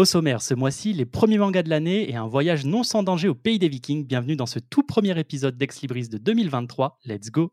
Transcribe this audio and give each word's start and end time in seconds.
Au 0.00 0.06
sommaire, 0.06 0.40
ce 0.40 0.54
mois-ci, 0.54 0.94
les 0.94 1.04
premiers 1.04 1.36
mangas 1.36 1.62
de 1.62 1.68
l'année 1.68 2.10
et 2.10 2.16
un 2.16 2.26
voyage 2.26 2.64
non 2.64 2.82
sans 2.84 3.02
danger 3.02 3.28
au 3.28 3.34
pays 3.34 3.58
des 3.58 3.68
Vikings. 3.68 4.06
Bienvenue 4.06 4.34
dans 4.34 4.46
ce 4.46 4.58
tout 4.58 4.82
premier 4.82 5.18
épisode 5.18 5.58
d'Ex 5.58 5.82
Libris 5.82 6.08
de 6.08 6.16
2023. 6.16 6.96
Let's 7.04 7.30
go 7.30 7.52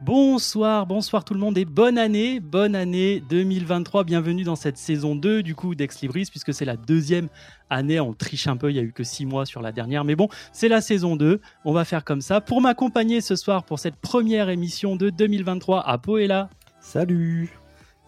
Bonsoir, 0.00 0.86
bonsoir 0.86 1.24
tout 1.24 1.34
le 1.34 1.40
monde 1.40 1.58
et 1.58 1.64
bonne 1.64 1.98
année, 1.98 2.38
bonne 2.38 2.76
année 2.76 3.20
2023. 3.28 4.04
Bienvenue 4.04 4.44
dans 4.44 4.54
cette 4.54 4.78
saison 4.78 5.16
2 5.16 5.42
du 5.42 5.56
coup 5.56 5.74
d'Ex 5.74 6.00
Libris 6.00 6.26
puisque 6.30 6.54
c'est 6.54 6.64
la 6.64 6.76
deuxième 6.76 7.28
année. 7.68 7.98
On 7.98 8.12
triche 8.12 8.46
un 8.46 8.56
peu, 8.56 8.70
il 8.70 8.76
y 8.76 8.78
a 8.78 8.82
eu 8.82 8.92
que 8.92 9.02
6 9.02 9.26
mois 9.26 9.44
sur 9.44 9.60
la 9.60 9.72
dernière. 9.72 10.04
Mais 10.04 10.14
bon, 10.14 10.28
c'est 10.52 10.68
la 10.68 10.80
saison 10.80 11.16
2. 11.16 11.40
On 11.64 11.72
va 11.72 11.84
faire 11.84 12.04
comme 12.04 12.20
ça. 12.20 12.40
Pour 12.40 12.60
m'accompagner 12.60 13.20
ce 13.20 13.34
soir 13.34 13.64
pour 13.64 13.80
cette 13.80 13.96
première 13.96 14.50
émission 14.50 14.94
de 14.94 15.10
2023, 15.10 15.80
Apo 15.80 16.18
est 16.18 16.28
là. 16.28 16.48
Salut 16.78 17.50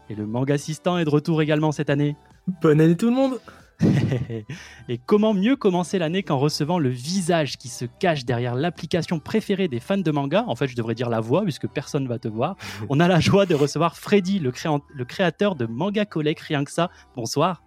Et 0.09 0.15
le 0.15 0.27
manga 0.27 0.55
assistant 0.55 0.97
est 0.97 1.05
de 1.05 1.11
retour 1.11 1.43
également 1.43 1.73
cette 1.73 1.91
année. 1.91 2.15
Bonne 2.63 2.81
année 2.81 2.97
tout 2.97 3.07
le 3.07 3.17
monde 3.17 3.41
Et 4.89 4.99
comment 4.99 5.35
mieux 5.35 5.57
commencer 5.57 5.99
l'année 5.99 6.23
qu'en 6.23 6.39
recevant 6.39 6.79
le 6.79 6.89
visage 6.89 7.57
qui 7.59 7.69
se 7.69 7.85
cache 7.85 8.25
derrière 8.25 8.55
l'application 8.55 9.19
préférée 9.19 9.69
des 9.69 9.81
fans 9.81 9.99
de 9.99 10.11
manga? 10.11 10.45
En 10.47 10.57
fait, 10.57 10.69
je 10.69 10.77
devrais 10.77 10.95
dire 10.95 11.09
la 11.09 11.21
voix, 11.21 11.43
puisque 11.43 11.67
personne 11.69 12.05
ne 12.05 12.09
va 12.09 12.19
te 12.19 12.29
voir. 12.29 12.57
On 12.89 13.01
a 13.01 13.09
la 13.09 13.21
joie 13.21 13.47
de 13.47 13.55
recevoir 13.55 13.97
Freddy, 13.97 14.39
le, 14.39 14.53
créateur 15.05 15.55
de 15.55 15.67
Manga 15.67 16.05
Collect, 16.05 16.41
rien 16.41 16.65
que 16.65 16.71
ça. 16.71 16.91
Bonsoir. 17.17 17.63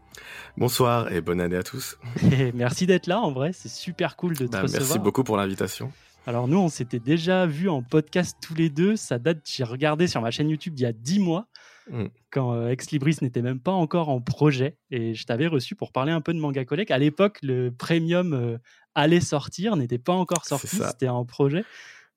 Bonsoir 0.57 1.11
et 1.11 1.21
bonne 1.21 1.41
année 1.41 1.55
à 1.55 1.63
tous. 1.63 1.97
Et 2.31 2.51
merci 2.53 2.85
d'être 2.85 3.07
là, 3.07 3.19
en 3.19 3.31
vrai, 3.31 3.51
c'est 3.53 3.69
super 3.69 4.15
cool 4.15 4.35
de 4.35 4.45
te 4.45 4.51
Bah, 4.51 4.61
recevoir. 4.61 4.81
merci 4.87 4.99
beaucoup 4.99 5.23
pour 5.23 5.37
l'invitation. 5.37 5.91
Alors 6.25 6.47
nous, 6.47 6.57
on 6.59 6.69
s'était 6.69 6.99
déjà 6.99 7.45
vu 7.45 7.67
en 7.67 7.81
podcast 7.81 8.37
tous 8.41 8.53
les 8.53 8.69
deux. 8.69 8.95
Ça 8.95 9.19
date, 9.19 9.39
j'ai 9.43 9.63
regardé 9.63 10.07
sur 10.07 10.21
ma 10.21 10.31
chaîne 10.31 10.49
YouTube 10.49 10.75
il 10.77 10.83
y 10.83 10.85
a 10.85 10.93
10 10.93 11.19
mois, 11.19 11.47
Mm. 11.89 12.05
quand 12.31 12.53
euh, 12.53 12.69
Ex 12.69 12.91
Libris 12.91 13.17
n'était 13.21 13.41
même 13.41 13.59
pas 13.59 13.71
encore 13.71 14.09
en 14.09 14.21
projet. 14.21 14.77
Et 14.89 15.13
je 15.13 15.25
t'avais 15.25 15.47
reçu 15.47 15.75
pour 15.75 15.91
parler 15.91 16.11
un 16.11 16.21
peu 16.21 16.33
de 16.33 16.39
Manga 16.39 16.63
Collect. 16.65 16.91
À 16.91 16.97
l'époque, 16.97 17.39
le 17.41 17.71
premium 17.71 18.33
euh, 18.33 18.57
allait 18.95 19.21
sortir, 19.21 19.75
n'était 19.75 19.97
pas 19.97 20.13
encore 20.13 20.45
sorti, 20.45 20.67
c'était 20.67 21.09
en 21.09 21.25
projet. 21.25 21.65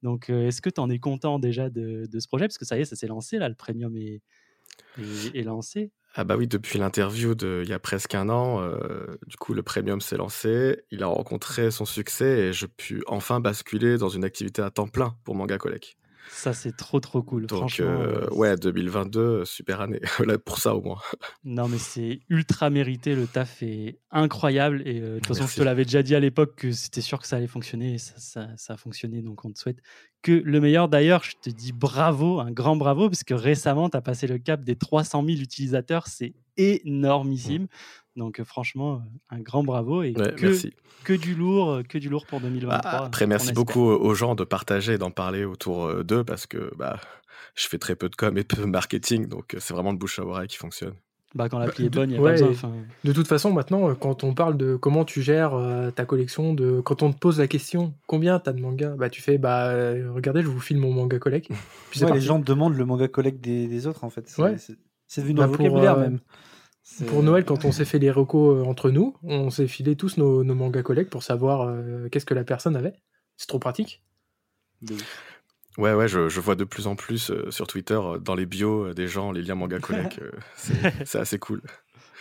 Donc 0.03 0.31
euh, 0.31 0.49
est-ce 0.49 0.61
que 0.61 0.71
tu 0.71 0.81
en 0.81 0.91
es 0.91 0.99
content 0.99 1.39
déjà 1.39 1.71
de, 1.71 2.07
de 2.07 2.21
ce 2.21 2.29
projet? 2.29 2.47
Parce 2.47 2.59
que 2.59 2.65
ça 2.65 2.79
y 2.79 2.83
est, 2.83 2.85
ça 2.85 2.97
s'est 2.97 3.09
lancé, 3.09 3.39
là, 3.39 3.49
le 3.49 3.55
premium 3.55 3.97
est, 3.97 4.21
est, 4.99 5.35
est 5.35 5.43
lancé. 5.43 5.91
Ah 6.19 6.25
bah 6.25 6.37
oui, 6.37 6.47
depuis 6.47 6.79
l'interview 6.79 7.35
il 7.43 7.69
y 7.69 7.75
a 7.75 7.79
presque 7.79 8.15
un 8.15 8.31
an, 8.31 8.63
euh, 8.63 9.19
du 9.27 9.37
coup 9.37 9.53
le 9.53 9.63
premium 9.63 10.01
s'est 10.01 10.17
lancé, 10.17 10.83
il 10.91 11.03
a 11.03 11.09
rencontré 11.09 11.71
son 11.71 11.85
succès 11.85 12.39
et 12.39 12.53
je 12.55 12.65
puis 12.65 13.03
enfin 13.07 13.39
basculer 13.39 13.99
dans 13.99 14.09
une 14.09 14.25
activité 14.25 14.63
à 14.63 14.71
temps 14.71 14.89
plein 14.89 15.15
pour 15.25 15.35
Manga 15.35 15.59
Collect. 15.59 15.97
Ça, 16.31 16.53
c'est 16.53 16.77
trop, 16.77 17.01
trop 17.01 17.23
cool. 17.23 17.47
Donc 17.47 17.59
Franchement, 17.59 17.87
euh, 17.87 18.27
euh, 18.31 18.35
ouais, 18.35 18.57
2022, 18.57 19.45
super 19.45 19.81
année. 19.81 20.01
Pour 20.45 20.59
ça 20.59 20.75
au 20.75 20.83
moins. 20.83 20.99
Non, 21.45 21.69
mais 21.69 21.79
c'est 21.79 22.21
ultra 22.29 22.71
mérité. 22.71 23.15
Le 23.15 23.27
taf 23.27 23.63
est 23.63 23.99
incroyable. 24.11 24.83
Et 24.85 25.01
euh, 25.01 25.15
de 25.15 25.19
toute 25.21 25.29
façon, 25.29 25.47
je 25.47 25.57
te 25.57 25.63
l'avais 25.63 25.85
déjà 25.85 26.03
dit 26.03 26.15
à 26.15 26.21
l'époque 26.21 26.57
que 26.57 26.73
c'était 26.73 27.01
sûr 27.01 27.21
que 27.21 27.27
ça 27.27 27.37
allait 27.37 27.47
fonctionner. 27.47 27.95
Et 27.95 27.99
ça, 27.99 28.15
ça, 28.19 28.49
ça 28.57 28.75
a 28.75 28.77
fonctionné. 28.77 29.23
Donc, 29.23 29.45
on 29.45 29.53
te 29.53 29.59
souhaite 29.59 29.79
que 30.23 30.33
le 30.33 30.61
meilleur. 30.61 30.89
D'ailleurs, 30.89 31.23
je 31.23 31.37
te 31.41 31.51
dis 31.51 31.73
bravo, 31.73 32.41
un 32.41 32.51
grand 32.51 32.77
bravo, 32.77 33.09
parce 33.09 33.25
que 33.25 33.35
récemment, 33.35 33.89
tu 33.89 33.97
as 33.97 34.03
passé 34.03 34.27
le 34.27 34.39
cap 34.39 34.63
des 34.63 34.77
300 34.77 35.25
000 35.25 35.39
utilisateurs. 35.39 36.07
C'est 36.07 36.35
énormissime. 36.57 37.67
Donc, 38.17 38.43
franchement, 38.45 39.03
un 39.31 39.41
grand 39.41 39.63
bravo. 39.63 40.03
Et 40.03 40.15
Ouais, 40.17 40.33
que, 40.37 40.47
merci. 40.47 40.73
que 41.05 41.13
du 41.13 41.35
lourd, 41.35 41.81
que 41.89 41.99
du 41.99 42.09
lourd 42.09 42.27
pour 42.27 42.41
2023. 42.41 42.81
Bah, 42.91 43.05
après, 43.05 43.27
merci 43.27 43.53
beaucoup 43.53 43.83
aux 43.83 44.15
gens 44.15 44.35
de 44.35 44.45
partager 44.45 44.95
et 44.95 44.99
d'en 44.99 45.11
parler 45.11 45.45
autour 45.45 45.85
euh, 45.87 46.03
d'eux 46.03 46.25
parce 46.25 46.47
que 46.47 46.73
bah, 46.77 46.99
je 47.55 47.67
fais 47.69 47.79
très 47.79 47.95
peu 47.95 48.09
de 48.09 48.17
com 48.17 48.37
et 48.39 48.45
peu 48.45 48.63
de 48.63 48.67
marketing, 48.67 49.27
donc 49.29 49.55
euh, 49.55 49.59
c'est 49.61 49.75
vraiment 49.75 49.93
le 49.93 49.99
bouche 49.99 50.19
à 50.19 50.25
oreille 50.25 50.49
qui 50.49 50.57
fonctionne. 50.57 50.95
Bah, 51.35 51.51
quand 51.51 51.59
l'appli 51.59 51.85
Bah, 51.85 51.87
est 51.87 51.91
bonne, 51.91 52.11
il 52.11 52.13
n'y 52.15 52.19
a 52.19 52.23
ouais, 52.23 52.41
pas 52.41 52.47
besoin. 52.47 52.73
De 53.05 53.13
toute 53.13 53.29
façon, 53.29 53.53
maintenant, 53.53 53.91
euh, 53.91 53.95
quand 53.95 54.25
on 54.25 54.33
parle 54.33 54.57
de 54.57 54.77
comment 54.77 55.05
tu 55.05 55.21
gères 55.21 55.53
euh, 55.55 55.91
ta 55.91 56.07
collection, 56.07 56.55
de 56.55 56.81
quand 56.81 57.03
on 57.03 57.13
te 57.13 57.19
pose 57.19 57.39
la 57.39 57.47
question 57.49 57.93
combien 58.07 58.39
t'as 58.39 58.53
de 58.55 58.61
mangas, 58.63 58.97
bah 58.97 59.11
tu 59.11 59.21
fais 59.21 59.37
bah 59.37 59.73
regardez, 60.15 60.41
je 60.41 60.47
vous 60.47 60.61
file 60.61 60.79
mon 60.79 60.93
manga 60.93 61.19
collect. 61.19 61.49
Puis 61.91 61.99
c'est 61.99 62.07
Ouais, 62.07 62.15
les 62.15 62.21
gens 62.23 62.39
demandent 62.39 62.77
le 62.77 62.85
manga 62.87 63.09
collect 63.09 63.43
des, 63.45 63.67
des 63.67 63.87
autres 63.87 64.05
en 64.05 64.11
fait. 64.11 64.27
C'est 64.29 64.41
Ouais. 64.41 64.57
c'est- 64.57 64.79
c'est 65.09 65.21
devenu 65.21 65.37
Bah, 65.39 65.45
un 65.45 65.49
pour, 65.49 65.59
vocabulaire 65.59 65.99
euh, 65.99 66.01
même. 66.01 66.19
Pour 67.09 67.23
Noël, 67.23 67.45
quand 67.45 67.65
on 67.65 67.73
s'est 67.73 67.85
fait 67.85 67.99
les 67.99 68.11
recos 68.11 68.57
euh, 68.57 68.69
entre 68.69 68.91
nous, 68.91 69.17
on 69.23 69.51
s'est 69.51 69.67
filé 69.67 69.97
tous 69.97 70.17
nos, 70.19 70.45
nos 70.45 70.55
mangas 70.55 70.83
collect 70.83 71.11
pour 71.11 71.23
savoir 71.23 71.63
euh, 71.63 72.09
qu'est-ce 72.11 72.27
que 72.27 72.35
la 72.35 72.45
personne 72.45 72.77
avait. 72.77 72.95
C'est 73.37 73.49
trop 73.49 73.59
pratique. 73.59 74.03
Ouais, 75.79 75.93
ouais, 75.93 76.09
je, 76.09 76.29
je 76.29 76.41
vois 76.41 76.55
de 76.55 76.65
plus 76.65 76.87
en 76.87 76.97
plus 76.97 77.31
euh, 77.31 77.51
sur 77.51 77.67
Twitter, 77.67 78.01
dans 78.23 78.35
les 78.35 78.47
bios 78.47 78.87
euh, 78.87 78.95
des 78.95 79.09
gens, 79.09 79.31
les 79.33 79.43
liens 79.43 79.57
Manga 79.57 79.79
Collect. 79.79 80.19
euh, 80.23 80.91
c'est 81.05 81.19
assez 81.19 81.39
cool. 81.39 81.61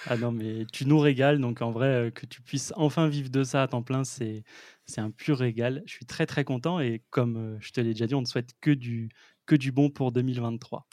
Ah 0.08 0.18
non, 0.18 0.32
mais 0.32 0.66
tu 0.72 0.86
nous 0.86 1.00
régales, 1.00 1.40
donc 1.40 1.62
en 1.62 1.72
vrai, 1.72 1.88
euh, 1.88 2.12
que 2.12 2.26
tu 2.26 2.42
puisses 2.42 2.74
enfin 2.76 3.08
vivre 3.08 3.30
de 3.30 3.44
ça 3.44 3.64
à 3.64 3.68
temps 3.68 3.82
plein, 3.82 4.04
c'est 4.04 4.44
c'est 4.86 5.02
un 5.02 5.10
pur 5.10 5.38
régal. 5.40 5.82
Je 5.86 5.94
suis 5.94 6.06
très 6.06 6.26
très 6.26 6.44
content 6.44 6.80
et 6.80 7.02
comme 7.10 7.38
euh, 7.38 7.58
je 7.60 7.72
te 7.72 7.82
l'ai 7.82 7.94
déjà 7.94 8.06
dit, 8.06 8.16
on 8.16 8.22
ne 8.22 8.26
souhaite 8.26 8.52
que 8.62 8.72
du, 8.72 9.10
que 9.46 9.56
du 9.56 9.72
bon 9.72 9.90
pour 9.90 10.12
2023. 10.12 10.88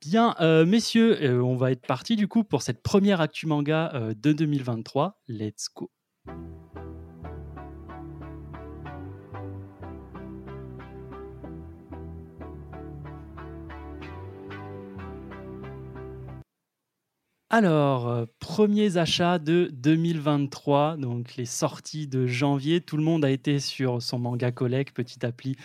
Bien, 0.00 0.36
euh, 0.40 0.64
messieurs, 0.64 1.20
euh, 1.24 1.42
on 1.42 1.56
va 1.56 1.72
être 1.72 1.84
parti 1.84 2.14
du 2.14 2.28
coup 2.28 2.44
pour 2.44 2.62
cette 2.62 2.84
première 2.84 3.20
actu 3.20 3.48
manga 3.48 3.90
euh, 3.94 4.14
de 4.14 4.32
2023. 4.32 5.20
Let's 5.26 5.68
go. 5.74 5.90
Alors, 17.50 18.26
premiers 18.38 18.96
achats 18.96 19.38
de 19.38 19.68
2023, 19.72 20.96
donc 20.96 21.34
les 21.34 21.44
sorties 21.44 22.06
de 22.06 22.26
janvier. 22.26 22.80
Tout 22.80 22.96
le 22.96 23.02
monde 23.02 23.24
a 23.24 23.30
été 23.30 23.58
sur 23.58 24.00
son 24.00 24.20
manga 24.20 24.52
collect, 24.52 24.94
petite 24.94 25.24
appli 25.24 25.56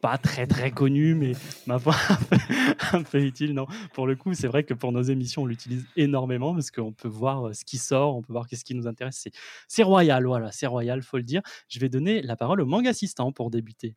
pas 0.00 0.18
très 0.18 0.46
très 0.46 0.70
connue, 0.70 1.14
mais 1.14 1.32
ma 1.66 1.78
foi 1.78 1.94
un 2.92 3.02
peu- 3.02 3.20
utile. 3.20 3.54
Non, 3.54 3.66
pour 3.94 4.06
le 4.06 4.16
coup, 4.16 4.34
c'est 4.34 4.46
vrai 4.46 4.64
que 4.64 4.74
pour 4.74 4.92
nos 4.92 5.02
émissions, 5.02 5.42
on 5.42 5.46
l'utilise 5.46 5.84
énormément 5.96 6.54
parce 6.54 6.70
qu'on 6.70 6.92
peut 6.92 7.08
voir 7.08 7.48
euh, 7.48 7.52
ce 7.52 7.64
qui 7.64 7.78
sort, 7.78 8.16
on 8.16 8.22
peut 8.22 8.32
voir 8.32 8.46
qu'est-ce 8.46 8.64
qui 8.64 8.74
nous 8.74 8.86
intéresse. 8.86 9.28
C'est- 9.68 9.82
royal, 9.82 10.24
voilà, 10.26 10.52
c'est 10.52 10.66
royal, 10.66 11.02
faut 11.02 11.16
le 11.16 11.22
dire. 11.22 11.42
Je 11.68 11.78
vais 11.80 11.88
donner 11.88 12.22
la 12.22 12.36
parole 12.36 12.60
au 12.60 12.66
manga 12.66 12.90
assistant 12.90 13.32
pour 13.32 13.50
débuter. 13.50 13.94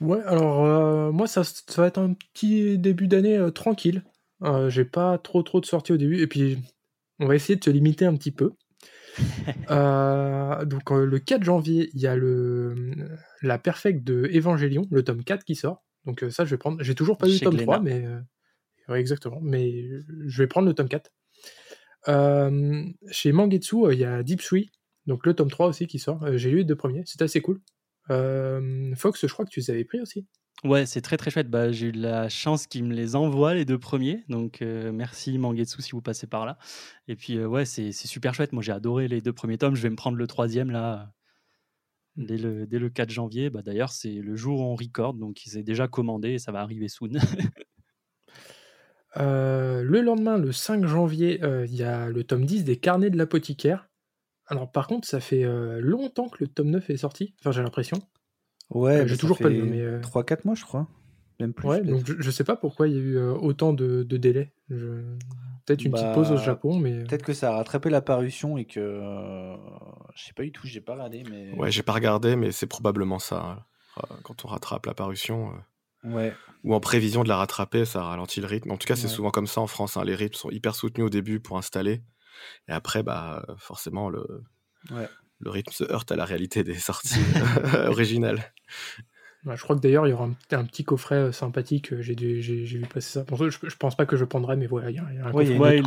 Ouais, 0.00 0.20
alors 0.24 0.64
euh, 0.64 1.12
moi 1.12 1.26
ça, 1.26 1.42
va 1.76 1.86
être 1.86 1.98
un 1.98 2.14
petit 2.14 2.78
début 2.78 3.06
d'année 3.08 3.36
euh, 3.36 3.50
tranquille. 3.50 4.02
J'ai 4.68 4.86
pas 4.86 5.18
trop 5.18 5.42
trop 5.42 5.60
de 5.60 5.66
sorties 5.66 5.92
au 5.92 5.98
début 5.98 6.18
et 6.22 6.26
puis 6.26 6.58
on 7.18 7.26
va 7.26 7.34
essayer 7.34 7.56
de 7.56 7.62
se 7.64 7.68
limiter 7.68 8.06
un 8.06 8.16
petit 8.16 8.30
peu. 8.30 8.52
Euh, 9.70 10.64
donc 10.64 10.90
euh, 10.90 11.04
le 11.04 11.18
4 11.18 11.44
janvier, 11.44 11.90
il 11.94 12.00
y 12.00 12.06
a 12.06 12.16
le 12.16 12.74
la 13.42 13.58
perfect 13.58 14.02
de 14.04 14.28
Evangelion, 14.32 14.86
le 14.90 15.04
tome 15.04 15.22
4 15.22 15.44
qui 15.44 15.54
sort. 15.54 15.84
Donc 16.04 16.22
euh, 16.22 16.30
ça 16.30 16.44
je 16.44 16.50
vais 16.50 16.58
prendre. 16.58 16.82
J'ai 16.82 16.94
toujours 16.94 17.18
pas 17.18 17.28
eu 17.28 17.32
le 17.32 17.38
tome 17.38 17.54
Glénat. 17.54 17.78
3 17.78 17.80
mais 17.80 18.04
ouais, 18.88 19.00
exactement, 19.00 19.40
mais 19.42 19.88
je 20.26 20.42
vais 20.42 20.46
prendre 20.46 20.66
le 20.66 20.74
tome 20.74 20.88
4. 20.88 21.10
Euh, 22.08 22.84
chez 23.10 23.32
Mangetsu, 23.32 23.92
il 23.92 23.98
y 23.98 24.04
a 24.04 24.22
Deep 24.22 24.42
Three, 24.42 24.70
donc 25.06 25.26
le 25.26 25.34
tome 25.34 25.50
3 25.50 25.68
aussi 25.68 25.86
qui 25.86 25.98
sort. 25.98 26.24
J'ai 26.36 26.50
eu 26.50 26.56
les 26.56 26.64
deux 26.64 26.76
premiers, 26.76 27.02
c'est 27.06 27.22
assez 27.22 27.40
cool. 27.40 27.60
Fox, 28.08 29.26
je 29.26 29.32
crois 29.32 29.44
que 29.44 29.50
tu 29.50 29.60
les 29.60 29.70
avais 29.70 29.84
pris 29.84 30.00
aussi. 30.00 30.26
Ouais, 30.62 30.84
c'est 30.84 31.00
très 31.00 31.16
très 31.16 31.30
chouette. 31.30 31.48
Bah, 31.48 31.72
j'ai 31.72 31.86
eu 31.86 31.92
la 31.92 32.28
chance 32.28 32.66
qu'ils 32.66 32.84
me 32.84 32.92
les 32.92 33.16
envoient 33.16 33.54
les 33.54 33.64
deux 33.64 33.78
premiers. 33.78 34.24
Donc 34.28 34.60
euh, 34.60 34.92
merci 34.92 35.38
Mangetsu 35.38 35.80
si 35.80 35.92
vous 35.92 36.02
passez 36.02 36.26
par 36.26 36.44
là. 36.44 36.58
Et 37.08 37.16
puis 37.16 37.38
euh, 37.38 37.46
ouais, 37.46 37.64
c'est 37.64 37.92
super 37.92 38.34
chouette. 38.34 38.52
Moi 38.52 38.62
j'ai 38.62 38.72
adoré 38.72 39.08
les 39.08 39.22
deux 39.22 39.32
premiers 39.32 39.56
tomes. 39.56 39.74
Je 39.74 39.82
vais 39.82 39.88
me 39.88 39.96
prendre 39.96 40.18
le 40.18 40.26
troisième 40.26 40.70
là 40.70 41.12
dès 42.16 42.36
le, 42.36 42.66
dès 42.66 42.78
le 42.78 42.90
4 42.90 43.10
janvier. 43.10 43.48
Bah, 43.48 43.62
D'ailleurs, 43.62 43.90
c'est 43.92 44.12
le 44.12 44.36
jour 44.36 44.60
où 44.60 44.64
on 44.64 44.74
record. 44.74 45.14
Donc 45.14 45.46
il 45.46 45.50
s'est 45.50 45.62
déjà 45.62 45.88
commandé 45.88 46.32
et 46.32 46.38
ça 46.38 46.52
va 46.52 46.60
arriver 46.60 46.88
soon. 46.88 47.12
Euh, 49.16 49.82
le 49.82 50.02
lendemain, 50.02 50.38
le 50.38 50.52
5 50.52 50.86
janvier, 50.86 51.40
il 51.42 51.74
y 51.74 51.82
a 51.82 52.08
le 52.08 52.22
tome 52.22 52.46
10 52.46 52.62
des 52.62 52.76
Carnets 52.76 53.10
de 53.10 53.18
l'apothicaire. 53.18 53.88
Alors 54.46 54.70
par 54.70 54.86
contre, 54.86 55.08
ça 55.08 55.18
fait 55.18 55.42
longtemps 55.80 56.28
que 56.28 56.36
le 56.38 56.46
tome 56.46 56.70
9 56.70 56.90
est 56.90 56.96
sorti. 56.98 57.34
Enfin, 57.40 57.50
j'ai 57.50 57.60
l'impression. 57.60 58.00
Ouais, 58.70 58.96
Euh, 58.98 59.02
mais 59.02 59.08
j'ai 59.08 59.16
toujours 59.16 59.38
pas 59.38 59.48
lu, 59.48 59.60
fait 59.60 59.66
mais, 59.70 59.80
euh, 59.80 60.00
3-4 60.00 60.44
mois, 60.44 60.54
je 60.54 60.64
crois. 60.64 60.86
Même 61.40 61.52
plus. 61.54 61.66
Ouais, 61.68 61.80
donc 61.80 62.06
je, 62.06 62.14
je 62.18 62.30
sais 62.30 62.44
pas 62.44 62.54
pourquoi 62.56 62.86
il 62.88 62.94
y 62.94 62.96
a 62.96 63.00
eu 63.00 63.16
euh, 63.16 63.32
autant 63.32 63.72
de, 63.72 64.02
de 64.02 64.16
délais. 64.16 64.52
Je- 64.68 65.16
Peut-être 65.66 65.84
une 65.84 65.92
petite 65.92 66.06
Bah, 66.06 66.14
pause 66.14 66.30
au 66.32 66.36
Japon, 66.36 66.78
mais. 66.78 67.04
Peut-être 67.04 67.22
que 67.24 67.32
ça 67.32 67.50
a 67.52 67.56
rattrapé 67.56 67.90
la 67.90 68.00
parution 68.00 68.56
et 68.58 68.64
que. 68.64 69.00
Je 70.14 70.24
sais 70.24 70.32
pas 70.32 70.42
du 70.42 70.52
tout, 70.52 70.66
j'ai 70.66 70.80
pas 70.80 70.94
regardé, 70.94 71.22
mais. 71.30 71.52
Ouais, 71.54 71.70
j'ai 71.70 71.82
pas 71.82 71.92
regardé, 71.92 72.34
mais 72.36 72.50
c'est 72.52 72.66
probablement 72.66 73.18
ça. 73.18 73.64
hein. 73.98 74.02
Quand 74.24 74.44
on 74.44 74.48
rattrape 74.48 74.86
la 74.86 74.94
parution, 74.94 75.52
Ouais. 76.04 76.32
ou 76.64 76.74
en 76.74 76.80
prévision 76.80 77.22
de 77.24 77.28
la 77.28 77.36
rattraper, 77.36 77.84
ça 77.84 78.02
ralentit 78.02 78.40
le 78.40 78.46
rythme. 78.46 78.70
En 78.70 78.76
tout 78.78 78.86
cas, 78.86 78.96
c'est 78.96 79.04
Ouais. 79.08 79.12
souvent 79.12 79.30
comme 79.30 79.46
ça 79.46 79.60
en 79.60 79.66
France. 79.66 79.96
hein. 79.96 80.04
Les 80.04 80.14
rythmes 80.14 80.34
sont 80.36 80.50
hyper 80.50 80.74
soutenus 80.74 81.06
au 81.06 81.10
début 81.10 81.40
pour 81.40 81.58
installer. 81.58 82.02
Et 82.68 82.72
après, 82.72 83.02
bah, 83.02 83.44
forcément, 83.58 84.08
le, 84.08 84.24
Ouais. 84.90 85.08
Le 85.40 85.50
rythme 85.50 85.72
se 85.72 85.84
heurte 85.84 86.12
à 86.12 86.16
la 86.16 86.24
réalité 86.24 86.62
des 86.64 86.74
sorties 86.78 87.20
originales. 87.86 88.52
Ouais, 89.46 89.56
je 89.56 89.62
crois 89.62 89.74
que 89.74 89.80
d'ailleurs, 89.80 90.06
il 90.06 90.10
y 90.10 90.12
aura 90.12 90.26
un, 90.26 90.36
un 90.56 90.64
petit 90.66 90.84
coffret 90.84 91.14
euh, 91.16 91.32
sympathique. 91.32 91.92
euh, 91.94 92.02
J'ai 92.02 92.14
vu 92.14 92.80
passer 92.92 93.10
ça. 93.10 93.24
Bon, 93.24 93.36
je, 93.36 93.48
je 93.50 93.76
pense 93.76 93.96
pas 93.96 94.04
que 94.04 94.16
je 94.18 94.24
prendrai, 94.26 94.56
mais 94.56 94.66
voilà, 94.66 94.90
il 94.90 94.96
y 94.96 94.98
a, 94.98 95.06
il 95.10 95.16
y 95.16 95.18
a 95.18 95.26
un 95.26 95.32
Ouais, 95.32 95.46
coffret. 95.46 95.58
Ouais, 95.58 95.78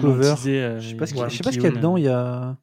euh, 0.60 0.80
Je 0.80 0.90
sais 0.90 0.96
pas 0.96 1.06
ce 1.06 1.12
qu'il 1.14 1.18
voilà, 1.18 1.30
je 1.30 1.38
sais 1.38 1.44
pas 1.44 1.52
ce 1.52 1.58
qu'il 1.58 1.66
y 1.66 1.68
a 1.68 1.72
dedans. 1.72 1.96
Il 1.98 2.04
y 2.04 2.08
a. 2.10 2.20
un- 2.20 2.58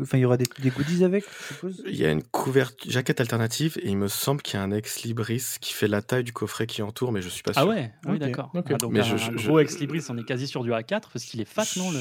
Enfin, 0.00 0.16
il 0.16 0.20
y 0.20 0.24
aura 0.24 0.38
des, 0.38 0.46
des 0.62 0.70
goodies 0.70 1.04
avec, 1.04 1.24
je 1.24 1.48
suppose? 1.48 1.82
Il 1.86 1.94
y 1.94 2.06
a 2.06 2.10
une 2.10 2.22
couverture, 2.22 2.90
jaquette 2.90 3.20
alternative 3.20 3.76
et 3.82 3.88
il 3.90 3.96
me 3.98 4.08
semble 4.08 4.40
qu'il 4.40 4.54
y 4.54 4.56
a 4.56 4.62
un 4.62 4.70
ex 4.70 5.02
libris 5.02 5.44
qui 5.60 5.74
fait 5.74 5.86
la 5.86 6.00
taille 6.00 6.24
du 6.24 6.32
coffret 6.32 6.66
qui 6.66 6.80
entoure, 6.80 7.12
mais 7.12 7.20
je 7.20 7.28
suis 7.28 7.42
pas 7.42 7.52
sûr. 7.52 7.62
Ah 7.62 7.66
ouais, 7.66 7.92
ah 8.06 8.10
oui, 8.10 8.18
d'accord. 8.18 8.50
ok. 8.54 8.64
Ah, 8.70 8.78
donc 8.78 8.92
Mais 8.92 9.00
un, 9.00 9.16
je- 9.16 9.30
gros 9.32 9.58
je- 9.58 9.62
ex 9.62 9.78
libris, 9.78 10.02
on 10.08 10.16
est 10.16 10.24
quasi 10.24 10.46
sur 10.46 10.64
du 10.64 10.72
A4 10.72 11.10
parce 11.12 11.24
qu'il 11.26 11.40
est 11.42 11.44
fat, 11.44 11.66
non 11.76 11.90
le... 11.90 11.98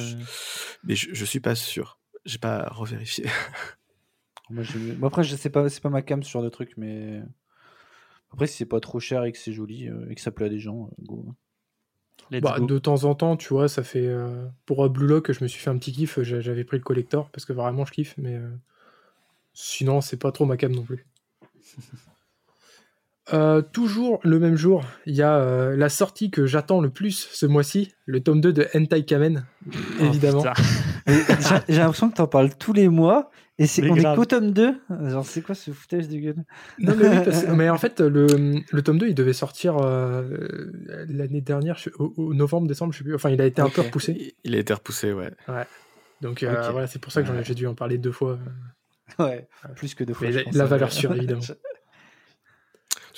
Mais 0.85 0.95
je, 0.95 1.09
je 1.13 1.25
suis 1.25 1.41
pas 1.41 1.53
sûr. 1.55 1.98
J'ai 2.29 2.37
pas 2.37 2.67
revérifié. 2.69 3.25
Moi, 4.51 4.63
je- 4.63 4.77
moi, 4.93 5.07
après, 5.07 5.23
je 5.23 5.35
sais 5.35 5.49
pas, 5.49 5.69
c'est 5.69 5.81
pas 5.81 5.89
ma 5.89 6.01
cam 6.01 6.23
ce 6.23 6.29
genre 6.31 6.41
de 6.43 6.49
truc, 6.49 6.73
mais 6.77 7.21
après, 8.31 8.47
si 8.47 8.57
c'est 8.57 8.65
pas 8.65 8.79
trop 8.79 8.99
cher 8.99 9.23
et 9.25 9.31
que 9.31 9.37
c'est 9.37 9.53
joli 9.53 9.87
euh, 9.87 10.07
et 10.09 10.15
que 10.15 10.21
ça 10.21 10.31
plaît 10.31 10.47
à 10.47 10.49
des 10.49 10.57
gens, 10.59 10.85
euh, 10.91 11.03
go. 11.05 11.25
Bah, 12.41 12.55
go. 12.59 12.65
de 12.65 12.77
temps 12.79 13.03
en 13.03 13.13
temps, 13.15 13.37
tu 13.37 13.49
vois, 13.49 13.67
ça 13.67 13.83
fait. 13.83 14.05
euh, 14.07 14.47
pour 14.65 14.87
Blue 14.89 15.05
Lock, 15.07 15.31
je 15.31 15.43
me 15.43 15.47
suis 15.47 15.59
fait 15.61 15.69
un 15.69 15.77
petit 15.77 15.91
kiff. 15.91 16.19
j'a- 16.21 16.41
J'avais 16.41 16.63
pris 16.63 16.77
le 16.77 16.83
collector 16.83 17.29
parce 17.29 17.45
que 17.45 17.53
vraiment, 17.53 17.85
je 17.85 17.91
kiffe, 17.91 18.15
mais 18.17 18.39
sinon, 19.53 20.01
c'est 20.01 20.17
pas 20.17 20.31
trop 20.31 20.45
ma 20.45 20.57
cam 20.57 20.71
non 20.71 20.83
plus. 20.83 21.05
Euh, 23.31 23.61
toujours 23.61 24.19
le 24.23 24.39
même 24.39 24.55
jour, 24.55 24.83
il 25.05 25.13
y 25.15 25.21
a 25.21 25.69
la 25.75 25.89
sortie 25.89 26.31
que 26.31 26.47
j'attends 26.47 26.81
le 26.81 26.89
plus 26.89 27.27
ce 27.31 27.45
mois-ci, 27.45 27.93
le 28.07 28.21
tome 28.23 28.41
2 28.41 28.51
de 28.51 28.67
Hentai 28.73 29.05
Kamen, 29.05 29.45
Oh, 29.99 30.03
évidemment. 30.05 30.41
J'ai 31.09 31.73
j'ai 31.73 31.79
l'impression 31.79 32.09
que 32.09 32.15
t'en 32.15 32.27
parles 32.27 32.49
tous 32.57 32.73
les 32.73 32.87
mois 32.89 33.29
et 33.57 33.67
c'est 33.67 33.81
Mais 33.81 33.91
on 33.91 33.95
grave. 33.95 34.13
est 34.13 34.15
qu'au 34.17 34.25
tome 34.25 34.51
2. 34.51 34.75
Genre, 35.07 35.25
c'est 35.25 35.41
quoi 35.41 35.53
ce 35.55 35.71
foutage 35.71 36.07
de 36.07 36.17
gueule? 36.17 36.35
Non, 36.79 36.95
mais, 36.97 37.09
oui, 37.09 37.15
parce 37.25 37.43
que- 37.43 37.51
mais 37.51 37.69
en 37.69 37.77
fait, 37.77 37.99
le, 37.99 38.27
le 38.71 38.81
tome 38.81 38.97
2, 38.97 39.07
il 39.07 39.15
devait 39.15 39.33
sortir 39.33 39.77
euh, 39.79 40.23
l'année 41.09 41.41
dernière, 41.41 41.77
je- 41.77 41.89
au, 41.99 42.13
au 42.17 42.33
novembre, 42.33 42.67
décembre, 42.67 42.93
je 42.93 42.99
sais 42.99 43.03
plus. 43.03 43.15
Enfin, 43.15 43.29
il 43.31 43.41
a 43.41 43.45
été 43.45 43.61
un 43.61 43.69
peu 43.69 43.81
repoussé. 43.81 44.35
Il- 44.43 44.55
a 44.55 44.59
été 44.59 44.73
repoussé, 44.73 45.11
ouais. 45.13 45.31
Donc 46.21 46.43
euh, 46.43 46.69
voilà, 46.71 46.87
c'est 46.87 46.99
pour 46.99 47.11
ça 47.11 47.21
que 47.21 47.27
j'en 47.27 47.33
ai- 47.33 47.37
Ouais. 47.37 47.43
j'ai 47.45 47.55
dû 47.55 47.65
en 47.67 47.75
parler 47.75 47.97
deux 47.97 48.11
fois. 48.11 48.37
Ouais, 49.17 49.47
plus 49.75 49.95
que 49.95 50.03
deux 50.03 50.13
fois. 50.13 50.27
Mais 50.27 50.33
je 50.33 50.37
la- 50.39 50.43
pense, 50.45 50.55
la 50.55 50.65
valeur 50.65 50.91
sûre, 50.91 51.13
évidemment. 51.15 51.41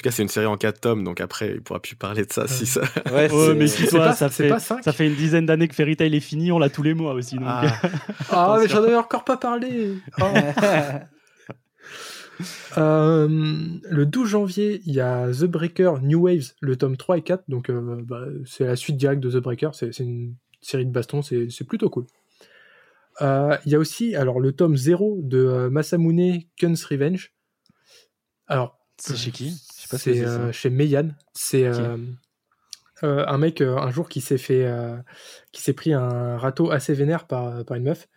En 0.02 0.04
tout 0.04 0.10
cas, 0.10 0.16
c'est 0.16 0.24
une 0.24 0.30
série 0.30 0.48
en 0.48 0.58
4 0.58 0.80
tomes, 0.82 1.04
donc 1.04 1.22
après, 1.22 1.52
il 1.52 1.62
pourra 1.62 1.80
plus 1.80 1.96
parler 1.96 2.26
de 2.26 2.34
ça 2.34 2.48
si 2.48 2.66
ça. 2.66 2.82
ouais, 3.14 3.30
mais 3.54 3.68
si 3.68 3.86
toi, 3.86 4.00
pas- 4.06 4.14
ça 4.16 4.30
fait, 4.30 4.50
pas 4.50 4.60
ça 4.60 4.82
fait 4.92 5.06
une 5.08 5.14
dizaine 5.14 5.46
d'années 5.46 5.68
que 5.68 5.76
Fairy 5.76 5.96
Tail 5.96 6.16
est 6.16 6.20
fini, 6.20 6.52
on 6.52 6.58
l'a 6.58 6.72
tous 6.72 6.82
les 6.82 6.96
mois 6.96 7.14
aussi. 7.14 7.36
Donc... 7.36 7.44
Ah, 7.46 7.72
Ah, 8.32 8.58
mais 8.60 8.68
j'en 8.68 8.84
avais 8.84 8.96
encore 8.96 9.24
pas 9.24 9.38
parlé. 9.38 9.94
Oh. 10.20 10.26
Euh, 12.80 13.28
le 13.90 14.06
12 14.08 14.28
janvier, 14.28 14.82
il 14.88 14.94
y 14.94 15.00
a 15.02 15.28
The 15.32 15.44
Breaker 15.44 15.94
New 16.02 16.22
Waves, 16.22 16.54
le 16.62 16.76
tome 16.76 16.98
3 16.98 17.20
et 17.20 17.22
4. 17.22 17.44
Donc, 17.48 17.70
euh, 17.70 18.02
bah, 18.04 18.24
c'est 18.48 18.66
la 18.66 18.76
suite 18.76 18.98
directe 18.98 19.22
de 19.22 19.30
The 19.30 19.44
Breaker. 19.44 19.70
C'est 19.74 20.00
une 20.00 20.34
série 20.62 20.86
de 20.88 20.92
bastons, 20.92 21.22
c'est 21.22 21.64
plutôt 21.68 21.92
cool. 21.92 22.06
Euh, 23.22 23.56
Il 23.68 23.72
y 23.72 23.76
a 23.76 23.80
aussi 23.80 24.16
alors, 24.16 24.40
le 24.40 24.54
tome 24.54 24.76
0 24.78 25.20
de 25.22 25.38
euh, 25.38 25.70
Masamune 25.70 26.42
Kun's 26.58 26.84
Revenge. 26.86 27.32
Alors, 28.48 28.80
C'est 28.98 29.16
chez 29.18 29.30
qui? 29.32 29.54
Pas 29.92 29.98
c'est 29.98 30.26
euh, 30.26 30.52
chez 30.52 30.70
Meian. 30.70 31.10
C'est 31.34 31.66
euh, 31.66 31.98
euh, 33.04 33.26
un 33.28 33.38
mec 33.38 33.62
un 33.62 33.92
jour 33.92 34.10
qui 34.10 34.22
s'est 34.22 34.38
fait, 34.38 34.68
qui 35.52 35.62
s'est 35.62 35.74
pris 35.74 35.94
un 35.94 36.38
râteau 36.38 36.72
assez 36.72 36.94
vénère 36.94 37.28
par, 37.28 37.66
par 37.66 37.78
une 37.78 37.84
meuf. 37.84 38.08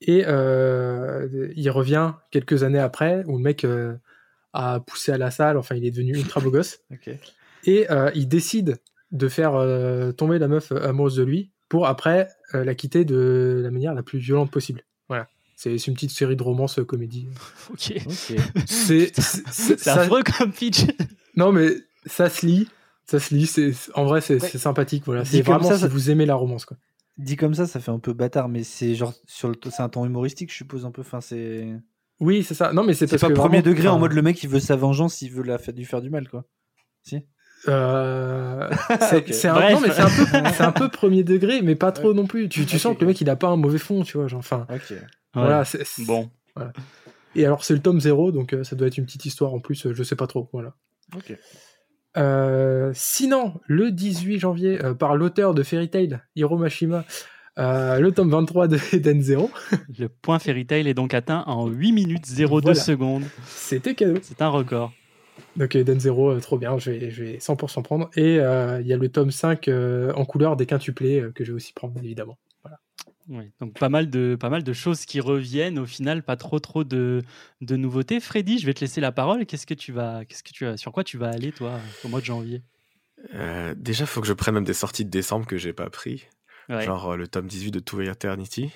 Et 0.00 0.20
il 0.20 1.70
revient 1.70 2.14
quelques 2.30 2.62
années 2.62 2.78
après 2.78 3.24
où 3.26 3.36
le 3.36 3.42
mec 3.42 3.66
a 4.52 4.80
poussé 4.80 5.12
à 5.12 5.18
la 5.18 5.30
salle. 5.30 5.56
Enfin, 5.56 5.74
il 5.74 5.84
est 5.84 5.90
devenu 5.90 6.14
ultra 6.14 6.40
beau 6.40 6.50
gosse. 6.50 6.80
Et 7.66 7.86
il 8.14 8.26
décide 8.26 8.78
de 9.12 9.28
faire 9.28 9.54
euh, 9.54 10.12
tomber 10.12 10.38
la 10.38 10.48
meuf 10.48 10.72
amoureuse 10.72 11.16
de 11.16 11.22
lui 11.22 11.50
pour 11.68 11.86
après 11.86 12.28
euh, 12.54 12.64
la 12.64 12.74
quitter 12.74 13.04
de 13.04 13.60
la 13.62 13.70
manière 13.70 13.94
la 13.94 14.02
plus 14.02 14.18
violente 14.18 14.50
possible. 14.50 14.82
C'est 15.62 15.76
une 15.86 15.92
petite 15.94 16.10
série 16.10 16.36
de 16.36 16.42
romance 16.42 16.78
euh, 16.78 16.84
comédie. 16.84 17.28
Ok. 17.70 17.92
C'est 18.06 18.38
c'est- 18.66 19.12
c'est- 19.20 19.42
C'est 19.50 19.78
ça- 19.80 20.00
affreux 20.00 20.22
comme 20.22 20.52
pitch. 20.52 20.86
Non, 21.36 21.52
mais 21.52 21.68
ça 22.06 22.28
se 22.30 22.46
lit. 22.46 22.66
Ça 23.04 23.20
se 23.20 23.34
lit. 23.34 23.46
C'est 23.46 23.72
en 23.94 24.04
vrai, 24.04 24.20
c'est 24.22 24.40
Ouais. 24.40 24.48
c'est 24.48 24.58
sympathique. 24.58 25.02
Voilà. 25.04 25.24
C'est 25.24 25.42
vraiment 25.42 25.68
ça, 25.68 25.74
si 25.76 25.82
ça- 25.82 25.88
vous 25.88 26.10
aimez 26.10 26.24
la 26.26 26.34
romance. 26.34 26.64
Quoi. 26.64 26.76
Dit 27.18 27.36
comme 27.36 27.52
ça, 27.54 27.66
ça 27.66 27.78
fait 27.78 27.90
un 27.90 27.98
peu 27.98 28.14
bâtard, 28.14 28.48
mais 28.48 28.62
c'est 28.62 28.94
genre 28.94 29.12
sur 29.26 29.48
le 29.48 29.54
c'est 29.70 29.82
un 29.82 29.88
ton 29.90 30.06
humoristique, 30.06 30.50
je 30.50 30.56
suppose 30.56 30.86
un 30.86 30.90
peu. 30.90 31.02
Enfin, 31.02 31.20
c'est 31.20 31.68
Oui, 32.20 32.42
c'est 32.42 32.54
ça. 32.54 32.72
Non, 32.72 32.82
mais 32.82 32.94
c'est 32.94 33.06
pas 33.06 33.18
que 33.28 33.32
premier 33.34 33.60
vraiment- 33.60 33.62
degré 33.74 33.88
en 33.88 33.98
mode 33.98 34.12
le 34.12 34.22
mec 34.22 34.42
il 34.42 34.48
veut 34.48 34.60
sa 34.60 34.76
vengeance, 34.76 35.20
il 35.20 35.30
veut 35.30 35.42
la 35.42 35.58
faire, 35.58 35.74
lui 35.74 35.84
faire 35.84 36.00
du 36.00 36.08
mal 36.08 36.26
quoi. 36.28 36.44
Si. 37.02 37.20
Euh, 37.68 38.70
c'est 39.10 39.18
Ok. 39.18 39.24
c'est 39.34 39.48
un, 39.48 39.70
non, 39.72 39.80
mais 39.80 39.90
c'est 39.90 40.00
un 40.00 40.06
peu, 40.08 40.26
c'est 40.56 40.62
un 40.62 40.72
peu 40.72 40.88
premier 40.88 41.22
degré, 41.24 41.60
mais 41.62 41.74
pas 41.76 41.92
trop 41.92 42.14
non 42.14 42.26
plus. 42.26 42.48
Tu, 42.48 42.64
tu 42.64 42.76
Ok, 42.76 42.80
sens 42.80 42.94
que 42.96 43.02
le 43.02 43.08
mec, 43.08 43.20
il 43.20 43.28
a 43.28 43.36
pas 43.36 43.48
un 43.48 43.56
mauvais 43.56 43.78
fond, 43.78 44.02
tu 44.02 44.16
vois. 44.16 44.26
Genre, 44.28 44.38
enfin, 44.38 44.66
Ok. 44.72 44.94
Voilà. 45.34 45.64
c'est- 45.64 45.84
c'est- 45.84 46.04
Bon. 46.06 46.30
Et 47.36 47.46
alors, 47.46 47.64
c'est 47.64 47.74
le 47.74 47.80
tome 47.80 48.00
0, 48.00 48.32
donc 48.32 48.52
euh, 48.52 48.64
ça 48.64 48.74
doit 48.76 48.88
être 48.88 48.98
une 48.98 49.04
petite 49.06 49.24
histoire 49.24 49.54
en 49.54 49.60
plus. 49.60 49.86
euh, 49.86 49.94
je 49.94 50.02
sais 50.02 50.16
pas 50.16 50.26
trop. 50.26 50.48
Voilà. 50.52 50.74
Ok. 51.16 51.36
Euh, 52.16 52.90
sinon, 52.94 53.60
le 53.66 53.92
18 53.92 54.38
janvier, 54.40 54.84
euh, 54.84 54.94
par 54.94 55.16
l'auteur 55.16 55.54
de 55.54 55.62
Fairy 55.62 55.88
Tail, 55.88 56.20
Hiro 56.34 56.58
Mashima, 56.58 57.04
euh, 57.58 58.00
le 58.00 58.10
tome 58.12 58.30
23 58.30 58.66
de 58.66 58.78
Eden 58.92 59.22
Zero, 59.22 59.50
Le 59.98 60.08
point 60.08 60.38
Fairy 60.40 60.66
Tail 60.66 60.88
est 60.88 60.94
donc 60.94 61.14
atteint 61.14 61.44
en 61.46 61.68
8 61.68 61.92
minutes 61.92 62.26
02 62.26 62.60
Voilà. 62.60 62.74
secondes. 62.80 63.24
c'était 63.46 63.94
cadeau. 63.94 64.18
C'est 64.22 64.42
un 64.42 64.48
record. 64.48 64.92
Donc 65.56 65.74
Eden 65.76 66.00
Zero, 66.00 66.30
euh, 66.30 66.40
trop 66.40 66.58
bien, 66.58 66.78
je 66.78 66.90
vais, 66.90 67.10
je 67.12 67.22
vais 67.24 67.38
100% 67.38 67.82
prendre. 67.82 68.10
Et 68.16 68.40
euh, 68.40 68.80
il 68.80 68.86
y 68.88 68.92
a 68.92 68.96
le 68.96 69.08
tome 69.08 69.30
5 69.30 69.68
euh, 69.68 70.12
en 70.14 70.24
couleur 70.24 70.56
des 70.56 70.66
quintuplés 70.66 71.20
euh, 71.20 71.30
que 71.32 71.44
je 71.44 71.52
vais 71.52 71.56
aussi 71.56 71.72
prendre, 71.72 71.94
évidemment. 72.02 72.38
Oui, 73.30 73.52
donc 73.60 73.78
pas 73.78 73.88
mal, 73.88 74.10
de, 74.10 74.36
pas 74.38 74.50
mal 74.50 74.64
de 74.64 74.72
choses 74.72 75.04
qui 75.04 75.20
reviennent. 75.20 75.78
Au 75.78 75.86
final, 75.86 76.24
pas 76.24 76.36
trop 76.36 76.58
trop 76.58 76.82
de, 76.82 77.22
de 77.60 77.76
nouveautés. 77.76 78.18
Freddy, 78.18 78.58
je 78.58 78.66
vais 78.66 78.74
te 78.74 78.80
laisser 78.80 79.00
la 79.00 79.12
parole. 79.12 79.46
Qu'est-ce 79.46 79.66
que 79.66 79.74
tu 79.74 79.92
vas, 79.92 80.24
qu'est-ce 80.24 80.42
que 80.42 80.52
tu 80.52 80.64
vas, 80.64 80.76
sur 80.76 80.90
quoi 80.90 81.04
tu 81.04 81.16
vas 81.16 81.28
aller 81.28 81.52
toi 81.52 81.78
au 82.04 82.08
mois 82.08 82.18
de 82.18 82.24
janvier? 82.24 82.62
Euh, 83.34 83.72
déjà, 83.76 84.04
faut 84.04 84.20
que 84.20 84.26
je 84.26 84.32
prenne 84.32 84.54
même 84.54 84.64
des 84.64 84.74
sorties 84.74 85.04
de 85.04 85.10
décembre 85.10 85.46
que 85.46 85.58
j'ai 85.58 85.72
pas 85.72 85.88
pris. 85.90 86.26
Ouais. 86.68 86.84
Genre 86.84 87.12
euh, 87.12 87.16
le 87.16 87.28
tome 87.28 87.46
18 87.46 87.70
de 87.70 87.78
To 87.78 88.00
Eternity. 88.00 88.72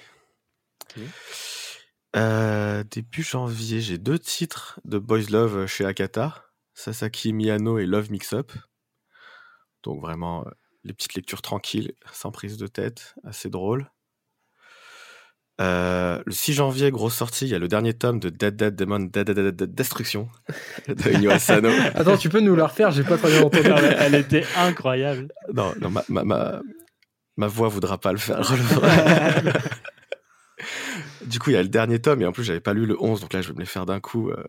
Euh, 2.14 2.84
début 2.88 3.24
janvier, 3.24 3.80
j'ai 3.80 3.98
deux 3.98 4.20
titres 4.20 4.78
de 4.84 4.98
Boys 4.98 5.30
Love 5.30 5.66
chez 5.66 5.84
Akata. 5.84 6.44
Sasaki 6.74 7.32
Miyano 7.32 7.78
et 7.78 7.86
Love 7.86 8.12
Mix 8.12 8.32
Up. 8.32 8.52
Donc 9.82 10.00
vraiment, 10.00 10.44
les 10.84 10.92
petites 10.92 11.14
lectures 11.14 11.42
tranquilles, 11.42 11.92
sans 12.12 12.30
prise 12.30 12.56
de 12.56 12.66
tête, 12.68 13.14
assez 13.24 13.48
drôle. 13.48 13.90
Euh, 15.60 16.20
le 16.26 16.32
6 16.32 16.54
janvier, 16.54 16.90
grosse 16.90 17.14
sortie, 17.14 17.44
il 17.44 17.50
y 17.50 17.54
a 17.54 17.60
le 17.60 17.68
dernier 17.68 17.94
tome 17.94 18.18
de 18.18 18.28
Dead 18.28 18.56
Dead 18.56 18.74
Demon 18.74 18.98
Dead 18.98 19.24
Dead 19.26 19.36
Dead, 19.36 19.54
Dead 19.54 19.74
Destruction 19.74 20.28
de 20.88 21.12
Inyo 21.12 21.30
Asano. 21.30 21.70
Attends, 21.94 22.16
tu 22.16 22.28
peux 22.28 22.40
nous 22.40 22.56
la 22.56 22.66
refaire 22.66 22.90
J'ai 22.90 23.04
pas 23.04 23.16
très 23.18 23.30
bien 23.30 23.42
entendu. 23.42 23.68
Ouais, 23.68 23.96
elle 24.00 24.16
était 24.16 24.44
incroyable. 24.56 25.28
Non, 25.52 25.72
non 25.80 25.90
ma, 25.90 26.02
ma, 26.08 26.24
ma, 26.24 26.60
ma 27.36 27.46
voix 27.46 27.68
voudra 27.68 27.98
pas 27.98 28.12
le 28.12 28.18
faire. 28.18 28.40
du 31.26 31.38
coup, 31.38 31.50
il 31.50 31.54
y 31.54 31.56
a 31.56 31.62
le 31.62 31.68
dernier 31.68 32.00
tome, 32.00 32.22
et 32.22 32.26
en 32.26 32.32
plus, 32.32 32.44
j'avais 32.44 32.60
pas 32.60 32.74
lu 32.74 32.86
le 32.86 33.00
11, 33.00 33.20
donc 33.20 33.32
là, 33.32 33.40
je 33.40 33.48
vais 33.48 33.54
me 33.54 33.60
les 33.60 33.66
faire 33.66 33.86
d'un 33.86 34.00
coup 34.00 34.30
euh, 34.30 34.44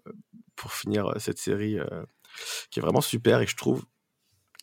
pour 0.56 0.74
finir 0.74 1.08
euh, 1.08 1.20
cette 1.20 1.40
série 1.40 1.80
euh, 1.80 2.04
qui 2.70 2.80
est 2.80 2.82
vraiment 2.82 3.02
super 3.02 3.42
et 3.42 3.46
que 3.46 3.52
je 3.52 3.58
trouve 3.58 3.86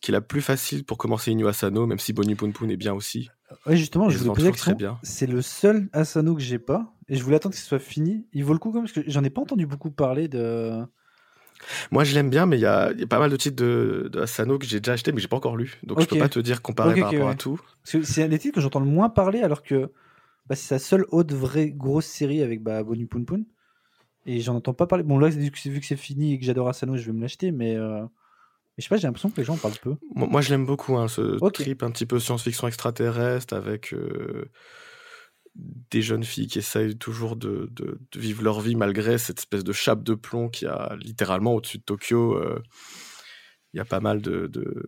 qui 0.03 0.11
est 0.11 0.13
la 0.13 0.19
plus 0.21 0.41
facile 0.41 0.83
pour 0.83 0.97
commencer 0.97 1.31
Inyo 1.31 1.47
Asano, 1.47 1.87
même 1.87 1.97
si 1.97 2.11
Bonnie 2.11 2.35
Poon 2.35 2.51
Poon 2.51 2.67
est 2.67 2.75
bien 2.75 2.93
aussi. 2.93 3.29
Ouais, 3.65 3.77
justement, 3.77 4.09
je 4.09 4.17
voulais 4.17 4.51
poser 4.51 4.75
bien. 4.75 4.99
C'est 5.01 5.27
le 5.27 5.41
seul 5.41 5.87
Asano 5.93 6.35
que 6.35 6.41
j'ai 6.41 6.59
pas, 6.59 6.93
et 7.07 7.15
je 7.15 7.23
voulais 7.23 7.37
attendre 7.37 7.55
que 7.55 7.61
ce 7.61 7.65
soit 7.65 7.79
fini. 7.79 8.27
Il 8.33 8.43
vaut 8.43 8.51
le 8.51 8.59
coup 8.59 8.69
quand 8.71 8.79
même, 8.81 8.83
parce 8.83 8.91
que 8.91 9.09
j'en 9.09 9.23
ai 9.23 9.29
pas 9.29 9.41
entendu 9.41 9.65
beaucoup 9.65 9.91
parler 9.91 10.27
de. 10.27 10.83
Moi, 11.91 12.03
je 12.03 12.13
l'aime 12.15 12.29
bien, 12.29 12.45
mais 12.45 12.57
il 12.57 12.61
y 12.61 12.65
a, 12.65 12.91
il 12.91 12.99
y 12.99 13.03
a 13.03 13.07
pas 13.07 13.19
mal 13.19 13.29
de 13.31 13.37
titres 13.37 13.55
de, 13.55 14.09
de 14.11 14.19
Asano 14.19 14.59
que 14.59 14.65
j'ai 14.65 14.81
déjà 14.81 14.91
acheté, 14.93 15.13
mais 15.13 15.21
j'ai 15.21 15.29
pas 15.29 15.37
encore 15.37 15.55
lu. 15.55 15.79
Donc, 15.83 15.99
je 15.99 16.03
Ok. 16.03 16.09
peux 16.09 16.17
pas 16.17 16.27
te 16.27 16.39
dire 16.39 16.61
comparer 16.61 16.91
Ok, 16.91 16.99
par 16.99 17.07
ok, 17.07 17.13
rapport 17.13 17.27
ouais. 17.27 17.33
à 17.33 17.35
tout. 17.37 17.61
C'est 17.85 18.23
un 18.23 18.27
des 18.27 18.39
titres 18.39 18.55
que 18.55 18.61
j'entends 18.61 18.81
le 18.81 18.85
moins 18.85 19.09
parler, 19.09 19.41
alors 19.41 19.63
que 19.63 19.89
bah, 20.47 20.55
c'est 20.55 20.67
sa 20.67 20.79
seule 20.79 21.05
autre 21.11 21.33
vraie 21.33 21.69
grosse 21.69 22.07
série 22.07 22.41
avec 22.41 22.61
bah, 22.61 22.83
Bonnie 22.83 23.05
Poon 23.05 23.23
Poon. 23.23 23.45
Et 24.25 24.41
j'en 24.41 24.55
entends 24.55 24.73
pas 24.73 24.87
parler. 24.87 25.03
Bon, 25.05 25.17
là, 25.17 25.29
vu 25.29 25.51
que 25.51 25.59
c'est 25.59 25.69
vu 25.69 25.79
que 25.79 25.85
c'est 25.85 25.95
fini 25.95 26.33
et 26.33 26.39
que 26.39 26.45
j'adore 26.45 26.67
Asano, 26.67 26.97
je 26.97 27.05
vais 27.05 27.13
me 27.13 27.21
l'acheter, 27.21 27.51
mais. 27.53 27.75
euh, 27.77 28.03
mais 28.75 28.81
je 28.81 28.83
sais 28.83 28.89
pas, 28.89 28.97
j'ai 28.97 29.07
l'impression 29.07 29.29
que 29.29 29.37
les 29.37 29.43
gens 29.43 29.53
en 29.53 29.57
parlent 29.57 29.73
peu. 29.81 29.95
Moi, 30.15 30.27
moi, 30.27 30.41
je 30.41 30.49
l'aime 30.49 30.65
beaucoup, 30.65 30.97
hein, 30.97 31.07
ce 31.07 31.37
trip 31.63 31.83
un 31.83 31.91
petit 31.91 32.05
peu 32.05 32.19
science-fiction 32.19 32.67
extraterrestre 32.67 33.53
avec 33.55 33.93
euh, 33.93 34.49
des 35.55 36.01
jeunes 36.01 36.23
filles 36.23 36.47
qui 36.47 36.57
essayent 36.59 36.97
toujours 36.97 37.35
de, 37.35 37.69
de- 37.71 37.99
de 38.11 38.19
vivre 38.19 38.43
leur 38.43 38.59
vie 38.61 38.75
malgré 38.75 39.17
cette 39.19 39.39
espèce 39.39 39.63
de 39.63 39.71
chape 39.73 40.03
de 40.03 40.15
plomb 40.15 40.49
qui 40.49 40.65
a 40.65 40.95
littéralement 40.99 41.53
au-dessus 41.53 41.77
de 41.77 41.83
Tokyo. 41.83 42.35
euh, 42.37 42.61
Il 43.73 43.77
y 43.77 43.79
a 43.79 43.85
pas 43.85 43.99
mal 43.99 44.21
de, 44.21 44.47
de, 44.47 44.85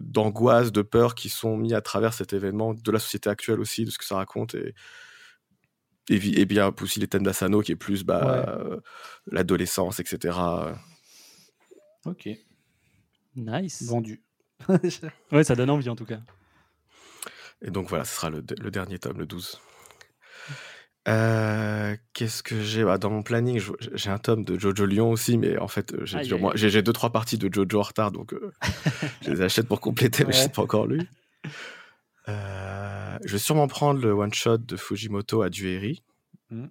d'angoisse, 0.00 0.72
de 0.72 0.80
peur 0.82 1.14
qui 1.14 1.28
sont 1.28 1.56
mis 1.58 1.74
à 1.74 1.82
travers 1.82 2.14
cet 2.14 2.32
événement, 2.32 2.72
de 2.74 2.90
la 2.90 2.98
société 2.98 3.28
actuelle 3.28 3.60
aussi, 3.60 3.84
de 3.84 3.90
ce 3.90 3.98
que 3.98 4.04
ça 4.06 4.16
raconte. 4.16 4.54
Et, 4.54 4.74
et 6.08 6.44
bien 6.46 6.72
aussi 6.82 7.00
les 7.00 7.06
thèmes 7.08 7.22
d'Asano 7.22 7.60
qui 7.60 7.72
est 7.72 7.76
plus 7.76 8.04
bah, 8.04 8.44
euh, 8.58 8.80
l'adolescence, 9.26 10.00
etc. 10.00 10.38
Ok, 12.06 12.28
Nice. 13.36 13.82
vendu. 13.86 14.22
Ouais, 15.32 15.44
ça 15.44 15.54
donne 15.56 15.70
envie 15.70 15.88
en 15.88 15.96
tout 15.96 16.04
cas. 16.06 16.20
Et 17.62 17.70
donc 17.70 17.88
voilà, 17.88 18.04
ce 18.04 18.14
sera 18.14 18.30
le, 18.30 18.44
le 18.60 18.70
dernier 18.70 18.98
tome, 18.98 19.18
le 19.18 19.26
12. 19.26 19.60
Euh, 21.08 21.96
Qu'est-ce 22.14 22.42
que 22.42 22.62
j'ai? 22.62 22.84
Bah, 22.84 22.96
Dans 22.98 23.10
mon 23.10 23.22
planning, 23.22 23.58
je- 23.58 23.72
j'ai 23.92 24.10
un 24.10 24.18
tome 24.18 24.44
de 24.44 24.58
Jojo 24.58 24.86
Lyon 24.86 25.10
aussi, 25.10 25.36
mais 25.36 25.58
en 25.58 25.68
fait, 25.68 25.92
euh, 25.94 26.04
j'ai 26.54 26.82
deux, 26.82 26.92
trois 26.92 27.10
parties 27.10 27.36
de 27.38 27.52
Jojo 27.52 27.78
en 27.80 27.82
retard, 27.82 28.10
donc 28.12 28.32
euh, 28.32 28.52
je 29.22 29.30
les 29.32 29.40
achète 29.42 29.68
pour 29.68 29.80
compléter, 29.80 30.24
mais 30.24 30.32
je 30.32 30.38
Ouais. 30.40 30.44
ne 30.48 30.52
pas 30.52 30.62
encore 30.62 30.86
lu. 30.86 31.02
Euh, 32.28 33.18
je 33.24 33.32
vais 33.32 33.38
sûrement 33.38 33.68
prendre 33.68 34.00
le 34.00 34.12
one-shot 34.12 34.58
de 34.58 34.76
Fujimoto 34.76 35.42
à 35.42 35.50
Dueri, 35.50 36.02
Hmm. 36.50 36.68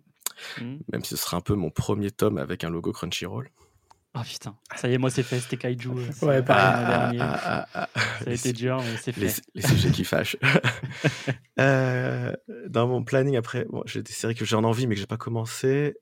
même 0.92 1.04
si 1.04 1.10
ce 1.12 1.16
sera 1.18 1.38
un 1.38 1.42
peu 1.42 1.54
mon 1.56 1.70
premier 1.70 2.10
tome 2.10 2.38
avec 2.38 2.64
un 2.64 2.70
logo 2.70 2.92
Crunchyroll. 2.92 3.50
Ah 4.16 4.24
putain, 4.24 4.56
ça 4.76 4.88
y 4.90 4.94
est, 4.94 4.98
moi 5.00 5.10
c'est 5.10 5.24
fait, 5.24 5.40
c'était 5.40 5.58
Kaiju. 5.58 5.90
euh, 5.90 6.26
Ouais, 6.28 6.44
pareil. 6.44 6.86
dernier. 6.86 7.18
ah, 7.20 7.68
ah, 7.74 7.90
ah, 7.96 8.00
Ça 8.24 8.30
a 8.30 8.34
été 8.34 8.54
dur, 8.54 8.78
mais 8.78 8.98
c'est 9.02 9.12
fait. 9.12 9.42
les 9.56 9.62
sujets 9.64 9.90
qui 9.92 10.04
fâchent. 10.04 10.38
Euh, 11.60 12.34
dans 12.68 12.88
mon 12.88 13.04
planning, 13.04 13.36
après, 13.38 13.66
bon, 13.70 13.84
j'ai 13.86 14.02
des 14.02 14.12
séries 14.12 14.34
que 14.34 14.44
j'ai 14.44 14.56
en 14.56 14.64
envie, 14.64 14.88
mais 14.88 14.96
que 14.96 15.02
j'ai 15.02 15.06
pas 15.08 15.18
commencé. 15.18 15.96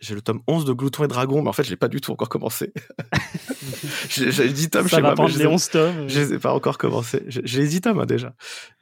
J'ai 0.00 0.16
le 0.16 0.20
tome 0.20 0.42
11 0.48 0.64
de 0.64 0.72
Glouton 0.72 1.04
et 1.04 1.08
Dragon, 1.08 1.40
mais 1.40 1.48
en 1.48 1.52
fait, 1.52 1.62
je 1.62 1.70
l'ai 1.70 1.76
pas 1.76 1.86
du 1.86 2.00
tout 2.00 2.10
encore 2.10 2.28
commencé. 2.28 2.72
j'ai 4.08 4.32
j'ai 4.32 4.52
10 4.52 4.70
tomes 4.70 4.88
Ça 4.88 4.96
chez 4.96 5.02
va 5.02 5.14
moi, 5.14 5.26
mais 5.26 5.32
les 5.32 5.38
les 5.38 5.44
ai- 5.44 5.46
11 5.46 5.70
tomes. 5.70 6.08
je 6.08 6.18
les 6.18 6.32
ai 6.34 6.38
pas 6.40 6.52
encore 6.52 6.78
commencé. 6.78 7.22
J'ai 7.28 7.42
j'ai 7.44 7.60
les 7.62 7.68
10 7.68 7.80
tomes 7.82 8.00
hein, 8.00 8.06
déjà, 8.06 8.34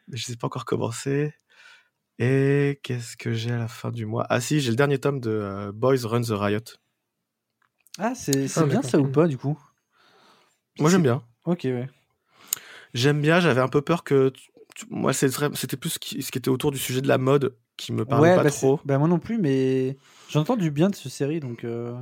mais 0.08 0.16
je 0.16 0.26
les 0.28 0.32
ai 0.34 0.36
pas 0.36 0.46
encore 0.46 0.64
commencé. 0.64 1.34
Et 2.18 2.80
qu'est-ce 2.82 3.16
que 3.18 3.32
j'ai 3.34 3.50
à 3.52 3.58
la 3.58 3.68
fin 3.68 3.90
du 3.90 4.06
mois? 4.06 4.26
Ah 4.30 4.40
si, 4.40 4.60
j'ai 4.60 4.70
le 4.70 4.76
dernier 4.76 4.98
tome 4.98 5.20
de 5.20 5.30
euh, 5.30 5.72
Boys 5.72 6.04
Run 6.04 6.22
the 6.22 6.30
Riot. 6.30 6.60
Ah, 7.98 8.14
c'est 8.14 8.48
c'est 8.48 8.60
Ah, 8.60 8.66
bien 8.66 8.82
ça 8.82 8.98
ou 8.98 9.08
pas 9.08 9.26
du 9.26 9.36
coup? 9.38 9.58
Moi, 10.78 10.90
j'aime 10.90 11.02
bien. 11.02 11.22
Ok, 11.44 11.60
ouais. 11.64 11.88
J'aime 12.94 13.20
bien, 13.20 13.40
j'avais 13.40 13.60
un 13.60 13.68
peu 13.68 13.82
peur 13.82 14.04
que... 14.04 14.32
Moi, 14.88 15.12
c'était 15.12 15.76
plus 15.76 15.90
ce 15.90 15.98
qui, 15.98 16.22
ce 16.22 16.30
qui 16.30 16.38
était 16.38 16.48
autour 16.48 16.70
du 16.70 16.78
sujet 16.78 17.02
de 17.02 17.08
la 17.08 17.18
mode 17.18 17.54
qui 17.76 17.92
me 17.92 18.04
parlait 18.04 18.30
ouais, 18.30 18.36
pas 18.36 18.44
bah, 18.44 18.50
trop. 18.50 18.80
bah, 18.84 18.98
moi 18.98 19.08
non 19.08 19.18
plus, 19.18 19.38
mais 19.38 19.96
j'entends 20.30 20.56
du 20.56 20.70
bien 20.70 20.88
de 20.90 20.94
cette 20.94 21.12
série, 21.12 21.40
donc. 21.40 21.64
euh, 21.64 21.94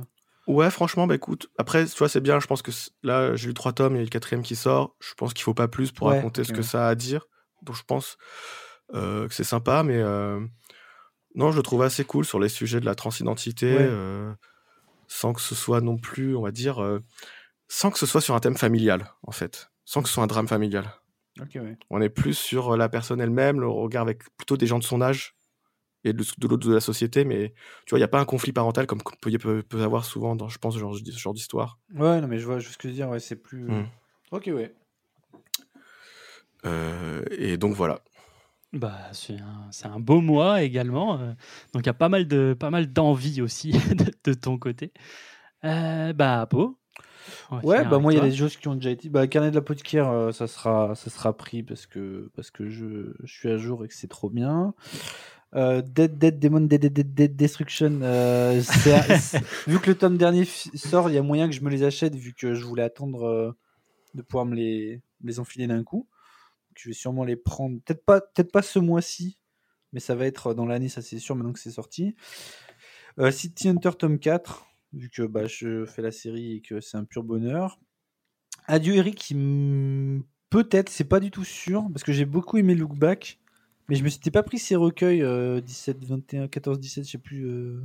Ouais, 0.47 0.71
franchement, 0.71 1.05
bah 1.05 1.13
écoute, 1.15 1.47
après, 1.57 1.85
tu 1.85 1.97
vois, 1.97 2.09
c'est 2.09 2.21
bien. 2.21 2.39
Je 2.39 2.47
pense 2.47 2.61
que 2.61 2.71
là, 3.03 3.35
j'ai 3.35 3.47
lu 3.47 3.53
trois 3.53 3.71
tomes, 3.71 3.93
il 3.95 3.97
y 3.97 4.01
a 4.01 4.03
le 4.03 4.09
quatrième 4.09 4.41
qui 4.43 4.55
sort. 4.55 4.95
Je 4.99 5.13
pense 5.13 5.33
qu'il 5.33 5.43
faut 5.43 5.53
pas 5.53 5.67
plus 5.67 5.91
pour 5.91 6.07
Ouais, 6.07 6.15
raconter 6.15 6.43
ce 6.43 6.51
que 6.51 6.61
ouais. 6.61 6.63
ça 6.63 6.87
a 6.87 6.89
à 6.89 6.95
dire. 6.95 7.25
Donc, 7.63 7.75
je 7.75 7.83
pense 7.83 8.17
euh, 8.95 9.27
que 9.27 9.33
c'est 9.33 9.43
sympa, 9.43 9.83
mais 9.83 9.97
euh, 9.97 10.39
non, 11.35 11.51
je 11.51 11.57
le 11.57 11.63
trouve 11.63 11.83
assez 11.83 12.03
cool 12.03 12.25
sur 12.25 12.39
les 12.39 12.49
sujets 12.49 12.79
de 12.79 12.85
la 12.85 12.95
transidentité, 12.95 13.75
Ouais. 13.75 14.35
Euh, 15.09 15.13
sans 15.13 15.33
que 15.33 15.41
ce 15.41 15.55
soit 15.55 15.81
non 15.81 15.97
plus, 15.97 16.35
on 16.35 16.41
va 16.41 16.51
dire, 16.51 16.81
euh, 16.83 16.99
sans 17.67 17.91
que 17.91 17.99
ce 17.99 18.05
soit 18.05 18.21
sur 18.21 18.35
un 18.35 18.39
thème 18.39 18.57
familial, 18.57 19.11
en 19.23 19.31
fait, 19.31 19.71
sans 19.85 20.01
que 20.01 20.07
ce 20.07 20.13
soit 20.13 20.23
un 20.23 20.27
drame 20.27 20.47
familial. 20.47 20.85
Ok, 21.41 21.51
ouais. 21.55 21.77
On 21.89 22.01
est 22.01 22.09
plus 22.09 22.33
sur 22.33 22.77
la 22.77 22.89
personne 22.89 23.21
elle-même, 23.21 23.59
le 23.59 23.67
regard 23.67 24.03
avec 24.03 24.23
plutôt 24.37 24.57
des 24.57 24.67
gens 24.67 24.79
de 24.79 24.83
son 24.83 25.01
âge 25.01 25.35
et 26.03 26.13
de, 26.13 26.23
de 26.37 26.47
l'autre 26.47 26.67
de 26.67 26.73
la 26.73 26.79
société, 26.79 27.25
mais 27.25 27.53
tu 27.85 27.91
vois, 27.91 27.99
il 27.99 28.01
n'y 28.01 28.05
a 28.05 28.09
pas 28.09 28.19
un 28.19 28.25
conflit 28.25 28.53
parental 28.53 28.87
comme 28.87 29.01
peut, 29.21 29.37
peut, 29.37 29.63
peut 29.63 29.81
avoir 29.83 30.05
souvent 30.05 30.35
dans, 30.35 30.47
je 30.47 30.57
pense, 30.57 30.73
ce 30.73 30.79
genre, 30.79 30.95
ce 30.95 31.11
genre 31.11 31.33
d'histoire. 31.33 31.79
Ouais, 31.93 32.21
non, 32.21 32.27
mais 32.27 32.39
je 32.39 32.45
vois, 32.45 32.59
je 32.59 32.69
ce 32.69 32.77
que 32.77 32.83
tu 32.83 32.87
veux 32.87 32.93
dire, 32.93 33.09
ouais, 33.09 33.19
c'est 33.19 33.35
plus. 33.35 33.63
Mm. 33.63 33.87
Ok, 34.31 34.49
ouais. 34.53 34.73
Euh, 36.65 37.23
et 37.31 37.57
donc 37.57 37.75
voilà. 37.75 38.01
Bah, 38.71 39.09
c'est 39.13 39.37
un, 39.39 39.67
c'est 39.71 39.87
un 39.87 39.99
beau 39.99 40.21
mois 40.21 40.61
également. 40.61 41.19
euh, 41.19 41.33
donc 41.73 41.83
il 41.83 41.87
y 41.87 41.89
a 41.89 41.93
pas 41.93 42.09
mal 42.09 42.27
de 42.27 42.55
pas 42.57 42.69
mal 42.69 42.91
d'envie 42.93 43.41
aussi 43.41 43.71
de, 43.95 44.05
de 44.23 44.33
ton 44.33 44.57
côté. 44.59 44.93
Euh, 45.63 46.13
bah, 46.13 46.47
va 46.51 46.59
Ouais, 47.63 47.83
bah 47.85 47.99
moi 47.99 48.13
il 48.13 48.17
y 48.17 48.19
a 48.19 48.23
des 48.23 48.35
choses 48.35 48.57
qui 48.57 48.67
ont 48.67 48.75
déjà 48.75 48.91
été. 48.91 49.09
Bah, 49.09 49.27
Carnet 49.27 49.49
de 49.51 49.55
l'apothicaire, 49.55 50.09
euh, 50.09 50.31
ça 50.31 50.47
sera, 50.47 50.95
ça 50.95 51.09
sera 51.09 51.35
pris 51.35 51.63
parce 51.63 51.87
que 51.87 52.31
parce 52.35 52.51
que 52.51 52.69
je, 52.69 53.13
je 53.23 53.31
suis 53.33 53.49
à 53.49 53.57
jour 53.57 53.83
et 53.83 53.87
que 53.87 53.93
c'est 53.95 54.07
trop 54.07 54.29
bien. 54.29 54.73
Euh, 55.55 55.81
Dead 55.81 56.17
Dead 56.17 56.39
Demon 56.39 56.61
Dead 56.61 56.79
Dead 56.81 56.93
Dead, 56.93 57.13
Dead 57.13 57.35
Destruction. 57.35 57.99
euh, 58.03 58.61
vu 59.67 59.79
que 59.79 59.89
le 59.89 59.95
tome 59.95 60.17
dernier 60.17 60.45
sort, 60.45 61.09
il 61.09 61.15
y 61.15 61.17
a 61.17 61.23
moyen 61.23 61.47
que 61.49 61.55
je 61.55 61.61
me 61.61 61.69
les 61.71 61.83
achète 61.83 62.15
vu 62.15 62.33
que 62.33 62.53
je 62.53 62.65
voulais 62.65 62.83
attendre 62.83 63.55
de 64.13 64.21
pouvoir 64.21 64.45
me 64.45 64.55
les, 64.55 65.01
me 65.21 65.29
les 65.29 65.39
enfiler 65.39 65.67
d'un 65.67 65.83
coup. 65.83 66.07
Je 66.81 66.89
vais 66.89 66.93
sûrement 66.93 67.25
les 67.25 67.35
prendre. 67.35 67.79
Peut-être 67.81 68.05
pas, 68.05 68.21
peut-être 68.21 68.51
pas 68.53 68.61
ce 68.61 68.79
mois-ci, 68.79 69.37
mais 69.91 69.99
ça 69.99 70.15
va 70.15 70.25
être 70.25 70.53
dans 70.53 70.65
l'année, 70.65 70.87
ça 70.87 71.01
c'est 71.01 71.19
sûr 71.19 71.35
maintenant 71.35 71.51
que 71.51 71.59
c'est 71.59 71.71
sorti. 71.71 72.15
Euh, 73.19 73.31
City 73.31 73.67
Hunter 73.67 73.91
tome 73.99 74.17
4, 74.17 74.65
vu 74.93 75.09
que 75.09 75.23
bah, 75.23 75.45
je 75.45 75.85
fais 75.85 76.01
la 76.01 76.11
série 76.11 76.55
et 76.57 76.61
que 76.61 76.79
c'est 76.79 76.95
un 76.95 77.03
pur 77.03 77.23
bonheur. 77.23 77.79
Adieu 78.67 78.95
Eric, 78.95 79.33
peut-être, 80.49 80.89
c'est 80.89 81.03
pas 81.03 81.19
du 81.19 81.31
tout 81.31 81.43
sûr, 81.43 81.85
parce 81.91 82.03
que 82.03 82.13
j'ai 82.13 82.25
beaucoup 82.25 82.57
aimé 82.57 82.75
Look 82.75 82.95
Back, 82.95 83.39
mais 83.89 83.95
je 83.95 84.03
me 84.03 84.09
suis 84.09 84.19
pas 84.31 84.43
pris 84.43 84.57
ces 84.59 84.75
recueils 84.77 85.21
euh, 85.21 85.59
17, 85.59 86.05
21, 86.05 86.47
14, 86.47 86.79
17, 86.79 87.05
je 87.05 87.11
sais 87.11 87.17
plus. 87.17 87.45
euh, 87.45 87.81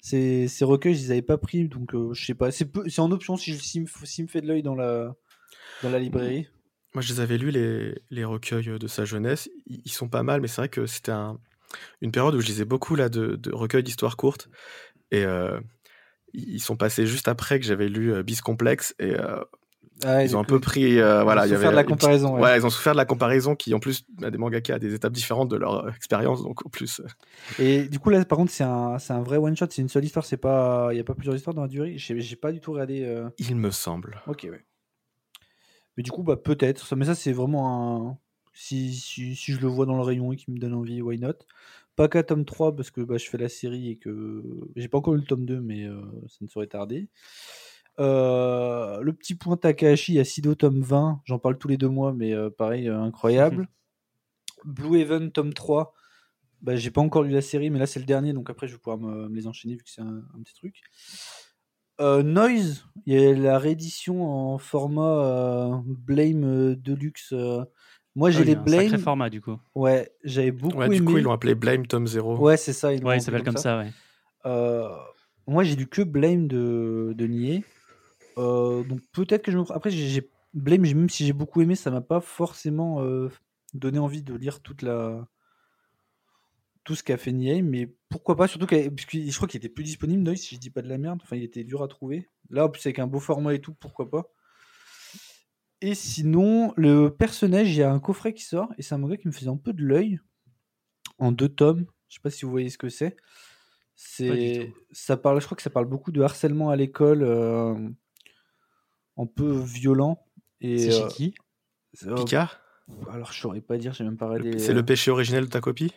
Ces, 0.00 0.48
ces 0.48 0.64
recueils, 0.64 0.94
je 0.94 1.02
les 1.02 1.10
avais 1.12 1.22
pas 1.22 1.38
pris, 1.38 1.68
donc 1.68 1.94
euh, 1.94 2.12
je 2.12 2.24
sais 2.24 2.34
pas. 2.34 2.50
C'est 2.50 2.98
en 2.98 3.10
option 3.12 3.36
si, 3.36 3.52
je- 3.54 3.58
s'il 3.62 3.82
me, 3.82 3.86
me 4.22 4.26
fait 4.28 4.40
de 4.40 4.48
l'œil 4.48 4.62
dans 4.62 4.74
la, 4.74 5.14
dans 5.82 5.90
la 5.90 5.98
librairie. 5.98 6.48
Moi, 6.94 7.02
je 7.02 7.12
les 7.12 7.20
avais 7.20 7.38
lus, 7.38 7.50
les, 7.50 7.94
les 8.10 8.24
recueils 8.24 8.78
de 8.78 8.86
sa 8.86 9.04
jeunesse. 9.04 9.50
Ils 9.66 9.90
sont 9.90 10.08
pas 10.08 10.22
mal, 10.22 10.40
mais 10.40 10.48
c'est 10.48 10.60
vrai 10.60 10.68
que 10.68 10.86
c'était 10.86 11.12
un- 11.12 11.38
une 12.00 12.12
période 12.12 12.34
où 12.34 12.40
je 12.40 12.46
lisais 12.46 12.64
beaucoup 12.64 12.94
là, 12.94 13.08
de, 13.08 13.36
de 13.36 13.52
recueils 13.52 13.82
d'histoires 13.82 14.16
courtes. 14.16 14.48
Et 15.10 15.24
euh, 15.24 15.58
ils 16.32 16.60
sont 16.60 16.76
passés 16.76 17.06
juste 17.06 17.28
après 17.28 17.60
que 17.60 17.66
j'avais 17.66 17.88
lu 17.88 18.12
euh, 18.12 18.22
Bis 18.22 18.40
Complex. 18.40 18.94
Et 18.98 19.18
euh, 19.18 19.42
Ah, 20.04 20.24
ils 20.24 20.36
ont 20.36 20.40
un 20.40 20.44
peu 20.44 20.60
pris. 20.60 21.00
euh, 21.00 21.22
voilà, 21.22 21.46
il 21.46 21.52
y 21.52 21.54
avait 21.54 21.66
de 21.66 21.70
la 21.70 21.82
petite- 21.82 22.00
comparaison, 22.00 22.38
ouais. 22.40 22.56
Ils 22.58 22.66
ont 22.66 22.70
souffert 22.70 22.92
de 22.92 22.96
la 22.98 23.04
comparaison 23.04 23.56
qui, 23.56 23.74
en 23.74 23.80
plus, 23.80 24.04
a 24.22 24.30
des 24.30 24.38
mangaka 24.38 24.74
à 24.74 24.78
des 24.78 24.94
étapes 24.94 25.12
différentes 25.12 25.50
de 25.50 25.56
leur 25.56 25.86
euh, 25.86 25.90
expérience. 25.90 26.42
Donc, 26.42 26.64
en 26.66 26.68
plus. 26.70 27.00
euh, 27.00 27.06
Et 27.58 27.88
du 27.88 27.98
coup, 27.98 28.10
là, 28.10 28.24
par 28.24 28.38
contre, 28.38 28.52
c'est 28.52 28.64
un, 28.64 28.98
c'est 28.98 29.12
un 29.12 29.22
vrai 29.22 29.36
one-shot, 29.38 29.66
c'est 29.70 29.82
une 29.82 29.88
seule 29.88 30.04
histoire, 30.04 30.24
pas... 30.40 30.88
il 30.92 30.94
n'y 30.94 31.00
a 31.00 31.04
pas 31.04 31.14
plusieurs 31.14 31.34
histoires 31.36 31.54
dans 31.54 31.62
la 31.62 31.68
durée? 31.68 31.94
J'ai 31.96 32.36
pas 32.36 32.52
du 32.52 32.60
tout 32.60 32.72
regardé. 32.72 33.04
euh, 33.04 33.28
il 33.38 33.56
me 33.56 33.70
semble. 33.70 34.20
Ok, 34.26 34.46
ouais. 34.50 34.64
Mais 35.96 36.02
du 36.02 36.10
coup, 36.10 36.22
bah, 36.22 36.36
peut-être. 36.36 36.86
Ça- 36.86 36.96
Mais 36.96 37.04
ça, 37.06 37.14
c'est 37.14 37.32
vraiment 37.32 38.08
un. 38.10 38.18
Si, 38.52 38.94
si, 38.94 39.34
si 39.34 39.52
je 39.52 39.60
le 39.60 39.66
vois 39.68 39.84
dans 39.86 39.96
le 39.96 40.02
rayon 40.02 40.32
et 40.32 40.36
qu'il 40.36 40.54
me 40.54 40.58
donne 40.60 40.74
envie, 40.74 41.02
why 41.02 41.18
not? 41.18 41.32
Pas 41.96 42.08
qu'à 42.08 42.22
tome 42.22 42.44
3, 42.44 42.74
parce 42.74 42.90
que 42.90 43.00
bah, 43.00 43.16
je 43.18 43.28
fais 43.28 43.38
la 43.38 43.48
série 43.48 43.90
et 43.90 43.96
que. 43.96 44.42
J'ai 44.76 44.88
pas 44.88 44.98
encore 44.98 45.14
lu 45.14 45.20
le 45.20 45.26
tome 45.26 45.44
2, 45.46 45.60
mais 45.60 45.84
euh, 45.84 46.00
ça 46.28 46.38
ne 46.42 46.48
saurait 46.48 46.66
tarder. 46.68 47.08
Euh, 48.00 49.00
le 49.00 49.12
petit 49.12 49.34
point 49.36 49.56
Takahashi 49.56 50.18
à 50.18 50.24
Sido 50.24 50.54
tome 50.54 50.80
20, 50.82 51.20
j'en 51.24 51.38
parle 51.38 51.58
tous 51.58 51.68
les 51.68 51.76
deux 51.76 51.88
mois, 51.88 52.12
mais 52.12 52.32
euh, 52.34 52.50
pareil, 52.50 52.88
incroyable. 52.88 53.68
Blue 54.64 54.98
Heaven 54.98 55.30
tome 55.32 55.52
3, 55.54 55.94
bah, 56.62 56.76
j'ai 56.76 56.90
pas 56.90 57.00
encore 57.02 57.22
lu 57.22 57.30
la 57.30 57.42
série, 57.42 57.70
mais 57.70 57.78
là 57.78 57.86
c'est 57.86 58.00
le 58.00 58.06
dernier, 58.06 58.32
donc 58.32 58.50
après 58.50 58.66
je 58.66 58.72
vais 58.74 58.78
pouvoir 58.78 58.98
me, 58.98 59.28
me 59.28 59.36
les 59.36 59.46
enchaîner 59.46 59.74
vu 59.76 59.82
que 59.84 59.90
c'est 59.90 60.00
un, 60.02 60.24
un 60.34 60.42
petit 60.42 60.54
truc. 60.54 60.82
Euh, 62.00 62.22
Noise, 62.22 62.84
il 63.06 63.14
y 63.20 63.26
a 63.26 63.34
la 63.34 63.58
réédition 63.58 64.24
en 64.24 64.58
format 64.58 65.24
euh, 65.24 65.76
Blame 65.86 66.44
euh, 66.44 66.76
Deluxe. 66.76 67.32
euh. 67.32 67.64
Moi 68.16 68.30
j'ai 68.30 68.38
Ah 68.38 68.40
oui, 68.42 68.46
les 68.46 68.54
un 68.56 68.66
sacré 68.66 68.88
Blame. 68.88 69.00
format 69.00 69.30
du 69.30 69.40
coup. 69.40 69.56
Ouais, 69.74 70.10
j'avais 70.24 70.50
beaucoup 70.52 70.78
Ouais, 70.78 70.86
aimé. 70.86 70.96
du 70.98 71.04
coup, 71.04 71.18
ils 71.18 71.24
l'ont 71.24 71.32
appelé 71.32 71.54
Blame 71.54 71.86
Tom 71.86 72.06
Zero. 72.06 72.36
Ouais, 72.38 72.56
c'est 72.56 72.72
ça. 72.72 72.92
ils 72.92 73.00
l'ont 73.00 73.08
Ouais, 73.08 73.14
il 73.16 73.20
appelé 73.20 73.24
s'appelle 73.24 73.42
comme 73.44 73.56
ça, 73.56 73.78
ouais. 73.78 73.90
Euh, 74.46 74.88
moi, 75.46 75.64
j'ai 75.64 75.74
lu 75.76 75.86
que 75.86 76.02
Blame 76.02 76.46
de, 76.48 77.12
de 77.16 77.26
Nier. 77.26 77.64
Euh, 78.38 78.82
donc 78.84 79.00
peut-être 79.12 79.42
que 79.42 79.52
je 79.52 79.58
me. 79.58 79.64
Après, 79.72 79.90
j'ai 79.90 80.06
j'ai- 80.08 80.30
Blame, 80.52 80.84
j'ai- 80.84 80.94
même 80.94 81.08
si 81.10 81.26
j'ai 81.26 81.32
beaucoup 81.32 81.60
aimé, 81.62 81.74
ça 81.76 81.90
m'a 81.90 82.00
pas 82.00 82.20
forcément 82.20 83.02
euh, 83.02 83.28
donné 83.72 83.98
envie 83.98 84.22
de 84.22 84.34
lire 84.34 84.60
toute 84.60 84.82
la 84.82 85.26
tout 86.84 86.94
ce 86.94 87.02
qu'a 87.02 87.16
fait 87.16 87.32
Nier, 87.32 87.62
mais 87.62 87.94
pourquoi 88.08 88.36
pas, 88.36 88.46
surtout 88.46 88.66
puisque 88.66 89.16
je 89.16 89.34
crois 89.36 89.48
qu'il 89.48 89.58
était 89.58 89.68
plus 89.68 89.84
disponible, 89.84 90.22
Noise, 90.22 90.40
si 90.40 90.54
je 90.54 90.60
dis 90.60 90.70
pas 90.70 90.82
de 90.82 90.88
la 90.88 90.98
merde. 90.98 91.20
Enfin, 91.22 91.36
il 91.36 91.42
était 91.42 91.64
dur 91.64 91.82
à 91.82 91.88
trouver. 91.88 92.30
Là, 92.50 92.66
en 92.66 92.68
plus, 92.68 92.84
avec 92.86 92.98
un 92.98 93.06
beau 93.06 93.20
format 93.20 93.54
et 93.54 93.60
tout, 93.60 93.74
pourquoi 93.74 94.10
pas. 94.10 94.30
Et 95.80 95.94
sinon, 95.94 96.72
le 96.76 97.08
personnage, 97.08 97.70
il 97.70 97.76
y 97.76 97.82
a 97.82 97.90
un 97.90 98.00
coffret 98.00 98.32
qui 98.34 98.44
sort, 98.44 98.72
et 98.78 98.82
c'est 98.82 98.94
un 98.94 98.98
manga 98.98 99.16
qui 99.16 99.26
me 99.26 99.32
faisait 99.32 99.50
un 99.50 99.56
peu 99.56 99.72
de 99.72 99.82
l'œil, 99.82 100.20
en 101.18 101.32
deux 101.32 101.48
tomes. 101.48 101.86
Je 102.08 102.14
sais 102.16 102.20
pas 102.22 102.30
si 102.30 102.44
vous 102.44 102.50
voyez 102.50 102.68
ce 102.70 102.78
que 102.78 102.88
c'est. 102.88 103.16
C'est, 103.96 104.72
ça 104.90 105.16
parle, 105.16 105.40
je 105.40 105.46
crois 105.46 105.56
que 105.56 105.62
ça 105.62 105.70
parle 105.70 105.86
beaucoup 105.86 106.10
de 106.12 106.20
harcèlement 106.20 106.70
à 106.70 106.76
l'école, 106.76 107.22
euh, 107.22 107.74
un 109.16 109.26
peu 109.26 109.52
violent. 109.52 110.26
Et 110.60 110.78
C'est 110.78 110.90
euh, 110.90 111.08
chez 111.08 111.14
qui? 111.14 111.34
c'est- 111.92 112.08
euh, 112.08 112.16
Pika 112.16 112.50
alors 113.08 113.32
je 113.32 113.40
saurais 113.40 113.60
pas 113.60 113.76
dire, 113.78 113.92
j'ai 113.92 114.04
même 114.04 114.16
pas 114.16 114.28
regardé. 114.28 114.58
C'est 114.58 114.72
le 114.72 114.84
péché 114.84 115.10
originel 115.10 115.44
de 115.44 115.50
ta 115.50 115.60
copie? 115.60 115.92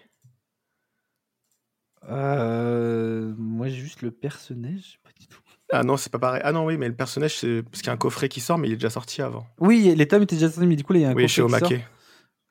Euh, 2.09 3.33
moi 3.37 3.67
j'ai 3.67 3.75
juste 3.75 4.01
le 4.01 4.11
personnage, 4.11 4.79
je 4.79 4.91
sais 4.93 4.97
pas 5.03 5.11
du 5.19 5.27
tout. 5.27 5.39
Ah 5.71 5.83
non, 5.83 5.97
c'est 5.97 6.09
pas 6.11 6.19
pareil. 6.19 6.41
Ah 6.45 6.53
non, 6.53 6.65
oui, 6.65 6.77
mais 6.77 6.87
le 6.87 6.95
personnage, 6.95 7.39
c'est 7.39 7.61
parce 7.63 7.79
qu'il 7.79 7.87
y 7.87 7.89
a 7.89 7.93
un 7.93 7.97
coffret 7.97 8.29
qui 8.29 8.39
sort, 8.39 8.57
mais 8.57 8.69
il 8.69 8.71
est 8.73 8.77
déjà 8.77 8.89
sorti 8.89 9.21
avant. 9.21 9.45
Oui, 9.59 9.93
les 9.95 10.07
tomes 10.07 10.23
étaient 10.23 10.37
déjà 10.37 10.49
sortis, 10.49 10.65
mais 10.65 10.77
du 10.77 10.85
coup, 10.85 10.93
là, 10.93 10.99
il 10.99 11.01
y 11.01 11.05
a 11.05 11.09
un 11.09 11.13
Oui, 11.13 11.27
chez 11.27 11.41
coffret 11.41 11.59
qui 11.59 11.65
sort. 11.65 11.71
Omake. 11.73 11.87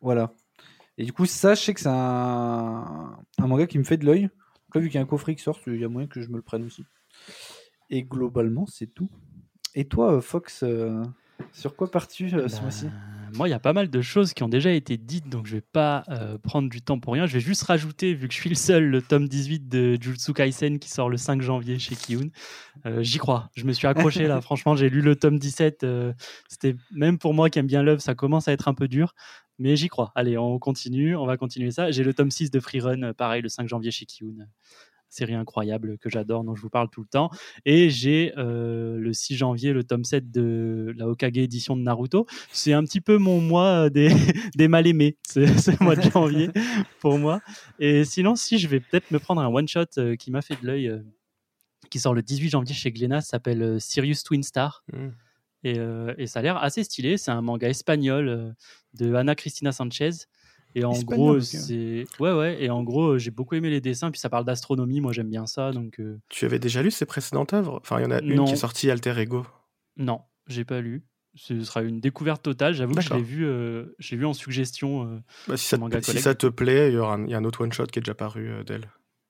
Voilà. 0.03 0.35
Et 0.99 1.05
du 1.05 1.13
coup, 1.15 1.25
ça, 1.25 1.55
je 1.55 1.63
sais 1.63 1.73
que 1.73 1.81
c'est 1.81 1.89
un... 1.89 3.17
un 3.39 3.47
manga 3.47 3.67
qui 3.67 3.79
me 3.79 3.85
fait 3.85 3.97
de 3.97 4.05
l'œil. 4.05 4.23
Donc 4.25 4.75
là, 4.75 4.81
vu 4.83 4.89
qu'il 4.89 4.97
y 4.97 4.99
a 4.99 5.03
un 5.03 5.07
coffret 5.07 5.35
qui 5.35 5.43
sort, 5.43 5.59
il 5.67 5.81
y 5.81 5.85
a 5.85 5.89
moyen 5.89 6.09
que 6.09 6.21
je 6.21 6.29
me 6.29 6.37
le 6.37 6.43
prenne 6.43 6.65
aussi. 6.65 6.85
Et 7.89 8.03
globalement, 8.03 8.67
c'est 8.67 8.89
tout. 8.89 9.09
Et 9.75 9.87
toi, 9.87 10.13
euh, 10.13 10.21
Fox, 10.21 10.63
euh, 10.63 11.03
sur 11.53 11.75
quoi 11.75 11.91
pars-tu 11.91 12.27
euh, 12.35 12.49
ce 12.49 12.57
Bah, 12.57 12.63
mois-ci? 12.63 12.89
Moi, 13.37 13.49
il 13.49 13.51
y 13.51 13.55
a 13.55 13.59
pas 13.61 13.75
mal 13.75 13.91
de 13.91 14.01
choses 14.01 14.33
qui 14.33 14.43
ont 14.45 14.49
déjà 14.49 14.71
été 14.71 14.97
dites, 14.97 15.29
donc 15.29 15.47
je 15.47 15.57
vais 15.57 15.61
pas 15.61 16.05
euh, 16.09 16.39
prendre 16.39 16.71
du 16.71 16.81
temps 16.81 16.99
pour 16.99 17.13
rien. 17.13 17.27
Je 17.27 17.35
vais 17.35 17.41
juste 17.41 17.63
rajouter, 17.65 18.15
vu 18.15 18.29
que 18.29 18.35
je 18.35 18.39
suis 18.41 18.49
le 18.49 18.57
seul, 18.57 18.85
le 18.85 19.03
tome 19.03 19.29
18 19.29 19.69
de 19.69 19.99
Jujutsu 20.01 20.33
Kaisen 20.33 20.79
qui 20.79 20.89
sort 20.89 21.11
le 21.11 21.19
5 21.19 21.43
janvier 21.43 21.79
chez 21.79 21.97
Kiyun. 21.97 22.31
Euh, 22.87 23.03
J'y 23.03 23.19
crois. 23.19 23.51
Je 23.55 23.65
me 23.65 23.73
suis 23.73 23.87
accroché 23.87 24.27
là. 24.27 24.41
Franchement, 24.41 24.75
j'ai 24.75 24.89
lu 24.89 25.03
le 25.03 25.17
tome 25.17 25.39
17. 25.39 25.85
euh, 25.85 26.15
C'était 26.49 26.77
même 26.91 27.19
pour 27.19 27.35
moi 27.35 27.51
qui 27.51 27.59
aime 27.59 27.67
bien 27.67 27.83
l'œuvre, 27.83 28.01
ça 28.01 28.15
commence 28.15 28.49
à 28.49 28.53
être 28.53 28.69
un 28.69 28.75
peu 28.75 28.89
dur. 28.89 29.15
Mais 29.59 29.77
j'y 29.77 29.89
crois. 29.89 30.13
Allez, 30.15 30.37
on 30.39 30.59
continue. 30.59 31.17
On 31.17 31.27
va 31.27 31.37
continuer 31.37 31.71
ça. 31.71 31.91
J'ai 31.91 32.05
le 32.05 32.15
tome 32.15 32.31
6 32.31 32.51
de 32.51 32.61
Freerun, 32.61 33.03
euh, 33.03 33.13
pareil, 33.13 33.43
le 33.43 33.49
5 33.49 33.69
janvier 33.69 33.91
chez 33.91 34.07
Kiyun. 34.07 34.47
Série 35.17 35.35
incroyable 35.35 35.99
que 35.99 36.09
j'adore, 36.11 36.45
dont 36.45 36.55
je 36.55 36.63
vous 36.63 36.71
parle 36.71 36.89
tout 36.91 37.01
le 37.01 37.07
temps. 37.07 37.31
Et 37.65 37.91
j'ai 37.91 38.33
euh, 38.37 38.99
le 38.99 39.13
6 39.13 39.37
janvier 39.37 39.73
le 39.73 39.85
tome 39.85 40.05
7 40.05 40.31
de 40.31 40.95
la 40.97 41.09
Hokage 41.09 41.39
édition 41.39 41.77
de 41.77 41.83
Naruto. 41.83 42.27
C'est 42.53 42.73
un 42.73 42.85
petit 42.85 43.01
peu 43.01 43.19
mon 43.19 43.41
mois 43.41 43.87
euh, 43.87 43.91
des, 43.91 44.09
des 44.57 44.69
mal 44.69 44.87
aimés, 44.87 45.17
ce, 45.27 45.47
ce 45.59 45.83
mois 45.83 45.97
de 45.97 46.03
janvier 46.03 46.51
pour 47.01 47.19
moi. 47.19 47.41
Et 47.79 48.05
sinon, 48.05 48.37
si 48.37 48.59
je 48.59 48.69
vais 48.69 48.81
peut-être 48.81 49.11
me 49.11 49.19
prendre 49.19 49.41
un 49.41 49.49
one-shot 49.49 49.85
euh, 49.99 50.17
qui 50.17 50.31
m'a 50.31 50.43
fait 50.43 50.61
de 50.61 50.67
l'œil, 50.67 51.03
qui 51.91 51.99
sort 51.99 52.15
le 52.15 52.23
18 52.23 52.51
janvier 52.51 52.75
chez 52.75 52.93
Glénat, 52.93 53.21
s'appelle 53.21 53.81
Sirius 53.81 54.23
Twin 54.23 54.43
Star. 54.43 54.85
Mm. 54.93 55.09
Et, 55.67 55.81
euh, 55.81 56.15
et 56.17 56.29
ça 56.29 56.39
a 56.39 56.43
l'air 56.43 56.57
assez 56.59 56.85
stylé. 56.85 57.17
C'est 57.17 57.33
un 57.33 57.43
manga 57.43 57.69
espagnol 57.69 58.29
euh, 58.29 58.53
de 58.95 59.13
Ana 59.15 59.35
Cristina 59.35 59.73
Sanchez. 59.73 60.11
Et 60.79 60.85
en 60.85 60.93
gros, 60.93 61.37
ok. 61.37 61.43
c'est 61.43 62.05
ouais 62.21 62.33
ouais. 62.33 62.63
Et 62.63 62.69
en 62.71 62.83
gros, 62.83 63.17
j'ai 63.19 63.31
beaucoup 63.31 63.55
aimé 63.55 63.71
les 63.71 63.81
dessins. 63.81 64.11
Puis 64.11 64.21
ça 64.21 64.29
parle 64.29 64.45
d'astronomie. 64.45 65.01
Moi, 65.01 65.13
j'aime 65.13 65.31
bien 65.31 65.47
ça. 65.47 65.73
Donc 65.73 65.99
euh, 65.99 66.19
Tu 66.29 66.45
avais 66.45 66.59
déjà 66.59 66.83
lu 66.83 66.91
ses 66.91 67.07
précédentes 67.07 67.55
œuvres? 67.55 67.81
Enfin, 67.83 67.99
il 67.99 68.03
y 68.03 68.07
en 68.07 68.11
a 68.11 68.21
une 68.21 68.35
Non. 68.35 68.45
qui 68.45 68.53
est 68.53 68.57
sortie, 68.57 68.91
Alter 68.91 69.15
Ego. 69.19 69.47
non, 69.97 70.21
j'ai 70.49 70.65
pas 70.65 70.81
lu. 70.81 71.03
Ce 71.35 71.61
sera 71.63 71.83
une 71.83 72.01
découverte 72.01 72.43
totale. 72.43 72.73
J'avoue 72.75 72.95
que 72.95 73.01
je 73.03 73.13
l'ai 73.15 73.23
vu, 73.23 73.45
euh, 73.47 73.87
vu 74.13 74.25
en 74.27 74.33
suggestion. 74.33 75.05
euh, 75.07 75.19
Bah, 75.49 75.57
si, 75.57 75.67
ça 75.67 75.77
Manga 75.79 75.99
te, 76.01 76.05
si 76.05 76.11
collègue. 76.13 76.23
ça 76.25 76.35
te 76.35 76.47
plaît, 76.47 76.91
il 76.91 76.95
y, 76.95 76.99
aura 76.99 77.15
un, 77.15 77.25
il 77.25 77.31
y 77.31 77.35
a 77.35 77.39
un 77.39 77.45
autre 77.45 77.63
one-shot 77.63 77.87
qui 77.87 77.99
est 77.99 78.03
déjà 78.03 78.15
paru 78.15 78.49
euh, 78.51 78.63
d'elle. 78.65 78.89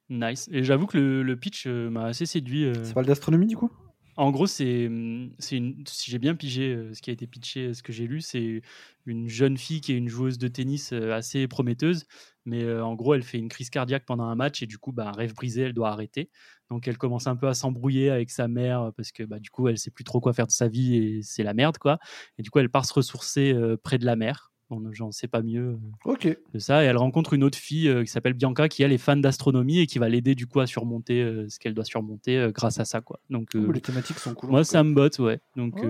nice. 0.08 0.48
Et 0.52 0.62
j'avoue 0.62 0.86
que 0.86 0.96
le, 0.98 1.22
le 1.24 1.36
pitch 1.36 1.64
euh, 1.66 1.90
m'a 1.90 2.04
assez 2.04 2.26
séduit. 2.26 2.64
euh. 2.64 2.84
Ça 2.84 2.94
parle 2.94 3.06
d'astronomie, 3.06 3.46
du 3.46 3.56
coup? 3.56 3.70
En 4.16 4.30
gros, 4.30 4.46
c'est, 4.46 4.86
hum, 4.86 5.30
si 5.38 6.10
j'ai 6.10 6.18
bien 6.18 6.34
pigé 6.34 6.72
euh, 6.74 6.94
ce 6.94 7.02
qui 7.02 7.10
a 7.10 7.12
été 7.12 7.26
pitché, 7.26 7.66
euh, 7.66 7.74
ce 7.74 7.82
que 7.82 7.92
j'ai 7.92 8.06
lu, 8.06 8.22
c'est 8.22 8.62
une 9.04 9.28
jeune 9.28 9.58
fille 9.58 9.80
qui 9.82 9.92
est 9.92 9.96
une 9.96 10.08
joueuse 10.08 10.38
de 10.38 10.48
tennis 10.48 10.92
euh, 10.94 11.12
assez 11.12 11.46
prometteuse, 11.48 12.06
mais 12.46 12.70
en 12.80 12.94
gros, 12.94 13.14
elle 13.14 13.22
fait 13.24 13.38
une 13.38 13.48
crise 13.48 13.68
cardiaque 13.70 14.04
pendant 14.06 14.24
un 14.24 14.34
match 14.36 14.62
et 14.62 14.66
du 14.66 14.78
coup, 14.78 14.92
bah, 14.92 15.10
rêve 15.12 15.34
brisé, 15.34 15.62
elle 15.62 15.74
doit 15.74 15.90
arrêter. 15.90 16.30
Donc, 16.70 16.86
elle 16.88 16.96
commence 16.96 17.26
un 17.26 17.36
peu 17.36 17.48
à 17.48 17.54
s'embrouiller 17.54 18.08
avec 18.10 18.30
sa 18.30 18.48
mère 18.48 18.92
parce 18.96 19.10
que 19.12 19.24
bah, 19.24 19.38
du 19.40 19.50
coup, 19.50 19.68
elle 19.68 19.78
sait 19.78 19.90
plus 19.90 20.04
trop 20.04 20.20
quoi 20.20 20.32
faire 20.32 20.46
de 20.46 20.52
sa 20.52 20.68
vie 20.68 20.96
et 20.96 21.22
c'est 21.22 21.42
la 21.42 21.54
merde, 21.54 21.76
quoi. 21.78 21.98
Et 22.38 22.42
du 22.42 22.50
coup, 22.50 22.58
elle 22.60 22.70
part 22.70 22.86
se 22.86 22.94
ressourcer 22.94 23.52
près 23.82 23.98
de 23.98 24.06
la 24.06 24.14
mer. 24.16 24.52
On- 24.70 24.92
J'en 24.92 25.12
sais 25.12 25.28
pas 25.28 25.42
mieux 25.42 25.72
euh, 25.74 25.78
Ok. 26.10 26.26
de 26.52 26.58
ça. 26.58 26.82
Et 26.82 26.86
elle 26.86 26.96
rencontre 26.96 27.34
une 27.34 27.44
autre 27.44 27.58
fille 27.58 27.88
euh, 27.88 28.02
qui 28.02 28.10
s'appelle 28.10 28.32
Bianca, 28.34 28.68
qui 28.68 28.82
elle 28.82 28.92
est 28.92 28.98
fan 28.98 29.20
d'astronomie 29.20 29.78
et 29.78 29.86
qui 29.86 29.98
va 29.98 30.08
l'aider 30.08 30.34
du 30.34 30.46
coup 30.46 30.60
à 30.60 30.66
surmonter 30.66 31.22
euh, 31.22 31.46
ce 31.48 31.58
qu'elle 31.58 31.74
doit 31.74 31.84
surmonter 31.84 32.50
grâce 32.52 32.80
à 32.80 32.84
ça, 32.84 33.00
quoi. 33.00 33.20
Donc, 33.30 33.50
Oh, 33.54 33.70
les 33.72 33.80
thématiques 33.80 34.18
sont 34.18 34.34
cool. 34.34 34.50
moi, 34.50 34.64
ça 34.64 34.82
me 34.82 34.92
botte, 34.94 35.18
ouais. 35.20 35.40
Donc, 35.56 35.84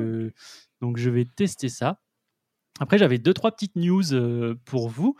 donc, 0.81 0.97
je 0.99 1.09
vais 1.11 1.25
tester 1.25 1.69
ça. 1.69 2.01
Après, 2.79 2.99
j'avais 2.99 3.19
deux, 3.19 3.33
trois 3.33 3.53
petites 3.53 3.77
news 3.77 4.13
euh, 4.13 4.55
pour 4.67 4.89
vous. 4.89 5.17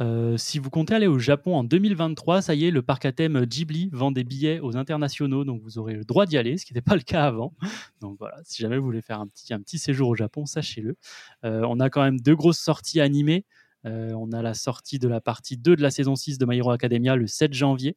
Euh, 0.00 0.36
si 0.36 0.58
vous 0.58 0.70
comptez 0.70 0.94
aller 0.94 1.06
au 1.06 1.18
Japon 1.18 1.54
en 1.54 1.62
2023, 1.62 2.42
ça 2.42 2.54
y 2.54 2.66
est, 2.66 2.70
le 2.70 2.82
parc 2.82 3.04
à 3.04 3.12
thème 3.12 3.44
Ghibli 3.44 3.90
vend 3.92 4.10
des 4.10 4.24
billets 4.24 4.58
aux 4.58 4.76
internationaux, 4.76 5.44
donc 5.44 5.62
vous 5.62 5.78
aurez 5.78 5.94
le 5.94 6.04
droit 6.04 6.26
d'y 6.26 6.36
aller, 6.36 6.58
ce 6.58 6.66
qui 6.66 6.72
n'était 6.72 6.84
pas 6.84 6.96
le 6.96 7.02
cas 7.02 7.24
avant. 7.24 7.54
Donc 8.00 8.16
voilà, 8.18 8.38
si 8.44 8.60
jamais 8.60 8.76
vous 8.76 8.84
voulez 8.84 9.02
faire 9.02 9.20
un 9.20 9.28
petit, 9.28 9.54
un 9.54 9.60
petit 9.60 9.78
séjour 9.78 10.08
au 10.08 10.16
Japon, 10.16 10.46
sachez-le. 10.46 10.96
Euh, 11.44 11.62
on 11.68 11.78
a 11.78 11.90
quand 11.90 12.02
même 12.02 12.20
deux 12.20 12.34
grosses 12.34 12.60
sorties 12.60 13.00
animées. 13.00 13.44
On 13.84 14.32
a 14.32 14.42
la 14.42 14.54
sortie 14.54 14.98
de 14.98 15.06
la 15.06 15.20
partie 15.20 15.56
2 15.56 15.76
de 15.76 15.82
la 15.82 15.92
saison 15.92 16.16
6 16.16 16.38
de 16.38 16.44
My 16.44 16.58
Hero 16.58 16.72
Academia 16.72 17.14
le 17.14 17.28
7 17.28 17.52
janvier. 17.52 17.96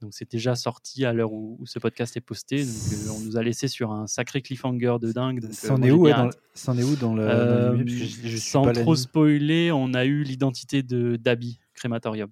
Donc 0.00 0.14
c'est 0.14 0.30
déjà 0.30 0.54
sorti 0.54 1.04
à 1.04 1.12
l'heure 1.12 1.32
où, 1.32 1.56
où 1.60 1.66
ce 1.66 1.78
podcast 1.78 2.16
est 2.16 2.20
posté. 2.22 2.64
Donc 2.64 2.74
euh, 2.92 3.10
on 3.16 3.20
nous 3.20 3.36
a 3.36 3.42
laissé 3.42 3.68
sur 3.68 3.92
un 3.92 4.06
sacré 4.06 4.40
cliffhanger 4.42 4.96
de 5.00 5.12
dingue. 5.12 5.44
euh, 5.44 5.48
C'en 5.52 5.76
moi, 5.78 5.86
est 5.88 5.90
ouais, 5.90 6.10
est 6.10 6.82
où 6.84 6.96
dans 6.96 7.14
le. 7.14 7.22
Euh, 7.22 7.82
je- 7.86 8.28
je 8.28 8.36
sans 8.38 8.70
trop 8.72 8.94
spoiler, 8.96 9.70
on 9.72 9.92
a 9.94 10.04
eu 10.06 10.22
l'identité 10.22 10.82
de 10.82 11.16
d'Abby 11.16 11.58
Crématorium. 11.74 12.30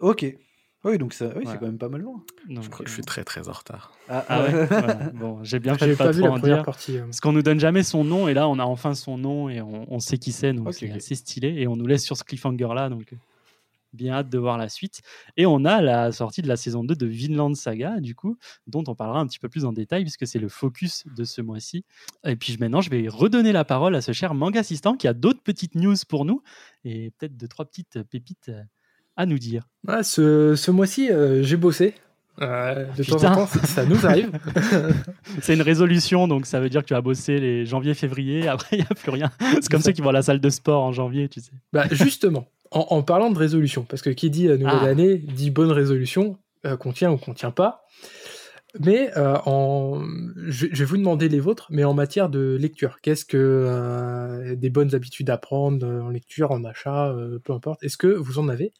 Ok. 0.00 0.26
Oui, 0.84 0.98
donc 0.98 1.14
ça, 1.14 1.24
oui, 1.26 1.32
Voilà. 1.34 1.50
c'est 1.50 1.58
quand 1.58 1.66
même 1.66 1.78
pas 1.78 1.88
mal 1.88 2.02
loin. 2.02 2.22
Donc, 2.48 2.62
Je 2.62 2.68
crois 2.70 2.84
que 2.84 2.90
je 2.90 2.92
euh, 2.92 2.98
suis 2.98 3.02
très 3.04 3.24
très 3.24 3.48
en 3.48 3.52
retard. 3.52 3.92
Ah, 4.08 4.24
Ah 4.28 4.42
ouais, 4.44 4.66
voilà. 4.66 4.94
Bon, 5.14 5.42
j'ai 5.42 5.58
bien 5.58 5.74
fait 5.78 5.88
de 5.88 5.94
pas, 5.96 6.04
pas 6.04 6.10
vu 6.12 6.18
trop 6.20 6.28
la 6.28 6.34
en 6.34 6.38
dire. 6.38 6.62
partie. 6.64 6.98
euh. 6.98 7.04
Parce 7.06 7.18
qu'on 7.20 7.32
nous 7.32 7.42
donne 7.42 7.58
jamais 7.58 7.82
son 7.82 8.04
nom 8.04 8.28
et 8.28 8.34
là 8.34 8.46
on 8.48 8.58
a 8.60 8.64
enfin 8.64 8.94
son 8.94 9.18
nom 9.18 9.48
et 9.48 9.60
on, 9.60 9.92
on 9.92 9.98
sait 9.98 10.18
qui 10.18 10.30
c'est 10.30 10.52
donc 10.52 10.72
c'est 10.74 10.90
assez 10.92 11.16
stylé 11.16 11.48
et 11.56 11.66
on 11.66 11.74
nous 11.74 11.86
laisse 11.88 12.04
sur 12.04 12.16
ce 12.16 12.22
cliffhanger 12.22 12.68
là 12.74 12.88
donc 12.88 13.12
euh, 13.12 13.16
bien 13.96 14.14
hâte 14.14 14.28
de 14.28 14.38
voir 14.38 14.58
la 14.58 14.68
suite. 14.68 15.02
Et 15.36 15.46
on 15.46 15.64
a 15.64 15.80
la 15.80 16.12
sortie 16.12 16.42
de 16.42 16.48
la 16.48 16.56
saison 16.56 16.84
2 16.84 16.94
de 16.94 17.06
Vinland 17.06 17.54
Saga 17.54 18.00
du 18.00 18.14
coup 18.14 18.36
dont 18.66 18.84
on 18.86 18.94
parlera 18.94 19.20
un 19.20 19.26
petit 19.26 19.38
peu 19.38 19.48
plus 19.48 19.64
en 19.64 19.72
détail 19.72 20.02
puisque 20.02 20.26
c'est 20.26 20.38
le 20.38 20.48
focus 20.48 21.04
de 21.16 21.24
ce 21.24 21.40
mois-ci. 21.40 21.84
Et 22.24 22.36
puis 22.36 22.56
maintenant 22.60 22.80
je 22.80 22.90
vais 22.90 23.08
redonner 23.08 23.52
la 23.52 23.64
parole 23.64 23.94
à 23.94 24.00
ce 24.00 24.12
cher 24.12 24.34
manga 24.34 24.60
assistant 24.60 24.96
qui 24.96 25.08
a 25.08 25.14
d'autres 25.14 25.42
petites 25.42 25.74
news 25.74 25.96
pour 26.08 26.24
nous 26.24 26.42
et 26.84 27.10
peut-être 27.18 27.36
deux 27.36 27.48
trois 27.48 27.64
petites 27.64 28.02
pépites 28.04 28.50
euh, 28.50 28.62
à 29.16 29.26
nous 29.26 29.38
dire. 29.38 29.66
Ouais, 29.88 30.02
ce, 30.02 30.54
ce 30.54 30.70
mois-ci, 30.70 31.10
euh, 31.10 31.42
j'ai 31.42 31.56
bossé. 31.56 31.94
Euh, 32.42 32.84
de 32.96 33.02
temps 33.02 33.24
en 33.24 33.34
temps, 33.34 33.46
ça, 33.46 33.64
ça 33.64 33.86
nous 33.86 34.04
arrive. 34.04 34.30
c'est 35.40 35.54
une 35.54 35.62
résolution 35.62 36.28
donc 36.28 36.44
ça 36.44 36.60
veut 36.60 36.68
dire 36.68 36.82
que 36.82 36.86
tu 36.86 36.92
vas 36.92 37.00
bosser 37.00 37.38
les 37.40 37.64
janvier 37.64 37.94
février 37.94 38.46
après 38.48 38.76
il 38.76 38.78
n'y 38.80 38.86
a 38.90 38.94
plus 38.94 39.10
rien. 39.10 39.30
C'est 39.40 39.70
comme 39.70 39.80
ceux 39.80 39.92
qui 39.92 40.02
vont 40.02 40.10
à 40.10 40.12
la 40.12 40.22
salle 40.22 40.40
de 40.40 40.50
sport 40.50 40.82
en 40.82 40.92
janvier 40.92 41.28
tu 41.28 41.40
sais. 41.40 41.52
Bah, 41.72 41.86
justement, 41.90 42.46
en, 42.70 42.86
en 42.90 43.02
parlant 43.02 43.30
de 43.30 43.38
résolution, 43.38 43.84
parce 43.88 44.02
que 44.02 44.10
qui 44.10 44.30
dit 44.30 44.48
euh, 44.48 44.56
nouvelle 44.56 44.78
Ah. 44.82 44.86
année 44.88 45.16
dit 45.16 45.50
bonne 45.50 45.70
résolution, 45.72 46.38
euh, 46.64 46.76
qu'on 46.76 46.92
tient 46.92 47.10
ou 47.12 47.16
qu'on 47.16 47.34
tient 47.34 47.50
pas. 47.50 47.82
Mais 48.80 49.10
euh, 49.16 49.36
en, 49.46 50.02
je, 50.48 50.66
je 50.70 50.78
vais 50.80 50.84
vous 50.84 50.98
demander 50.98 51.28
les 51.30 51.40
vôtres, 51.40 51.66
mais 51.70 51.84
en 51.84 51.94
matière 51.94 52.28
de 52.28 52.56
lecture, 52.60 52.98
qu'est-ce 53.00 53.24
que 53.24 53.36
euh, 53.38 54.54
des 54.54 54.68
bonnes 54.68 54.94
habitudes 54.94 55.30
à 55.30 55.38
prendre 55.38 55.86
en 55.86 56.10
lecture, 56.10 56.50
en 56.50 56.62
achat, 56.64 57.14
peu 57.44 57.52
importe. 57.54 57.82
Est-ce 57.82 57.96
que 57.96 58.08
vous 58.08 58.38
en 58.38 58.48
avez? 58.48 58.72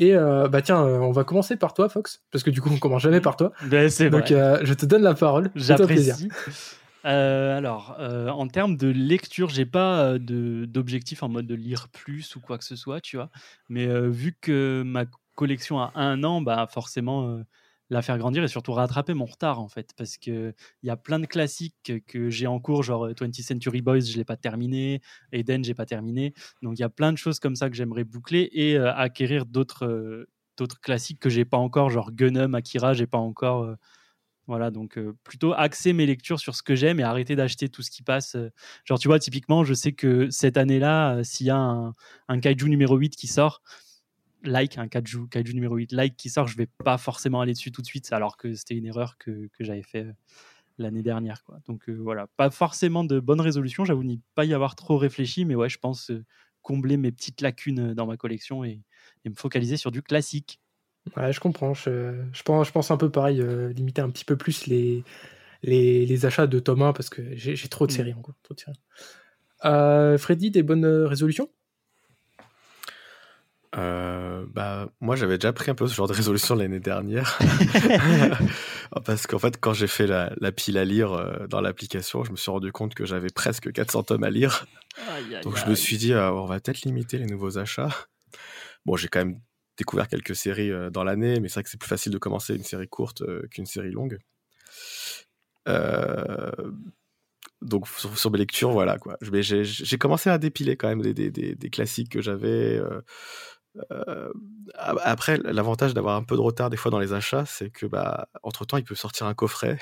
Et 0.00 0.14
bah 0.14 0.62
tiens, 0.62 0.80
on 0.84 1.10
va 1.10 1.24
commencer 1.24 1.56
par 1.56 1.74
toi, 1.74 1.88
Fox, 1.88 2.22
parce 2.30 2.44
que 2.44 2.50
du 2.50 2.60
coup 2.62 2.70
on 2.72 2.78
commence 2.78 3.02
jamais 3.02 3.20
par 3.20 3.36
toi. 3.36 3.52
Ben, 3.66 3.90
Donc 4.10 4.28
je 4.28 4.72
te 4.74 4.86
donne 4.86 5.02
la 5.02 5.14
parole. 5.14 5.50
J'apprécie. 5.56 6.28
Euh, 7.04 7.56
alors, 7.56 7.96
euh, 8.00 8.28
en 8.28 8.48
termes 8.48 8.76
de 8.76 8.88
lecture, 8.88 9.48
j'ai 9.50 9.66
pas 9.66 10.14
euh, 10.14 10.66
d'objectif 10.66 11.22
en 11.22 11.28
mode 11.28 11.46
de 11.46 11.54
lire 11.54 11.88
plus 11.88 12.34
ou 12.36 12.40
quoi 12.40 12.58
que 12.58 12.64
ce 12.64 12.76
soit, 12.76 13.00
tu 13.00 13.16
vois. 13.16 13.30
Mais 13.68 13.86
vu 14.10 14.36
que 14.40 14.82
ma 14.84 15.04
collection 15.34 15.80
a 15.80 15.92
un 15.94 16.24
an, 16.24 16.40
bah 16.40 16.66
forcément 16.70 17.40
la 17.90 18.02
faire 18.02 18.18
grandir 18.18 18.42
et 18.44 18.48
surtout 18.48 18.72
rattraper 18.72 19.14
mon 19.14 19.24
retard 19.24 19.60
en 19.60 19.68
fait, 19.68 19.92
parce 19.96 20.18
que 20.18 20.54
il 20.82 20.86
y 20.86 20.90
a 20.90 20.96
plein 20.96 21.18
de 21.18 21.26
classiques 21.26 21.92
que, 22.06 22.28
j'ai 22.30 22.46
en 22.46 22.60
cours, 22.60 22.82
genre 22.82 23.06
euh, 23.06 23.14
20th 23.14 23.42
Century 23.42 23.80
Boys, 23.80 24.00
je 24.00 24.16
l'ai 24.16 24.24
pas 24.24 24.36
terminé, 24.36 25.00
Eden, 25.32 25.64
j'ai 25.64 25.74
pas 25.74 25.86
terminé. 25.86 26.34
Donc 26.62 26.78
il 26.78 26.82
y 26.82 26.84
a 26.84 26.90
plein 26.90 27.12
de 27.12 27.18
choses 27.18 27.40
comme 27.40 27.56
ça 27.56 27.70
que 27.70 27.76
j'aimerais 27.76 28.04
boucler 28.04 28.48
et 28.52 28.76
acquérir 28.78 29.46
d'autres 29.46 29.86
classiques 30.82 31.20
que 31.20 31.30
j'ai 31.30 31.44
pas 31.44 31.58
encore, 31.58 31.90
genre 31.90 32.12
Gunham, 32.12 32.54
Akira, 32.54 32.92
j'ai 32.94 33.06
pas 33.06 33.18
encore. 33.18 33.76
Voilà, 34.48 34.70
donc 34.70 34.96
euh, 34.96 35.14
plutôt 35.24 35.52
axer 35.52 35.92
mes 35.92 36.06
lectures 36.06 36.40
sur 36.40 36.56
ce 36.56 36.62
que 36.62 36.74
j'aime 36.74 37.00
et 37.00 37.02
arrêter 37.02 37.36
d'acheter 37.36 37.68
tout 37.68 37.82
ce 37.82 37.90
qui 37.90 38.02
passe. 38.02 38.34
euh. 38.34 38.50
Genre, 38.86 38.98
tu 38.98 39.06
vois, 39.06 39.18
typiquement, 39.18 39.62
je 39.62 39.74
sais 39.74 39.92
que 39.92 40.30
cette 40.30 40.56
année-là, 40.56 41.16
euh, 41.16 41.22
s'il 41.22 41.46
y 41.46 41.50
a 41.50 41.58
un, 41.58 41.94
un 42.28 42.40
kaiju 42.40 42.70
numéro 42.70 42.96
8 42.96 43.14
qui 43.14 43.26
sort, 43.26 43.62
like, 44.42 44.78
un 44.78 44.88
kaiju, 44.88 45.28
numéro 45.54 45.76
8 45.76 45.92
like 45.92 46.16
qui 46.16 46.30
sort, 46.30 46.46
je 46.46 46.56
vais 46.56 46.66
pas 46.82 46.96
forcément 46.96 47.42
aller 47.42 47.52
dessus 47.52 47.70
tout 47.70 47.82
de 47.82 47.86
suite, 47.86 48.10
alors 48.10 48.38
que 48.38 48.54
c'était 48.54 48.74
une 48.74 48.86
erreur 48.86 49.18
que, 49.18 49.50
j'avais 49.60 49.82
fait 49.82 50.06
l'année 50.78 51.02
dernière. 51.02 51.44
Donc 51.66 51.90
voilà, 51.90 52.26
pas 52.38 52.50
forcément 52.50 53.04
de 53.04 53.20
bonnes 53.20 53.42
résolutions, 53.42 53.84
j'avoue 53.84 54.04
n'y 54.04 54.20
pas 54.34 54.46
y 54.46 54.54
avoir 54.54 54.76
trop 54.76 54.96
réfléchi, 54.96 55.44
mais 55.44 55.56
ouais, 55.56 55.68
je 55.68 55.78
pense 55.78 56.10
combler 56.62 56.96
mes 56.96 57.12
petites 57.12 57.42
lacunes 57.42 57.92
dans 57.94 58.06
ma 58.06 58.16
collection 58.16 58.64
et 58.64 58.80
me 59.26 59.34
focaliser 59.34 59.76
sur 59.76 59.90
du 59.90 60.02
classique. 60.02 60.60
Ouais, 61.16 61.32
je 61.32 61.40
comprends. 61.40 61.74
Je, 61.74 62.14
je 62.32 62.42
pense, 62.42 62.66
je 62.66 62.72
pense 62.72 62.90
un 62.90 62.96
peu 62.96 63.10
pareil, 63.10 63.40
euh, 63.40 63.72
limiter 63.72 64.02
un 64.02 64.10
petit 64.10 64.24
peu 64.24 64.36
plus 64.36 64.66
les, 64.66 65.04
les, 65.62 66.06
les 66.06 66.26
achats 66.26 66.46
de 66.46 66.58
tome 66.58 66.82
1 66.82 66.92
parce 66.92 67.10
que 67.10 67.22
j'ai 67.34 67.56
j'ai 67.56 67.68
trop 67.68 67.86
de 67.86 67.92
Mm. 67.92 68.14
Trop 68.42 68.54
de 68.54 68.60
séries. 68.60 68.78
Euh, 69.64 70.18
Freddy, 70.18 70.50
des 70.50 70.62
bonnes 70.62 70.84
euh, 70.84 71.06
résolutions? 71.06 71.48
Euh, 73.76 74.46
bah, 74.48 74.88
moi, 75.00 75.14
j'avais 75.14 75.36
déjà 75.36 75.52
pris 75.52 75.70
un 75.70 75.74
peu 75.74 75.86
ce 75.86 75.94
genre 75.94 76.08
de 76.08 76.14
résolution 76.14 76.54
l'année 76.54 76.80
dernière. 76.80 77.38
Parce 79.04 79.26
qu'en 79.26 79.38
fait, 79.38 79.58
quand 79.60 79.74
j'ai 79.74 79.86
fait 79.86 80.06
la, 80.06 80.32
la 80.40 80.52
pile 80.52 80.78
à 80.78 80.84
lire 80.84 81.12
euh, 81.12 81.46
dans 81.48 81.60
l'application, 81.60 82.24
je 82.24 82.30
me 82.30 82.36
suis 82.36 82.50
rendu 82.50 82.72
compte 82.72 82.94
que 82.94 83.04
j'avais 83.04 83.28
presque 83.28 83.70
400 83.72 84.04
tomes 84.04 84.24
à 84.24 84.30
lire. 84.30 84.66
Aïe, 85.10 85.36
aïe, 85.36 85.42
Donc, 85.42 85.56
je 85.56 85.66
me 85.66 85.74
suis 85.74 85.98
dit, 85.98 86.12
euh, 86.12 86.32
on 86.32 86.46
va 86.46 86.60
peut-être 86.60 86.82
limiter 86.82 87.18
les 87.18 87.26
nouveaux 87.26 87.58
achats. 87.58 87.90
Bon, 88.86 88.96
j'ai 88.96 89.08
quand 89.08 89.20
même 89.20 89.40
découvert 89.78 90.08
quelques 90.08 90.34
séries 90.36 90.70
euh, 90.70 90.90
dans 90.90 91.04
l'année, 91.04 91.40
mais 91.40 91.48
c'est 91.48 91.54
vrai 91.54 91.62
que 91.62 91.70
c'est 91.70 91.78
plus 91.80 91.88
facile 91.88 92.12
de 92.12 92.18
commencer 92.18 92.54
une 92.54 92.64
série 92.64 92.88
courte 92.88 93.22
euh, 93.22 93.46
qu'une 93.50 93.66
série 93.66 93.90
longue. 93.92 94.18
Euh, 95.68 96.50
donc, 97.62 97.88
sur, 97.88 98.16
sur 98.18 98.30
mes 98.30 98.38
lectures, 98.38 98.70
voilà 98.70 98.98
quoi. 98.98 99.16
J'ai 99.20 99.98
commencé 99.98 100.30
à 100.30 100.38
dépiler 100.38 100.76
quand 100.76 100.88
même 100.88 101.02
des, 101.02 101.14
des- 101.14 101.30
des- 101.30 101.54
des 101.54 101.70
classiques 101.70 102.10
que 102.12 102.20
j'avais. 102.20 102.80
euh, 102.80 103.00
après, 104.76 105.38
l'avantage 105.44 105.94
d'avoir 105.94 106.16
un 106.16 106.22
peu 106.24 106.34
de 106.36 106.40
retard 106.40 106.70
des 106.70 106.76
fois 106.76 106.90
dans 106.90 106.98
les 106.98 107.12
achats, 107.12 107.44
c'est 107.46 107.70
que 107.70 107.86
bah, 107.86 108.28
entre 108.42 108.64
temps, 108.64 108.76
il 108.76 108.84
peut 108.84 108.94
sortir 108.94 109.26
un 109.26 109.34
coffret 109.34 109.78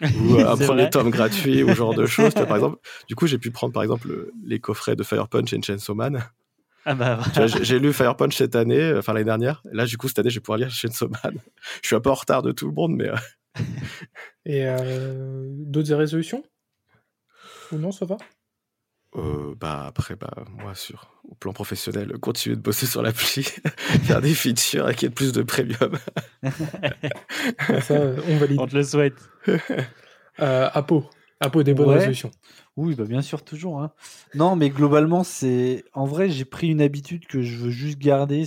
ou 0.16 0.36
un 0.38 0.56
premier 0.66 0.90
tome 0.90 1.10
gratuit 1.10 1.62
ou 1.62 1.68
ce 1.68 1.74
genre 1.74 1.94
de 1.94 2.04
choses. 2.06 2.34
Par 2.34 2.54
exemple, 2.56 2.78
du 3.08 3.14
coup, 3.14 3.26
j'ai 3.26 3.38
pu 3.38 3.50
prendre 3.50 3.72
par 3.72 3.82
exemple 3.82 4.08
le- 4.08 4.32
les 4.44 4.58
coffrets 4.60 4.96
de 4.96 5.02
Fire 5.02 5.28
Punch 5.28 5.52
et 5.52 5.62
Chainsaw 5.62 5.94
Man. 5.94 6.22
Ah 6.84 6.94
bah, 6.94 7.20
j'ai 7.62 7.78
lu 7.78 7.92
Fire 7.92 8.16
Punch 8.16 8.36
cette 8.36 8.56
année, 8.56 8.80
euh, 8.80 8.98
enfin 8.98 9.12
l'année 9.12 9.24
dernière. 9.24 9.62
Là, 9.72 9.86
du 9.86 9.96
coup, 9.96 10.08
cette 10.08 10.18
année, 10.18 10.30
je 10.30 10.36
vais 10.36 10.40
pouvoir 10.40 10.58
lire 10.58 10.70
Chainsaw 10.70 11.08
Man. 11.08 11.38
Je 11.82 11.86
suis 11.88 11.96
un 11.96 12.00
peu 12.00 12.10
en 12.10 12.14
retard 12.14 12.42
de 12.42 12.50
tout 12.52 12.66
le 12.66 12.72
monde, 12.72 12.92
mais 12.96 13.08
euh, 13.08 13.16
Et 14.46 14.66
euh, 14.66 15.46
d'autres 15.50 15.94
résolutions? 15.94 16.42
Ou 17.70 17.76
non, 17.76 17.92
ça 17.92 18.04
va? 18.04 18.16
Euh, 19.14 19.54
bah 19.60 19.84
après, 19.86 20.16
bah 20.16 20.30
moi, 20.48 20.74
sur 20.74 21.10
au 21.28 21.34
plan 21.34 21.52
professionnel, 21.52 22.12
continuer 22.18 22.56
de 22.56 22.62
bosser 22.62 22.86
sur 22.86 23.02
l'appli, 23.02 23.42
faire 24.04 24.20
des 24.22 24.34
features 24.34 24.88
et 24.88 24.94
qu'il 24.94 25.08
y 25.08 25.12
ait 25.12 25.14
plus 25.14 25.32
de 25.32 25.42
premium. 25.42 25.92
Ça, 27.82 27.94
on 28.28 28.36
valide. 28.38 28.58
on 28.58 28.66
te 28.66 28.74
le 28.74 28.82
souhaite. 28.82 29.14
Euh, 30.40 30.68
Apo. 30.72 31.08
Apo, 31.40 31.62
des 31.62 31.74
bonnes 31.74 31.88
Ouais. 31.90 31.94
résolutions. 31.96 32.30
Oui, 32.76 32.94
bah 32.94 33.04
bien 33.04 33.20
sûr, 33.22 33.44
toujours. 33.44 33.80
hein. 33.82 33.92
Non, 34.34 34.56
mais 34.56 34.70
globalement, 34.70 35.24
c'est. 35.24 35.84
En 35.92 36.06
vrai, 36.06 36.30
j'ai 36.30 36.44
pris 36.46 36.68
une 36.68 36.80
habitude 36.80 37.26
que 37.26 37.42
je 37.42 37.56
veux 37.58 37.70
juste 37.70 37.98
garder. 37.98 38.46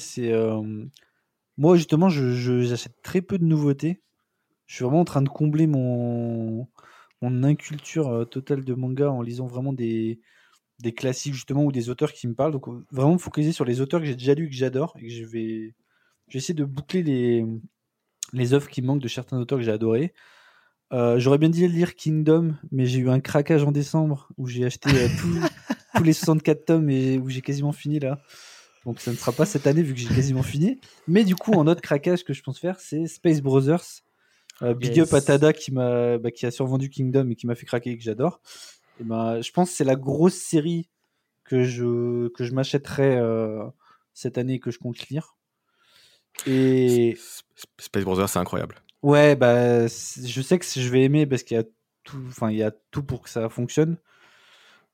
Moi, 1.57 1.75
justement, 1.77 2.09
je- 2.09 2.63
j'achète 2.63 3.01
très 3.01 3.21
peu 3.21 3.37
de 3.37 3.45
nouveautés. 3.45 4.01
Je 4.67 4.75
suis 4.75 4.85
vraiment 4.85 5.01
en 5.01 5.05
train 5.05 5.21
de 5.23 5.29
combler 5.29 5.67
mon, 5.67 6.67
mon 7.21 7.43
inculture 7.43 8.27
totale 8.31 8.65
de 8.65 8.73
manga 8.75 9.11
en 9.11 9.21
lisant 9.23 9.47
vraiment 9.47 9.73
des... 9.73 10.19
classiques, 10.95 11.33
justement, 11.33 11.63
ou 11.65 11.71
des 11.71 11.89
auteurs 11.89 12.13
qui 12.13 12.27
me 12.27 12.33
parlent. 12.35 12.51
Donc, 12.53 12.67
vraiment 12.91 13.13
me 13.13 13.17
focaliser 13.17 13.53
sur 13.53 13.65
les 13.65 13.81
auteurs 13.81 13.99
que 14.01 14.05
j'ai 14.07 14.15
déjà 14.15 14.33
lus 14.35 14.49
que 14.49 14.55
j'adore. 14.55 14.95
Et 14.99 15.07
que 15.07 15.13
je 15.13 15.23
vais. 15.25 15.75
Je 16.29 16.33
vais 16.35 16.39
essayer 16.39 16.53
de 16.55 16.65
boucler 16.65 17.03
les, 17.03 17.45
les 18.33 18.53
œuvres 18.53 18.69
qui 18.69 18.81
manquent 18.81 19.01
de 19.01 19.07
certains 19.07 19.39
auteurs 19.39 19.59
que 19.59 19.65
j'ai 19.65 19.71
adorés. 19.71 20.13
Euh, 20.95 21.19
J'aurais 21.19 21.37
bien 21.37 21.49
dit 21.49 21.67
lire 21.67 21.95
Kingdom, 21.95 22.55
mais 22.71 22.85
j'ai 22.85 22.99
eu 22.99 23.09
un 23.09 23.19
craquage 23.19 23.63
en 23.63 23.71
décembre 23.71 24.29
où 24.37 24.47
j'ai 24.47 24.65
acheté 24.65 24.89
euh, 24.89 25.07
tous- 25.19 25.41
tous 25.95 26.03
les 26.03 26.13
64 26.13 26.65
tomes 26.65 26.89
et 26.89 27.17
où 27.19 27.29
j'ai 27.29 27.41
quasiment 27.41 27.71
fini 27.73 27.99
là. 27.99 28.17
Donc 28.85 28.99
ça 29.01 29.11
ne 29.11 29.15
sera 29.17 29.31
pas 29.31 29.45
cette 29.45 29.67
année 29.67 29.81
vu 29.81 29.93
que 29.93 29.99
j'ai 29.99 30.07
quasiment 30.13 30.43
fini. 30.43 30.79
Mais 31.07 31.23
du 31.23 31.35
coup, 31.35 31.59
un 31.59 31.67
autre 31.67 31.81
craquage 31.81 32.23
que 32.23 32.33
je 32.33 32.41
pense 32.41 32.59
faire, 32.59 32.79
c'est 32.79 33.07
Space 33.07 33.41
Brothers. 33.41 33.83
Euh, 34.61 34.73
big 34.73 34.95
Yes. 34.95 35.07
up 35.07 35.13
à 35.13 35.21
Tada 35.21 35.51
qui, 35.53 35.71
m'a, 35.73 36.17
bah, 36.17 36.31
qui 36.31 36.45
a 36.45 36.51
survendu 36.51 36.89
Kingdom 36.89 37.29
et 37.29 37.35
qui 37.35 37.45
m'a 37.45 37.55
fait 37.55 37.65
craquer 37.65 37.91
et 37.91 37.97
que 37.97 38.03
j'adore. 38.03 38.39
Et 38.99 39.03
ben, 39.03 39.41
je 39.41 39.51
pense 39.51 39.71
que 39.71 39.75
c'est 39.75 39.83
la 39.83 39.95
grosse 39.97 40.35
série 40.35 40.87
que 41.43 41.63
je, 41.63 42.29
que 42.29 42.43
je 42.45 42.53
m'achèterai 42.53 43.19
cette 44.13 44.37
année 44.37 44.53
et 44.53 44.59
que 44.59 44.71
je 44.71 44.79
compte 44.79 45.09
lire. 45.09 45.35
Et 46.45 47.17
Space 47.79 48.03
Brothers, 48.03 48.29
c'est 48.29 48.39
incroyable. 48.39 48.75
Ouais, 49.03 49.35
bah, 49.35 49.87
je 49.87 50.41
sais 50.41 50.59
que 50.59 50.65
je 50.65 50.89
vais 50.89 51.03
aimer 51.03 51.25
parce 51.25 51.43
qu'il 51.43 51.57
y 51.57 51.59
a 51.59 51.63
tout, 52.03 52.17
enfin, 52.27 52.51
il 52.51 52.57
y 52.57 52.63
a 52.63 52.71
tout 52.91 53.03
pour 53.03 53.21
que 53.21 53.29
ça 53.29 53.49
fonctionne. 53.49 53.97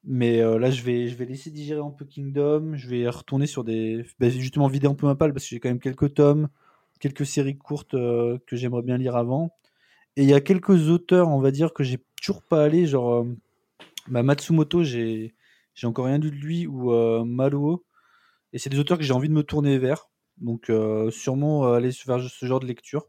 Mais 0.03 0.41
euh, 0.41 0.57
là, 0.57 0.71
je 0.71 0.81
vais, 0.83 1.07
je 1.07 1.15
vais 1.15 1.25
laisser 1.25 1.51
digérer 1.51 1.81
un 1.81 1.91
peu 1.91 2.05
Kingdom. 2.05 2.73
Je 2.75 2.89
vais 2.89 3.07
retourner 3.09 3.47
sur 3.47 3.63
des, 3.63 4.05
bah, 4.19 4.29
justement 4.29 4.67
vider 4.67 4.87
un 4.87 4.95
peu 4.95 5.07
ma 5.07 5.15
palle 5.15 5.33
parce 5.33 5.45
que 5.45 5.49
j'ai 5.51 5.59
quand 5.59 5.69
même 5.69 5.79
quelques 5.79 6.13
tomes, 6.15 6.49
quelques 6.99 7.25
séries 7.25 7.57
courtes 7.57 7.93
euh, 7.93 8.39
que 8.47 8.55
j'aimerais 8.55 8.81
bien 8.83 8.97
lire 8.97 9.15
avant. 9.15 9.55
Et 10.17 10.23
il 10.23 10.29
y 10.29 10.33
a 10.33 10.41
quelques 10.41 10.89
auteurs, 10.89 11.29
on 11.29 11.39
va 11.41 11.51
dire 11.51 11.73
que 11.73 11.83
j'ai 11.83 11.99
toujours 12.21 12.43
pas 12.43 12.63
allé, 12.63 12.87
genre 12.87 13.13
euh, 13.21 13.25
bah, 14.09 14.23
Matsumoto, 14.23 14.83
j'ai, 14.83 15.35
encore 15.83 16.05
rien 16.05 16.19
lu 16.19 16.31
de 16.31 16.35
lui 16.35 16.67
ou 16.67 16.91
Maruo. 17.25 17.85
Et 18.53 18.59
c'est 18.59 18.69
des 18.69 18.79
auteurs 18.79 18.97
que 18.97 19.03
j'ai 19.03 19.13
envie 19.13 19.29
de 19.29 19.33
me 19.33 19.43
tourner 19.43 19.79
vers. 19.79 20.09
Donc 20.37 20.71
sûrement 21.11 21.73
aller 21.73 21.91
vers 22.05 22.19
ce 22.21 22.45
genre 22.45 22.59
de 22.59 22.67
lecture. 22.67 23.07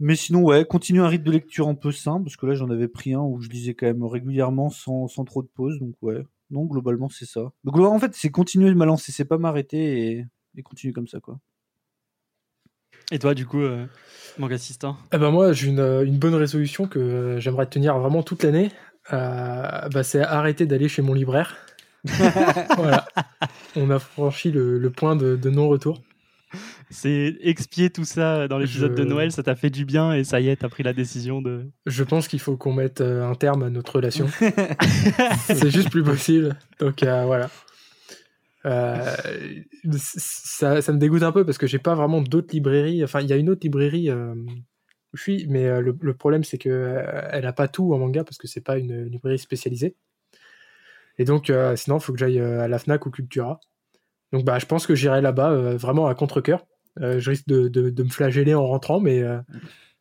Mais 0.00 0.16
sinon, 0.16 0.42
ouais, 0.42 0.64
continuer 0.64 1.00
un 1.02 1.08
rythme 1.08 1.24
de 1.24 1.30
lecture 1.30 1.68
un 1.68 1.74
peu 1.74 1.92
simple, 1.92 2.24
parce 2.24 2.36
que 2.36 2.46
là, 2.46 2.54
j'en 2.54 2.68
avais 2.70 2.88
pris 2.88 3.14
un 3.14 3.20
où 3.20 3.40
je 3.40 3.48
lisais 3.48 3.74
quand 3.74 3.86
même 3.86 4.04
régulièrement 4.04 4.68
sans, 4.70 5.08
sans 5.08 5.24
trop 5.24 5.42
de 5.42 5.48
pause. 5.48 5.78
Donc, 5.78 5.94
ouais, 6.02 6.22
non, 6.50 6.64
globalement, 6.64 7.08
c'est 7.08 7.26
ça. 7.26 7.40
Donc, 7.64 7.74
globalement, 7.74 7.96
en 7.96 8.00
fait, 8.00 8.14
c'est 8.14 8.30
continuer 8.30 8.68
de 8.70 8.74
m'alancer, 8.74 9.12
c'est 9.12 9.24
pas 9.24 9.38
m'arrêter 9.38 10.10
et, 10.10 10.26
et 10.56 10.62
continuer 10.62 10.92
comme 10.92 11.08
ça, 11.08 11.20
quoi. 11.20 11.38
Et 13.12 13.18
toi, 13.18 13.34
du 13.34 13.46
coup, 13.46 13.60
euh, 13.60 13.86
manga 14.38 14.54
assistant? 14.54 14.96
Eh 15.12 15.18
ben 15.18 15.30
moi, 15.30 15.52
j'ai 15.52 15.68
une, 15.68 15.78
euh, 15.78 16.04
une 16.06 16.18
bonne 16.18 16.34
résolution 16.34 16.86
que 16.86 16.98
euh, 16.98 17.40
j'aimerais 17.40 17.66
tenir 17.66 17.98
vraiment 17.98 18.22
toute 18.22 18.42
l'année. 18.42 18.70
Euh, 19.12 19.88
bah, 19.90 20.02
c'est 20.02 20.22
arrêter 20.22 20.64
d'aller 20.66 20.88
chez 20.88 21.02
mon 21.02 21.12
libraire. 21.12 21.54
voilà. 22.76 23.06
On 23.76 23.90
a 23.90 23.98
franchi 23.98 24.50
le, 24.50 24.78
le 24.78 24.90
point 24.90 25.16
de, 25.16 25.36
de 25.36 25.50
non-retour. 25.50 26.02
C'est 26.90 27.36
expier 27.40 27.90
tout 27.90 28.04
ça 28.04 28.48
dans 28.48 28.58
l'épisode 28.58 28.92
Je- 28.96 29.02
de 29.02 29.08
Noël, 29.08 29.32
ça 29.32 29.42
t'a 29.42 29.54
fait 29.56 29.70
du 29.70 29.84
bien 29.84 30.12
et 30.14 30.24
ça 30.24 30.40
y 30.40 30.48
est, 30.48 30.56
t'as 30.56 30.68
pris 30.68 30.82
la 30.82 30.92
décision 30.92 31.42
de. 31.42 31.70
Je 31.86 32.04
pense 32.04 32.28
qu'il 32.28 32.40
faut 32.40 32.56
qu'on 32.56 32.72
mette 32.72 33.00
euh, 33.00 33.24
un 33.28 33.34
terme 33.34 33.62
à 33.62 33.70
notre 33.70 33.96
relation. 33.96 34.26
c'est 35.46 35.70
juste 35.70 35.90
plus 35.90 36.02
possible. 36.02 36.56
Donc 36.80 37.02
euh, 37.02 37.24
voilà. 37.24 37.50
Euh, 38.66 39.14
ça, 39.98 40.80
ça 40.80 40.92
me 40.92 40.98
dégoûte 40.98 41.22
un 41.22 41.32
peu 41.32 41.44
parce 41.44 41.58
que 41.58 41.66
j'ai 41.66 41.78
pas 41.78 41.94
vraiment 41.94 42.22
d'autres 42.22 42.54
librairies. 42.54 43.04
Enfin, 43.04 43.20
il 43.20 43.28
y 43.28 43.32
a 43.32 43.36
une 43.36 43.50
autre 43.50 43.60
librairie 43.62 44.08
euh, 44.10 44.34
où 44.34 45.16
je 45.16 45.22
suis, 45.22 45.46
mais 45.48 45.80
le, 45.80 45.96
le 46.00 46.14
problème 46.14 46.44
c'est 46.44 46.58
que 46.58 47.02
elle 47.30 47.46
a 47.46 47.52
pas 47.52 47.68
tout 47.68 47.92
en 47.92 47.98
manga 47.98 48.24
parce 48.24 48.38
que 48.38 48.46
c'est 48.48 48.62
pas 48.62 48.78
une 48.78 49.04
librairie 49.04 49.38
spécialisée. 49.38 49.96
Et 51.18 51.24
donc, 51.24 51.52
sinon, 51.76 51.98
il 51.98 52.02
faut 52.02 52.12
que 52.12 52.18
j'aille 52.18 52.40
à 52.40 52.66
la 52.66 52.76
Fnac 52.80 53.06
ou 53.06 53.10
Cultura. 53.10 53.60
Donc, 54.32 54.44
bah, 54.44 54.58
je 54.58 54.66
pense 54.66 54.86
que 54.86 54.94
j'irai 54.94 55.20
là-bas 55.20 55.50
euh, 55.50 55.76
vraiment 55.76 56.06
à 56.06 56.14
contre-coeur. 56.14 56.64
Euh, 57.00 57.18
je 57.20 57.30
risque 57.30 57.46
de, 57.46 57.68
de- 57.68 57.90
de 57.90 58.02
me 58.02 58.08
flageller 58.08 58.54
en 58.54 58.66
rentrant, 58.66 59.00
mais 59.00 59.22
euh, 59.22 59.38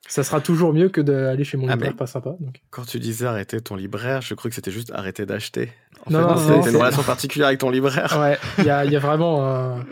ça 0.07 0.23
sera 0.23 0.41
toujours 0.41 0.73
mieux 0.73 0.89
que 0.89 1.01
d'aller 1.01 1.43
chez 1.43 1.57
mon 1.57 1.67
Ah, 1.67 1.73
libraire, 1.73 1.95
pas 1.95 2.07
sympa. 2.07 2.35
Donc. 2.39 2.61
Quand 2.71 2.85
tu 2.85 2.99
disais 2.99 3.25
arrêter 3.25 3.61
ton 3.61 3.75
libraire, 3.75 4.21
je 4.21 4.33
crois 4.35 4.49
que 4.49 4.55
c'était 4.55 4.71
juste 4.71 4.91
arrêter 4.93 5.25
d'acheter. 5.25 5.71
En 6.05 6.11
Non, 6.11 6.19
fait, 6.19 6.25
non, 6.33 6.37
c'est- 6.37 6.49
non, 6.49 6.67
une 6.71 6.75
relation 6.77 7.03
particulière 7.03 7.47
avec 7.47 7.59
ton 7.59 7.69
libraire. 7.69 8.15
Ouais, 8.19 8.37
il 8.59 8.65
y 8.65 8.69
a, 8.69 8.85
il 8.85 8.91
y 8.91 8.95
a 8.95 8.99
vraiment 8.99 9.45
un. 9.47 9.85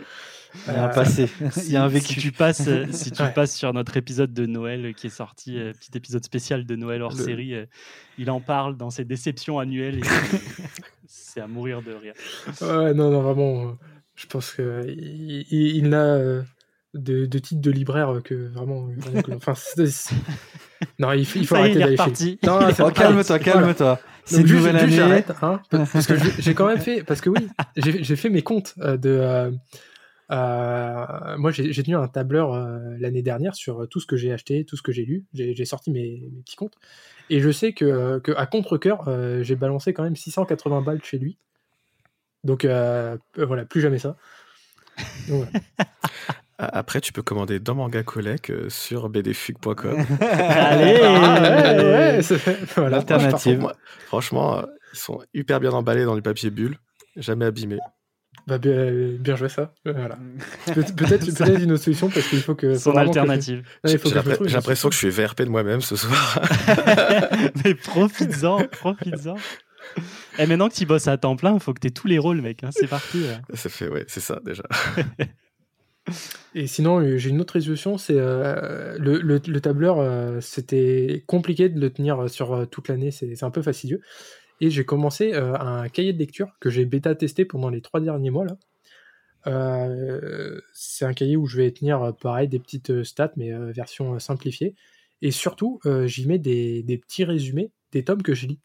Il 0.68 0.74
y 0.74 0.76
a 0.76 0.84
un 0.84 0.88
passé, 0.88 1.30
il 1.66 1.72
y 1.72 1.76
a 1.76 1.82
un 1.84 1.88
Si 1.88 1.94
vécu. 1.94 2.20
tu 2.20 2.30
passes, 2.30 2.68
si 2.90 3.10
tu 3.10 3.22
Ouais. 3.22 3.32
passes 3.32 3.56
sur 3.56 3.72
notre 3.72 3.96
épisode 3.96 4.34
de 4.34 4.44
Noël 4.44 4.92
qui 4.94 5.06
est 5.06 5.10
sorti, 5.10 5.58
euh, 5.58 5.72
petit 5.72 5.96
épisode 5.96 6.22
spécial 6.24 6.66
de 6.66 6.76
Noël 6.76 7.00
hors 7.00 7.16
Le- 7.16 7.24
série, 7.24 7.54
euh, 7.54 7.64
il 8.18 8.30
en 8.30 8.40
parle 8.40 8.76
dans 8.76 8.90
ses 8.90 9.06
déceptions 9.06 9.58
annuelles. 9.58 10.00
et 10.00 10.02
c'est 11.06 11.40
à 11.40 11.46
mourir 11.46 11.80
de 11.80 11.92
rire. 11.92 12.12
Ouais, 12.60 12.92
non, 12.92 13.10
non, 13.10 13.22
vraiment. 13.22 13.76
Je 14.14 14.26
pense 14.26 14.50
que 14.52 14.84
il, 14.88 15.88
n'a 15.88 16.04
euh, 16.16 16.42
de, 16.94 17.24
de 17.26 17.38
titres 17.38 17.60
de 17.62 17.70
libraire 17.70 18.20
que 18.22 18.34
vraiment. 18.48 18.88
que- 19.24 19.34
enfin, 19.34 19.54
non, 20.98 21.12
il, 21.12 21.24
faut- 21.26 21.38
il 21.38 21.46
faut 21.46 21.54
Ça 21.54 21.60
y 21.60 21.64
est, 21.64 21.64
arrêter 21.64 21.78
d'aller 21.80 21.96
chez. 22.16 22.38
Non, 22.46 22.58
Oh, 22.80 22.90
calme-toi, 22.90 23.38
calme-toi. 23.38 24.00
C'est 24.24 24.42
nouvelle 24.44 24.76
année. 24.76 24.92
j'arrête, 24.96 25.32
hein, 25.42 25.60
parce 25.70 26.06
que 26.06 26.14
j'ai 26.38 26.54
quand 26.54 26.66
même 26.66 26.78
fait, 26.80 27.02
parce 27.02 27.20
que 27.20 27.30
oui, 27.30 27.48
j'ai 27.76 28.16
fait 28.16 28.30
mes 28.30 28.42
comptes 28.42 28.74
euh, 28.80 28.96
de. 28.96 29.10
euh, 29.10 29.50
euh, 30.30 31.36
moi, 31.38 31.50
j'ai 31.50 31.70
tenu 31.82 31.96
un 31.96 32.08
tableur 32.08 32.54
euh, 32.54 32.78
l'année 32.98 33.22
dernière 33.22 33.54
sur 33.54 33.86
tout 33.88 34.00
ce 34.00 34.06
que 34.06 34.16
j'ai 34.16 34.32
acheté, 34.32 34.64
tout 34.64 34.76
ce 34.76 34.82
que 34.82 34.92
j'ai 34.92 35.04
lu. 35.04 35.24
J'ai 35.34 35.64
sorti 35.64 35.90
mes, 35.90 36.22
mes 36.32 36.42
petits 36.42 36.56
comptes. 36.56 36.76
Et 37.30 37.40
je 37.40 37.50
sais 37.50 37.72
que, 37.72 38.18
que 38.20 38.32
à 38.32 38.46
contre-coeur, 38.46 39.08
j'ai 39.42 39.56
balancé 39.56 39.92
quand 39.92 40.02
même 40.04 40.16
680 40.16 40.82
balles 40.82 41.02
chez 41.02 41.18
lui. 41.18 41.38
Donc 42.44 42.64
euh, 42.64 43.16
euh, 43.38 43.46
voilà, 43.46 43.64
plus 43.64 43.80
jamais 43.80 43.98
ça. 43.98 44.16
Donc, 45.28 45.44
voilà. 45.44 45.50
A- 46.58 46.78
Après, 46.78 47.00
tu 47.00 47.12
peux 47.12 47.22
commander 47.22 47.58
dans 47.58 47.74
Manga 47.74 48.02
Collect 48.02 48.50
euh, 48.50 48.68
sur 48.68 49.08
bdfug.com. 49.08 50.04
Allez 50.20 51.00
Ah, 51.02 51.74
ouais, 51.76 52.18
ouais, 52.18 52.20
voilà. 52.76 53.00
Moi, 53.56 53.72
franchement, 54.06 54.58
euh, 54.58 54.62
ils 54.92 54.98
sont 54.98 55.22
hyper 55.34 55.60
bien 55.60 55.70
emballés 55.72 56.04
dans 56.04 56.14
du 56.14 56.22
papier 56.22 56.50
bulle, 56.50 56.76
jamais 57.16 57.46
abîmés. 57.46 57.78
Bah, 58.46 58.58
bien, 58.58 58.90
bien 59.18 59.36
joué 59.36 59.48
ça. 59.48 59.72
Voilà. 59.84 60.18
Peut- 60.74 60.82
Peut-être 60.96 61.32
peut 61.36 61.62
une 61.62 61.72
autre 61.72 61.82
solution 61.84 62.08
parce 62.10 62.26
qu'il 62.28 62.42
faut 62.42 62.54
que. 62.54 62.76
Son 62.76 62.96
alternative. 62.96 63.62
J'ai 63.84 63.98
l'impression 64.54 64.88
que 64.88 64.94
je 64.94 64.98
suis 64.98 65.10
VRP 65.10 65.42
de 65.42 65.48
moi-même 65.48 65.80
ce 65.80 65.96
soir. 65.96 66.40
Mais 67.64 67.74
profites-en, 67.74 68.64
profites-en. 68.66 69.36
Et 70.38 70.46
maintenant 70.46 70.68
que 70.68 70.74
tu 70.74 70.86
bosses 70.86 71.08
à 71.08 71.16
temps 71.18 71.36
plein, 71.36 71.54
il 71.54 71.60
faut 71.60 71.74
que 71.74 71.80
tu 71.80 71.88
aies 71.88 71.90
tous 71.90 72.06
les 72.08 72.18
rôles, 72.18 72.40
mec. 72.40 72.64
hein, 72.64 72.70
C'est 72.72 72.86
parti. 72.88 73.18
ouais. 73.18 73.36
Ça 73.54 73.68
fait, 73.68 73.88
ouais, 73.88 74.04
c'est 74.08 74.20
ça 74.20 74.40
déjà. 74.44 74.62
Et 76.54 76.66
sinon, 76.66 77.00
euh, 77.00 77.16
j'ai 77.16 77.30
une 77.30 77.40
autre 77.40 77.54
résolution, 77.54 77.96
c'est 77.96 78.16
euh, 78.18 78.96
le, 78.98 79.18
le- 79.20 79.40
le 79.46 79.60
tableur, 79.60 80.00
euh, 80.00 80.40
c'était 80.40 81.22
compliqué 81.26 81.68
de 81.68 81.80
le 81.80 81.90
tenir 81.90 82.28
sur 82.28 82.52
euh, 82.52 82.66
toute 82.66 82.88
l'année, 82.88 83.10
c'est 83.10 83.34
c'est 83.36 83.44
un 83.44 83.50
peu 83.50 83.62
fastidieux. 83.62 84.00
Et 84.60 84.68
j'ai 84.70 84.84
commencé 84.84 85.32
euh, 85.32 85.54
un 85.54 85.88
cahier 85.88 86.12
de 86.12 86.18
lecture 86.18 86.48
que 86.60 86.70
j'ai 86.70 86.84
bêta 86.84 87.14
testé 87.14 87.44
pendant 87.44 87.68
les 87.70 87.80
trois 87.80 88.00
derniers 88.00 88.30
mois 88.30 88.44
là. 88.44 88.56
Euh, 89.48 90.60
c'est 90.72 91.04
un 91.04 91.14
cahier 91.14 91.36
où 91.36 91.46
je 91.46 91.56
vais 91.56 91.70
tenir 91.72 92.02
euh, 92.02 92.12
pareil 92.12 92.48
des 92.48 92.58
petites 92.60 92.90
euh, 92.90 93.04
stats, 93.04 93.32
mais 93.36 93.52
euh, 93.52 93.72
version 93.72 94.14
euh, 94.14 94.18
simplifiée. 94.18 94.74
Et 95.20 95.30
surtout, 95.30 95.80
euh, 95.86 96.06
j'y 96.06 96.26
mets 96.26 96.38
des, 96.38 96.82
des 96.82 96.98
petits 96.98 97.24
résumés 97.24 97.70
des 97.92 98.04
tomes 98.04 98.22
que 98.22 98.34
je 98.34 98.46
lis. 98.46 98.60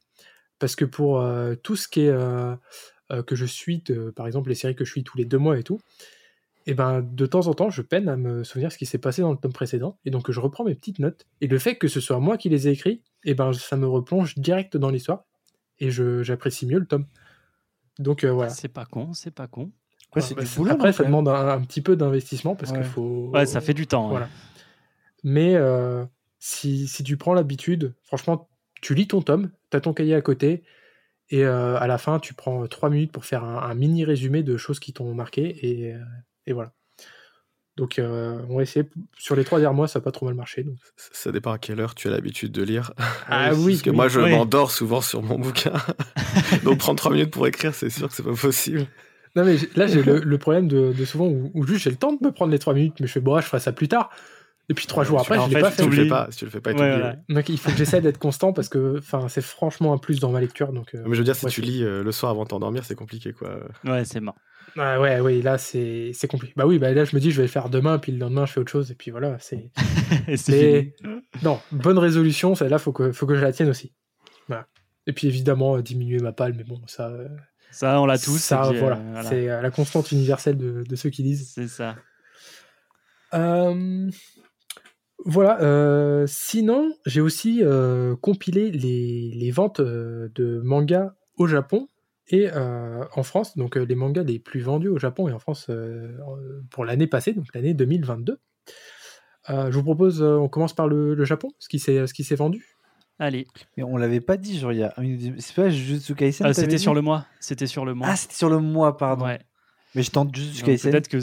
Parce 0.59 0.75
que 0.75 0.85
pour 0.85 1.21
euh, 1.21 1.55
tout 1.55 1.75
ce 1.75 1.87
qui 1.87 2.01
est 2.01 2.09
euh, 2.09 2.55
euh, 3.11 3.23
que 3.23 3.35
je 3.35 3.45
suis, 3.45 3.79
de- 3.79 4.09
par 4.11 4.25
exemple 4.27 4.49
les 4.49 4.55
séries 4.55 4.75
que 4.75 4.85
je 4.85 4.91
suis 4.91 5.03
tous 5.03 5.17
les 5.17 5.25
deux 5.25 5.37
mois 5.37 5.57
et 5.57 5.63
tout, 5.63 5.79
et 6.65 6.73
ben 6.73 7.01
de 7.01 7.25
temps 7.25 7.47
en 7.47 7.53
temps, 7.53 7.69
je 7.69 7.81
peine 7.81 8.09
à 8.09 8.17
me 8.17 8.43
souvenir 8.43 8.71
ce 8.71 8.77
qui 8.77 8.85
s'est 8.85 8.97
passé 8.97 9.21
dans 9.21 9.31
le 9.31 9.37
tome 9.37 9.53
précédent, 9.53 9.97
et 10.03 10.09
donc 10.09 10.29
je 10.31 10.39
reprends 10.39 10.63
mes 10.65 10.75
petites 10.75 10.99
notes. 10.99 11.25
Et 11.41 11.47
le 11.47 11.59
fait 11.59 11.75
que 11.75 11.87
ce 11.87 11.99
soit 12.01 12.19
moi 12.19 12.37
qui 12.37 12.49
les 12.49 12.67
ai 12.67 12.71
écrits, 12.71 13.01
et 13.23 13.33
ben 13.35 13.53
ça 13.53 13.77
me 13.77 13.87
replonge 13.87 14.35
direct 14.37 14.75
dans 14.77 14.89
l'histoire, 14.89 15.23
et 15.79 15.91
je- 15.91 16.23
j'apprécie 16.23 16.65
mieux 16.65 16.79
le 16.79 16.85
tome. 16.85 17.05
Donc 17.99 18.23
euh, 18.23 18.31
voilà. 18.31 18.49
C'est 18.49 18.67
pas 18.67 18.85
con, 18.85 19.13
c'est 19.13 19.31
pas 19.31 19.47
con. 19.47 19.71
Ouais, 20.15 20.21
c'est 20.21 20.35
Bah, 20.35 20.41
du 20.41 20.47
c'est- 20.47 20.57
boulot, 20.57 20.71
Après, 20.71 20.87
non, 20.89 20.93
ça 20.93 21.03
demande 21.03 21.27
un, 21.29 21.47
un 21.49 21.61
petit 21.61 21.81
peu 21.81 21.95
d'investissement 21.95 22.55
parce 22.55 22.71
Ouais. 22.71 22.79
qu'il 22.79 22.87
faut. 22.87 23.29
Ouais, 23.33 23.45
ça 23.45 23.61
fait 23.61 23.73
du 23.73 23.87
temps. 23.87 24.05
ouais. 24.05 24.09
Voilà. 24.11 24.29
Mais 25.23 25.55
euh, 25.55 26.05
si, 26.39 26.87
si 26.87 27.03
tu 27.03 27.17
prends 27.17 27.33
l'habitude, 27.33 27.93
franchement, 28.03 28.49
tu 28.81 28.93
lis 28.93 29.07
ton 29.07 29.21
tome, 29.21 29.51
tu 29.71 29.77
as 29.77 29.81
ton 29.81 29.93
cahier 29.93 30.15
à 30.15 30.21
côté, 30.21 30.63
et 31.29 31.43
euh, 31.45 31.77
à 31.77 31.87
la 31.87 31.97
fin, 31.97 32.19
tu 32.19 32.33
prends 32.33 32.63
euh, 32.63 32.67
trois 32.67 32.89
minutes 32.89 33.11
pour 33.11 33.25
faire 33.25 33.43
un, 33.43 33.57
un 33.69 33.73
mini 33.75 34.05
résumé 34.05 34.43
de 34.43 34.57
choses 34.57 34.79
qui 34.79 34.93
t'ont 34.93 35.13
marqué, 35.13 35.57
et, 35.65 35.93
euh, 35.93 35.99
et 36.45 36.53
voilà. 36.53 36.71
Donc, 37.75 37.99
euh, 37.99 38.41
on 38.49 38.57
va 38.57 38.63
essayer. 38.63 38.89
Sur 39.19 39.35
les 39.35 39.43
trois 39.43 39.59
derniers 39.59 39.75
mois, 39.75 39.87
ça 39.87 39.99
n'a 39.99 40.03
pas 40.03 40.11
trop 40.11 40.25
mal 40.25 40.33
marché. 40.33 40.63
Donc. 40.63 40.77
Ça 40.95 41.31
dépend 41.31 41.51
à 41.51 41.59
quelle 41.59 41.79
heure 41.79 41.93
tu 41.93 42.07
as 42.07 42.11
l'habitude 42.11 42.51
de 42.51 42.63
lire. 42.63 42.91
Ah 43.27 43.51
oui, 43.55 43.73
Parce 43.73 43.81
que 43.83 43.89
oui. 43.91 43.95
moi, 43.95 44.07
je 44.07 44.19
Oui. 44.19 44.31
m'endors 44.31 44.71
souvent 44.71 44.99
sur 44.99 45.21
mon 45.21 45.37
bouquin. 45.39 45.73
Donc, 46.63 46.79
prendre 46.79 46.97
trois 46.97 47.11
minutes 47.11 47.29
pour 47.31 47.45
écrire, 47.45 47.75
c'est 47.75 47.91
sûr 47.91 48.07
que 48.07 48.15
c'est 48.15 48.23
pas 48.23 48.33
possible. 48.33 48.87
Non, 49.35 49.45
mais 49.45 49.57
là, 49.75 49.85
j'ai 49.85 50.01
le, 50.01 50.21
le 50.21 50.37
problème 50.39 50.67
de, 50.67 50.91
de 50.91 51.05
souvent 51.05 51.27
où, 51.27 51.51
où 51.53 51.67
juste 51.67 51.83
j'ai 51.83 51.91
le 51.91 51.97
temps 51.97 52.13
de 52.13 52.25
me 52.25 52.31
prendre 52.31 52.51
les 52.51 52.57
trois 52.57 52.73
minutes, 52.73 52.95
mais 52.99 53.05
je 53.05 53.11
fais, 53.11 53.19
bon, 53.19 53.39
je 53.39 53.45
ferai 53.45 53.59
ça 53.59 53.71
plus 53.71 53.87
tard. 53.87 54.09
Et 54.69 54.73
puis 54.73 54.85
trois 54.85 55.03
jours 55.05 55.19
après, 55.21 55.37
en 55.37 55.45
je 55.45 55.49
l'ai 55.49 55.55
fait, 55.55 55.61
pas 55.61 55.71
Si 55.71 55.77
fait. 55.77 55.83
tu 55.83 55.89
le 55.89 56.03
fais 56.03 56.09
pas, 56.09 56.27
si 56.29 56.37
tu 56.39 56.45
le 56.45 56.51
fais 56.51 56.59
pas, 56.61 56.73
Ouais. 56.73 57.13
Donc, 57.29 57.47
il 57.49 57.57
faut 57.57 57.71
que 57.71 57.77
j'essaie 57.77 58.01
d'être 58.01 58.17
constant 58.17 58.51
parce 58.51 58.67
que 58.67 58.97
enfin, 58.99 59.27
c'est 59.29 59.41
franchement 59.41 59.93
un 59.93 59.97
plus 59.97 60.19
dans 60.19 60.29
ma 60.31 60.41
lecture. 60.41 60.73
Donc, 60.73 60.93
euh, 60.93 61.03
Mais 61.05 61.13
je 61.13 61.19
veux 61.19 61.23
dire, 61.23 61.35
si 61.37 61.45
ouais, 61.45 61.51
tu 61.51 61.61
lis 61.61 61.83
euh, 61.83 62.03
le 62.03 62.11
soir 62.11 62.31
avant 62.31 62.43
de 62.43 62.49
t'endormir, 62.49 62.83
c'est 62.83 62.95
compliqué, 62.95 63.31
quoi. 63.31 63.59
Ouais, 63.85 64.03
c'est 64.03 64.19
mort. 64.19 64.35
Ah 64.75 64.99
ouais, 64.99 65.21
ouais, 65.21 65.41
là, 65.41 65.57
c'est 65.57 66.11
c'est 66.13 66.27
compliqué. 66.27 66.53
Bah 66.57 66.65
oui, 66.67 66.77
bah 66.79 66.91
là, 66.91 67.05
je 67.05 67.15
me 67.15 67.21
dis, 67.21 67.31
je 67.31 67.37
vais 67.37 67.43
le 67.43 67.47
faire 67.49 67.69
demain, 67.69 67.97
puis 67.97 68.11
le 68.11 68.19
lendemain, 68.19 68.45
je 68.45 68.51
fais 68.51 68.59
autre 68.59 68.71
chose, 68.71 68.91
et 68.91 68.95
puis 68.95 69.09
voilà. 69.11 69.37
c'est 69.39 69.71
Et 70.27 70.35
c'est. 70.37 70.93
Non, 71.43 71.59
bonne 71.71 71.97
résolution, 71.97 72.53
celle-là, 72.53 72.77
faut 72.77 72.91
que, 72.91 73.11
faut 73.13 73.25
que 73.25 73.35
je 73.35 73.41
la 73.41 73.53
tienne 73.53 73.69
aussi. 73.69 73.93
Voilà. 74.49 74.67
Et 75.07 75.13
puis 75.13 75.27
évidemment, 75.27 75.77
euh, 75.77 75.81
diminuer 75.81 76.19
ma 76.19 76.33
palle, 76.33 76.53
mais 76.53 76.65
bon, 76.65 76.81
ça. 76.87 77.07
euh, 77.07 77.29
Ça, 77.71 77.99
on 78.01 78.05
l'a 78.05 78.17
tous. 78.19 78.37
ça, 78.37 78.65
euh, 78.65 78.73
voilà. 78.77 78.95
voilà. 79.13 79.23
C'est 79.29 79.49
euh, 79.49 79.61
la 79.61 79.71
constante 79.71 80.11
universelle 80.11 80.57
de, 80.57 80.83
de 80.87 80.95
ceux 80.97 81.09
qui 81.09 81.23
lisent. 81.23 81.49
C'est 81.55 81.69
ça. 81.69 81.95
Euh, 83.33 84.09
voilà. 85.27 85.61
euh, 85.61 86.25
sinon, 86.27 86.91
j'ai 87.05 87.21
aussi 87.21 87.59
euh, 87.61 88.15
compilé 88.15 88.71
les, 88.71 89.31
les 89.35 89.51
ventes 89.51 89.79
euh, 89.79 90.29
de 90.35 90.59
mangas 90.63 91.13
au 91.35 91.45
Japon 91.47 91.87
et 92.29 92.49
euh, 92.51 93.03
en 93.13 93.23
France. 93.23 93.55
Donc, 93.57 93.77
euh, 93.77 93.83
les 93.85 93.95
mangas 93.95 94.23
les 94.23 94.39
plus 94.39 94.61
vendus 94.61 94.87
au 94.89 94.97
Japon 94.97 95.27
et 95.27 95.33
en 95.33 95.39
France 95.39 95.67
euh, 95.69 96.17
pour 96.71 96.83
l'année 96.85 97.07
passée, 97.07 97.33
donc 97.33 97.45
l'année 97.53 97.73
2022. 97.73 98.39
Euh, 99.49 99.71
je 99.71 99.75
vous 99.77 99.83
propose, 99.83 100.21
euh, 100.21 100.35
on 100.37 100.49
commence 100.49 100.73
par 100.73 100.87
le, 100.87 101.13
le 101.13 101.23
Japon, 101.25 101.49
ce 101.59 101.69
qui 101.69 101.79
s'est 101.79 102.05
ce 102.07 102.13
qui 102.13 102.23
s'est 102.25 102.35
vendu. 102.35 102.77
Allez. 103.19 103.47
Mais 103.77 103.83
on 103.83 103.97
l'avait 103.97 104.19
pas 104.21 104.37
dit, 104.37 104.59
genre, 104.59 104.73
il 104.73 104.79
y 104.79 104.83
a 104.83 104.93
une... 105.01 105.39
C'est 105.39 105.55
pas 105.55 105.69
Jujutsu 105.69 106.13
Kaisen 106.15 106.45
Ah, 106.45 106.53
c'était 106.53 106.77
sur 106.77 106.93
le 106.93 107.01
mois. 107.01 107.25
C'était 107.39 107.65
sur 107.65 107.83
le 107.85 107.93
mois. 107.95 108.07
Ah, 108.11 108.15
c'était 108.15 108.35
sur 108.35 108.49
le 108.49 108.59
mois, 108.59 108.95
pardon. 108.97 109.25
Ouais. 109.25 109.39
Mais 109.95 110.03
je 110.03 110.11
tente 110.11 110.35
Jujutsu 110.35 110.63
Kaisen. 110.63 110.91
Peut-être 110.91 111.07
que 111.07 111.17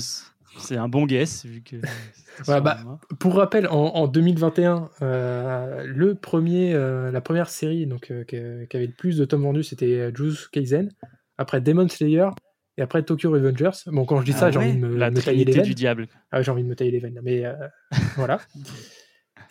c'est 0.59 0.77
un 0.77 0.89
bon 0.89 1.07
guess 1.07 1.45
vu 1.47 1.63
que. 1.63 1.77
Ouais, 2.49 2.61
bah. 2.61 2.79
Pour 3.19 3.37
rappel, 3.37 3.67
en, 3.69 3.73
en 3.95 4.09
2021, 4.09 4.91
euh, 5.03 5.85
le 5.87 6.15
premier, 6.15 6.75
euh, 6.75 7.11
la 7.13 7.21
première 7.21 7.49
série 7.49 7.87
donc, 7.87 8.11
euh, 8.11 8.25
qui 8.25 8.37
avait 8.37 8.87
le 8.87 8.93
plus 8.93 9.17
de 9.17 9.25
tomes 9.25 9.43
vendus, 9.43 9.63
c'était 9.65 10.11
Jujutsu 10.15 10.49
Kaisen. 10.51 10.91
Après 11.39 11.61
Demon 11.61 11.89
Slayer 11.89 12.29
et 12.77 12.83
après 12.83 13.03
Tokyo 13.03 13.31
Revengers. 13.31 13.71
Bon, 13.87 14.05
quand 14.05 14.21
je 14.21 14.25
dis 14.25 14.33
Ah 14.35 14.39
ça, 14.39 14.51
j'ai 14.51 14.59
envie 14.59 14.75
de 14.75 14.79
me, 14.87 14.97
La 14.97 15.11
me 15.11 15.21
tailler 15.21 15.45
les 15.45 15.53
veines. 15.53 15.63
du 15.63 15.75
diable. 15.75 16.09
Ah, 16.31 16.43
j'ai 16.43 16.51
envie 16.51 16.63
de 16.65 16.69
me 16.69 16.75
tailler 16.77 16.91
les 16.91 17.01
veines, 17.01 17.21
mais 17.23 17.45
voilà. 18.17 18.41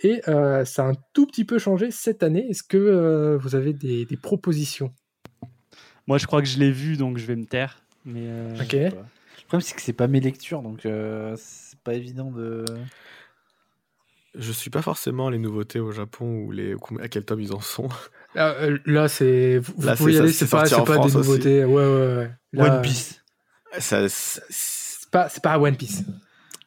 Et 0.02 0.22
ça 0.26 0.86
a 0.86 0.90
un 0.90 0.94
tout 1.14 1.26
petit 1.28 1.46
peu 1.46 1.60
changé 1.60 1.92
cette 1.92 2.24
année. 2.24 2.48
Est-ce 2.50 2.64
que 2.64 3.38
vous 3.42 3.56
avez 3.56 3.74
des, 3.74 4.06
des 4.06 4.18
propositions? 4.18 4.94
Moi, 6.08 6.18
je 6.18 6.26
crois 6.28 6.42
que 6.42 6.48
je 6.48 6.60
l'ai 6.60 6.72
vu, 6.72 6.98
donc 6.98 7.18
je 7.18 7.26
vais 7.26 7.36
me 7.38 7.46
taire. 7.46 7.80
Mais 8.06 8.28
Ok. 8.62 8.76
Le 9.44 9.48
problème, 9.48 9.62
c'est 9.62 9.76
que 9.76 9.82
c'est 9.82 9.94
pas 9.94 10.08
mes 10.08 10.20
lectures, 10.20 10.62
donc 10.62 10.86
euh, 10.86 11.36
c'est 11.38 11.80
pas 11.80 11.94
évident 11.94 12.32
de. 12.32 12.66
Je 14.36 14.52
suis 14.52 14.72
pas 14.72 14.82
forcément 14.82 15.30
les 15.30 15.38
nouveautés 15.38 15.80
au 15.80 15.92
Japon 15.92 16.26
ou 16.46 16.52
les 16.52 16.76
à 17.02 17.08
quel 17.08 17.24
tome 17.24 17.40
ils 17.42 17.54
en 17.54 17.60
sont. 17.62 17.88
Ah, 18.36 18.50
euh, 18.62 18.80
Là, 18.88 19.08
c'est 19.08 19.60
vous, 19.60 19.74
Là, 19.86 19.96
pouvez 19.96 20.14
c'est 20.14 20.16
y 20.16 20.18
ça, 20.18 20.24
aller. 20.24 20.34
c'est 20.34 20.50
pas, 20.50 20.58
sorti 20.66 20.70
c'est 20.74 20.82
en 20.82 20.84
pas 20.86 20.94
France 20.96 21.12
des 21.12 21.18
aussi. 21.18 21.30
nouveautés. 21.30 21.66
Ouais, 21.66 21.74
ouais, 21.86 22.16
ouais. 22.18 22.32
Là, 22.54 22.76
One 22.78 22.82
Piece. 22.82 23.24
Ça- 23.78 24.10
C'est 24.10 25.10
pas, 25.12 25.30
c'est 25.30 25.44
pas 25.44 25.60
One 25.60 25.76
Piece. 25.76 26.04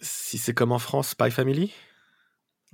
si 0.00 0.38
c'est 0.38 0.54
comme 0.54 0.70
en 0.70 0.78
France, 0.78 1.08
Spy 1.08 1.30
Family? 1.32 1.72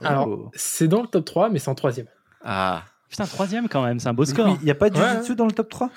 Alors, 0.03 0.29
Oh. 0.29 0.51
c'est 0.55 0.89
dans 0.89 1.01
le 1.01 1.09
top 1.09 1.25
3, 1.25 1.49
mais 1.49 1.59
c'est 1.59 1.71
en 1.71 1.75
troisième. 1.75 2.09
Ah, 2.45 2.85
Putain, 3.09 3.25
troisième 3.27 3.69
quand 3.69 3.85
même, 3.85 3.99
c'est 4.01 4.09
un 4.09 4.15
beau 4.15 4.25
Oui, 4.25 4.29
score. 4.29 4.49
Il 4.61 4.65
n'y 4.65 4.71
a 4.71 4.75
pas 4.75 4.91
de 4.91 4.99
Ouais. 4.99 5.35
Dans 5.37 5.47
le 5.47 5.53
top 5.53 5.69
3 5.71 5.91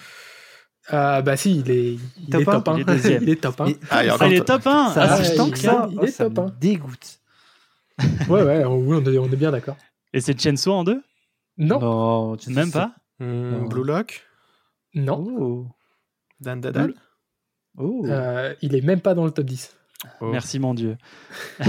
Ah 0.88 1.22
bah 1.24 1.36
si, 1.38 1.60
il 1.60 1.72
est, 1.72 1.94
il 1.94 2.30
Top 2.30 2.42
est 2.42 2.50
un, 2.50 2.52
top 2.62 2.68
1. 2.70 2.76
il 2.76 2.82
est 2.82 2.84
deuxième. 2.86 3.24
il 3.24 3.30
est 3.30 3.42
top 3.42 3.62
1. 3.62 3.66
Mais- 3.66 3.78
Ah, 3.90 4.04
il 4.06 4.10
Ah, 4.20 4.28
est 4.28 4.38
top- 4.38 4.46
top 4.64 4.68
1 4.68 4.90
Ça 4.94 5.04
Ah, 5.16 5.36
tant 5.36 5.50
que 5.50 5.58
ça, 5.58 5.88
il 5.92 5.98
oh, 6.00 6.04
est 6.04 6.08
ça 6.12 6.26
top 6.26 6.38
me 6.38 6.44
un. 6.44 6.56
dégoûte. 6.60 7.20
Ouais, 8.30 8.44
ouais, 8.44 8.66
on, 8.66 9.02
est, 9.06 9.18
on 9.18 9.26
est 9.32 9.36
bien 9.36 9.52
d'accord. 9.52 9.78
Et 10.14 10.20
c'est 10.22 10.40
Chenso 10.40 10.72
en 10.74 10.84
deux? 10.84 11.02
Non, 11.58 11.80
Non, 11.80 12.38
Même 12.50 12.72
pas? 12.72 12.94
Non. 13.20 13.64
Blue 13.64 13.84
Lock? 13.86 14.24
Non, 14.94 15.26
Oh. 15.40 15.68
Dan 16.40 16.60
Dadan 16.62 16.90
Oh. 17.78 18.06
euh, 18.08 18.54
il 18.62 18.76
est 18.76 18.82
même 18.82 19.02
pas 19.02 19.14
dans 19.14 19.26
le 19.26 19.32
top 19.32 19.46
10. 19.46 19.76
Oh. 20.22 20.28
Merci 20.32 20.60
mon 20.60 20.74
Dieu. 20.74 20.98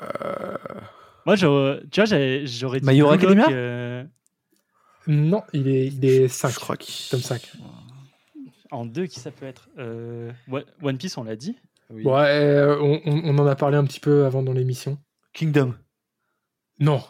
Euh, 0.00 0.56
Moi, 1.26 1.36
tu 1.36 1.46
vois, 1.46 1.76
j'aurais 2.44 2.80
dit. 2.80 2.98
Lock, 2.98 3.12
Academia 3.12 3.48
euh, 3.50 4.04
Non, 5.06 5.42
il 5.52 5.68
est, 5.68 5.86
il 5.88 6.04
est 6.04 6.28
5. 6.28 6.50
Je 6.52 6.58
crois 6.60 6.76
qu'il. 6.76 7.08
Tome 7.10 7.20
5. 7.20 7.50
En 8.70 8.84
deux, 8.86 9.06
qui 9.06 9.20
ça 9.20 9.30
peut 9.30 9.46
être 9.46 9.68
Euh, 9.78 10.32
One 10.82 10.98
Piece, 10.98 11.16
on 11.18 11.24
l'a 11.24 11.36
dit. 11.36 11.58
Oui. 11.90 12.04
Ouais, 12.04 12.12
euh, 12.28 12.78
on, 12.80 13.00
on- 13.04 13.22
on 13.24 13.38
en 13.38 13.46
a 13.46 13.56
parlé 13.56 13.76
un 13.76 13.84
petit 13.84 14.00
peu 14.00 14.24
avant 14.24 14.42
dans 14.42 14.52
l'émission. 14.52 14.98
Kingdom. 15.32 15.74
Non. 16.78 17.02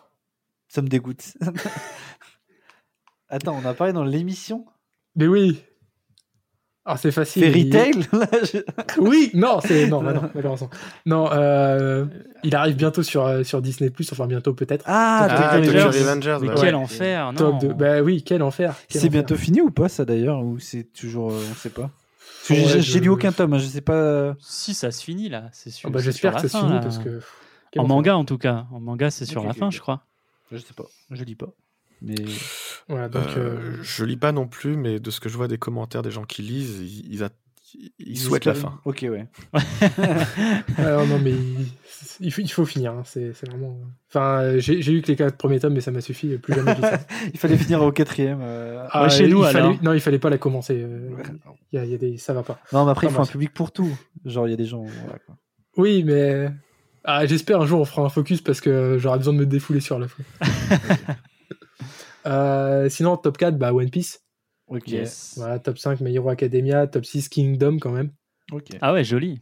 Ça 0.69 0.81
me 0.83 0.89
dégoûte. 0.89 1.35
Attends, 3.29 3.57
on 3.63 3.65
a 3.65 3.75
parlé 3.75 3.93
dans 3.93 4.05
l'émission? 4.05 4.67
Mais 5.17 5.27
oui. 5.27 5.63
Ah, 6.87 6.97
c'est 6.97 7.11
facile. 7.13 7.45
Fairy 7.45 7.61
il- 7.63 7.71
Tail 7.71 7.93
Oui, 8.99 9.31
non, 9.35 9.61
c'est 9.63 9.87
non, 9.87 10.03
bah 10.03 10.13
non, 10.15 10.31
malheureusement. 10.35 10.71
Non, 11.07 11.29
euh, 11.33 12.07
il 12.43 12.55
arrive 12.57 12.77
bientôt 12.77 13.03
sur, 13.03 13.27
euh, 13.27 13.43
sur 13.45 13.61
Disney+, 13.63 13.91
enfin 14.13 14.27
bientôt 14.27 14.55
peut-être. 14.55 14.85
Ah, 14.89 15.27
Tokyo 15.29 15.43
Ah, 15.45 15.51
Revengers. 15.57 15.73
Tokyo 15.85 15.89
Revengers. 15.99 16.39
Mais 16.41 16.49
ouais. 16.49 16.55
quel 16.59 16.75
Ouais. 16.75 16.81
enfer, 16.83 17.33
non 17.33 17.39
Top 17.39 17.61
de... 17.61 17.73
Bah 17.73 18.01
oui, 18.01 18.23
quel 18.25 18.43
enfer. 18.43 18.75
C'est 18.89 19.09
bientôt 19.11 19.37
fini 19.37 19.61
ou 19.61 19.71
pas 19.71 19.89
ça 19.89 20.05
d'ailleurs 20.05 20.43
Ou 20.43 20.59
c'est 20.59 20.85
toujours. 20.85 21.33
euh, 21.33 21.43
on 21.51 21.55
sait 21.55 21.71
pas 21.71 21.91
Ouais, 22.49 22.57
j'ai- 22.67 22.81
je- 22.81 22.99
lu 22.99 23.09
aucun 23.11 23.31
tome, 23.31 23.53
hein, 23.53 23.59
je 23.59 23.67
sais 23.67 23.83
pas. 23.83 24.35
Si 24.41 24.75
ça 24.75 24.91
se 24.91 25.05
finit 25.05 25.29
là, 25.29 25.45
c'est 25.53 25.71
sûr. 25.71 25.89
Ah 25.89 25.93
bah, 25.93 26.01
J'espère 26.01 26.35
que 26.35 26.41
ça 26.41 26.49
se 26.49 26.57
fin, 26.57 26.67
finit 26.67 26.81
parce 26.81 26.99
que. 26.99 27.21
En 27.77 27.87
manga 27.87 28.17
en 28.17 28.25
tout 28.25 28.39
cas. 28.39 28.67
En 28.73 28.81
manga, 28.81 29.11
c'est 29.11 29.27
sur 29.27 29.45
la 29.45 29.53
fin, 29.53 29.71
je 29.71 29.79
crois. 29.81 30.03
Je 30.51 30.57
sais 30.57 30.73
pas, 30.75 30.85
je 31.13 31.23
lis 31.23 31.37
pas. 31.37 31.47
Mais. 32.03 32.15
Voilà, 32.89 33.09
donc. 33.09 33.23
Euh, 33.37 33.57
euh, 33.59 33.77
Je 33.83 34.05
lis 34.05 34.17
pas 34.17 34.33
non 34.33 34.47
plus, 34.47 34.77
mais 34.77 34.99
de 35.01 35.11
ce 35.11 35.21
que 35.21 35.29
je 35.29 35.37
vois 35.37 35.49
des 35.49 35.59
commentaires 35.59 36.03
des 36.03 36.11
gens 36.11 36.25
qui 36.25 36.43
lisent, 36.43 36.81
ils, 36.81 37.13
ils, 37.15 37.23
a- 37.25 37.29
ils 37.99 38.19
souhaitent 38.19 38.47
la 38.47 38.55
fin. 38.55 38.81
Ok, 38.85 39.07
ouais. 39.09 39.27
Alors 40.79 41.07
non, 41.07 41.19
mais 41.23 41.31
il, 41.33 41.67
il 42.21 42.33
faut, 42.33 42.41
il 42.43 42.49
faut 42.49 42.65
finir. 42.67 42.93
hein, 42.93 43.03
C'est 43.05 43.33
c'est 43.35 43.49
vraiment. 43.49 43.79
Enfin, 44.09 44.41
euh, 44.43 44.59
j'ai 44.59 44.77
lu 44.81 45.03
que 45.03 45.09
les 45.09 45.17
quatre 45.17 45.37
premiers 45.37 45.61
tomes, 45.61 45.75
mais 45.75 45.81
ça 45.81 45.91
m'a 45.91 46.01
suffi. 46.01 46.37
Plus 46.39 46.55
jamais 46.55 46.75
ça. 46.81 46.99
Il 47.33 47.39
fallait 47.39 47.57
finir 47.57 47.83
au 47.83 47.93
quatrième. 47.93 48.41
euh. 48.43 48.87
Ah, 48.91 49.05
Ouais, 49.05 49.11
chez 49.11 49.25
il 49.25 49.31
nous, 49.31 49.43
fallait- 49.45 49.59
alors. 49.61 49.77
Non, 49.83 49.93
il 49.93 50.01
fallait 50.01 50.19
pas 50.19 50.31
la 50.31 50.39
commencer. 50.39 50.83
euh, 50.83 51.11
Il 51.73 51.77
y 51.77 51.79
a, 51.79 51.85
il 51.85 51.91
y 51.91 51.95
a 51.95 51.99
des, 51.99 52.17
ça 52.19 52.33
va 52.33 52.43
pas. 52.43 52.59
Non, 52.73 52.85
mais 52.85 52.91
après, 52.91 53.07
il 53.07 53.11
Enfin, 53.11 53.19
faut 53.25 53.29
un 53.29 53.33
public 53.33 53.53
pour 53.55 53.71
tout. 53.73 53.97
Genre, 54.25 54.49
il 54.49 54.51
y 54.51 54.55
a 54.55 54.57
des 54.57 54.67
gens. 54.67 54.83
voilà, 55.05 55.19
quoi. 55.25 55.37
Oui, 55.77 56.03
mais. 56.05 56.51
Ah, 57.05 57.25
J'espère 57.25 57.61
un 57.61 57.67
jour 57.67 57.81
on 57.81 57.85
fera 57.85 58.03
un 58.03 58.09
focus 58.11 58.41
parce 58.43 58.61
que 58.61 58.97
j'aurai 58.99 59.17
besoin 59.19 59.33
de 59.33 59.39
me 59.39 59.47
défouler 59.47 59.81
sur 59.81 59.99
la 59.99 60.09
fois. 60.09 60.25
Euh, 62.27 62.89
sinon, 62.89 63.17
top 63.17 63.39
4, 63.39 63.57
bah, 63.59 63.73
One 63.73 63.91
Piece. 63.91 64.25
Ok. 64.67 64.89
Yes. 64.89 65.35
Voilà, 65.37 65.59
top 65.59 65.79
5 65.79 66.01
My 66.01 66.15
Hero 66.15 66.29
Academia, 66.29 66.87
top 66.87 67.05
6 67.05 67.29
Kingdom 67.29 67.79
quand 67.79 67.91
même. 67.93 68.13
ok. 68.53 68.69
Ah 68.81 68.93
ouais, 68.93 69.03
joli. 69.05 69.41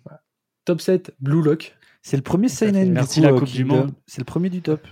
Top 0.64 0.80
7 0.80 1.14
Blue 1.20 1.42
Lock. 1.42 1.76
C'est 2.02 2.16
le 2.16 2.22
premier 2.22 2.48
seinen. 2.48 2.86
du 2.86 2.92
Merci 2.92 3.20
coup, 3.20 3.26
la 3.26 3.32
euh, 3.32 3.38
Coupe 3.38 3.48
du 3.48 3.64
Kingdom. 3.64 3.76
Monde. 3.76 3.94
C'est 4.06 4.20
le 4.20 4.24
premier 4.24 4.48
du 4.50 4.62
top. 4.62 4.86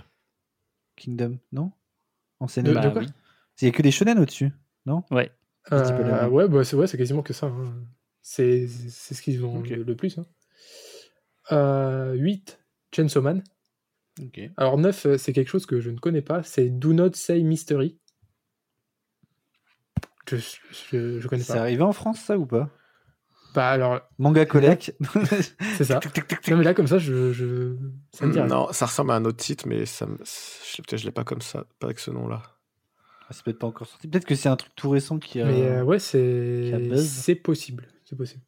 Kingdom, 0.95 1.37
non? 1.51 1.71
En 2.39 2.47
seinen. 2.47 2.73
Bah 2.73 2.81
de 2.81 2.89
quoi 2.89 3.01
oui. 3.01 3.07
Il 3.61 3.65
y 3.65 3.67
a 3.69 3.71
que 3.71 3.81
des 3.81 3.91
shonen 3.91 4.19
au-dessus. 4.19 4.51
Ouais. 5.11 5.31
Peu 5.69 5.75
la 5.75 6.25
Euh, 6.25 6.29
ouais, 6.29 6.47
bah, 6.47 6.63
c'est 6.63 6.75
ouais, 6.75 6.87
c'est 6.87 6.97
quasiment 6.97 7.23
que 7.23 7.33
ça. 7.33 7.47
hein. 7.47 7.73
C'est 8.21 8.67
c'est 8.67 9.13
ce 9.15 9.21
qu'ils 9.21 9.43
ont 9.45 9.57
Ok. 9.59 9.69
le, 9.69 9.83
le 9.83 9.95
plus. 9.95 10.17
hein. 10.19 10.25
Euh, 11.51 12.13
8 12.13 12.59
Chainsaw 12.95 13.21
Man. 13.21 13.43
Alors 14.57 14.77
9, 14.77 15.05
euh, 15.05 15.17
c'est 15.17 15.33
quelque 15.33 15.49
chose 15.49 15.65
que 15.65 15.79
je 15.79 15.89
ne 15.89 15.97
connais 15.99 16.21
pas. 16.21 16.43
C'est 16.43 16.69
Do 16.69 16.93
Not 16.93 17.13
Say 17.13 17.41
Mystery. 17.43 17.97
Je, 20.29 20.35
je, 20.37 21.19
je 21.19 21.27
connais 21.27 21.43
C'est 21.43 21.53
pas. 21.53 21.59
arrivé 21.61 21.81
en 21.83 21.93
France, 21.93 22.19
ça 22.19 22.37
ou 22.37 22.45
pas? 22.45 22.69
Bah 23.53 23.69
alors, 23.69 24.01
Manga 24.17 24.45
Collect. 24.45 24.93
c'est 25.77 25.85
ça. 25.85 25.99
non 26.49 26.57
mais 26.57 26.63
là 26.63 26.73
comme 26.73 26.87
ça, 26.87 26.99
je, 26.99 27.31
je... 27.31 27.75
ça 28.13 28.25
me 28.27 28.33
dit 28.33 28.39
rien. 28.39 28.47
Non, 28.47 28.67
ça 28.71 28.85
ressemble 28.87 29.11
à 29.11 29.15
un 29.15 29.25
autre 29.25 29.37
titre, 29.37 29.65
mais 29.67 29.85
ça 29.85 30.05
me... 30.05 30.17
je- 30.19 30.97
je 30.97 31.05
l'ai 31.05 31.11
pas 31.11 31.23
comme 31.23 31.41
ça, 31.41 31.65
pas 31.79 31.87
avec 31.87 31.99
ce 31.99 32.11
nom-là. 32.11 32.43
Ah, 33.21 33.27
c'est 33.31 33.43
peut-être 33.43 33.59
pas 33.59 33.67
encore 33.67 33.87
sorti. 33.87 34.07
Peut-être 34.07 34.25
que 34.25 34.35
c'est 34.35 34.49
un 34.49 34.55
truc 34.57 34.73
tout 34.75 34.89
récent 34.89 35.17
qui 35.17 35.41
a. 35.41 35.45
Mais 35.45 35.61
euh, 35.65 35.83
ouais, 35.83 35.99
c'est 35.99 36.95
c'est 36.97 37.35
possible, 37.35 37.87
c'est 38.05 38.15
possible. 38.15 38.43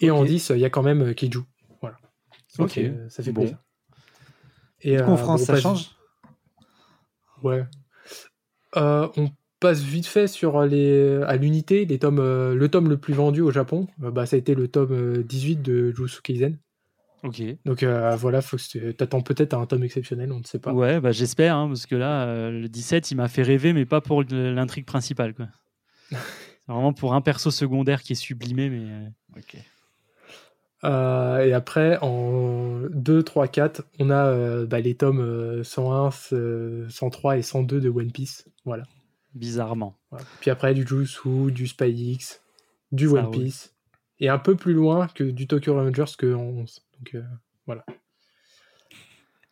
Et 0.00 0.10
en 0.10 0.24
10, 0.24 0.50
il 0.50 0.58
y 0.58 0.64
a 0.64 0.70
quand 0.70 0.82
même 0.82 1.02
euh, 1.02 1.14
Kiju. 1.14 1.40
Voilà. 1.80 1.96
Donc, 2.58 2.70
Ok. 2.70 2.78
euh, 2.78 3.08
ça 3.08 3.22
fait 3.22 3.32
Bon. 3.32 3.42
plaisir. 3.42 3.58
Et 4.82 4.96
Du 4.96 5.02
coup, 5.02 5.10
en 5.10 5.14
euh, 5.14 5.16
France, 5.16 5.42
ça 5.44 5.52
passe- 5.54 5.62
change? 5.62 5.90
Ouais. 7.42 7.64
Euh, 8.76 9.08
on 9.16 9.30
passe 9.60 9.82
vite 9.82 10.06
fait 10.06 10.26
sur 10.26 10.62
les 10.62 11.20
à 11.26 11.36
l'unité, 11.36 11.84
les 11.84 11.98
tomes, 11.98 12.18
euh, 12.18 12.54
le 12.54 12.68
tome 12.68 12.88
le 12.88 12.96
plus 12.96 13.14
vendu 13.14 13.40
au 13.40 13.50
Japon, 13.50 13.86
euh, 14.02 14.10
bah, 14.10 14.26
ça 14.26 14.36
a 14.36 14.38
été 14.38 14.54
le 14.54 14.68
tome 14.68 14.92
euh, 14.92 15.22
18 15.22 15.62
de 15.62 15.90
Jujutsu 15.92 16.22
Kaisen. 16.22 16.58
Ok. 17.22 17.40
Donc 17.64 17.82
euh, 17.84 18.16
voilà, 18.16 18.42
faut 18.42 18.56
que 18.56 18.90
t'attends 18.90 19.20
peut-être 19.20 19.54
à 19.54 19.58
un 19.58 19.66
tome 19.66 19.84
exceptionnel, 19.84 20.32
on 20.32 20.40
ne 20.40 20.44
sait 20.44 20.58
pas. 20.58 20.72
Ouais, 20.72 21.00
bah 21.00 21.12
j'espère, 21.12 21.54
hein, 21.56 21.68
parce 21.68 21.86
que 21.86 21.94
là, 21.94 22.24
euh, 22.26 22.50
le 22.50 22.68
17, 22.68 23.12
il 23.12 23.16
m'a 23.16 23.28
fait 23.28 23.42
rêver, 23.42 23.72
mais 23.72 23.84
pas 23.86 24.00
pour 24.00 24.24
l'intrigue 24.24 24.86
principale. 24.86 25.34
quoi. 25.34 25.46
C'est 26.10 26.72
vraiment 26.72 26.92
pour 26.92 27.14
un 27.14 27.20
perso 27.20 27.50
secondaire 27.50 28.02
qui 28.02 28.12
est 28.12 28.16
sublimé, 28.16 28.70
mais. 28.70 28.90
euh, 28.90 29.06
Ok. 29.36 29.56
Euh, 30.84 31.38
et 31.44 31.52
après, 31.52 31.98
en 32.02 32.80
2, 32.90 33.22
3, 33.22 33.48
4, 33.48 33.82
on 34.00 34.10
a 34.10 34.26
euh, 34.26 34.66
bah, 34.66 34.80
les 34.80 34.94
tomes 34.96 35.20
euh, 35.20 35.62
101, 35.62 36.10
euh, 36.32 36.88
103 36.88 37.38
et 37.38 37.42
102 37.42 37.80
de 37.80 37.88
One 37.88 38.10
Piece. 38.10 38.48
Voilà. 38.64 38.84
bizarrement. 39.34 39.96
Voilà. 40.10 40.24
Puis 40.40 40.50
après, 40.50 40.74
du 40.74 40.86
Jujutsu, 40.86 41.52
du 41.52 41.66
Spy 41.66 41.90
X, 41.90 42.42
du 42.90 43.06
Ça 43.06 43.14
One 43.14 43.26
roule. 43.26 43.44
Piece. 43.44 43.74
Et 44.20 44.28
un 44.28 44.38
peu 44.38 44.54
plus 44.56 44.72
loin 44.74 45.06
que 45.14 45.24
du 45.24 45.46
Tokyo 45.46 45.74
Revengers 45.74 46.12
que 46.18 46.34
en 46.34 46.42
11. 46.42 46.80
Donc 46.98 47.14
euh, 47.14 47.22
voilà. 47.66 47.84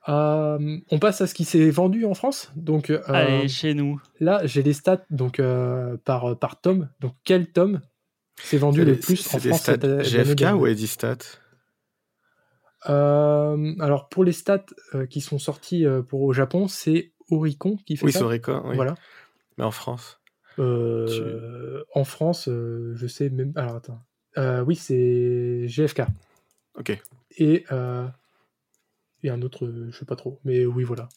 Euh, 0.09 0.79
on 0.91 0.99
passe 0.99 1.21
à 1.21 1.27
ce 1.27 1.35
qui 1.35 1.45
s'est 1.45 1.71
vendu 1.71 2.05
en 2.07 2.15
France. 2.15 2.51
Donc 2.57 2.91
euh, 2.91 3.01
Allez, 3.07 3.49
chez 3.49 3.75
nous. 3.75 4.01
là, 4.19 4.41
j'ai 4.45 4.63
les 4.63 4.73
stats 4.73 5.05
donc, 5.11 5.39
euh, 5.41 5.97
par, 6.05 6.39
par 6.39 6.61
tome. 6.61 6.89
Donc 7.01 7.15
quel 7.25 7.47
tome? 7.49 7.81
S'est 8.45 8.59
vendu 8.59 8.85
le 8.85 8.99
plus 8.99 9.27
en 9.27 9.31
C'est 9.31 9.43
des 9.43 9.49
France 9.51 9.61
stats 9.63 9.73
cette 9.73 9.85
année 9.85 10.03
GFK 10.05 10.37
2022? 10.37 10.53
ou 10.53 10.67
Edistat 10.67 11.17
Euh, 12.89 13.75
alors 13.81 14.09
pour 14.09 14.25
les 14.25 14.33
stats 14.33 14.65
euh, 14.95 15.07
qui 15.07 15.21
sont 15.21 15.39
sortis 15.39 15.85
euh, 15.85 16.03
pour 16.03 16.23
au 16.23 16.33
Japon, 16.33 16.67
c'est 16.69 17.13
Oricon 17.31 17.77
qui 17.85 17.97
fait 17.97 18.07
Oui, 18.07 18.13
ça. 18.13 18.21
c'est 18.21 18.25
Oricon, 18.25 18.63
oui. 18.67 18.77
Voilà. 18.77 18.95
Mais 19.59 19.65
en 19.65 19.71
France 19.71 20.21
Euh, 20.59 21.83
En 21.95 22.05
France, 22.05 22.47
je 22.49 23.07
sais 23.07 23.31
même. 23.31 23.53
Alors 23.57 23.77
attends. 23.77 24.01
Oui, 24.67 24.77
c'est 24.77 25.67
GFK. 25.69 26.03
Ok. 26.77 26.99
Et, 27.37 27.65
et 29.23 29.29
un 29.31 29.43
autre, 29.43 29.73
je 29.91 29.97
sais 29.99 30.05
pas 30.07 30.17
trop. 30.17 30.41
Mais 30.45 30.65
oui, 30.65 30.83
voilà. 30.85 31.09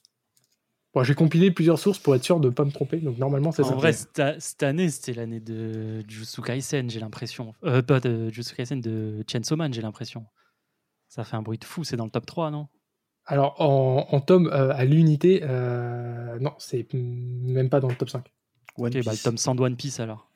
Bon, 0.94 1.04
j'ai 1.04 1.16
compilé 1.16 1.50
plusieurs 1.50 1.80
sources 1.80 1.98
pour 1.98 2.14
être 2.16 2.24
sûr 2.24 2.40
de 2.40 2.50
ne 2.50 2.54
pas 2.54 2.66
me 2.66 2.72
tromper. 2.72 2.98
Donc 2.98 3.18
normalement, 3.18 3.52
c'est 3.52 3.64
En 3.64 3.70
ça. 3.70 3.76
vrai, 3.76 3.94
cette, 3.94 4.62
année, 4.64 4.90
c'était 4.90 5.14
l'année 5.14 5.40
de 5.40 6.02
Jujutsu 6.08 6.42
Kaisen, 6.42 6.90
j'ai 6.90 7.00
l'impression. 7.00 7.56
Euh, 7.64 7.82
pas 7.82 8.00
de 8.00 8.30
Jujutsu 8.30 8.56
Kaisen, 8.56 8.80
de 8.80 9.24
Chainsaw 9.28 9.56
Man, 9.56 9.74
j'ai 9.74 9.82
l'impression. 9.82 10.26
Ça 11.08 11.24
fait 11.24 11.36
un 11.36 11.42
bruit 11.42 11.58
de 11.58 11.66
fou, 11.66 11.84
c'est 11.84 11.98
dans 11.98 12.06
le 12.06 12.12
top 12.12 12.26
3, 12.26 12.52
non? 12.52 12.68
Alors 13.26 13.60
en, 13.62 14.08
en 14.12 14.20
tome 14.20 14.48
euh, 14.48 14.74
à 14.76 14.84
l'unité, 14.86 15.42
euh, 15.44 16.38
non, 16.40 16.54
c'est 16.60 16.86
même 16.94 17.70
pas 17.70 17.80
dans 17.80 17.88
le 17.88 17.96
top 17.96 18.10
5. 18.10 18.32
One 18.78 18.96
Ok, 18.96 19.04
bah, 19.06 19.12
le 19.14 19.18
tome 19.18 19.38
100 19.38 19.56
de 19.56 19.62
One 19.62 19.76
Piece 19.76 20.00
alors. 20.00 20.30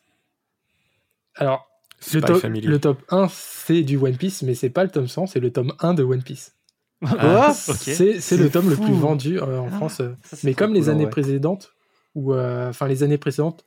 Alors, 1.36 1.70
le, 2.13 2.22
top- 2.22 2.38
Family. 2.39 2.65
le 2.65 2.80
top 2.80 3.04
1, 3.10 3.28
c'est 3.30 3.84
du 3.84 3.98
One 3.98 4.15
Piece, 4.17 4.41
mais 4.43 4.56
c'est 4.56 4.70
pas 4.70 4.84
le 4.84 4.89
tome 4.89 5.08
100, 5.08 5.28
c'est 5.28 5.39
le 5.39 5.52
tome 5.52 5.74
1 5.80 5.93
de 5.93 6.04
One 6.04 6.24
Piece. 6.24 6.56
Ah, 7.05 7.49
ok. 7.67 7.75
C'est 7.75 8.19
c'est 8.19 8.38
le 8.38 8.49
tome 8.49 8.69
le 8.69 8.75
fou. 8.75 8.83
plus 8.83 8.93
vendu 8.93 9.39
euh, 9.39 9.60
en 9.60 9.67
Ah, 9.67 9.71
France. 9.77 9.99
euh. 10.01 10.13
Ça, 10.23 10.38
Mais 10.43 10.53
comme 10.53 10.73
les 10.73 10.81
cool, 10.81 10.89
en 10.89 10.91
années 10.93 11.03
vrai. 11.03 11.12
précédentes, 11.12 11.73
ou 12.15 12.33
euh, 12.33 12.69
enfin 12.69 12.88
les 12.88 13.03
années 13.03 13.17
précédentes, 13.19 13.65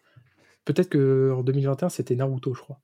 peut-être 0.64 0.88
que 0.88 1.32
en 1.36 1.42
2021 1.42 1.88
c'était 1.90 2.16
Naruto, 2.16 2.54
je 2.54 2.60
crois. 2.60 2.78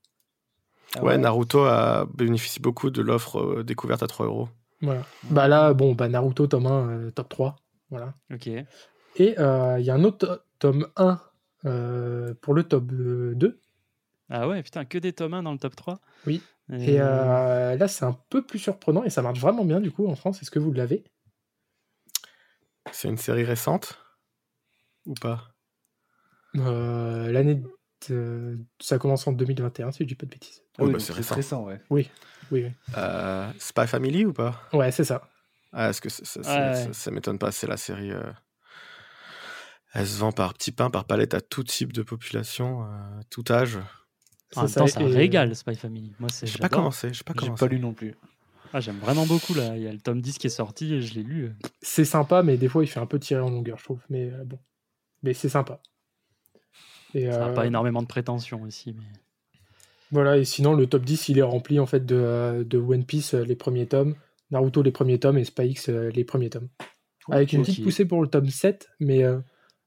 Ah 0.96 1.02
Ouais, 1.04 1.18
Naruto 1.18 1.64
a 1.64 2.06
bénéficié 2.14 2.60
beaucoup 2.62 2.90
de 2.90 3.02
l'offre 3.02 3.40
euh, 3.40 3.64
découverte 3.64 4.02
à 4.02 4.06
3 4.06 4.26
euros. 4.26 4.48
Voilà. 4.82 5.02
Bah 5.30 5.48
là, 5.48 5.74
bon, 5.74 5.94
bah 5.94 6.08
Naruto 6.08 6.46
tome 6.46 6.66
1, 6.66 6.88
euh, 6.90 7.10
top 7.10 7.28
3. 7.28 7.56
Voilà. 7.90 8.14
Ok. 8.32 8.46
Et 8.46 9.34
euh, 9.38 9.76
il 9.80 9.84
y 9.84 9.90
a 9.90 9.94
un 9.94 10.04
autre 10.04 10.18
to- 10.26 10.42
tome 10.60 10.86
1 10.96 11.18
euh, 11.64 12.34
pour 12.40 12.54
le 12.54 12.62
top 12.62 12.84
euh, 12.92 13.32
2. 13.34 13.58
Ah 14.30 14.46
ouais, 14.48 14.62
putain, 14.62 14.84
que 14.84 14.98
des 14.98 15.12
tomes 15.12 15.34
1 15.34 15.42
dans 15.42 15.52
le 15.52 15.58
top 15.58 15.74
3 15.74 16.00
Oui. 16.26 16.40
Et 16.72 17.00
euh, 17.00 17.76
là, 17.76 17.86
c'est 17.88 18.04
un 18.04 18.18
peu 18.28 18.44
plus 18.44 18.58
surprenant 18.58 19.04
et 19.04 19.10
ça 19.10 19.22
marche 19.22 19.38
vraiment 19.38 19.64
bien 19.64 19.80
du 19.80 19.90
coup 19.92 20.06
en 20.08 20.16
France. 20.16 20.42
Est-ce 20.42 20.50
que 20.50 20.58
vous 20.58 20.72
l'avez? 20.72 21.04
C'est 22.92 23.08
une 23.08 23.16
série 23.18 23.44
récente? 23.44 23.98
Ou 25.06 25.14
pas? 25.14 25.52
Euh, 26.56 27.30
L'année, 27.30 27.62
de- 28.08 28.58
ça 28.80 28.98
commence 28.98 29.26
en 29.26 29.32
2021, 29.32 29.92
si 29.92 30.02
je 30.04 30.08
dis 30.08 30.14
pas 30.14 30.26
de 30.26 30.30
bêtises. 30.32 30.62
Ah 30.78 30.82
Oui, 30.82 30.86
oui, 30.88 30.92
bah, 30.94 30.98
c'est 31.00 31.12
récent. 31.12 31.34
récent, 31.34 31.64
ouais. 31.64 31.80
Oui, 31.90 32.10
oui. 32.50 32.66
Euh, 32.96 33.50
Spy 33.58 33.86
Family 33.86 34.24
ou 34.24 34.32
pas? 34.32 34.60
Ouais, 34.72 34.90
c'est 34.90 35.04
ça. 35.04 35.28
Ah, 35.72 35.90
est-ce 35.90 36.00
que 36.00 36.08
ça, 36.08 36.24
ça, 36.24 36.40
Ouais, 36.40 36.44
ça- 36.44 36.60
ouais. 36.60 36.74
ça- 36.86 36.92
ça 36.92 37.10
m'étonne 37.10 37.38
pas, 37.38 37.52
c'est 37.52 37.66
la 37.66 37.76
série. 37.76 38.10
euh, 38.10 38.32
Elle 39.92 40.06
se 40.06 40.18
vend 40.18 40.32
par 40.32 40.52
petits 40.54 40.72
pains, 40.72 40.90
par 40.90 41.04
palette 41.06 41.32
à 41.34 41.40
tout 41.40 41.64
type 41.64 41.92
de 41.92 42.02
population, 42.02 42.84
euh, 42.84 43.20
tout 43.30 43.44
âge. 43.50 43.78
En 44.54 44.60
même 44.62 44.68
C'est 44.68 44.78
temps, 44.80 44.86
ça, 44.86 45.00
ça 45.00 45.02
et- 45.02 45.06
régale, 45.12 45.54
Spy 45.56 45.74
Family. 45.74 46.12
Moi, 46.20 46.28
c'est. 46.32 46.46
J'ai 46.46 46.58
pas 46.58 46.68
commencé, 46.68 47.12
j'ai 47.12 47.24
pas 47.24 47.34
commencé. 47.34 47.58
pas 47.66 47.72
lu 47.72 47.80
non 47.80 47.92
plus. 47.92 48.14
Ah, 48.72 48.80
J'aime 48.80 48.98
vraiment 48.98 49.26
beaucoup 49.26 49.54
là. 49.54 49.76
Il 49.76 49.82
y 49.82 49.88
a 49.88 49.92
le 49.92 50.00
tome 50.00 50.20
10 50.20 50.38
qui 50.38 50.46
est 50.48 50.50
sorti 50.50 50.94
et 50.94 51.00
je 51.02 51.14
l'ai 51.14 51.22
lu. 51.22 51.52
C'est 51.80 52.04
sympa, 52.04 52.42
mais 52.42 52.56
des 52.56 52.68
fois 52.68 52.84
il 52.84 52.86
fait 52.88 53.00
un 53.00 53.06
peu 53.06 53.18
tirer 53.18 53.40
en 53.40 53.48
longueur, 53.50 53.78
je 53.78 53.84
trouve. 53.84 54.00
Mais 54.10 54.30
euh, 54.32 54.44
bon, 54.44 54.58
mais 55.22 55.34
c'est 55.34 55.48
sympa. 55.48 55.80
Et, 57.14 57.30
Ça 57.30 57.38
n'a 57.38 57.46
euh, 57.48 57.52
pas 57.54 57.66
énormément 57.66 58.02
de 58.02 58.06
prétention 58.08 58.62
aussi. 58.62 58.92
Mais... 58.92 59.04
Voilà, 60.10 60.36
et 60.36 60.44
sinon 60.44 60.74
le 60.74 60.86
top 60.86 61.04
10 61.04 61.28
il 61.30 61.38
est 61.38 61.42
rempli 61.42 61.78
en 61.80 61.86
fait 61.86 62.04
de, 62.04 62.16
euh, 62.16 62.64
de 62.64 62.78
One 62.78 63.04
Piece 63.04 63.34
les 63.34 63.56
premiers 63.56 63.86
tomes, 63.86 64.14
Naruto 64.50 64.82
les 64.82 64.92
premiers 64.92 65.18
tomes 65.18 65.38
et 65.38 65.44
Spy 65.44 65.68
X 65.68 65.88
les 65.88 66.24
premiers 66.24 66.50
tomes. 66.50 66.68
Avec 67.30 67.52
une 67.52 67.62
petite 67.62 67.82
poussée 67.82 68.04
pour 68.04 68.22
le 68.22 68.28
tome 68.28 68.48
7, 68.48 68.88
mais 69.00 69.24
euh, 69.24 69.38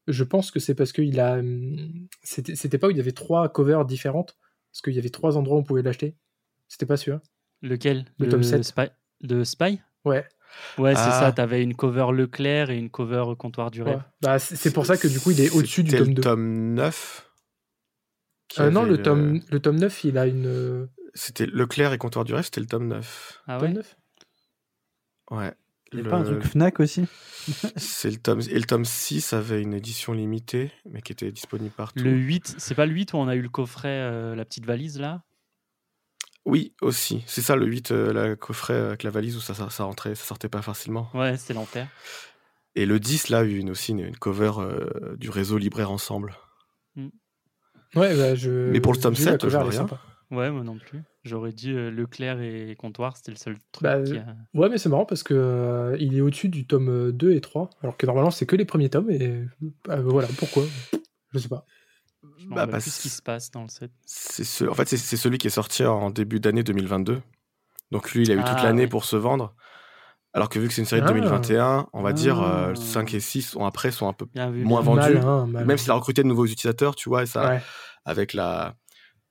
je 0.08 0.24
pense 0.24 0.50
que 0.50 0.58
c'est 0.60 0.74
parce 0.74 0.92
qu'il 0.92 1.20
a. 1.20 1.34
hum, 1.38 2.06
C'était 2.22 2.54
c'était 2.56 2.78
pas 2.78 2.88
où 2.88 2.90
il 2.90 2.96
y 2.96 3.00
avait 3.00 3.12
trois 3.12 3.48
covers 3.50 3.84
différentes, 3.84 4.36
parce 4.72 4.82
qu'il 4.82 4.94
y 4.94 4.98
avait 4.98 5.10
trois 5.10 5.36
endroits 5.36 5.56
où 5.56 5.60
on 5.60 5.64
pouvait 5.64 5.82
l'acheter. 5.82 6.16
C'était 6.68 6.86
pas 6.86 6.96
sûr. 6.96 7.20
Lequel? 7.62 8.06
Le 8.18 8.28
tome 8.28 8.42
7. 8.42 8.64
Spy... 8.64 8.82
De 9.22 9.44
Spy? 9.44 9.80
Ouais. 10.04 10.26
Ouais, 10.78 10.94
c'est 10.94 11.00
Ah. 11.04 11.20
ça. 11.20 11.32
T'avais 11.32 11.62
une 11.62 11.74
cover 11.76 12.06
Leclerc 12.12 12.70
et 12.70 12.78
une 12.78 12.90
cover 12.90 13.24
Comptoir 13.38 13.70
du 13.70 13.82
ouais. 13.82 13.90
Rêve. 13.92 14.02
Bah, 14.22 14.38
c'est 14.38 14.72
pour 14.72 14.86
ça 14.86 14.96
que 14.96 15.06
du 15.08 15.20
coup 15.20 15.30
il 15.32 15.40
est 15.40 15.50
au-dessus 15.50 15.82
du 15.84 15.90
C'était 15.90 16.02
tome 16.02 16.08
le 16.08 16.14
2. 16.14 16.22
tome 16.22 16.74
9 16.74 17.30
qui 18.48 18.60
Euh, 18.62 18.70
non, 18.70 18.82
le 18.84 19.00
tome, 19.02 19.40
le 19.50 19.60
tome 19.60 19.76
9 19.76 20.04
il 20.04 20.18
a 20.18 20.26
une. 20.26 20.46
euh, 20.46 20.86
C'était 21.14 21.46
Leclerc 21.46 21.92
et 21.92 21.98
Comptoir 21.98 22.24
du 22.24 22.34
Rêve, 22.34 22.44
c'était 22.44 22.60
le 22.60 22.66
tome 22.66 22.88
9. 22.88 23.42
Ah 23.46 23.58
tome 23.58 23.68
ouais? 23.68 23.74
9 23.74 23.96
Ouais. 25.30 25.52
Il 25.92 25.98
y 25.98 26.00
a 26.00 26.04
Le- 26.04 26.10
pas 26.10 26.16
un 26.16 26.24
truc 26.24 26.44
Fnac 26.44 26.80
aussi 26.80 27.04
C'est 27.76 28.10
le 28.10 28.16
tome... 28.16 28.40
Et 28.48 28.58
le 28.58 28.64
tome 28.64 28.84
6 28.84 29.32
avait 29.32 29.62
une 29.62 29.74
édition 29.74 30.12
limitée, 30.12 30.70
mais 30.88 31.00
qui 31.02 31.12
était 31.12 31.32
disponible 31.32 31.74
partout. 31.74 32.04
Le 32.04 32.12
8, 32.12 32.54
c'est 32.58 32.74
pas 32.74 32.86
le 32.86 32.92
8 32.92 33.12
où 33.12 33.16
on 33.16 33.28
a 33.28 33.34
eu 33.34 33.42
le 33.42 33.48
coffret, 33.48 33.88
euh, 33.88 34.34
la 34.34 34.44
petite 34.44 34.66
valise 34.66 35.00
là? 35.00 35.22
Oui, 36.46 36.74
aussi. 36.80 37.22
C'est 37.26 37.42
ça, 37.42 37.54
le 37.56 37.66
8, 37.66 37.90
euh, 37.90 38.12
la 38.12 38.36
coffret 38.36 38.74
avec 38.74 39.02
la 39.02 39.10
valise 39.10 39.36
où 39.36 39.40
ça, 39.40 39.54
ça, 39.54 39.68
ça 39.70 39.84
rentrait, 39.84 40.14
ça 40.14 40.24
sortait 40.24 40.48
pas 40.48 40.62
facilement. 40.62 41.10
Ouais, 41.14 41.36
c'est 41.36 41.54
l'enfer. 41.54 41.88
Et 42.76 42.86
le 42.86 42.98
10, 43.00 43.28
là, 43.28 43.38
a 43.40 43.42
eu 43.44 43.58
une, 43.58 43.70
aussi 43.70 43.92
une, 43.92 44.00
une 44.00 44.16
cover 44.16 44.52
euh, 44.58 45.16
du 45.16 45.28
réseau 45.28 45.58
Libraire 45.58 45.90
Ensemble. 45.90 46.36
Ouais, 47.96 48.16
bah, 48.16 48.34
je. 48.34 48.70
Mais 48.70 48.80
pour 48.80 48.92
le 48.92 48.98
tome 48.98 49.14
j'ai 49.14 49.22
vu 49.22 49.26
la 49.26 49.32
7, 49.32 49.48
je 49.48 49.56
vois 49.56 49.68
rien. 49.68 49.80
sympa. 49.80 50.00
Ouais, 50.30 50.50
moi 50.50 50.62
non 50.62 50.78
plus. 50.78 51.02
J'aurais 51.24 51.52
dit 51.52 51.72
euh, 51.72 51.90
Leclerc 51.90 52.40
et 52.40 52.76
Comptoir, 52.78 53.16
c'était 53.16 53.32
le 53.32 53.36
seul 53.36 53.56
truc. 53.72 53.82
Bah, 53.82 54.00
qui 54.02 54.16
a- 54.16 54.36
Ouais, 54.54 54.68
mais 54.68 54.78
c'est 54.78 54.88
marrant 54.88 55.04
parce 55.04 55.22
que 55.22 55.34
euh, 55.34 55.96
il 55.98 56.16
est 56.16 56.20
au-dessus 56.20 56.48
du 56.48 56.66
tome 56.66 56.88
euh, 56.88 57.12
2 57.12 57.32
et 57.32 57.40
3, 57.40 57.68
alors 57.82 57.96
que 57.96 58.06
normalement 58.06 58.30
c'est 58.30 58.46
que 58.46 58.56
les 58.56 58.64
premiers 58.64 58.88
tomes, 58.90 59.10
et 59.10 59.44
euh, 59.88 60.02
voilà, 60.02 60.28
pourquoi? 60.38 60.62
Je 61.32 61.38
sais 61.38 61.48
pas. 61.48 61.64
Je 62.38 62.46
Bah, 62.48 62.66
parce- 62.66 62.84
plus 62.84 62.90
ce 62.92 63.02
qui 63.02 63.08
se 63.08 63.22
passe 63.22 63.50
dans 63.50 63.62
le 63.62 63.68
set. 63.68 63.90
C'est 64.06 64.44
ce... 64.44 64.64
En 64.64 64.74
fait, 64.74 64.88
c'est- 64.88 64.96
c'est 64.96 65.16
celui 65.16 65.38
qui 65.38 65.46
est 65.48 65.50
sorti 65.50 65.84
en 65.84 66.10
début 66.10 66.38
d'année 66.40 66.62
2022. 66.62 67.20
Donc 67.90 68.12
lui, 68.12 68.22
il 68.22 68.30
a 68.30 68.34
eu 68.34 68.38
toute 68.44 68.46
Ah, 68.58 68.64
l'année 68.64 68.82
ouais. 68.82 68.88
pour 68.88 69.04
se 69.04 69.16
vendre. 69.16 69.54
Alors 70.32 70.48
que 70.48 70.60
vu 70.60 70.68
que 70.68 70.74
c'est 70.74 70.80
une 70.82 70.86
série 70.86 71.00
de 71.02 71.06
Ah. 71.06 71.12
2021, 71.12 71.88
on 71.92 72.02
va 72.02 72.12
dire 72.12 72.40
euh, 72.40 72.70
Ah. 72.72 72.76
5 72.76 73.14
et 73.14 73.20
6 73.20 73.42
sont 73.42 73.64
après 73.64 73.90
sont 73.90 74.06
un 74.08 74.12
peu 74.12 74.26
vu. 74.32 74.64
Moins 74.64 74.80
bien 74.82 74.94
vendu. 74.94 75.14
Malin, 75.14 75.46
malin. 75.46 75.66
même 75.66 75.76
s'il 75.76 75.90
a 75.90 75.94
recruté 75.94 76.22
de 76.22 76.28
nouveaux 76.28 76.46
utilisateurs, 76.46 76.94
tu 76.94 77.08
vois, 77.08 77.24
et 77.24 77.26
ça 77.26 77.48
Ouais. 77.48 77.60
avec 78.04 78.32
la 78.32 78.76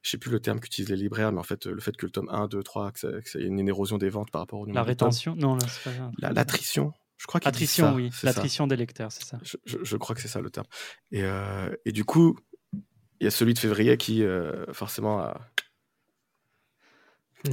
je 0.02 0.10
sais 0.12 0.18
plus 0.18 0.32
le 0.32 0.40
terme 0.40 0.60
qu'utilisent 0.60 0.90
les 0.90 0.96
libraires, 0.98 1.32
mais 1.32 1.40
en 1.40 1.44
fait 1.44 1.66
le 1.66 1.80
fait 1.82 1.96
que 1.98 2.06
le 2.06 2.12
tome 2.12 2.30
1, 2.32 2.48
2, 2.48 2.64
3, 2.64 2.92
que 2.92 3.00
ça- 3.00 3.12
que 3.22 3.30
ça- 3.30 3.40
y 3.40 3.44
ait 3.44 3.48
une 3.48 3.68
érosion 3.68 3.98
des 3.98 4.10
ventes 4.10 4.32
par 4.32 4.42
rapport 4.42 4.60
au 4.60 4.66
nombre 4.66 4.76
La 4.76 4.84
rétention 4.84 5.36
Non, 5.36 5.56
là, 5.56 5.66
c'est 5.68 5.84
pas 5.92 5.98
ça. 5.98 6.12
La- 6.20 6.32
L'attrition, 6.32 6.94
je 7.18 7.28
crois 7.28 7.40
qu'il 7.42 7.50
Attrition, 7.50 7.88
ça, 7.88 7.94
oui. 7.94 8.10
ça. 8.12 8.28
L'attrition 8.28 8.66
des 8.68 8.76
lecteurs, 8.78 9.12
c'est 9.12 9.26
ça. 9.26 9.38
Je, 9.44 9.58
je- 9.66 9.78
je 9.84 9.98
crois 9.98 10.16
que 10.16 10.22
c'est 10.22 10.28
ça 10.30 10.40
le 10.42 10.50
terme. 10.50 10.68
Et, 11.12 11.24
euh, 11.24 11.70
et 11.86 11.92
du 11.92 12.06
coup, 12.06 12.38
il 12.74 13.26
y 13.26 13.28
a 13.28 13.32
celui 13.32 13.54
de 13.54 13.60
février 13.60 13.98
qui 13.98 14.24
euh, 14.24 14.66
forcément 14.74 15.20
a... 15.20 15.40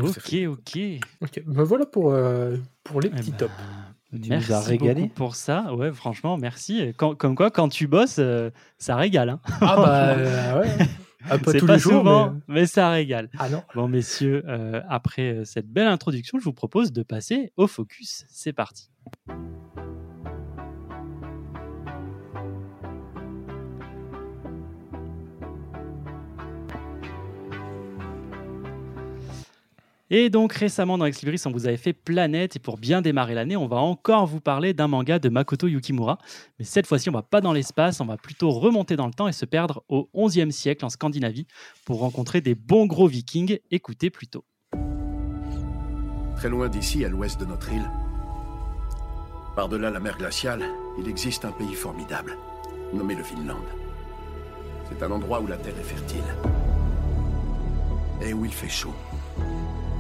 Ok, 0.01 0.35
ok. 0.49 0.79
Ok, 1.23 1.43
ben 1.47 1.63
voilà 1.63 1.87
pour, 1.87 2.13
euh, 2.13 2.57
pour 2.83 3.01
les 3.01 3.09
Eh 3.13 3.17
petits 3.17 3.31
ben, 3.31 3.37
tops. 3.39 3.53
Tu 4.13 4.19
nous 4.21 4.29
merci 4.29 4.53
as 4.53 4.61
régalé. 4.61 5.03
beaucoup 5.03 5.15
pour 5.15 5.37
ça. 5.37 5.75
Ouais, 5.75 5.93
franchement, 5.93 6.37
merci. 6.39 6.93
Quand- 6.97 7.15
comme 7.15 7.35
quoi, 7.37 7.51
quand 7.51 7.69
tu 7.69 7.87
bosses, 7.87 8.17
euh, 8.19 8.51
ça 8.79 8.97
régale. 8.97 9.31
Hein. 9.31 9.41
Ah 9.61 9.77
bah 9.77 10.09
euh, 10.17 10.61
ouais. 10.61 10.77
Ah, 11.29 11.39
pas 11.39 11.53
tous 11.53 11.67
pas 11.67 11.75
les 11.75 11.79
jours, 11.79 11.93
souvent, 11.93 12.31
mais... 12.47 12.55
mais... 12.61 12.67
ça 12.67 12.91
régale. 12.91 13.31
Ah 13.39 13.49
non. 13.49 13.63
Bon, 13.75 13.89
messieurs, 13.89 14.45
euh, 14.47 14.81
après 14.89 15.33
euh, 15.33 15.45
cette 15.45 15.67
belle 15.67 15.89
introduction, 15.89 16.39
je 16.39 16.45
vous 16.45 16.53
propose 16.53 16.93
de 16.93 17.03
passer 17.03 17.53
au 17.57 17.67
focus. 17.67 18.25
C'est 18.29 18.53
parti. 18.53 18.91
Et 30.09 30.31
donc 30.31 30.53
récemment 30.53 30.99
dans 30.99 31.05
Ex 31.05 31.23
Libris, 31.23 31.43
on 31.47 31.51
vous 31.51 31.67
avait 31.67 31.77
fait 31.77 31.93
Planète 31.93 32.55
et 32.55 32.59
pour 32.61 32.79
bien 32.79 33.03
démarrer 33.03 33.35
l'année, 33.35 33.57
on 33.57 33.67
va 33.67 33.79
encore 33.79 34.27
vous 34.27 34.41
parler 34.41 34.73
d'un 34.73 34.87
manga 34.87 35.19
de 35.19 35.29
Makoto 35.29 35.67
Yukimura. 35.67 36.19
Mais 36.59 36.65
cette 36.65 36.87
fois-ci, 36.87 37.09
on 37.11 37.13
va 37.13 37.23
pas 37.23 37.41
dans 37.41 37.53
l'espace, 37.53 38.01
on 38.01 38.07
va 38.07 38.17
plutôt 38.17 38.51
remonter 38.51 38.95
dans 38.95 39.07
le 39.07 39.13
temps 39.13 39.27
et 39.27 39.33
se 39.33 39.45
perdre 39.45 39.83
au 39.89 40.09
XIe 40.15 40.53
siècle 40.53 40.85
en 40.85 40.91
Scandinavie 40.91 41.49
pour 41.85 41.99
rencontrer 41.99 42.41
des 42.41 42.55
bons 42.55 42.87
gros 42.87 43.09
vikings. 43.09 43.59
Écoutez 43.73 44.11
plutôt. 44.11 44.45
Très 46.37 46.51
loin 46.51 46.69
d'ici, 46.69 47.05
à 47.05 47.09
l'ouest 47.09 47.41
de 47.41 47.47
notre 47.47 47.73
île, 47.73 47.91
par-delà 49.57 49.91
la 49.91 50.01
mer 50.01 50.19
glaciale, 50.19 50.63
il 50.99 51.09
existe 51.09 51.45
un 51.47 51.51
pays 51.51 51.75
formidable, 51.75 52.37
nommé 52.93 53.15
le 53.15 53.25
Finlande. 53.25 53.65
C'est 54.89 55.03
un 55.03 55.11
endroit 55.11 55.41
où 55.41 55.47
la 55.47 55.57
terre 55.57 55.77
est 55.81 55.83
fertile. 55.83 56.21
Et 58.23 58.33
où 58.33 58.45
il 58.45 58.53
fait 58.53 58.69
chaud. 58.69 58.95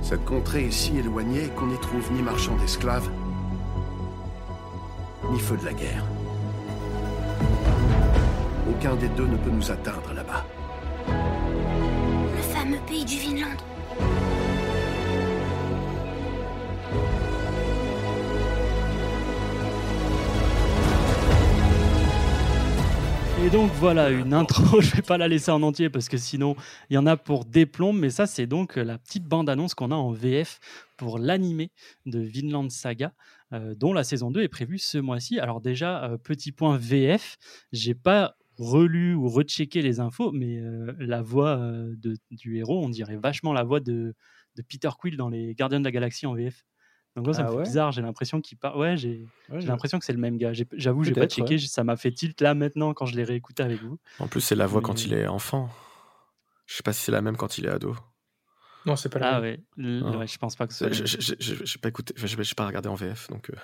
Cette 0.02 0.24
contrée 0.24 0.66
est 0.66 0.70
si 0.70 0.96
éloignée 0.98 1.48
qu'on 1.56 1.66
n'y 1.66 1.78
trouve 1.78 2.12
ni 2.12 2.22
marchands 2.22 2.56
d'esclaves, 2.56 3.08
ni 5.30 5.40
feu 5.40 5.56
de 5.56 5.64
la 5.64 5.72
guerre. 5.72 6.04
Aucun 8.70 8.94
des 8.96 9.08
deux 9.08 9.26
ne 9.26 9.36
peut 9.36 9.50
nous 9.50 9.70
atteindre 9.70 10.12
là-bas. 10.14 10.44
Le 11.08 12.42
fameux 12.54 12.78
pays 12.86 13.04
du 13.04 13.18
Vinland. 13.18 13.58
Et 23.44 23.50
donc 23.50 23.70
voilà 23.74 24.10
une 24.10 24.32
intro, 24.32 24.80
je 24.80 24.96
vais 24.96 25.02
pas 25.02 25.18
la 25.18 25.28
laisser 25.28 25.50
en 25.50 25.62
entier 25.62 25.88
parce 25.90 26.08
que 26.08 26.16
sinon 26.16 26.56
il 26.90 26.94
y 26.94 26.98
en 26.98 27.06
a 27.06 27.16
pour 27.16 27.44
des 27.44 27.64
plombes, 27.66 27.96
mais 27.98 28.10
ça 28.10 28.26
c'est 28.26 28.46
donc 28.46 28.76
la 28.76 28.98
petite 28.98 29.24
bande-annonce 29.24 29.74
qu'on 29.74 29.90
a 29.92 29.94
en 29.94 30.10
VF 30.10 30.58
pour 30.96 31.18
l'animé 31.18 31.70
de 32.06 32.18
Vinland 32.18 32.70
Saga, 32.70 33.12
euh, 33.52 33.74
dont 33.76 33.92
la 33.92 34.02
saison 34.04 34.30
2 34.30 34.40
est 34.42 34.48
prévue 34.48 34.78
ce 34.78 34.98
mois-ci. 34.98 35.38
Alors 35.38 35.60
déjà, 35.60 36.04
euh, 36.04 36.16
petit 36.18 36.50
point 36.50 36.76
VF, 36.76 37.36
j'ai 37.72 37.94
pas 37.94 38.36
relu 38.58 39.14
ou 39.14 39.28
rechecké 39.28 39.82
les 39.82 40.00
infos, 40.00 40.32
mais 40.32 40.58
euh, 40.58 40.94
la 40.98 41.20
voix 41.22 41.58
euh, 41.58 41.94
de- 41.98 42.16
du 42.30 42.56
héros, 42.56 42.82
on 42.84 42.88
dirait 42.88 43.16
vachement 43.18 43.52
la 43.52 43.62
voix 43.64 43.80
de, 43.80 44.14
de 44.56 44.62
Peter 44.62 44.88
Quill 44.98 45.16
dans 45.18 45.28
les 45.28 45.54
Gardiens 45.54 45.80
de 45.80 45.84
la 45.84 45.92
Galaxie 45.92 46.26
en 46.26 46.34
VF. 46.34 46.64
Donc 47.16 47.24
moi, 47.24 47.34
ça 47.34 47.40
Ah 47.40 47.44
me 47.44 47.50
fait 47.50 47.56
ouais? 47.56 47.62
bizarre, 47.64 47.92
j'ai 47.92 48.02
l'impression 48.02 48.40
qu'il 48.40 48.58
parle. 48.58 48.78
Ouais, 48.78 48.96
j'ai 48.96 49.26
Ouais, 49.48 49.60
l'impression 49.62 49.98
que 49.98 50.04
c'est 50.04 50.12
le 50.12 50.18
même 50.18 50.36
gars. 50.36 50.52
J'avoue, 50.74 51.02
j'ai 51.02 51.12
pas 51.12 51.26
checké, 51.26 51.54
ouais. 51.54 51.58
ça 51.58 51.82
m'a 51.82 51.96
fait 51.96 52.12
tilt 52.12 52.40
là 52.42 52.54
maintenant 52.54 52.92
quand 52.94 53.06
je 53.06 53.16
l'ai 53.16 53.24
réécouté 53.24 53.62
avec 53.62 53.80
vous. 53.80 53.98
En 54.20 54.26
plus, 54.28 54.40
c'est 54.42 54.54
la 54.54 54.66
voix 54.66 54.82
quand 54.82 55.04
il 55.04 55.14
est 55.14 55.26
enfant. 55.26 55.70
Je 56.66 56.74
sais 56.76 56.82
pas 56.82 56.92
si 56.92 57.02
c'est 57.02 57.12
la 57.12 57.22
même 57.22 57.36
quand 57.36 57.58
il 57.58 57.66
est 57.66 57.70
ado. 57.70 57.96
Non, 58.84 58.96
c'est 58.96 59.08
pas 59.08 59.18
la 59.18 59.36
Ah 59.36 59.40
même. 59.40 59.60
l- 59.78 60.02
Ah. 60.04 60.18
ouais, 60.18 60.26
je 60.26 60.36
pense 60.38 60.56
pas 60.56 60.66
que 60.66 60.74
ce 60.74 60.88
Je- 60.88 60.94
soit. 60.94 61.06
je- 61.06 61.34
je- 61.40 61.54
je- 61.56 61.64
J'ai 61.64 61.78
pas 61.78 61.88
écouté, 61.88 62.12
enfin, 62.16 62.26
j'ai 62.26 62.42
j'ai 62.44 62.54
pas 62.54 62.66
regardé 62.66 62.88
en 62.88 62.94
VF, 62.94 63.28
donc. 63.30 63.50
euh, 63.50 63.54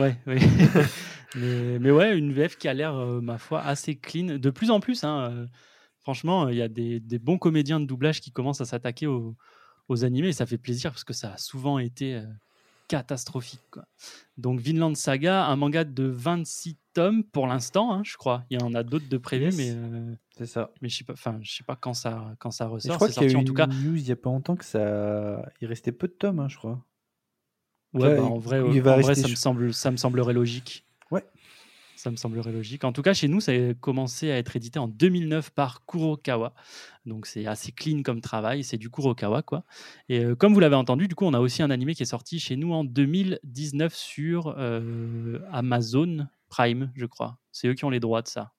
Ouais, 0.00 0.16
ouais. 0.26 0.38
mais, 1.36 1.78
mais 1.78 1.90
ouais, 1.90 2.16
une 2.18 2.32
VF 2.32 2.56
qui 2.58 2.68
a 2.68 2.74
l'air, 2.74 2.94
euh, 2.96 3.20
ma 3.20 3.38
foi, 3.38 3.60
assez 3.62 3.96
clean. 3.96 4.38
De 4.38 4.50
plus 4.50 4.70
en 4.70 4.80
plus, 4.80 5.04
hein, 5.04 5.30
euh, 5.30 5.46
franchement, 6.00 6.48
il 6.48 6.56
y 6.56 6.62
a 6.62 6.68
des, 6.68 7.00
des 7.00 7.18
bons 7.18 7.38
comédiens 7.38 7.80
de 7.80 7.86
doublage 7.86 8.20
qui 8.20 8.32
commencent 8.32 8.60
à 8.60 8.64
s'attaquer 8.64 9.06
aux, 9.06 9.36
aux 9.88 10.04
animés 10.04 10.28
et 10.28 10.32
ça 10.32 10.46
fait 10.46 10.58
plaisir 10.58 10.90
parce 10.90 11.04
que 11.04 11.12
ça 11.12 11.34
a 11.34 11.36
souvent 11.38 11.78
été 11.78 12.14
euh, 12.16 12.24
catastrophique. 12.96 13.62
quoi. 13.70 13.84
Donc, 14.36 14.60
Vinland 14.60 14.94
Saga, 14.94 15.46
un 15.46 15.56
manga 15.56 15.84
de 15.84 16.04
26 16.04 16.76
tomes 16.92 17.24
pour 17.24 17.46
l'instant, 17.46 17.92
hein, 17.92 18.02
je 18.04 18.16
crois. 18.16 18.44
Il 18.50 18.60
y 18.60 18.62
en 18.62 18.74
a 18.74 18.82
d'autres 18.82 19.08
de 19.08 19.16
prévus, 19.16 19.44
Yes. 19.46 19.56
mais, 19.56 19.70
euh, 19.74 20.14
C'est 20.36 20.46
ça. 20.46 20.70
mais 20.82 20.88
je 20.90 20.98
sais 20.98 21.04
pas, 21.04 21.14
enfin, 21.14 21.38
je 21.42 21.50
sais 21.52 21.64
pas 21.64 21.74
quand 21.76 21.94
ça, 21.94 22.34
quand 22.38 22.50
ça 22.50 22.64
Et 22.66 22.68
je 22.68 22.72
ressort. 22.74 22.96
crois 22.96 23.08
qu'il 23.08 23.22
y 23.22 23.26
a 23.26 23.28
eu 23.30 23.36
en 23.36 23.40
une 23.40 23.44
tout 23.46 23.54
cas. 23.54 23.66
news 23.66 23.96
il 23.96 24.06
y 24.06 24.12
a 24.12 24.16
pas 24.16 24.30
longtemps 24.30 24.56
que 24.56 24.64
ça. 24.64 25.42
Il 25.60 25.66
restait 25.68 25.92
peu 25.92 26.06
de 26.08 26.12
tomes, 26.12 26.40
hein, 26.40 26.48
je 26.48 26.56
crois. 26.58 26.84
Ouais, 27.94 28.08
Ouais, 28.08 28.16
bah, 28.16 28.22
en 28.24 28.38
vrai, 28.38 28.60
il 28.70 28.80
va 28.82 28.92
en 28.92 29.00
vrai, 29.00 29.08
rester 29.08 29.22
ça, 29.22 29.28
me 29.28 29.34
semble, 29.34 29.74
ça 29.74 29.90
me 29.90 29.96
semblerait 29.96 30.32
logique. 30.34 30.84
Ça 32.02 32.10
me 32.10 32.16
semblerait 32.16 32.50
logique. 32.50 32.82
En 32.82 32.90
tout 32.92 33.00
cas, 33.02 33.14
chez 33.14 33.28
nous, 33.28 33.40
ça 33.40 33.52
a 33.52 33.74
commencé 33.74 34.32
à 34.32 34.36
être 34.36 34.56
édité 34.56 34.80
en 34.80 34.88
2009 34.88 35.50
par 35.50 35.86
Kurokawa. 35.86 36.52
Donc, 37.06 37.26
c'est 37.26 37.46
assez 37.46 37.70
clean 37.70 38.02
comme 38.02 38.20
travail. 38.20 38.64
C'est 38.64 38.76
du 38.76 38.90
Kurokawa, 38.90 39.42
quoi. 39.42 39.62
Et 40.08 40.24
euh, 40.24 40.34
comme 40.34 40.52
vous 40.52 40.58
l'avez 40.58 40.74
entendu, 40.74 41.06
du 41.06 41.14
coup, 41.14 41.26
on 41.26 41.32
a 41.32 41.38
aussi 41.38 41.62
un 41.62 41.70
animé 41.70 41.94
qui 41.94 42.02
est 42.02 42.06
sorti 42.06 42.40
chez 42.40 42.56
nous 42.56 42.72
en 42.72 42.82
2019 42.82 43.94
sur 43.94 44.52
euh, 44.58 45.38
Amazon 45.52 46.26
Prime, 46.48 46.90
je 46.96 47.06
crois. 47.06 47.38
C'est 47.52 47.68
eux 47.68 47.74
qui 47.74 47.84
ont 47.84 47.90
les 47.90 48.00
droits 48.00 48.22
de 48.22 48.26
ça. 48.28 48.50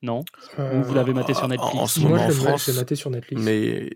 Non? 0.00 0.24
Ou 0.58 0.82
vous 0.82 0.94
l'avez 0.94 1.12
maté 1.12 1.34
sur 1.34 1.48
Netflix? 1.48 1.76
En 1.76 1.86
ce 1.86 2.00
Moi, 2.00 2.08
moment, 2.12 2.22
je 2.22 2.24
en 2.24 2.28
l'ai- 2.28 2.34
France, 2.48 2.64
je 2.64 2.70
l'ai 2.70 2.76
maté 2.78 2.94
sur 2.96 3.10
Netflix. 3.10 3.42
Mais 3.42 3.90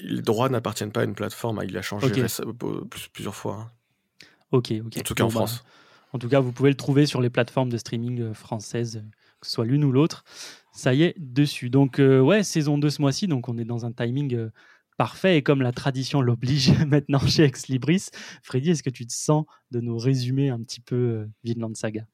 les 0.00 0.22
droits 0.22 0.48
n'appartiennent 0.48 0.90
pas 0.90 1.02
à 1.02 1.04
une 1.04 1.14
plateforme. 1.14 1.60
hein, 1.60 1.64
Il 1.68 1.76
a 1.76 1.82
changé 1.82 2.08
plusieurs 3.12 3.36
fois. 3.36 3.54
hein. 3.54 3.70
Ok, 4.50 4.72
ok. 4.84 4.96
En 4.98 5.02
tout 5.02 5.14
cas 5.14 5.22
en 5.22 5.28
bah, 5.28 5.32
France. 5.32 5.64
En 6.16 6.18
tout 6.18 6.30
cas, 6.30 6.40
vous 6.40 6.50
pouvez 6.50 6.70
le 6.70 6.76
trouver 6.76 7.04
sur 7.04 7.20
les 7.20 7.28
plateformes 7.28 7.68
de 7.68 7.76
streaming 7.76 8.22
euh, 8.22 8.32
françaises, 8.32 8.96
euh, 8.96 9.10
que 9.38 9.46
ce 9.46 9.52
soit 9.52 9.66
l'une 9.66 9.84
ou 9.84 9.92
l'autre. 9.92 10.24
Ça 10.72 10.94
y 10.94 11.02
est, 11.02 11.14
dessus. 11.18 11.68
Donc, 11.68 11.98
euh, 11.98 12.20
ouais, 12.20 12.42
saison 12.42 12.78
2 12.78 12.88
ce 12.88 13.02
mois-ci. 13.02 13.28
Donc, 13.28 13.50
on 13.50 13.58
est 13.58 13.66
dans 13.66 13.84
un 13.84 13.92
timing 13.92 14.48
parfait. 14.96 15.36
Et 15.36 15.42
comme 15.42 15.60
la 15.60 15.72
tradition 15.72 16.22
l'oblige 16.22 16.72
maintenant 16.86 17.18
chez 17.18 17.42
Ex 17.42 17.68
Libris, 17.68 18.06
Freddy, 18.42 18.70
est-ce 18.70 18.82
que 18.82 18.88
tu 18.88 19.06
te 19.06 19.12
sens 19.12 19.44
de 19.72 19.80
nous 19.80 19.98
résumer 19.98 20.48
un 20.48 20.62
petit 20.62 20.80
peu 20.80 21.28
Vinland 21.44 21.74
Saga? 21.74 22.06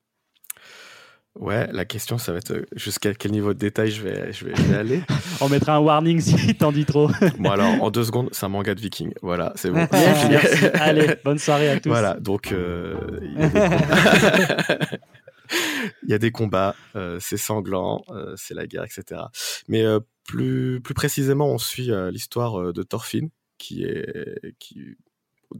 Ouais, 1.40 1.66
la 1.72 1.86
question, 1.86 2.18
ça 2.18 2.32
va 2.32 2.38
être 2.38 2.52
euh, 2.52 2.66
jusqu'à 2.76 3.14
quel 3.14 3.32
niveau 3.32 3.54
de 3.54 3.58
détail 3.58 3.90
je 3.90 4.02
vais, 4.02 4.32
je 4.34 4.44
vais, 4.44 4.54
je 4.54 4.62
vais 4.62 4.76
aller. 4.76 5.02
On 5.40 5.48
mettra 5.48 5.76
un 5.76 5.78
warning 5.78 6.20
si 6.20 6.54
t'en 6.58 6.72
dis 6.72 6.84
trop. 6.84 7.08
bon, 7.38 7.50
alors, 7.50 7.82
en 7.82 7.90
deux 7.90 8.04
secondes, 8.04 8.28
c'est 8.32 8.44
un 8.44 8.50
manga 8.50 8.74
de 8.74 8.80
viking. 8.80 9.14
Voilà, 9.22 9.52
c'est 9.56 9.70
bon. 9.70 9.86
Merci. 9.92 10.66
Allez, 10.74 11.16
bonne 11.24 11.38
soirée 11.38 11.70
à 11.70 11.80
tous. 11.80 11.88
Voilà, 11.88 12.14
donc 12.20 12.52
euh, 12.52 12.94
il 16.02 16.10
y 16.10 16.12
a 16.12 16.18
des 16.18 16.30
combats, 16.30 16.76
euh, 16.96 17.18
c'est 17.18 17.38
sanglant, 17.38 18.04
euh, 18.10 18.34
c'est 18.36 18.54
la 18.54 18.66
guerre, 18.66 18.84
etc. 18.84 19.22
Mais 19.68 19.84
plus, 20.24 20.82
plus 20.82 20.94
précisément, 20.94 21.48
on 21.48 21.58
suit 21.58 21.90
l'histoire 22.10 22.74
de 22.74 22.82
Thorfinn, 22.82 23.30
qui 23.56 23.84
est, 23.84 24.54
qui, 24.58 24.96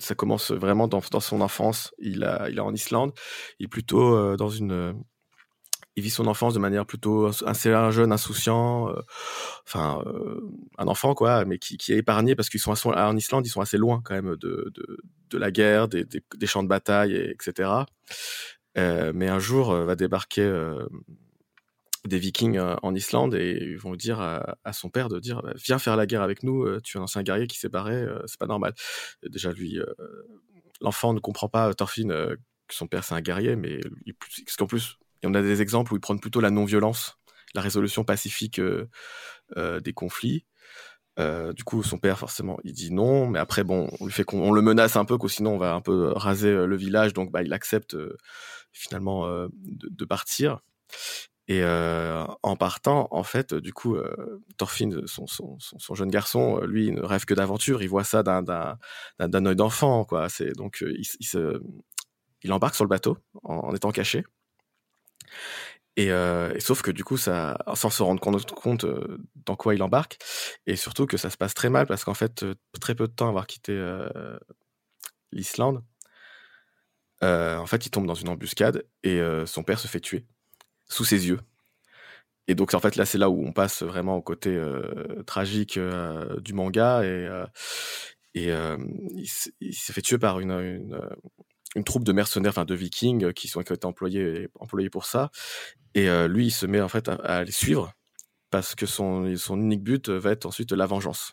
ça 0.01 0.15
commence 0.15 0.51
vraiment 0.51 0.87
dans, 0.87 1.01
dans 1.11 1.21
son 1.21 1.41
enfance. 1.41 1.95
Il, 1.99 2.25
a, 2.25 2.51
il 2.51 2.59
est 2.59 2.61
en 2.61 2.75
Islande, 2.75 3.13
il 3.59 3.65
est 3.65 3.69
plutôt 3.69 4.37
dans 4.37 4.51
une, 4.51 5.03
il 5.97 6.03
vit 6.03 6.11
son 6.11 6.27
enfance 6.27 6.55
de 6.55 6.59
manière 6.59 6.87
plutôt 6.87 7.31
assez 7.47 7.73
un 7.73 7.91
jeune 7.91 8.13
insouciant, 8.13 8.89
euh, 8.91 9.01
enfin 9.67 10.03
euh, 10.07 10.41
un 10.79 10.87
enfant 10.87 11.15
quoi, 11.15 11.45
mais 11.45 11.59
qui, 11.59 11.77
est 11.93 11.99
épargné 11.99 12.35
parce 12.35 12.49
qu'ils 12.49 12.61
sont 12.61 12.73
assez- 12.73 12.89
en 12.89 13.17
Islande, 13.17 13.47
ils 13.47 13.51
sont 13.51 13.61
assez 13.61 13.77
loin 13.77 14.01
quand 14.03 14.15
même 14.15 14.37
de, 14.37 14.73
de, 15.31 15.39
la 15.39 15.51
guerre, 15.51 15.89
des, 15.89 16.05
des, 16.05 16.47
champs 16.47 16.63
de 16.63 16.69
bataille, 16.69 17.15
et, 17.15 17.31
etc. 17.31 17.71
Euh, 18.79 19.13
mais 19.15 19.29
un 19.29 19.39
jour 19.39 19.75
va 19.75 19.97
débarquer 19.97 20.51
des 22.05 22.19
Vikings 22.19 22.59
en 22.59 22.95
Islande 22.95 23.35
et 23.35 23.59
ils 23.61 23.79
vont 23.79 23.95
dire 23.95 24.21
à, 24.21 24.57
à 24.65 24.73
son 24.73 24.91
père 24.91 25.09
de 25.09 25.21
dire 25.21 25.43
bah, 25.43 25.53
viens 25.57 25.79
faire 25.79 25.97
la 25.97 26.07
guerre 26.07 26.23
avec 26.23 26.43
nous, 26.43 26.81
tu 26.81 26.97
es 26.97 27.01
un 27.01 27.05
ancien 27.05 27.23
guerrier 27.23 27.47
qui 27.47 27.59
s'est 27.59 27.69
barré, 27.69 28.07
c'est 28.27 28.39
pas 28.39 28.47
normal. 28.47 28.75
Déjà 29.29 29.53
lui, 29.53 29.79
l'enfant 30.81 31.13
ne 31.15 31.21
comprend 31.21 31.49
pas 31.49 31.73
Thorfinn 31.75 32.09
que 32.09 32.75
son 32.75 32.87
père 32.87 33.05
c'est 33.05 33.15
un 33.15 33.21
guerrier, 33.21 33.57
mais 33.57 33.81
il, 34.07 34.15
parce 34.15 34.57
qu'en 34.57 34.67
plus 34.67 34.99
on 35.27 35.35
a 35.35 35.43
des 35.43 35.63
exemples 35.63 35.93
où 35.93 35.97
ils 35.97 36.01
prennent 36.01 36.21
plutôt 36.21 36.41
la 36.41 36.51
non-violence, 36.51 37.19
la 37.55 37.61
résolution 37.61 38.05
pacifique 38.05 38.59
euh, 38.59 38.89
euh, 39.57 39.81
des 39.81 39.93
conflits. 39.93 40.47
Euh, 41.19 41.53
du 41.53 41.63
coup, 41.63 41.83
son 41.83 41.99
père, 41.99 42.19
forcément, 42.19 42.59
il 42.65 42.73
dit 42.73 42.91
non, 42.93 43.29
mais 43.29 43.39
après, 43.39 43.65
bon, 43.65 43.91
on 44.01 44.09
fait 44.09 44.25
le 44.33 44.63
menace 44.63 44.97
un 44.97 45.05
peu, 45.05 45.19
que 45.19 45.29
sinon 45.29 45.55
on 45.55 45.59
va 45.59 45.75
un 45.75 45.83
peu 45.83 46.13
raser 46.13 46.67
le 46.67 46.77
village, 46.77 47.13
donc 47.13 47.31
bah, 47.31 47.43
il 47.43 47.53
accepte 47.53 47.97
finalement 48.73 49.27
de, 49.53 50.05
partir. 50.07 50.61
Et 51.49 51.63
en 51.65 52.57
partant, 52.57 53.09
en 53.11 53.25
fait, 53.25 53.53
du 53.53 53.75
coup, 53.75 53.99
Thorfinn, 54.57 55.07
son, 55.07 55.27
son, 55.27 55.95
jeune 55.95 56.09
garçon, 56.09 56.61
lui, 56.63 56.93
ne 56.93 57.03
rêve 57.03 57.27
que 57.27 57.35
d'aventure. 57.35 57.83
Il 57.83 57.91
voit 57.91 58.05
ça 58.05 58.23
d'un 58.23 59.45
œil 59.45 59.57
d'enfant, 59.57 60.07
quoi. 60.07 60.29
Donc 60.57 60.83
il, 60.83 61.05
il 62.43 62.53
embarque 62.53 62.75
sur 62.75 62.85
le 62.85 62.89
bateau 62.89 63.19
en 63.43 63.75
étant 63.75 63.91
caché. 63.91 64.25
Et, 65.97 66.11
euh, 66.11 66.55
et 66.55 66.61
sauf 66.61 66.81
que 66.83 66.91
du 66.91 67.05
coup, 67.05 67.19
sans 67.19 67.55
se 67.75 68.03
rendre 68.03 68.21
compte, 68.21 68.85
euh, 68.85 69.19
dans 69.47 69.57
quoi 69.57 69.75
il 69.75 69.83
embarque, 69.83 70.19
et 70.67 70.77
surtout 70.77 71.07
que 71.07 71.19
ça 71.19 71.29
se 71.29 71.37
passe 71.37 71.53
très 71.55 71.69
mal 71.69 71.87
parce 71.87 72.05
qu'en 72.05 72.15
fait, 72.15 72.43
euh, 72.45 72.55
très 72.81 72.95
peu 72.95 73.07
de 73.07 73.13
temps 73.13 73.29
avoir 73.29 73.47
quitté 73.47 73.73
l'Islande, 75.33 75.83
en 77.23 77.67
fait, 77.67 77.87
il 77.87 77.91
tombe 77.91 78.07
dans 78.07 78.15
une 78.15 78.29
embuscade 78.29 78.85
et 79.03 79.21
son 79.47 79.63
père 79.63 79.79
se 79.79 79.89
fait 79.89 80.01
tuer 80.01 80.27
sous 80.89 81.05
ses 81.05 81.29
yeux. 81.29 81.41
Et 82.49 82.55
donc, 82.55 82.75
en 82.75 82.81
fait, 82.81 82.97
là, 82.97 83.07
c'est 83.07 83.19
là 83.19 83.31
où 83.31 83.47
on 83.47 83.53
passe 83.53 83.83
vraiment 83.83 84.17
au 84.17 84.23
côté 84.23 84.61
tragique 85.27 85.79
du 86.41 86.53
manga. 86.55 87.05
Et, 87.05 87.29
il, 88.35 89.29
il 89.61 89.75
s'est 89.75 89.93
fait 89.93 90.03
tuer 90.03 90.19
par 90.19 90.41
une, 90.41 90.99
une 91.75 91.85
troupe 91.85 92.05
de 92.05 92.13
mercenaires, 92.13 92.51
enfin 92.51 92.65
de 92.65 92.75
vikings, 92.75 93.25
euh, 93.25 93.33
qui, 93.33 93.49
sont, 93.49 93.63
qui 93.63 93.73
ont 93.73 93.75
été 93.75 93.87
employés, 93.87 94.49
employés 94.61 94.91
pour 94.91 95.05
ça. 95.05 95.31
Et 95.95 96.09
euh, 96.09 96.29
lui, 96.29 96.47
il 96.47 96.51
se 96.51 96.67
met 96.67 96.81
en 96.81 96.89
fait 96.89 97.09
à, 97.09 97.45
les 97.45 97.53
suivre 97.53 97.93
parce 98.51 98.75
que 98.75 98.87
son, 98.87 99.35
son 99.37 99.59
unique 99.59 99.83
but 99.83 100.09
va 100.11 100.31
être 100.33 100.47
ensuite 100.47 100.73
la 100.73 100.87
vengeance. 100.87 101.33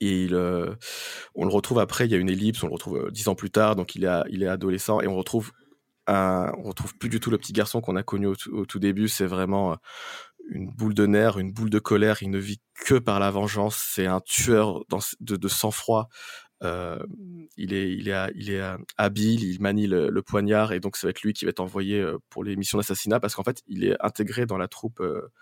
Et 0.00 0.28
euh, 0.32 0.74
on 1.34 1.44
le 1.44 1.52
retrouve 1.52 1.78
après, 1.78 2.06
il 2.06 2.12
y 2.12 2.14
a 2.14 2.18
une 2.18 2.30
ellipse, 2.30 2.62
on 2.62 2.68
le 2.68 2.72
retrouve 2.72 2.96
euh, 2.96 3.10
dix 3.10 3.28
ans 3.28 3.34
plus 3.34 3.50
tard, 3.50 3.76
donc 3.76 3.94
il 3.94 4.04
est, 4.04 4.22
il 4.30 4.42
est 4.42 4.48
adolescent, 4.48 5.00
et 5.00 5.06
on 5.06 5.16
retrouve 5.16 5.52
on 6.08 6.62
retrouve 6.62 6.96
plus 6.96 7.08
du 7.08 7.20
tout 7.20 7.30
le 7.30 7.38
petit 7.38 7.52
garçon 7.52 7.80
qu'on 7.80 7.96
a 7.96 8.02
connu 8.02 8.26
au, 8.26 8.34
tout- 8.34 8.78
début. 8.78 9.08
C'est 9.08 9.26
vraiment 9.26 9.72
euh, 9.72 9.76
une 10.48 10.70
boule 10.70 10.94
de 10.94 11.06
nerfs, 11.06 11.38
une 11.38 11.52
boule 11.52 11.70
de 11.70 11.78
colère. 11.78 12.22
Il 12.22 12.30
ne 12.30 12.38
vit 12.38 12.60
que 12.84 12.94
par 12.98 13.20
la 13.20 13.30
vengeance. 13.30 13.76
C'est 13.76 14.06
un 14.06 14.20
tueur 14.20 14.84
de 15.20 15.48
sang-froid. 15.48 16.08
Euh, 16.62 16.98
il 17.56 17.72
est, 17.72 17.92
il 17.92 18.08
est, 18.08 18.32
il 18.34 18.50
est 18.50 18.62
habile, 18.98 19.44
il 19.44 19.60
manie 19.60 19.86
le, 19.86 20.22
poignard 20.22 20.72
et 20.72 20.80
donc 20.80 20.96
ça 20.96 21.06
va 21.06 21.10
être 21.10 21.22
lui 21.22 21.32
qui 21.32 21.44
va 21.44 21.50
être 21.50 21.60
envoyé 21.60 22.00
euh, 22.00 22.18
pour 22.28 22.44
les 22.44 22.56
missions 22.56 22.78
d'assassinat 22.78 23.20
parce 23.20 23.34
qu'en 23.34 23.42
fait 23.42 23.62
il 23.66 23.84
est 23.84 23.96
intégré 24.00 24.46
dans 24.46 24.58
la 24.58 24.68
troupe 24.68 25.00
euh, 25.00 25.32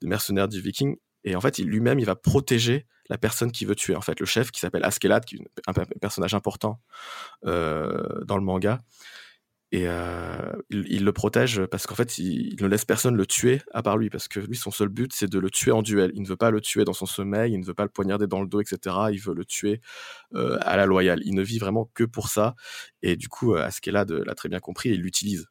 de 0.00 0.06
mercenaires 0.06 0.48
du 0.48 0.60
Viking 0.60 0.96
et 1.24 1.34
en 1.34 1.40
fait 1.40 1.58
lui-même 1.58 1.98
il 1.98 2.06
va 2.06 2.14
protéger 2.14 2.86
la 3.08 3.18
personne 3.18 3.50
qui 3.50 3.64
veut 3.64 3.74
tuer 3.74 3.96
en 3.96 4.00
fait. 4.00 4.20
Le 4.20 4.26
chef 4.26 4.52
qui 4.52 4.60
s'appelle 4.60 4.84
Askeladd 4.84 5.24
qui 5.24 5.36
est 5.36 5.40
un 5.66 5.72
personnage 6.00 6.34
important 6.34 6.80
euh, 7.44 8.24
dans 8.24 8.36
le 8.36 8.44
manga 8.44 8.80
et 9.72 9.84
euh, 9.86 10.52
il, 10.70 11.04
le 11.04 11.12
protège 11.12 11.64
parce 11.66 11.86
qu'en 11.86 11.94
fait, 11.94 12.18
il, 12.18 12.56
ne 12.60 12.66
laisse 12.66 12.84
personne 12.84 13.14
le 13.14 13.24
tuer 13.24 13.62
à 13.72 13.82
part 13.82 13.98
lui, 13.98 14.10
parce 14.10 14.26
que 14.26 14.40
lui, 14.40 14.56
son 14.56 14.72
seul 14.72 14.88
but, 14.88 15.12
c'est 15.12 15.30
de 15.30 15.38
le 15.38 15.48
tuer 15.48 15.70
en 15.70 15.82
duel. 15.82 16.10
Il 16.14 16.22
ne 16.22 16.26
veut 16.26 16.36
pas 16.36 16.50
le 16.50 16.60
tuer 16.60 16.84
dans 16.84 16.92
son 16.92 17.06
sommeil, 17.06 17.52
il 17.52 17.60
ne 17.60 17.64
veut 17.64 17.74
pas 17.74 17.84
le 17.84 17.88
poignarder 17.88 18.26
dans 18.26 18.40
le 18.40 18.48
dos, 18.48 18.60
etc. 18.60 18.96
Il 19.12 19.20
veut 19.20 19.34
le 19.34 19.44
tuer 19.44 19.80
euh, 20.34 20.58
à 20.62 20.76
la 20.76 20.86
loyale. 20.86 21.20
Il 21.24 21.36
ne 21.36 21.42
vit 21.42 21.58
vraiment 21.58 21.88
que 21.94 22.02
pour 22.02 22.28
ça. 22.28 22.56
Et 23.02 23.14
du 23.16 23.28
coup, 23.28 23.54
euh, 23.54 23.62
Askeladd 23.62 24.10
l'a 24.10 24.34
très 24.34 24.48
bien 24.48 24.58
compris 24.58 24.90
et 24.90 24.94
il 24.94 25.02
l'utilise. 25.02 25.46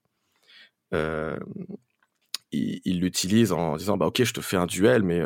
Il 0.91 1.39
il 2.51 2.99
l'utilise 2.99 3.51
en 3.51 3.77
disant 3.77 3.95
bah 3.95 4.07
ok 4.07 4.23
je 4.23 4.33
te 4.33 4.41
fais 4.41 4.57
un 4.57 4.65
duel 4.65 5.03
mais 5.03 5.21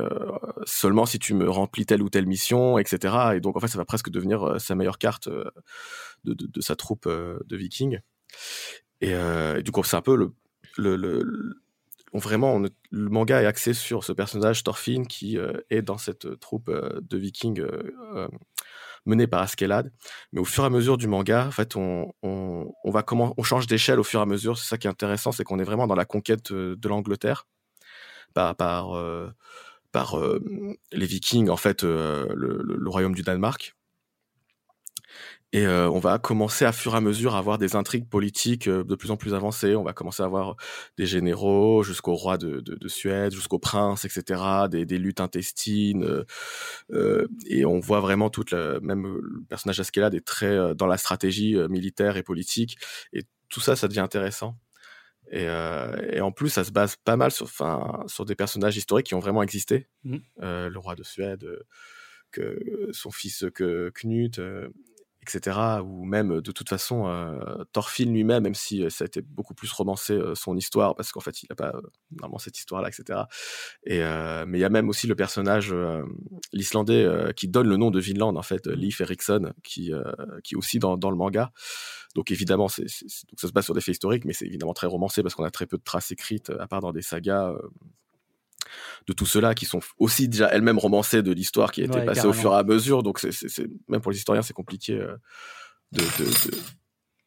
seulement 0.65 1.05
si 1.05 1.19
tu 1.19 1.33
me 1.33 1.49
remplis 1.49 1.85
telle 1.85 2.01
ou 2.01 2.09
telle 2.09 2.25
mission 2.25 2.77
etc 2.77 3.15
et 3.35 3.39
donc 3.39 3.55
en 3.55 3.61
fait 3.61 3.69
ça 3.69 3.77
va 3.77 3.85
presque 3.85 4.09
devenir 4.09 4.59
sa 4.59 4.75
meilleure 4.75 4.97
carte 4.97 5.29
de, 5.29 5.53
de, 6.33 6.61
sa 6.61 6.75
troupe 6.75 7.07
de 7.07 7.55
vikings 7.55 8.01
et, 9.01 9.13
euh, 9.13 9.59
et 9.59 9.63
du 9.63 9.71
coup, 9.71 9.83
c'est 9.83 9.97
un 9.97 10.01
peu 10.01 10.15
le, 10.15 10.33
le, 10.77 11.55
vraiment 12.13 12.59
le 12.59 13.09
manga 13.09 13.41
est 13.41 13.45
axé 13.45 13.73
sur 13.73 14.03
ce 14.03 14.11
personnage 14.13 14.63
Thorfinn 14.63 15.07
qui 15.07 15.37
euh, 15.37 15.53
est 15.69 15.81
dans 15.81 15.97
cette 15.97 16.39
troupe 16.39 16.69
euh, 16.69 17.01
de 17.01 17.17
Vikings 17.17 17.63
menée 19.05 19.27
par 19.27 19.41
Askeladd. 19.41 19.91
Mais 20.31 20.39
au 20.39 20.45
fur 20.45 20.63
et 20.63 20.67
à 20.67 20.69
mesure 20.69 20.97
du 20.97 21.07
manga, 21.07 21.47
en 21.47 21.51
fait, 21.51 21.75
on, 21.75 22.13
on, 22.23 22.71
on 22.83 22.91
va 22.91 23.03
comment, 23.03 23.33
on 23.37 23.43
change 23.43 23.67
d'échelle 23.67 23.99
au 23.99 24.03
fur 24.03 24.19
et 24.19 24.23
à 24.23 24.25
mesure. 24.25 24.57
C'est 24.57 24.67
ça 24.67 24.77
qui 24.77 24.87
est 24.87 24.89
intéressant, 24.89 25.31
c'est 25.31 25.43
qu'on 25.43 25.59
est 25.59 25.63
vraiment 25.63 25.87
dans 25.87 25.95
la 25.95 26.05
conquête 26.05 26.51
de 26.53 26.87
l'Angleterre 26.87 27.45
par 28.33 28.55
par 28.55 28.93
par 29.91 30.17
les 30.91 31.05
Vikings, 31.05 31.49
en 31.49 31.57
fait, 31.57 31.83
le- 31.83 32.27
le 32.63 32.89
royaume 32.89 33.15
du 33.15 33.21
Danemark. 33.23 33.75
Et 35.53 35.65
euh, 35.65 35.89
on 35.89 35.99
va 35.99 36.19
commencer 36.19 36.65
à 36.65 36.71
fur 36.71 36.93
et 36.95 36.97
à 36.97 37.01
mesure 37.01 37.35
à 37.35 37.37
avoir 37.37 37.57
des 37.57 37.75
intrigues 37.75 38.09
politiques 38.09 38.67
euh, 38.67 38.83
de 38.83 38.95
plus 38.95 39.11
en 39.11 39.17
plus 39.17 39.33
avancées. 39.33 39.75
On 39.75 39.83
va 39.83 39.93
commencer 39.93 40.23
à 40.23 40.25
avoir 40.25 40.55
des 40.97 41.05
généraux 41.05 41.83
jusqu'au 41.83 42.15
roi 42.15 42.37
de, 42.37 42.59
de, 42.59 42.75
de 42.75 42.87
Suède, 42.87 43.33
jusqu'au 43.33 43.59
prince, 43.59 44.03
etc. 44.03 44.41
Des, 44.69 44.85
des 44.85 44.97
luttes 44.97 45.21
intestines. 45.21 46.25
euh, 46.91 47.27
et 47.45 47.65
on 47.65 47.79
voit 47.79 48.01
vraiment 48.01 48.29
toute 48.29 48.51
la, 48.51 48.79
même 48.81 49.05
le 49.21 49.43
personnage 49.47 49.77
d'Askeladd 49.77 50.15
est 50.15 50.25
très 50.25 50.75
dans 50.75 50.87
la 50.87 50.97
stratégie 50.97 51.55
militaire 51.69 52.17
et 52.17 52.23
politique. 52.23 52.77
Et 53.13 53.23
tout 53.49 53.61
ça, 53.61 53.75
ça 53.75 53.87
devient 53.87 53.99
intéressant. 54.01 54.57
Et, 55.31 55.47
euh, 55.47 55.95
et 56.11 56.21
en 56.21 56.31
plus, 56.31 56.49
ça 56.49 56.63
se 56.63 56.71
base 56.71 56.95
pas 56.95 57.17
mal 57.17 57.31
sur, 57.31 57.47
des 58.25 58.35
personnages 58.35 58.77
historiques 58.77 59.07
qui 59.07 59.15
ont 59.15 59.19
vraiment 59.19 59.43
existé. 59.43 59.87
Euh, 60.41 60.69
le 60.69 60.79
roi 60.79 60.95
de 60.95 61.03
Suède, 61.03 61.43
euh, 61.43 61.63
que 62.31 62.89
son 62.91 63.11
fils 63.11 63.45
que 63.53 63.91
Knut, 63.95 64.39
etc. 65.23 65.57
Ou 65.83 66.05
même, 66.05 66.41
de 66.41 66.51
toute 66.51 66.69
façon, 66.69 67.07
euh, 67.07 67.63
Thorfinn 67.71 68.11
lui-même, 68.13 68.43
même 68.43 68.55
si 68.55 68.89
ça 68.89 69.03
a 69.03 69.07
été 69.07 69.21
beaucoup 69.21 69.53
plus 69.53 69.71
romancé 69.71 70.13
euh, 70.13 70.35
son 70.35 70.55
histoire, 70.55 70.95
parce 70.95 71.11
qu'en 71.11 71.19
fait, 71.19 71.43
il 71.43 71.47
n'a 71.49 71.55
pas 71.55 71.69
euh, 71.75 71.81
normalement 72.11 72.39
cette 72.39 72.57
histoire-là, 72.57 72.89
etc. 72.89 73.21
Et, 73.85 73.99
mais 74.45 74.57
il 74.57 74.61
y 74.61 74.65
a 74.65 74.69
même 74.69 74.89
aussi 74.89 75.07
le 75.07 75.15
personnage, 75.15 75.73
l'Islandais, 76.51 77.07
qui 77.35 77.47
donne 77.47 77.67
le 77.67 77.77
nom 77.77 77.91
de 77.91 77.99
Vinland, 77.99 78.35
en 78.35 78.41
fait, 78.41 78.67
euh, 78.67 78.75
Leif 78.75 79.01
Erikson, 79.01 79.53
qui, 79.63 79.91
qui 80.43 80.55
est 80.55 80.57
aussi 80.57 80.79
dans, 80.79 80.97
dans 80.97 81.09
le 81.09 81.17
manga. 81.17 81.51
Donc 82.15 82.29
évidemment, 82.29 82.67
c'est, 82.67 82.87
ça 82.87 83.47
se 83.47 83.51
base 83.51 83.65
sur 83.65 83.73
des 83.73 83.81
faits 83.81 83.93
historiques, 83.93 84.25
mais 84.25 84.33
c'est 84.33 84.45
évidemment 84.45 84.73
très 84.73 84.87
romancé 84.87 85.23
parce 85.23 85.33
qu'on 85.33 85.43
a 85.43 85.51
très 85.51 85.65
peu 85.65 85.77
de 85.77 85.83
traces 85.83 86.11
écrites, 86.11 86.51
à 86.59 86.67
part 86.67 86.81
dans 86.81 86.91
des 86.91 87.01
sagas 87.01 87.53
de 89.07 89.13
tout 89.13 89.25
cela 89.25 89.53
qui 89.55 89.65
sont 89.65 89.79
aussi 89.97 90.27
déjà 90.29 90.47
elles-mêmes 90.49 90.79
romancées 90.79 91.21
de 91.23 91.31
l'histoire 91.31 91.71
qui 91.71 91.81
a 91.81 91.85
été 91.85 91.99
Ouais, 91.99 92.05
passée 92.05 92.25
au 92.27 92.33
fur 92.33 92.53
et 92.53 92.57
à 92.57 92.63
mesure. 92.63 93.03
Donc 93.03 93.19
c'est, 93.19 93.31
c'est, 93.31 93.49
c'est- 93.49 93.67
même 93.87 94.01
pour 94.01 94.11
les 94.11 94.17
historiens, 94.17 94.41
c'est 94.41 94.53
compliqué 94.53 94.93
euh, 94.93 95.15
de, 95.91 96.01
de, 96.01 96.25
de- 96.51 96.57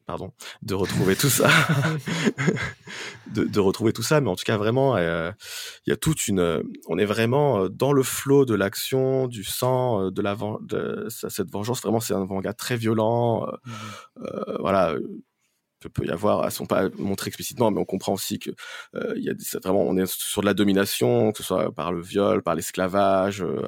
pardon, 0.07 0.33
de 0.63 0.75
retrouver 0.75 1.17
tout 1.17 1.29
ça, 1.29 1.49
de, 3.33 3.45
de 3.45 3.61
retrouver 3.61 3.93
tout 3.93 4.03
ça. 4.03 4.21
Mais 4.21 4.29
en 4.31 4.37
tout 4.37 4.45
cas, 4.45 4.57
vraiment, 4.57 4.97
euh, 4.97 5.31
il 5.87 5.91
y 5.91 5.93
a 5.93 5.97
toute 5.97 6.29
une, 6.29 6.39
euh, 6.41 6.63
on 6.89 6.99
est 6.99 7.05
vraiment 7.05 7.69
dans 7.69 7.93
le 7.93 8.03
flot 8.03 8.45
de 8.45 8.55
l'action, 8.55 9.27
du 9.27 9.45
sang, 9.45 10.07
euh, 10.07 10.11
de 10.11 10.23
la, 10.23 10.37
de 10.63 11.07
cette 11.09 11.51
vengeance. 11.51 11.83
Vraiment, 11.83 12.01
c'est 12.01 12.15
un 12.15 12.25
manga 12.25 12.53
très 12.53 12.77
violent. 12.77 13.47
euh, 14.23 14.57
voilà. 14.61 14.95
Euh, 15.87 15.89
peut, 15.89 16.05
y 16.07 16.11
avoir, 16.11 16.45
elles 16.45 16.51
sont 16.53 16.67
pas 16.67 16.89
montrées 16.99 17.29
explicitement, 17.29 17.71
mais 17.71 17.81
on 17.81 17.85
comprend 17.85 18.13
aussi 18.15 18.39
que 18.39 18.51
euh, 18.95 19.15
il 19.17 19.25
y 19.25 19.31
a 19.31 19.35
des- 19.35 19.45
vraiment, 19.63 19.83
on 19.83 19.97
est 19.97 20.07
sur 20.07 20.41
de 20.43 20.47
la 20.47 20.55
domination, 20.55 21.33
que 21.33 21.39
ce 21.39 21.45
soit 21.45 21.73
par 21.75 21.93
le 21.93 22.01
viol, 22.03 22.43
par 22.43 22.55
l'esclavage, 22.55 23.43
euh, 23.43 23.63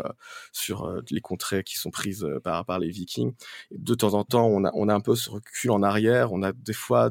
sur 0.52 0.84
euh, 0.86 1.00
les 1.10 1.20
contrées 1.20 1.64
qui 1.64 1.76
sont 1.78 1.90
prises 1.90 2.26
par 2.44 2.64
par 2.64 2.78
les 2.78 2.90
Vikings. 2.90 3.32
Et 3.70 3.78
de 3.78 3.94
temps 3.94 4.14
en 4.14 4.24
temps, 4.24 4.46
on 4.46 4.64
a 4.64 4.70
on 4.74 4.88
a 4.88 4.94
un 4.94 5.00
peu 5.00 5.14
ce 5.16 5.30
recul 5.30 5.70
en 5.70 5.82
arrière, 5.82 6.32
on 6.32 6.42
a 6.42 6.52
des 6.52 6.72
fois 6.72 7.10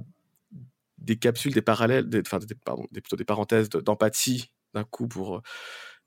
des 0.97 1.17
capsules, 1.17 1.53
des 1.53 1.61
parallèles, 1.61 2.09
des, 2.09 2.21
enfin, 2.21 2.39
des, 2.39 2.55
pardon, 2.55 2.85
des, 2.91 3.01
plutôt 3.01 3.15
des 3.15 3.25
parenthèses 3.25 3.69
de- 3.69 3.79
d'empathie 3.81 4.51
d'un 4.73 4.83
coup 4.83 5.07
pour 5.07 5.41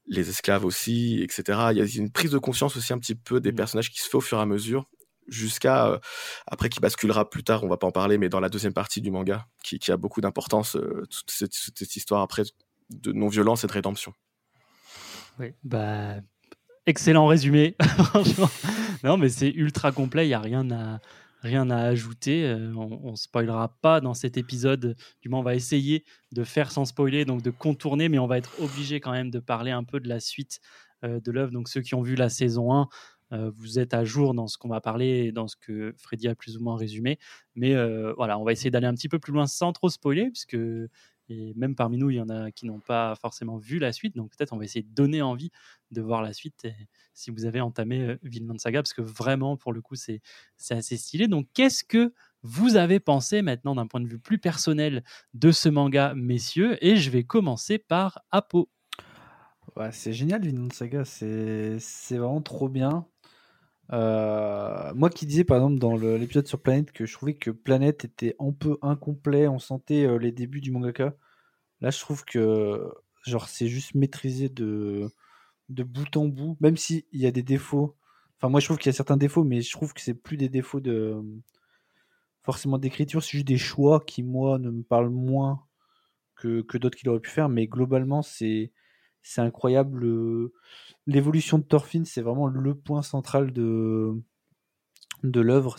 les 0.06 0.28
esclaves 0.30 0.64
aussi, 0.64 1.22
etc. 1.22 1.72
Il 1.72 1.78
y 1.78 1.82
a 1.82 1.86
une 2.02 2.10
prise 2.10 2.32
de 2.32 2.38
conscience 2.38 2.76
aussi 2.76 2.92
un 2.92 2.98
petit 2.98 3.14
peu 3.14 3.40
des 3.40 3.52
Mm. 3.52 3.56
personnages 3.56 3.90
qui 3.90 4.00
se 4.00 4.08
fait 4.08 4.16
au 4.16 4.20
fur 4.20 4.38
et 4.38 4.42
à 4.42 4.46
mesure 4.46 4.86
jusqu'à 5.30 5.86
euh, 5.86 5.98
après 6.46 6.68
qui 6.68 6.80
basculera 6.80 7.30
plus 7.30 7.44
tard, 7.44 7.64
on 7.64 7.68
va 7.68 7.76
pas 7.76 7.86
en 7.86 7.92
parler, 7.92 8.18
mais 8.18 8.28
dans 8.28 8.40
la 8.40 8.48
deuxième 8.48 8.74
partie 8.74 9.00
du 9.00 9.10
manga, 9.10 9.46
qui, 9.62 9.90
a 9.90 9.96
beaucoup 9.96 10.20
d'importance, 10.20 10.76
euh, 10.76 11.06
toute 11.10 11.30
cette, 11.30 11.96
histoire 11.96 12.20
après 12.20 12.42
de 12.90 13.12
non-violence 13.12 13.64
et 13.64 13.66
de 13.66 13.72
rédemption. 13.72 14.12
Oui, 15.38 15.54
bah, 15.62 16.16
excellent 16.86 17.26
résumé. 17.26 17.76
Non, 19.02 19.16
mais 19.16 19.30
c'est 19.30 19.48
ultra 19.48 19.92
complet. 19.92 20.26
Il 20.26 20.28
n'y 20.28 20.34
a 20.34 20.40
rien 20.40 20.70
à, 20.70 21.00
rien 21.40 21.70
à 21.70 21.78
ajouter. 21.78 22.44
Euh, 22.44 22.70
on, 22.76 23.00
on 23.02 23.16
spoilera 23.16 23.74
pas 23.80 24.02
dans 24.02 24.12
cet 24.12 24.36
épisode. 24.36 24.94
Du 25.22 25.30
moins, 25.30 25.40
on 25.40 25.42
va 25.42 25.54
essayer 25.54 26.04
de 26.32 26.44
faire 26.44 26.70
sans 26.70 26.84
spoiler, 26.84 27.24
donc 27.24 27.40
de 27.40 27.48
contourner, 27.48 28.10
mais 28.10 28.18
on 28.18 28.26
va 28.26 28.36
être 28.36 28.60
obligé 28.60 29.00
quand 29.00 29.12
même 29.12 29.30
de 29.30 29.38
parler 29.38 29.70
un 29.70 29.84
peu 29.84 30.00
de 30.00 30.08
la 30.08 30.20
suite 30.20 30.60
de 31.02 31.32
l'œuvre. 31.32 31.50
Donc, 31.50 31.70
ceux 31.70 31.80
qui 31.80 31.94
ont 31.94 32.02
vu 32.02 32.14
la 32.14 32.28
saison 32.28 32.74
1, 32.74 32.82
euh, 32.82 32.84
vous 33.30 33.78
êtes 33.78 33.94
à 33.94 34.04
jour 34.04 34.34
dans 34.34 34.46
ce 34.46 34.58
qu'on 34.58 34.68
va 34.68 34.80
parler 34.80 35.32
dans 35.32 35.48
ce 35.48 35.56
que 35.56 35.94
Freddy 35.98 36.28
a 36.28 36.34
plus 36.34 36.56
ou 36.56 36.62
moins 36.62 36.76
résumé. 36.76 37.18
Mais 37.54 37.74
voilà, 38.14 38.38
on 38.38 38.44
va 38.44 38.52
essayer 38.52 38.70
d'aller 38.70 38.86
un 38.86 38.94
petit 38.94 39.08
peu 39.08 39.18
plus 39.18 39.32
loin 39.32 39.46
sans 39.46 39.72
trop 39.72 39.88
spoiler, 39.88 40.30
puisque 40.30 40.56
Et 41.30 41.54
même 41.54 41.76
parmi 41.76 41.96
nous, 41.96 42.10
il 42.10 42.16
y 42.16 42.20
en 42.20 42.28
a 42.28 42.50
qui 42.50 42.66
n'ont 42.66 42.80
pas 42.80 43.14
forcément 43.14 43.56
vu 43.56 43.78
la 43.78 43.92
suite. 43.92 44.16
Donc 44.16 44.30
peut-être 44.36 44.52
on 44.52 44.56
va 44.58 44.64
essayer 44.64 44.82
de 44.82 44.92
donner 44.92 45.22
envie 45.22 45.50
de 45.92 46.02
voir 46.02 46.22
la 46.22 46.32
suite 46.32 46.66
si 47.14 47.30
vous 47.30 47.44
avez 47.44 47.60
entamé 47.60 48.16
Vinland 48.22 48.58
Saga, 48.58 48.82
parce 48.82 48.92
que 48.92 49.00
vraiment, 49.00 49.56
pour 49.56 49.72
le 49.72 49.80
coup, 49.80 49.94
c'est 49.94 50.20
assez 50.70 50.96
stylé. 50.96 51.28
Donc 51.28 51.46
qu'est-ce 51.54 51.84
que 51.84 52.12
vous 52.42 52.74
avez 52.76 52.98
pensé 52.98 53.42
maintenant 53.42 53.76
d'un 53.76 53.86
point 53.86 54.00
de 54.00 54.08
vue 54.08 54.18
plus 54.18 54.38
personnel 54.38 55.04
de 55.34 55.52
ce 55.52 55.68
manga, 55.68 56.14
messieurs? 56.14 56.84
Et 56.84 56.96
je 56.96 57.10
vais 57.10 57.22
commencer 57.22 57.78
par 57.78 58.24
Apo. 58.32 58.68
Ouais, 59.76 59.92
c'est 59.92 60.12
génial, 60.12 60.42
Vinland 60.42 60.72
Saga. 60.72 61.04
C'est 61.04 61.78
vraiment 62.10 62.42
trop 62.42 62.68
bien. 62.68 63.06
Euh, 63.92 64.94
moi 64.94 65.10
qui 65.10 65.26
disais 65.26 65.42
par 65.44 65.56
exemple 65.56 65.78
dans 65.80 65.96
l'épisode 65.96 66.46
sur 66.46 66.62
Planète 66.62 66.92
que 66.92 67.06
je 67.06 67.12
trouvais 67.14 67.34
que 67.34 67.50
Planète 67.50 68.04
était 68.04 68.36
un 68.38 68.52
peu 68.52 68.78
incomplet, 68.82 69.48
on 69.48 69.58
sentait 69.58 70.04
euh, 70.06 70.16
les 70.16 70.32
débuts 70.32 70.60
du 70.60 70.70
mangaka. 70.70 71.16
Là, 71.80 71.90
je 71.90 72.00
trouve 72.00 72.24
que 72.24 72.92
genre 73.26 73.48
c'est 73.48 73.68
juste 73.68 73.94
maîtrisé 73.94 74.48
de 74.48 75.10
de 75.70 75.84
bout 75.84 76.16
en 76.16 76.26
bout, 76.26 76.56
même 76.60 76.76
s'il 76.76 77.04
y 77.12 77.26
a 77.26 77.30
des 77.32 77.42
défauts. 77.42 77.96
Enfin, 78.38 78.48
moi 78.50 78.60
je 78.60 78.66
trouve 78.66 78.78
qu'il 78.78 78.90
y 78.90 78.94
a 78.94 78.96
certains 78.96 79.16
défauts, 79.16 79.44
mais 79.44 79.62
je 79.62 79.72
trouve 79.72 79.94
que 79.94 80.00
c'est 80.00 80.14
plus 80.14 80.36
des 80.36 80.48
défauts 80.48 80.80
de 80.80 81.22
forcément 82.42 82.78
d'écriture, 82.78 83.22
c'est 83.22 83.32
juste 83.32 83.46
des 83.46 83.58
choix 83.58 84.00
qui 84.00 84.22
moi 84.22 84.58
ne 84.58 84.70
me 84.70 84.82
parlent 84.82 85.10
moins 85.10 85.64
que, 86.36 86.62
que 86.62 86.78
d'autres 86.78 86.98
qu'il 86.98 87.08
aurait 87.08 87.20
pu 87.20 87.30
faire. 87.30 87.48
Mais 87.48 87.66
globalement, 87.66 88.22
c'est 88.22 88.72
c'est 89.22 89.40
incroyable. 89.40 89.98
le- 90.00 90.52
L'évolution 91.06 91.58
de 91.58 91.64
Thorfinn, 91.64 92.04
c'est 92.04 92.22
vraiment 92.22 92.46
le 92.46 92.74
point 92.74 93.02
central 93.02 93.52
de, 93.52 94.14
de 95.22 95.40
l'œuvre. 95.40 95.76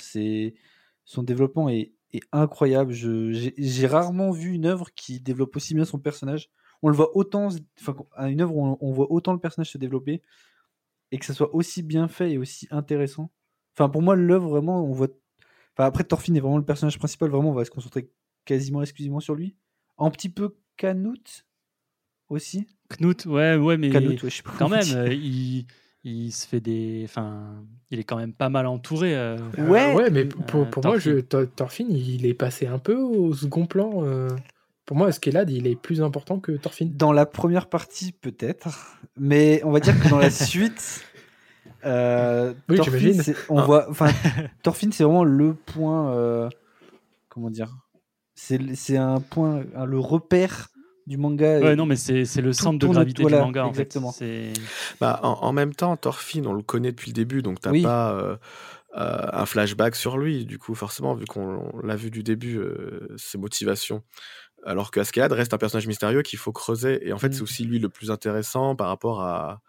Son 1.06 1.24
développement 1.24 1.70
est, 1.70 1.94
incroyable. 2.34 2.92
J'ai 2.94 3.88
rarement 3.88 4.32
vu 4.32 4.52
une 4.52 4.66
œuvre 4.66 4.90
qui 4.96 5.22
développe 5.22 5.56
aussi 5.56 5.74
bien 5.74 5.86
son 5.86 6.00
personnage. 6.00 6.50
On 6.82 6.90
le 6.90 6.96
voit 6.96 7.16
autant, 7.16 7.50
enfin, 7.80 7.96
une 8.28 8.42
œuvre 8.42 8.56
où 8.56 8.66
on, 8.66 8.78
on 8.82 8.92
voit 8.92 9.12
autant 9.12 9.34
le 9.34 9.40
personnage 9.40 9.72
se 9.72 9.78
développer 9.78 10.22
et 11.12 11.20
que 11.20 11.26
ça 11.26 11.34
soit 11.34 11.54
aussi 11.54 11.84
bien 11.84 12.08
fait 12.08 12.32
et 12.32 12.38
aussi 12.38 12.68
intéressant. 12.72 13.32
Enfin, 13.76 13.90
pour 13.90 14.02
moi, 14.02 14.16
l'œuvre 14.16 14.50
vraiment, 14.50 14.84
on 14.84 14.92
voit. 14.92 15.08
Enfin, 15.74 15.86
après, 15.86 16.04
Thorfinn 16.04 16.36
est 16.36 16.42
vraiment 16.42 16.58
le 16.58 16.66
personnage 16.66 16.98
principal. 16.98 17.30
Vraiment, 17.30 17.52
on 17.52 17.54
va 17.54 17.66
se 17.66 17.72
concentrer 17.72 18.12
quasiment 18.46 18.82
exclusivement 18.82 19.20
sur 19.20 19.36
lui. 19.36 19.56
Un 19.98 20.10
petit 20.10 20.30
peu 20.30 20.58
Canute 20.78 21.46
aussi. 22.32 22.68
Knut, 22.90 23.26
ouais, 23.26 23.56
ouais, 23.56 23.78
mais 23.78 23.90
Canute, 23.90 24.24
ouais, 24.24 24.30
je 24.30 24.36
sais 24.38 24.44
pas 24.44 24.52
quand 24.58 24.68
même, 24.70 24.84
euh, 24.96 25.14
il, 25.14 25.66
il 26.04 26.32
se 26.32 26.46
fait 26.48 26.60
des. 26.60 27.02
Enfin, 27.06 27.64
il 27.90 28.00
est 28.00 28.04
quand 28.04 28.18
même 28.18 28.34
pas 28.34 28.50
mal 28.50 28.68
entouré. 28.68 29.16
euh. 29.16 29.38
Euh, 29.60 29.68
Ouais. 29.70 29.94
ouais, 29.96 30.10
mais 30.10 30.26
pour, 30.26 30.62
Euh, 30.62 30.66
pour 30.66 30.84
moi, 30.84 30.94
Thorfinn. 30.94 31.16
je, 31.16 31.20
Thor- 31.22 31.46
Thorfinn, 31.56 31.88
il 31.90 32.26
est 32.26 32.34
passé 32.34 32.68
un 32.68 32.80
peu 32.80 32.96
au 32.96 33.34
second 33.34 33.66
plan. 33.66 34.04
euh. 34.04 34.28
Pour 34.86 34.98
moi, 34.98 35.08
Eskelad, 35.10 35.50
il 35.50 35.68
est 35.68 35.76
plus 35.76 36.02
important 36.02 36.40
que 36.40 36.52
Thorfinn. 36.54 36.92
Dans 36.98 37.14
la 37.14 37.26
première 37.26 37.68
partie, 37.70 38.12
peut-être. 38.12 38.98
Mais 39.18 39.62
on 39.64 39.72
va 39.72 39.80
dire 39.80 39.98
que 40.02 40.10
dans 40.10 40.18
la 40.20 40.30
suite. 40.32 41.06
euh, 41.86 42.54
Oui, 42.68 42.76
Thorfinn, 42.78 43.22
on 43.50 43.62
voit, 43.62 43.90
enfin, 43.90 44.10
Thorfinn, 44.64 44.92
c'est 44.92 45.04
vraiment 45.04 45.24
le 45.24 45.54
point. 45.54 46.12
euh, 46.14 46.50
comment 47.30 47.50
dire 47.50 47.74
C'est 48.36 48.98
un 48.98 49.20
point, 49.22 49.64
un- 49.76 49.86
le 49.86 50.00
repère 50.00 50.70
du 51.12 51.18
manga. 51.18 51.60
Ouais, 51.60 51.76
non, 51.76 51.86
mais 51.86 51.96
c'est 51.96 52.26
c'est 52.26 52.42
le 52.42 52.54
centre 52.54 52.80
de 52.80 52.88
gravité 52.88 53.22
autour- 53.22 53.30
du 53.30 53.34
voilà, 53.36 53.46
manga, 53.46 53.66
en 53.66 53.70
exactement. 53.70 54.12
fait. 54.12 54.54
Bah, 55.00 55.20
en, 55.24 55.34
en 55.34 55.52
même 55.54 55.74
temps, 55.76 55.96
Thorfinn, 55.98 56.48
on 56.48 56.54
le 56.54 56.64
connaît 56.64 56.92
depuis 56.92 57.12
le 57.12 57.16
début, 57.16 57.42
donc 57.42 57.60
t'as 57.62 57.72
Oui. 57.72 57.82
pas 57.84 58.14
euh, 58.14 58.36
euh, 58.98 59.28
un 59.32 59.46
flashback 59.46 59.96
sur 59.96 60.18
lui, 60.18 60.46
du 60.46 60.58
coup, 60.58 60.74
forcément, 60.76 61.14
vu 61.14 61.26
qu'on 61.26 61.72
l'a 61.84 61.96
vu 61.96 62.10
du 62.12 62.24
début, 62.24 62.58
euh, 62.58 63.08
ses 63.18 63.38
motivations. 63.38 64.04
Alors 64.66 64.92
que 64.92 65.00
Askeladd 65.00 65.32
reste 65.32 65.54
un 65.54 65.58
personnage 65.58 65.88
mystérieux 65.88 66.22
qu'il 66.24 66.38
faut 66.40 66.52
creuser, 66.52 67.08
et 67.08 67.14
en 67.14 67.18
fait, 67.18 67.30
Mm. 67.30 67.34
c'est 67.34 67.42
aussi 67.42 67.64
lui 67.64 67.80
le 67.80 67.90
plus 67.90 68.12
intéressant 68.12 68.76
par 68.76 68.88
rapport 68.88 69.22
à, 69.22 69.62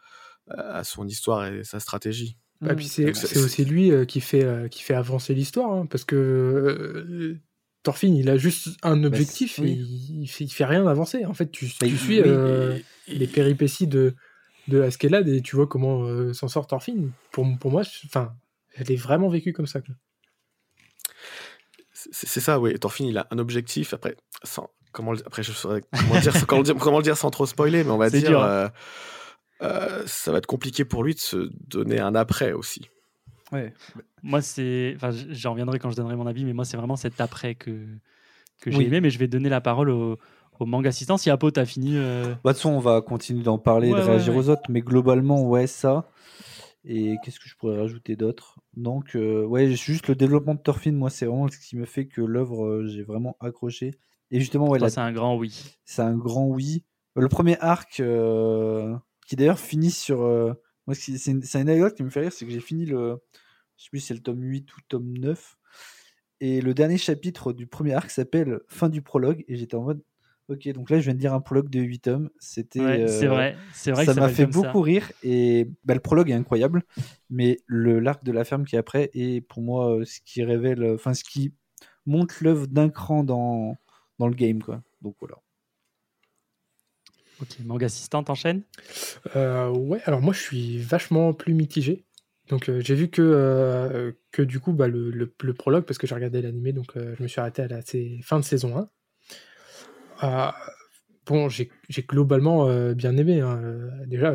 à 0.50 0.84
son 0.84 1.06
histoire 1.06 1.46
et 1.46 1.64
sa 1.64 1.80
stratégie. 1.80 2.36
Et 2.64 2.72
Mm, 2.72 2.76
puis 2.76 2.86
c'est 2.88 3.04
Donc, 3.06 3.16
c'est 3.16 3.26
c'est- 3.26 3.38
aussi 3.42 3.64
lui 3.64 3.90
euh, 3.90 4.04
qui 4.04 4.20
fait, 4.20 4.44
euh, 4.44 4.68
qui 4.68 4.82
fait 4.82 4.94
avancer 4.94 5.34
l'histoire, 5.34 5.72
hein, 5.72 5.86
parce 5.86 6.04
que 6.04 6.14
euh, 6.16 7.40
Thorfinn, 7.82 8.14
il 8.16 8.30
a 8.30 8.36
juste 8.36 8.68
un 8.82 9.02
objectif, 9.04 9.56
c'est- 9.56 9.62
oui. 9.62 9.70
et 9.70 9.72
il, 9.74 10.22
il 10.22 10.26
fait, 10.28 10.44
il 10.44 10.50
fait 10.50 10.64
rien 10.64 10.86
avancer. 10.86 11.24
En 11.24 11.34
fait, 11.34 11.50
tu, 11.50 11.66
Bah, 11.80 11.86
tu 11.88 11.96
suis 11.96 12.20
oui, 12.20 12.22
euh, 12.24 12.78
Et- 13.08 13.14
les 13.16 13.26
péripéties 13.26 13.86
de, 13.88 14.14
de 14.68 14.80
Askeladd 14.82 15.28
et 15.28 15.42
tu 15.42 15.56
vois 15.56 15.66
comment 15.66 16.04
euh, 16.04 16.32
s'en 16.32 16.46
sort 16.48 16.66
Thorfinn. 16.68 17.10
Pour, 17.32 17.46
pour 17.58 17.70
moi, 17.72 17.82
enfin, 18.06 18.34
elle 18.74 18.90
est 18.92 18.96
vraiment 18.96 19.28
vécue 19.28 19.52
comme 19.52 19.66
ça. 19.66 19.80
C'est 21.92 22.40
ça, 22.40 22.58
oui. 22.60 22.78
Thorfinn, 22.78 23.06
il 23.08 23.18
a 23.18 23.26
un 23.30 23.38
objectif. 23.38 23.94
Après, 23.94 24.16
sans, 24.44 24.70
comment, 24.92 25.12
le- 25.12 25.26
après 25.26 25.42
je 25.42 25.52
saurais 25.52 25.82
comment 25.90 26.14
le 26.14 26.20
dire, 26.20 26.32
sans- 26.36 26.46
comment, 26.46 26.60
le 26.60 26.64
dire, 26.64 26.76
comment 26.76 26.98
le 26.98 27.04
dire 27.04 27.16
sans 27.16 27.30
trop 27.30 27.46
spoiler, 27.46 27.84
mais 27.84 27.90
on 27.90 27.98
va 27.98 28.10
dire, 28.10 28.28
dur, 28.30 28.42
hein. 28.42 28.48
euh, 28.48 28.68
euh, 29.62 30.02
ça 30.06 30.32
va 30.32 30.38
être 30.38 30.46
compliqué 30.46 30.84
pour 30.84 31.04
lui 31.04 31.14
de 31.14 31.20
se 31.20 31.50
donner 31.68 32.00
un 32.00 32.14
après 32.14 32.52
aussi. 32.52 32.88
Ouais. 33.52 33.72
Moi, 34.22 34.40
c'est. 34.42 34.92
Enfin, 34.96 35.10
j'en 35.30 35.50
reviendrai 35.52 35.78
quand 35.78 35.90
je 35.90 35.96
donnerai 35.96 36.16
mon 36.16 36.26
avis, 36.26 36.44
mais 36.44 36.52
moi, 36.52 36.64
c'est 36.64 36.76
vraiment 36.76 36.96
cet 36.96 37.20
après 37.20 37.54
que, 37.54 37.70
que 38.60 38.70
j'ai 38.70 38.78
Oui. 38.78 38.84
aimé. 38.84 39.00
Mais 39.00 39.10
je 39.10 39.18
vais 39.18 39.28
donner 39.28 39.48
la 39.48 39.60
parole 39.60 39.90
au, 39.90 40.18
au 40.58 40.66
manga 40.66 40.88
assistant. 40.88 41.16
Si 41.18 41.28
Apo, 41.30 41.50
t'as 41.50 41.64
fini. 41.66 41.96
euh, 41.96 42.22
Bah, 42.22 42.28
de 42.28 42.34
toute 42.34 42.56
façon, 42.58 42.70
on 42.70 42.78
va 42.80 43.00
continuer 43.02 43.42
d'en 43.42 43.58
parler, 43.58 43.90
Ouais, 43.90 43.98
de 43.98 44.02
ouais, 44.02 44.08
réagir 44.10 44.32
ouais. 44.32 44.38
aux 44.38 44.48
autres, 44.48 44.62
mais 44.70 44.80
globalement, 44.80 45.42
ouais, 45.46 45.66
ça. 45.66 46.08
Et 46.84 47.16
qu'est-ce 47.22 47.38
que 47.38 47.48
je 47.48 47.54
pourrais 47.56 47.78
rajouter 47.78 48.16
d'autre? 48.16 48.58
Donc, 48.76 49.14
euh, 49.14 49.44
ouais, 49.44 49.70
juste 49.72 50.08
le 50.08 50.14
développement 50.16 50.54
de 50.54 50.60
Thorfinn, 50.60 50.96
moi, 50.96 51.10
c'est 51.10 51.26
vraiment 51.26 51.48
ce 51.48 51.58
qui 51.58 51.76
me 51.76 51.84
fait 51.84 52.06
que 52.06 52.20
l'œuvre, 52.20 52.64
euh, 52.66 52.86
j'ai 52.88 53.02
vraiment 53.02 53.36
accroché. 53.40 53.92
Et 54.30 54.40
justement, 54.40 54.68
ouais, 54.68 54.78
la- 54.78 54.90
c'est 54.90 55.00
un 55.00 55.12
grand 55.12 55.36
oui. 55.36 55.76
c'est 55.84 56.02
un 56.02 56.16
grand 56.16 56.46
oui. 56.46 56.84
Le 57.14 57.28
premier 57.28 57.56
arc, 57.60 58.00
euh, 58.00 58.96
qui 59.26 59.36
d'ailleurs 59.36 59.58
finit 59.60 59.90
sur. 59.90 60.22
euh, 60.22 60.54
moi, 60.86 60.94
c'est 60.96 61.18
c'est 61.18 61.30
une, 61.32 61.42
c'est 61.42 61.60
une 61.60 61.68
anecdote 61.68 61.94
qui 61.94 62.02
me 62.02 62.10
fait 62.10 62.20
rire, 62.22 62.32
c'est 62.32 62.46
que 62.46 62.50
j'ai 62.50 62.60
fini 62.60 62.86
le. 62.86 63.18
Je 63.82 63.86
sais 63.86 63.90
plus 63.90 63.98
si 63.98 64.06
c'est 64.06 64.14
le 64.14 64.20
tome 64.20 64.40
8 64.40 64.76
ou 64.76 64.80
tome 64.86 65.18
9. 65.18 65.58
Et 66.38 66.60
le 66.60 66.72
dernier 66.72 66.98
chapitre 66.98 67.52
du 67.52 67.66
premier 67.66 67.94
arc 67.94 68.12
s'appelle 68.12 68.60
Fin 68.68 68.88
du 68.88 69.02
prologue. 69.02 69.44
Et 69.48 69.56
j'étais 69.56 69.74
en 69.74 69.82
mode. 69.82 70.00
Ok, 70.46 70.68
donc 70.68 70.88
là, 70.88 71.00
je 71.00 71.04
viens 71.04 71.14
de 71.14 71.18
dire 71.18 71.34
un 71.34 71.40
prologue 71.40 71.68
de 71.68 71.80
8 71.80 71.98
tomes. 71.98 72.30
C'était. 72.38 72.80
Ouais, 72.80 73.08
c'est 73.08 73.26
euh, 73.26 73.30
vrai. 73.30 73.56
C'est 73.74 73.90
vrai 73.90 74.04
ça 74.04 74.14
m'a 74.14 74.28
fait 74.28 74.44
ça. 74.44 74.48
beaucoup 74.50 74.82
rire. 74.82 75.10
Et 75.24 75.68
bah, 75.84 75.94
le 75.94 76.00
prologue 76.00 76.30
est 76.30 76.34
incroyable. 76.34 76.84
Mais 77.28 77.58
le 77.66 77.98
l'arc 77.98 78.22
de 78.22 78.30
la 78.30 78.44
ferme 78.44 78.64
qui 78.64 78.76
est 78.76 78.78
après 78.78 79.10
est 79.14 79.40
pour 79.40 79.62
moi 79.62 79.96
euh, 79.96 80.04
ce 80.04 80.20
qui 80.24 80.44
révèle. 80.44 80.84
Enfin, 80.94 81.12
ce 81.12 81.24
qui 81.24 81.52
monte 82.06 82.40
l'œuvre 82.40 82.68
d'un 82.68 82.88
cran 82.88 83.24
dans, 83.24 83.76
dans 84.20 84.28
le 84.28 84.34
game. 84.34 84.62
Quoi. 84.62 84.80
Donc 85.00 85.16
voilà. 85.18 85.38
Ok, 87.40 87.48
manga 87.64 87.86
assistant, 87.86 88.22
t'enchaînes? 88.22 88.62
Euh, 89.34 89.70
ouais, 89.70 90.00
alors 90.04 90.20
moi 90.20 90.32
je 90.32 90.40
suis 90.40 90.78
vachement 90.78 91.32
plus 91.32 91.54
mitigé. 91.54 92.04
Donc 92.48 92.68
euh, 92.68 92.80
j'ai 92.80 92.94
vu 92.94 93.08
que, 93.08 93.22
euh, 93.22 94.12
que 94.32 94.42
du 94.42 94.60
coup 94.60 94.72
bah, 94.72 94.88
le, 94.88 95.10
le- 95.10 95.54
prologue, 95.54 95.84
parce 95.84 95.98
que 95.98 96.06
j'ai 96.06 96.14
regardé 96.14 96.42
l'animé, 96.42 96.72
donc 96.72 96.96
euh, 96.96 97.14
je 97.16 97.22
me 97.22 97.28
suis 97.28 97.40
arrêté 97.40 97.62
à 97.62 97.68
la 97.68 97.80
fin 98.22 98.38
de 98.40 98.44
saison 98.44 98.76
1. 98.76 98.88
Euh, 100.22 100.50
bon, 101.26 101.48
j'ai 101.48 101.70
globalement 102.02 102.92
bien 102.94 103.16
aimé. 103.16 103.40
hein. 103.40 103.60
Déjà, 104.06 104.34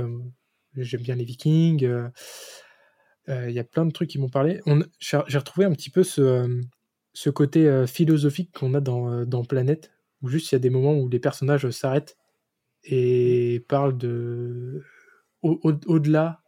j'aime 0.75 1.01
bien 1.01 1.15
les 1.15 1.25
vikings. 1.25 1.87
Il 3.27 3.51
y 3.51 3.59
a 3.59 3.63
plein 3.63 3.85
de 3.85 3.91
trucs 3.91 4.09
qui 4.09 4.19
m'ont 4.19 4.29
parlé. 4.29 4.61
J'ai 4.99 5.17
retrouvé 5.37 5.65
un 5.65 5.71
petit 5.73 5.89
peu 5.89 6.03
ce, 6.03 6.61
ce 7.13 7.29
côté 7.29 7.85
philosophique 7.87 8.51
qu'on 8.57 8.73
a 8.73 8.79
dans, 8.81 9.25
dans 9.25 9.43
Planète, 9.43 9.91
où 10.21 10.29
juste 10.29 10.51
il 10.51 10.55
y 10.55 10.57
a 10.57 10.59
des 10.59 10.69
moments 10.69 10.95
où 10.97 11.09
les 11.09 11.19
personnages 11.19 11.69
s'arrêtent 11.69 12.17
et 12.83 13.65
parlent 13.69 13.97
de 13.97 14.83
au- 15.41 15.59
au- 15.63 15.79
au-delà, 15.93 16.41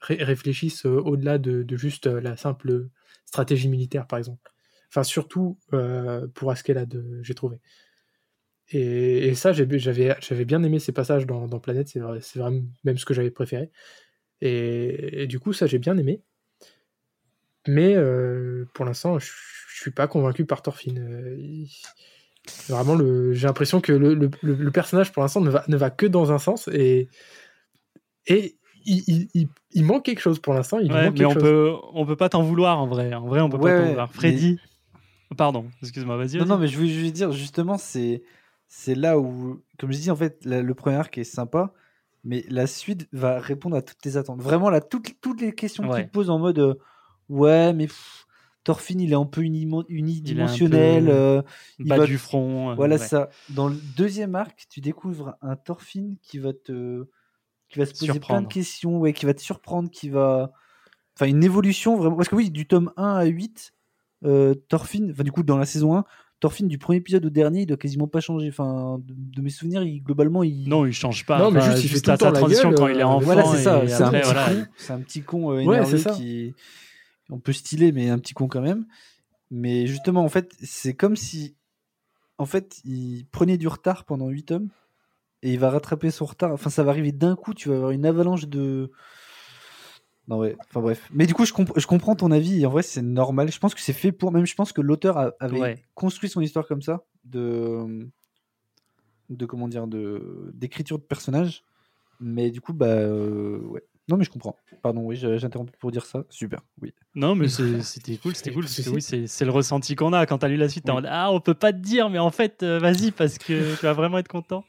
ré- 0.00 0.22
réfléchissent 0.22 0.86
euh, 0.86 1.00
au-delà 1.00 1.38
de, 1.38 1.64
juste 1.76 2.06
euh, 2.06 2.20
la 2.20 2.36
simple 2.36 2.88
stratégie 3.24 3.68
militaire, 3.68 4.06
par 4.06 4.18
exemple. 4.18 4.52
Enfin, 4.90 5.02
surtout 5.02 5.58
euh, 5.72 6.26
pour 6.34 6.50
Askeladd, 6.50 7.02
j'ai 7.22 7.34
trouvé. 7.34 7.60
Et, 8.70 9.34
ça, 9.34 9.52
j'avais 9.52 10.44
bien 10.44 10.62
aimé 10.62 10.78
ces 10.78 10.92
passages 10.92 11.26
dans, 11.26 11.48
Planète, 11.58 11.88
c'est 11.88 12.00
vrai- 12.00 12.20
c'est 12.20 12.38
vraiment 12.38 12.62
même 12.84 12.98
ce 12.98 13.04
que 13.04 13.14
j'avais 13.14 13.30
préféré. 13.30 13.70
Et, 14.40 15.26
du 15.26 15.40
coup, 15.40 15.52
ça, 15.52 15.66
j'ai 15.66 15.78
bien 15.78 15.96
aimé. 15.96 16.22
Mais 17.66 17.96
pour 18.74 18.84
l'instant, 18.84 19.18
je 19.18 19.30
suis 19.74 19.90
pas 19.90 20.06
convaincu 20.06 20.44
par 20.44 20.60
Thorfinn. 20.62 21.66
Vraiment, 22.68 22.98
j'ai 23.32 23.46
l'impression 23.46 23.80
que 23.80 23.92
le, 23.92 24.70
personnage, 24.70 25.12
pour 25.12 25.22
l'instant, 25.22 25.40
ne 25.40 25.50
va, 25.50 25.64
ne 25.66 25.76
va 25.76 25.90
que 25.90 26.06
dans 26.06 26.30
un 26.30 26.38
sens. 26.38 26.68
Et 26.68 27.08
il, 28.88 29.04
il- 29.06 29.28
il- 29.34 29.48
il 29.72 29.84
manque 29.84 30.04
quelque 30.04 30.20
chose 30.20 30.38
pour 30.38 30.54
l'instant. 30.54 30.78
Il 30.78 30.88
lui 30.88 30.94
Ouais, 30.94 31.04
manque 31.04 31.12
mais 31.12 31.18
quelque 31.18 31.30
on 31.30 31.34
chose. 31.34 31.42
peut, 31.42 31.72
on 31.94 32.06
peut 32.06 32.16
pas 32.16 32.28
t'en 32.28 32.42
vouloir 32.42 32.78
en 32.80 32.86
vrai. 32.86 33.12
En 33.14 33.26
vrai, 33.26 33.40
on 33.40 33.48
peut 33.48 33.56
Ouais, 33.58 33.70
pas 33.72 33.80
t'en 33.82 33.88
vouloir. 33.88 34.08
mais- 34.08 34.14
Freddy. 34.14 34.58
Pardon, 35.36 35.66
excuse-moi, 35.82 36.16
vas-y. 36.16 36.38
Non, 36.38 36.46
non, 36.46 36.58
mais 36.58 36.68
je 36.68 36.76
voulais 36.78 36.88
juste 36.88 37.12
dire, 37.14 37.32
justement, 37.32 37.76
c'est 37.78 38.22
c'est 38.66 38.94
là 38.94 39.18
où, 39.18 39.62
comme 39.78 39.92
je 39.92 39.98
dis, 39.98 40.10
en 40.10 40.16
fait, 40.16 40.44
la- 40.44 40.62
le 40.62 40.74
premier 40.74 40.96
arc 40.96 41.16
est 41.18 41.24
sympa, 41.24 41.72
mais 42.24 42.44
la 42.48 42.66
suite 42.66 43.08
va 43.12 43.38
répondre 43.38 43.76
à 43.76 43.82
toutes 43.82 43.98
tes 43.98 44.16
attentes. 44.16 44.40
Vraiment, 44.42 44.68
là, 44.70 44.80
toutes, 44.80 45.20
toutes 45.20 45.40
les 45.40 45.52
questions 45.54 45.88
Ouais. 45.88 45.96
qu'il 46.00 46.06
te 46.08 46.12
pose 46.12 46.30
en 46.30 46.38
mode 46.38 46.58
euh, 46.58 46.74
Ouais, 47.28 47.72
mais 47.74 47.86
pff, 47.86 48.26
Thorfinn, 48.64 49.00
il 49.00 49.12
est 49.12 49.16
un 49.16 49.24
peu 49.26 49.42
unimo- 49.42 49.84
Il 49.90 49.96
unidimensionnel. 49.98 51.04
peu 51.06 51.10
euh, 51.12 51.42
il 51.78 51.88
va- 51.88 52.04
du 52.06 52.16
front. 52.18 52.70
euh, 52.70 52.74
Voilà 52.74 52.96
ouais. 52.96 53.06
ça. 53.06 53.28
Dans 53.50 53.68
le 53.68 53.76
deuxième 53.96 54.34
arc, 54.34 54.66
tu 54.70 54.80
découvres 54.80 55.34
un 55.42 55.56
Thorfinn 55.56 56.16
qui 56.22 56.38
va 56.38 56.52
te, 56.54 57.06
qui 57.68 57.78
va 57.78 57.86
se 57.86 57.92
poser 57.92 58.18
plein 58.20 58.42
de 58.42 58.46
questions, 58.46 58.98
ouais, 58.98 59.12
qui 59.12 59.26
va 59.26 59.34
te 59.34 59.40
surprendre, 59.40 59.90
qui 59.90 60.08
va, 60.08 60.52
enfin 61.16 61.26
une 61.26 61.44
évolution 61.44 61.96
vraiment. 61.96 62.16
Parce 62.16 62.28
que 62.28 62.36
oui, 62.36 62.50
du 62.50 62.66
tome 62.66 62.92
1 62.96 63.16
à 63.16 63.24
8, 63.24 63.74
euh, 64.24 64.54
Thorfinn, 64.68 65.10
enfin 65.10 65.22
du 65.22 65.32
coup 65.32 65.42
dans 65.42 65.58
la 65.58 65.66
saison 65.66 65.96
1, 65.96 66.04
Thorfinn 66.40 66.68
du 66.68 66.78
premier 66.78 66.98
épisode 66.98 67.26
au 67.26 67.30
dernier, 67.30 67.62
il 67.62 67.66
doit 67.66 67.76
quasiment 67.76 68.06
pas 68.06 68.20
changer. 68.20 68.48
Enfin, 68.48 69.00
de, 69.04 69.14
de 69.16 69.42
mes 69.42 69.50
souvenirs, 69.50 69.82
il, 69.82 70.02
globalement, 70.02 70.44
il. 70.44 70.68
Non, 70.68 70.86
il 70.86 70.92
change 70.92 71.26
pas. 71.26 71.38
Non, 71.38 71.50
mais 71.50 71.60
Enfin, 71.60 71.72
juste, 71.72 71.84
il 71.84 71.88
fait 71.88 72.00
tout 72.00 72.10
à 72.10 72.14
le 72.14 72.18
temps 72.18 72.26
sa 72.26 72.32
la 72.32 72.38
transition 72.38 72.68
gueule, 72.70 72.78
quand 72.78 72.88
il 72.88 72.98
est 72.98 73.02
euh, 73.02 73.06
enfant. 73.06 73.24
Voilà, 73.24 73.44
c'est 73.44 73.62
ça. 73.62 73.82
C'est 73.86 74.02
un, 74.02 74.10
petit 74.10 74.22
voilà. 74.22 74.46
con, 74.46 74.66
c'est 74.76 74.92
un 74.92 75.00
petit 75.00 75.22
con 75.22 75.50
euh, 75.50 75.64
Ouais, 75.64 75.76
énervé 75.76 75.90
c'est 75.90 75.98
ça. 75.98 76.10
qui, 76.10 76.54
on 77.28 77.40
peut 77.40 77.52
stylé, 77.52 77.90
mais 77.90 78.08
un 78.08 78.18
petit 78.18 78.34
con 78.34 78.46
quand 78.46 78.60
même. 78.60 78.86
Mais 79.50 79.86
justement, 79.86 80.22
en 80.22 80.28
fait, 80.28 80.54
c'est 80.62 80.94
comme 80.94 81.16
si, 81.16 81.56
en 82.38 82.46
fait, 82.46 82.80
il 82.84 83.26
prenait 83.32 83.58
du 83.58 83.66
retard 83.66 84.04
pendant 84.04 84.28
8 84.28 84.44
tomes 84.44 84.68
et 85.42 85.52
il 85.52 85.58
va 85.58 85.70
rattraper 85.70 86.10
son 86.10 86.24
retard. 86.24 86.52
Enfin, 86.52 86.70
ça 86.70 86.82
va 86.82 86.90
arriver 86.90 87.12
d'un 87.12 87.36
coup. 87.36 87.54
Tu 87.54 87.68
vas 87.68 87.76
avoir 87.76 87.90
une 87.90 88.06
avalanche 88.06 88.46
de. 88.48 88.90
Non 90.26 90.38
ouais. 90.38 90.56
Enfin 90.68 90.80
bref. 90.80 91.08
Mais 91.12 91.26
du 91.26 91.34
coup, 91.34 91.44
je, 91.46 91.52
comp- 91.52 91.72
je 91.78 91.86
comprends 91.86 92.14
ton 92.14 92.30
avis. 92.30 92.60
Et 92.60 92.66
en 92.66 92.70
vrai, 92.70 92.82
c'est 92.82 93.02
normal. 93.02 93.50
Je 93.50 93.58
pense 93.58 93.74
que 93.74 93.80
c'est 93.80 93.92
fait 93.92 94.12
pour. 94.12 94.30
Même, 94.32 94.46
je 94.46 94.54
pense 94.54 94.72
que 94.72 94.80
l'auteur 94.80 95.32
avait 95.40 95.60
Ouais. 95.60 95.82
construit 95.94 96.28
son 96.28 96.40
histoire 96.40 96.66
comme 96.66 96.82
ça 96.82 97.04
de 97.24 98.08
de 99.30 99.46
comment 99.46 99.68
dire 99.68 99.86
de 99.86 100.50
d'écriture 100.54 100.98
de 100.98 101.04
personnage. 101.04 101.62
Mais 102.20 102.50
du 102.50 102.60
coup, 102.60 102.72
bah 102.72 102.86
euh, 102.86 103.58
ouais. 103.60 103.84
Non, 104.08 104.16
mais 104.16 104.24
je 104.24 104.30
comprends. 104.30 104.56
Pardon, 104.82 105.02
oui, 105.02 105.22
interrompu 105.44 105.72
pour 105.78 105.90
dire 105.90 106.06
ça. 106.06 106.24
Super, 106.30 106.60
oui. 106.80 106.94
Non, 107.14 107.34
mais 107.34 107.48
c'était 107.82 108.16
cool, 108.16 108.34
c'était 108.34 108.52
cool. 108.52 108.64
Parce 108.64 108.80
que 108.80 108.88
oui, 108.90 109.02
c'est 109.02 109.44
le 109.44 109.50
ressenti 109.50 109.94
qu'on 109.96 110.12
a 110.12 110.24
quand 110.24 110.38
t'as 110.38 110.48
lu 110.48 110.56
la 110.56 110.68
suite. 110.68 110.84
Oui. 110.88 110.94
mode, 110.94 111.06
ah, 111.08 111.30
on 111.30 111.40
peut 111.40 111.54
pas 111.54 111.72
te 111.72 111.78
dire, 111.78 112.08
mais 112.08 112.18
en 112.18 112.30
fait, 112.30 112.62
euh, 112.62 112.78
vas-y, 112.78 113.10
parce 113.10 113.36
que 113.38 113.76
tu 113.76 113.82
vas 113.82 113.92
vraiment 113.92 114.18
être 114.18 114.28
content. 114.28 114.64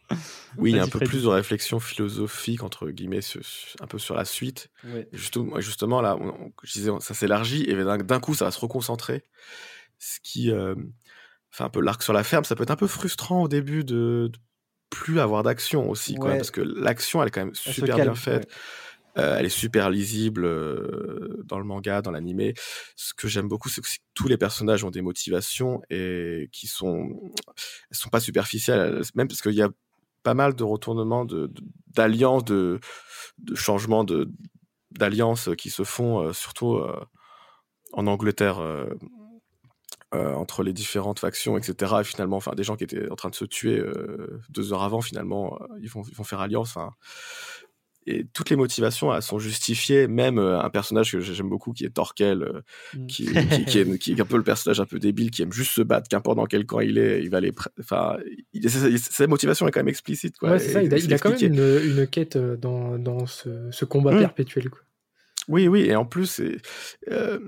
Oui, 0.57 0.71
il 0.71 0.75
y 0.75 0.79
a 0.79 0.83
un 0.83 0.87
peu 0.87 0.99
plus 0.99 1.23
de 1.23 1.27
réflexion 1.27 1.79
philosophique, 1.79 2.63
entre 2.63 2.89
guillemets, 2.89 3.21
sur- 3.21 3.41
un 3.79 3.87
peu 3.87 3.97
sur 3.99 4.15
la 4.15 4.25
suite. 4.25 4.69
Ouais. 4.83 5.07
Justement, 5.13 5.59
justement 5.61 6.01
là, 6.01 6.17
on- 6.19 6.27
on- 6.29 6.51
je 6.63 6.73
disais, 6.73 6.91
ça 6.99 7.13
s'élargit 7.13 7.63
et 7.63 7.75
d'un 7.75 8.19
coup, 8.19 8.33
ça 8.33 8.45
va 8.45 8.51
se 8.51 8.59
reconcentrer. 8.59 9.23
Ce 9.99 10.19
qui 10.21 10.51
euh, 10.51 10.75
fait 11.51 11.63
un 11.63 11.69
peu 11.69 11.81
l'arc 11.81 12.03
sur 12.03 12.13
la 12.13 12.23
ferme. 12.23 12.43
Ça 12.43 12.55
peut 12.55 12.63
être 12.63 12.71
un 12.71 12.75
peu 12.75 12.87
frustrant 12.87 13.43
au 13.43 13.47
début 13.47 13.83
de, 13.83 14.29
de 14.31 14.39
plus 14.89 15.19
avoir 15.19 15.43
d'action 15.43 15.89
aussi, 15.89 16.15
quoi, 16.15 16.31
Ouais. 16.31 16.37
parce 16.37 16.51
que 16.51 16.61
l'action, 16.61 17.21
elle 17.21 17.27
est 17.27 17.31
quand 17.31 17.45
même 17.45 17.53
super 17.55 17.95
calme, 17.95 18.01
bien 18.09 18.15
faite. 18.15 18.49
Euh, 19.19 19.37
elle 19.39 19.45
est 19.45 19.49
super 19.49 19.89
lisible 19.89 20.45
euh, 20.45 21.43
dans 21.45 21.59
le 21.59 21.65
manga, 21.65 22.01
dans 22.01 22.11
l'animé. 22.11 22.53
Ce 22.95 23.13
que 23.13 23.27
j'aime 23.27 23.47
beaucoup, 23.47 23.69
c'est 23.69 23.81
que 23.81 23.87
tous 24.13 24.27
les 24.27 24.37
personnages 24.37 24.83
ont 24.83 24.91
des 24.91 25.01
motivations 25.01 25.81
et 25.89 26.49
qui 26.51 26.67
sont, 26.67 27.09
elles 27.91 27.97
sont 27.97 28.09
pas 28.09 28.19
superficielles, 28.21 28.79
elles- 28.99 29.05
même 29.15 29.27
parce 29.27 29.41
qu'il 29.41 29.53
y 29.53 29.61
a 29.61 29.69
pas 30.23 30.33
mal 30.33 30.55
de 30.55 30.63
retournements 30.63 31.25
d'alliances, 31.87 32.45
de, 32.45 32.79
de 33.39 33.55
changements 33.55 34.05
d'alliances 34.91 35.49
qui 35.57 35.69
se 35.69 35.83
font, 35.83 36.21
euh, 36.21 36.33
surtout 36.33 36.79
en 37.93 38.07
Angleterre. 38.07 38.59
entre 40.11 40.63
les 40.63 40.73
différentes 40.73 41.19
factions, 41.19 41.57
etc. 41.57 42.01
Et 42.01 42.03
finalement, 42.03 42.37
enfin, 42.37 42.53
des 42.55 42.63
gens 42.63 42.75
qui 42.75 42.83
étaient 42.83 43.09
en 43.11 43.15
train 43.15 43.29
de 43.29 43.35
se 43.35 43.45
tuer 43.45 43.81
deux 44.49 44.73
heures 44.73 44.81
avant, 44.83 45.01
finalement, 45.01 45.59
ils 45.81 45.89
vont, 45.89 46.03
ils 46.09 46.15
vont 46.15 46.23
faire 46.23 46.39
alliance. 46.39 46.77
Et 48.07 48.25
toutes 48.33 48.49
les 48.49 48.55
motivations, 48.55 49.13
elles 49.13 49.21
sont 49.21 49.39
justifiées. 49.39 50.07
Même 50.07 50.39
euh, 50.39 50.59
un 50.61 50.69
personnage 50.69 51.11
que 51.11 51.19
j'aime 51.19 51.49
beaucoup, 51.49 51.73
qui 51.73 51.85
est 51.85 51.89
Torkel, 51.89 52.41
euh, 52.43 52.61
Mm. 52.95 53.07
qui, 53.07 53.25
qui, 53.25 53.65
qui 53.65 53.79
est, 53.79 53.97
qui 53.99 54.11
est 54.13 54.21
un 54.21 54.25
peu 54.25 54.37
le 54.37 54.43
personnage 54.43 54.79
un 54.79 54.85
peu 54.85 54.97
débile, 54.99 55.29
qui 55.31 55.41
aime 55.43 55.51
juste 55.53 55.71
se 55.73 55.81
battre, 55.81 56.07
qu'importe 56.07 56.37
dans 56.37 56.45
quel 56.45 56.65
camp 56.65 56.79
il 56.79 56.97
est, 56.97 57.21
il 57.21 57.29
va 57.29 57.37
aller. 57.37 57.51
pr- 57.51 57.67
Enfin, 57.79 58.17
sa- 58.97 59.27
motivation 59.27 59.67
est 59.67 59.71
quand 59.71 59.81
même 59.81 59.89
explicite, 59.89 60.37
quoi. 60.37 60.51
Ouais, 60.51 60.59
c'est 60.59 60.69
ça. 60.71 60.81
Et 60.81 60.85
Il 60.87 60.93
a, 60.93 60.97
il 60.97 61.13
a 61.13 61.19
quand 61.19 61.29
même 61.39 61.53
une, 61.53 61.99
une 61.99 62.07
quête 62.07 62.35
euh, 62.35 62.55
dans, 62.57 62.97
dans 62.97 63.25
ce, 63.27 63.69
ce 63.71 63.85
combat 63.85 64.13
Mm. 64.13 64.19
perpétuel. 64.19 64.69
Quoi. 64.69 64.79
Oui, 65.47 65.67
oui, 65.67 65.81
et 65.81 65.95
en 65.95 66.05
plus, 66.05 66.41
euh, 67.11 67.39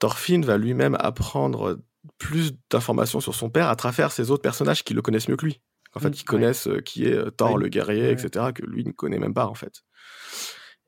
Thorfinn 0.00 0.44
va 0.44 0.56
lui-même 0.58 0.96
apprendre 1.00 1.78
plus 2.18 2.52
d'informations 2.70 3.20
sur 3.20 3.34
son 3.34 3.50
père 3.50 3.68
à 3.68 3.76
travers 3.76 4.10
ces 4.10 4.30
autres 4.30 4.42
personnages 4.42 4.82
qui 4.84 4.94
le 4.94 5.02
connaissent 5.02 5.28
mieux 5.28 5.36
que 5.36 5.46
lui. 5.46 5.60
En 5.94 6.00
fait, 6.00 6.08
Mm, 6.08 6.12
qui 6.12 6.20
ouais. 6.20 6.24
connaissent 6.26 6.66
euh, 6.68 6.80
qui 6.80 7.04
est 7.06 7.12
euh, 7.14 7.30
Thor, 7.30 7.52
Ouais, 7.54 7.62
le 7.62 7.68
guerrier, 7.68 8.02
ouais. 8.04 8.12
etc., 8.12 8.52
que 8.54 8.64
lui 8.64 8.84
ne 8.84 8.92
connaît 8.92 9.18
même 9.18 9.34
pas, 9.34 9.46
en 9.46 9.54
fait. 9.54 9.82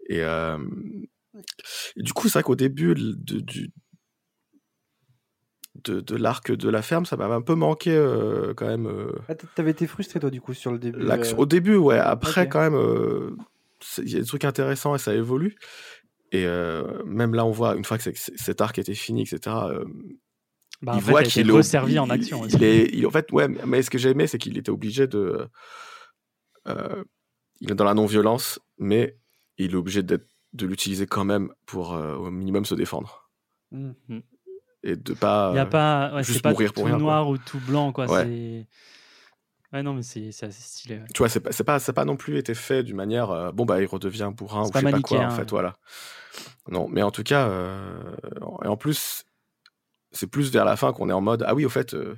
Et, 0.09 0.23
euh, 0.23 0.59
et 1.97 2.03
du 2.03 2.13
coup, 2.13 2.29
c'est 2.29 2.35
vrai 2.39 2.43
qu'au 2.43 2.57
début 2.57 2.95
de, 2.95 3.41
du, 3.41 3.71
de, 5.85 6.01
de 6.01 6.17
l'arc 6.17 6.53
de 6.53 6.69
la 6.69 6.83
ferme, 6.83 7.05
ça 7.05 7.17
m'avait 7.17 7.35
un 7.35 7.43
peu 7.43 7.55
manqué 7.55 7.91
euh, 7.95 8.55
quand 8.55 8.67
même. 8.67 8.87
euh, 8.87 9.13
Ah, 9.29 9.35
T'avais 9.35 9.73
été 9.73 9.87
frustré 9.87 10.21
toi 10.21 10.31
du 10.31 10.41
coup 10.41 10.55
sur 10.55 10.73
le 10.73 10.79
début. 10.79 11.01
euh, 11.01 11.35
Au 11.37 11.47
début, 11.47 11.77
ouais. 11.77 11.99
Après, 11.99 12.49
quand 12.49 12.61
même, 12.71 13.37
il 13.99 14.09
y 14.11 14.17
a 14.17 14.21
des 14.21 14.27
trucs 14.27 14.45
intéressants 14.45 14.95
et 14.95 14.99
ça 14.99 15.15
évolue. 15.15 15.57
Et 16.33 16.47
même 17.05 17.35
là, 17.35 17.45
on 17.45 17.51
voit, 17.51 17.77
une 17.77 17.85
fois 17.85 17.99
que 17.99 18.11
cet 18.15 18.61
arc 18.61 18.79
était 18.79 18.95
fini, 18.95 19.23
etc., 19.23 19.57
Bah, 20.85 20.93
il 20.95 20.99
en 20.99 21.01
fait, 21.01 21.11
voit 21.11 21.23
qu'il 21.23 21.49
est 21.49 21.53
resservi 21.53 21.99
en 21.99 22.11
action. 22.11 22.43
Il, 22.43 22.47
aussi. 22.47 22.57
il 22.57 22.63
est, 22.65 22.91
il- 22.93 23.07
en 23.07 23.11
fait, 23.11 23.31
ouais, 23.33 23.49
mais 23.49 23.83
ce 23.83 23.91
que 23.91 23.99
j'ai 23.99 24.11
aimé, 24.11 24.27
c'est 24.27 24.39
qu'il 24.39 24.57
était 24.59 24.71
obligé 24.71 25.07
de. 25.07 25.49
euh, 26.69 27.05
il 27.61 27.71
est 27.71 27.75
dans 27.75 27.85
la 27.85 27.95
non-violence, 27.95 28.59
mais 28.79 29.17
il 29.59 29.73
est 29.73 29.77
obligé 29.77 30.03
de 30.03 30.21
l'utiliser 30.61 31.07
quand 31.07 31.25
même 31.25 31.51
pour 31.67 31.95
euh, 31.95 32.15
au 32.17 32.31
minimum 32.31 32.65
se 32.65 32.75
défendre. 32.75 33.31
hmm. 33.71 33.93
Et 34.83 34.97
de 34.97 35.15
pas. 35.15 35.51
Il 35.55 35.57
y 35.57 35.61
a 35.61 35.67
pas, 35.67 36.15
ouais, 36.15 36.23
juste 36.23 36.43
pas 36.43 36.51
mourir 36.51 36.71
tout 36.71 36.75
pour 36.81 36.85
rien, 36.87 36.97
quoi. 36.97 37.03
noir 37.03 37.29
ou 37.29 37.39
tout 37.39 37.61
blanc, 37.61 37.91
quoi. 37.93 38.07
Ouais. 38.07 38.67
Ouais, 39.73 39.83
non, 39.83 39.95
mais 39.95 40.03
c'est 40.03 40.29
assez 40.29 40.51
stylé. 40.53 40.97
ouais. 40.97 41.07
Tu 41.13 41.19
vois, 41.19 41.29
c'est 41.29 41.41
pas, 41.41 41.81
pas, 41.81 41.93
pas 41.93 42.05
non 42.05 42.17
plus 42.17 42.39
été 42.39 42.55
fait 42.55 42.83
d'une 42.85 42.95
manière. 42.97 43.31
euh, 43.31 43.51
bon, 43.51 43.65
bah, 43.65 43.81
il 43.81 43.87
redevient 43.87 44.31
bourrin 44.37 44.63
ou 44.63 44.67
je 44.73 44.79
sais 44.79 44.85
pas 44.91 45.01
quoi, 45.01 45.21
en 45.21 45.31
fait, 45.31 45.43
ouais. 45.43 45.47
voilà. 45.51 45.77
Non, 46.69 46.87
mais 46.89 47.03
en 47.03 47.11
tout 47.11 47.25
cas, 47.25 47.49
euh, 47.49 48.15
et 48.63 48.69
en 48.69 48.77
plus, 48.77 49.25
c'est 50.15 50.27
plus 50.27 50.51
vers 50.51 50.65
la 50.65 50.77
fin 50.77 50.93
qu'on 50.93 51.11
est 51.11 51.13
en 51.13 51.21
mode 51.21 51.45
ah 51.47 51.55
oui, 51.55 51.65
au 51.67 51.69
fait, 51.69 51.93
euh, 51.95 52.17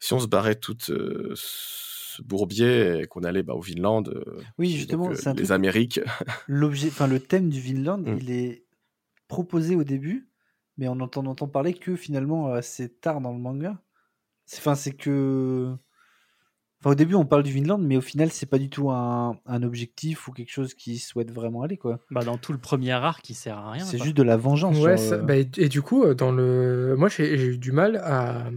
si 0.00 0.14
on 0.14 0.18
se 0.20 0.26
barrait 0.26 0.54
tout 0.54 0.76
euh, 0.90 1.32
ce 1.34 2.22
bourbier 2.22 3.00
et 3.00 3.06
qu'on 3.06 3.22
allait 3.24 3.42
bah, 3.42 3.54
au 3.54 3.60
Vinland, 3.60 4.04
euh, 4.08 4.22
Oui, 4.58 4.70
justement, 4.70 5.10
euh, 5.10 5.14
un 5.26 5.32
les 5.34 5.36
truc- 5.44 5.50
Amériques, 5.50 6.00
L'objet, 6.48 6.88
enfin 6.88 7.06
le 7.06 7.20
thème 7.20 7.48
du 7.50 7.60
Vinland, 7.60 7.98
Mm. 8.06 8.18
il 8.20 8.30
est 8.30 8.64
proposé 9.28 9.76
au 9.76 9.84
début, 9.84 10.28
mais 10.78 10.88
on 10.88 11.00
entend, 11.00 11.24
on 11.24 11.30
entend 11.30 11.48
parler 11.48 11.74
que 11.74 11.96
finalement 11.96 12.48
assez 12.52 12.88
tard 12.90 13.20
dans 13.20 13.32
le 13.32 13.38
manga. 13.38 13.78
Enfin, 14.56 14.74
c'est 14.74 14.92
que. 14.92 15.74
Enfin, 16.82 16.90
au 16.90 16.94
début, 16.96 17.14
on 17.14 17.24
parle 17.24 17.44
du 17.44 17.52
Vinland, 17.52 17.78
mais 17.78 17.96
au 17.96 18.00
final, 18.00 18.32
c'est 18.32 18.46
pas 18.46 18.58
du 18.58 18.68
tout 18.68 18.90
un, 18.90 19.38
un 19.46 19.62
objectif 19.62 20.26
ou 20.26 20.32
quelque 20.32 20.50
chose 20.50 20.74
qui 20.74 20.98
souhaite 20.98 21.30
vraiment 21.30 21.62
aller, 21.62 21.76
quoi. 21.76 22.00
Bah, 22.10 22.24
dans 22.24 22.38
tout 22.38 22.50
le 22.52 22.58
premier 22.58 22.90
arc, 22.90 23.30
il 23.30 23.34
sert 23.34 23.56
à 23.56 23.70
rien. 23.70 23.84
C'est 23.84 23.98
juste 23.98 24.16
de 24.16 24.24
la 24.24 24.36
vengeance. 24.36 24.76
Ouais, 24.80 24.96
genre, 24.96 24.98
ça- 24.98 25.14
euh, 25.14 25.22
bah, 25.22 25.36
et, 25.36 25.48
et 25.58 25.68
du 25.68 25.80
coup, 25.80 26.02
euh, 26.02 26.14
dans 26.14 26.32
le, 26.32 26.96
moi 26.98 27.08
j'ai 27.08 27.40
eu 27.40 27.56
du 27.56 27.70
mal 27.70 27.98
à, 27.98 28.50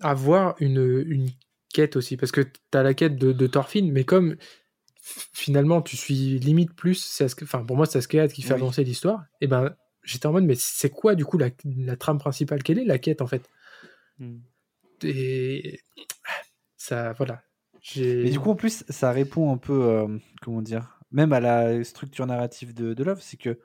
à 0.00 0.12
voir 0.12 0.54
une, 0.60 1.02
une 1.06 1.30
quête 1.72 1.96
aussi, 1.96 2.18
parce 2.18 2.30
que 2.30 2.42
tu 2.42 2.76
as 2.76 2.82
la 2.82 2.92
quête 2.92 3.16
de, 3.16 3.32
de 3.32 3.46
Thorfinn, 3.46 3.90
mais 3.90 4.04
comme 4.04 4.36
finalement 5.32 5.80
tu 5.80 5.96
suis 5.96 6.38
limite 6.38 6.74
plus, 6.74 7.22
enfin 7.42 7.64
pour 7.64 7.76
moi 7.76 7.86
c'est 7.86 7.98
Askead 7.98 8.32
qui 8.32 8.42
fait 8.42 8.52
Oui. 8.52 8.60
avancer 8.60 8.84
l'histoire, 8.84 9.24
et 9.40 9.46
ben 9.46 9.74
j'étais 10.02 10.26
en 10.26 10.32
mode 10.32 10.44
mais 10.44 10.56
c'est 10.56 10.90
quoi 10.90 11.14
du 11.14 11.24
coup 11.24 11.38
la, 11.38 11.48
la 11.64 11.96
trame 11.96 12.18
principale? 12.18 12.62
Quelle 12.62 12.78
est 12.78 12.84
la 12.84 12.98
quête 12.98 13.22
en 13.22 13.26
fait? 13.26 13.48
Hmm. 14.18 14.40
Et 15.02 15.80
ça, 16.80 17.12
voilà. 17.12 17.42
Mais 18.22 18.30
du 18.30 18.40
coup, 18.40 18.50
en 18.50 18.56
plus, 18.56 18.84
ça 18.88 19.12
répond 19.12 19.52
un 19.52 19.58
peu, 19.58 19.84
euh, 19.84 20.18
comment 20.42 20.62
dire, 20.62 21.00
même 21.12 21.32
à 21.32 21.40
la 21.40 21.84
structure 21.84 22.26
narrative 22.26 22.74
de, 22.74 22.94
de 22.94 23.04
l'œuvre, 23.04 23.22
c'est 23.22 23.36
que, 23.36 23.60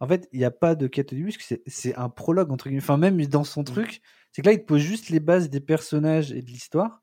en 0.00 0.08
fait, 0.08 0.28
il 0.32 0.40
n'y 0.40 0.46
a 0.46 0.50
pas 0.52 0.74
de 0.76 0.86
quête 0.88 1.12
au 1.12 1.16
début, 1.16 1.28
parce 1.32 1.38
que 1.38 1.56
c'est- 1.66 1.96
un 1.96 2.08
prologue, 2.10 2.52
entre 2.52 2.66
guillemets. 2.68 2.82
Enfin, 2.82 2.98
même 2.98 3.24
dans 3.26 3.44
son 3.44 3.64
truc, 3.64 4.02
c'est 4.32 4.42
que 4.42 4.48
là, 4.48 4.54
il 4.54 4.60
te 4.60 4.66
pose 4.66 4.82
juste 4.82 5.10
les 5.10 5.20
bases 5.20 5.50
des 5.50 5.60
personnages 5.60 6.32
et 6.32 6.42
de 6.42 6.48
l'histoire. 6.50 7.02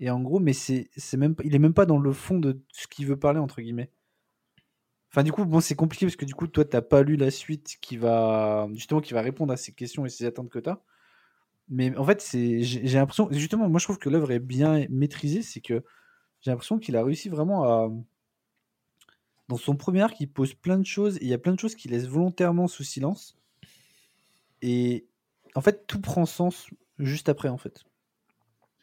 Et 0.00 0.10
en 0.10 0.20
gros, 0.20 0.40
mais 0.40 0.54
c'est 0.54 0.90
c'est 0.96 1.16
même, 1.18 1.36
il 1.44 1.54
est 1.54 1.60
même 1.60 1.74
pas 1.74 1.86
dans 1.86 1.98
le 1.98 2.12
fond 2.12 2.38
de 2.40 2.62
ce 2.72 2.88
qu'il 2.88 3.06
veut 3.06 3.18
parler, 3.18 3.40
entre 3.40 3.62
guillemets. 3.62 3.90
Enfin, 5.10 5.22
du 5.22 5.32
coup, 5.32 5.44
bon, 5.44 5.60
c'est 5.60 5.74
compliqué 5.76 6.06
parce 6.06 6.16
que 6.16 6.24
du 6.24 6.34
coup, 6.34 6.46
toi, 6.46 6.64
t'as 6.64 6.80
pas 6.82 7.02
lu 7.02 7.16
la 7.16 7.30
suite 7.30 7.76
qui 7.80 7.96
va, 7.98 8.66
justement, 8.72 9.00
qui 9.00 9.12
va 9.12 9.20
répondre 9.20 9.52
à 9.52 9.56
ces 9.56 9.72
questions 9.72 10.06
et 10.06 10.08
ces 10.08 10.24
attentes 10.24 10.48
que 10.50 10.58
t'as. 10.58 10.80
Mais 11.72 11.96
en 11.96 12.04
fait, 12.04 12.20
c'est, 12.20 12.62
j'ai 12.62 12.98
l'impression, 12.98 13.28
justement, 13.30 13.66
moi, 13.66 13.78
je 13.80 13.86
trouve 13.86 13.98
que 13.98 14.10
l'œuvre 14.10 14.30
est 14.30 14.38
bien 14.38 14.84
maîtrisée. 14.90 15.40
C'est 15.40 15.62
que 15.62 15.82
j'ai 16.42 16.50
l'impression 16.50 16.78
qu'il 16.78 16.96
a 16.96 17.02
réussi 17.02 17.30
vraiment 17.30 17.64
à. 17.64 17.90
Dans 19.48 19.56
son 19.56 19.74
premier 19.74 20.02
arc, 20.02 20.20
il 20.20 20.30
pose 20.30 20.52
plein 20.52 20.78
de 20.78 20.84
choses 20.84 21.16
et 21.16 21.22
il 21.22 21.28
y 21.28 21.32
a 21.32 21.38
plein 21.38 21.52
de 21.52 21.58
choses 21.58 21.74
qu'il 21.74 21.90
laisse 21.90 22.06
volontairement 22.06 22.68
sous 22.68 22.84
silence. 22.84 23.38
Et 24.60 25.06
en 25.54 25.62
fait, 25.62 25.86
tout 25.86 26.00
prend 26.00 26.26
sens 26.26 26.68
juste 26.98 27.30
après, 27.30 27.48
en 27.48 27.58
fait. 27.58 27.84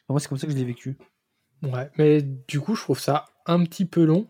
Enfin, 0.02 0.14
moi, 0.14 0.20
c'est 0.20 0.28
comme 0.28 0.38
ça 0.38 0.48
que 0.48 0.52
je 0.52 0.58
l'ai 0.58 0.64
vécu. 0.64 0.98
Ouais, 1.62 1.90
mais 1.96 2.22
du 2.22 2.60
coup, 2.60 2.74
je 2.74 2.82
trouve 2.82 2.98
ça 2.98 3.26
un 3.46 3.62
petit 3.64 3.84
peu 3.84 4.04
long. 4.04 4.26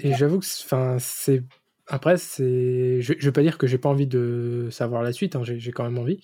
Et 0.00 0.14
j'avoue 0.14 0.38
que, 0.38 0.46
c'est-. 0.46 1.42
Après, 1.88 2.18
c'est. 2.18 3.00
Je, 3.02 3.14
je 3.18 3.24
vais 3.24 3.32
pas 3.32 3.42
dire 3.42 3.58
que 3.58 3.66
j'ai 3.66 3.78
pas 3.78 3.88
envie 3.88 4.06
de 4.06 4.68
savoir 4.70 5.02
la 5.02 5.12
suite, 5.12 5.34
hein, 5.34 5.42
j'ai 5.42 5.72
quand 5.72 5.82
même 5.82 5.98
envie. 5.98 6.22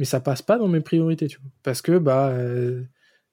Mais 0.00 0.06
ça 0.06 0.18
passe 0.20 0.42
pas 0.42 0.58
dans 0.58 0.68
mes 0.68 0.80
priorités, 0.80 1.28
tu 1.28 1.38
vois. 1.40 1.50
Parce 1.62 1.82
que 1.82 1.98
bah, 1.98 2.30
euh, 2.30 2.82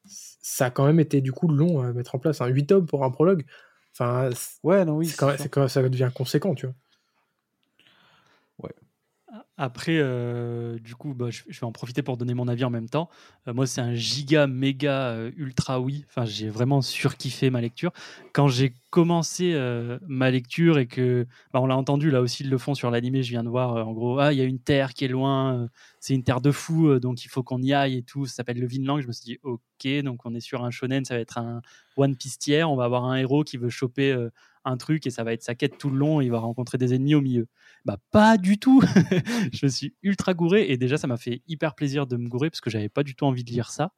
ça 0.05 0.67
a 0.67 0.69
quand 0.71 0.85
même 0.85 0.99
été 0.99 1.21
du 1.21 1.31
coup 1.31 1.47
long 1.47 1.81
à 1.81 1.93
mettre 1.93 2.13
en 2.15 2.19
place. 2.19 2.41
Un 2.41 2.47
8 2.47 2.67
tomes 2.67 2.85
pour 2.85 3.03
un 3.03 3.09
prologue, 3.11 3.45
enfin, 3.93 4.29
Ouais, 4.63 4.85
non, 4.85 4.97
oui. 4.97 5.07
c'est 5.07 5.17
quand, 5.17 5.33
quand- 5.51 5.67
ça 5.67 5.81
devient 5.89 6.11
conséquent, 6.13 6.53
tu 6.55 6.67
vois. 6.67 6.75
Après, 9.59 9.97
euh, 9.97 10.77
du 10.77 10.93
coup, 10.93 11.15
bah, 11.15 11.31
je, 11.31 11.41
vais 11.47 11.65
en 11.65 11.71
profiter 11.71 12.03
pour 12.03 12.15
donner 12.15 12.35
mon 12.35 12.47
avis 12.47 12.63
en 12.63 12.69
même 12.69 12.87
temps. 12.87 13.09
Euh, 13.47 13.53
moi, 13.53 13.65
c'est 13.65 13.81
un 13.81 13.95
giga, 13.95 14.45
méga, 14.45 15.09
euh, 15.09 15.31
ultra 15.35 15.79
oui. 15.79 16.05
Enfin, 16.09 16.25
j'ai 16.25 16.47
vraiment 16.47 16.83
surkiffé 16.83 17.49
ma 17.49 17.59
lecture. 17.59 17.91
Quand 18.33 18.47
j'ai 18.49 18.73
commencé 18.91 19.55
ma 20.07 20.31
lecture 20.31 20.77
et 20.77 20.85
que, 20.85 21.27
bah, 21.53 21.59
on 21.61 21.65
l'a 21.65 21.75
entendu, 21.75 22.11
là 22.11 22.21
aussi, 22.21 22.43
ils 22.43 22.49
le 22.49 22.57
font 22.57 22.75
sur 22.75 22.91
l'animé, 22.91 23.23
je 23.23 23.31
viens 23.31 23.43
de 23.43 23.49
voir, 23.49 23.87
en 23.87 23.91
gros, 23.93 24.19
ah, 24.19 24.31
il 24.31 24.39
y 24.39 24.41
a 24.41 24.45
une 24.45 24.59
terre 24.59 24.93
qui 24.93 25.05
est 25.05 25.09
loin, 25.09 25.67
c'est 25.99 26.13
une 26.13 26.23
terre 26.23 26.39
de 26.39 26.51
fous, 26.51 26.99
donc 26.99 27.25
il 27.25 27.27
faut 27.27 27.43
qu'on 27.43 27.61
y 27.61 27.73
aille 27.73 27.97
et 27.97 28.03
tout. 28.03 28.25
Ça 28.27 28.35
s'appelle 28.35 28.59
le 28.59 28.67
Vinland. 28.67 29.01
Je 29.01 29.07
me 29.07 29.11
suis 29.11 29.25
dit, 29.25 29.39
ok, 29.43 30.03
donc 30.03 30.25
on 30.25 30.33
est 30.33 30.39
sur 30.39 30.63
un 30.63 30.71
shonen, 30.71 31.03
ça 31.03 31.15
va 31.15 31.19
être 31.19 31.37
un 31.37 31.61
One 31.95 32.15
Piece 32.15 32.37
tier. 32.39 32.63
On 32.63 32.75
va 32.75 32.85
avoir 32.85 33.05
un 33.05 33.17
héros 33.17 33.43
qui 33.43 33.57
veut 33.57 33.69
choper 33.69 34.15
un 34.67 34.77
truc 34.77 35.07
et 35.07 35.09
ça 35.09 35.23
va 35.23 35.33
être 35.33 35.43
sa 35.43 35.55
quête 35.55 35.77
tout 35.77 35.89
le 35.89 35.97
long. 35.97 36.21
Il 36.21 36.31
va 36.31 36.39
rencontrer 36.39 36.77
des 36.77 36.93
ennemis 36.93 37.15
au 37.15 37.21
milieu. 37.21 37.47
Bah, 37.85 37.97
pas 38.11 38.37
du 38.37 38.59
tout. 38.59 38.81
je 39.53 39.65
me 39.65 39.69
suis 39.69 39.95
ultra 40.03 40.33
gouré 40.33 40.69
et 40.69 40.77
déjà, 40.77 40.97
ça 40.97 41.07
m'a 41.07 41.17
fait 41.17 41.41
hyper 41.47 41.75
plaisir 41.75 42.07
de 42.07 42.17
me 42.17 42.27
gourer 42.27 42.49
parce 42.49 42.61
que 42.61 42.69
j'avais 42.69 42.89
pas 42.89 43.03
du 43.03 43.15
tout 43.15 43.25
envie 43.25 43.43
de 43.43 43.51
lire 43.51 43.71
ça. 43.71 43.91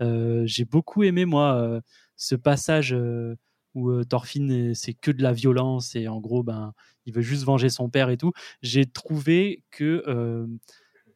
Euh, 0.00 0.42
j'ai 0.46 0.64
beaucoup 0.64 1.02
aimé, 1.02 1.24
moi, 1.24 1.56
euh, 1.56 1.80
ce 2.16 2.34
passage 2.34 2.94
euh, 2.94 3.36
où 3.74 4.04
Thorfinn, 4.04 4.74
c'est 4.74 4.94
que 4.94 5.10
de 5.10 5.22
la 5.22 5.32
violence 5.32 5.96
et 5.96 6.08
en 6.08 6.20
gros, 6.20 6.42
ben, 6.42 6.74
il 7.06 7.14
veut 7.14 7.22
juste 7.22 7.44
venger 7.44 7.68
son 7.68 7.88
père 7.88 8.10
et 8.10 8.16
tout. 8.16 8.32
J'ai 8.60 8.86
trouvé 8.86 9.64
que 9.70 10.48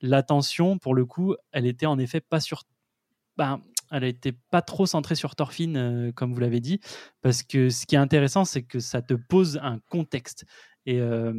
l'attention, 0.01 0.79
pour 0.79 0.95
le 0.95 1.05
coup, 1.05 1.35
elle 1.53 1.67
était 1.67 1.87
en 1.87 1.99
effet 1.99 2.21
pas 2.21 2.41
sur. 2.41 2.65
Ben, 3.37 3.61
elle 3.91 4.05
était 4.05 4.37
pas 4.51 4.63
trop 4.63 4.87
centrée 4.87 5.15
sur 5.15 5.37
Thorfinn, 5.37 5.77
euh, 5.77 6.13
comme 6.13 6.33
vous 6.33 6.41
l'avez 6.41 6.61
dit, 6.61 6.81
parce 7.23 7.43
que 7.43 7.71
ce 7.71 7.87
qui 7.87 7.95
est 7.95 7.99
intéressant, 7.99 8.45
c'est 8.45 8.63
que 8.63 8.81
ça 8.81 9.03
te 9.03 9.15
pose 9.15 9.59
un 9.63 9.79
contexte. 9.91 10.45
Et, 10.87 11.01
euh, 11.01 11.33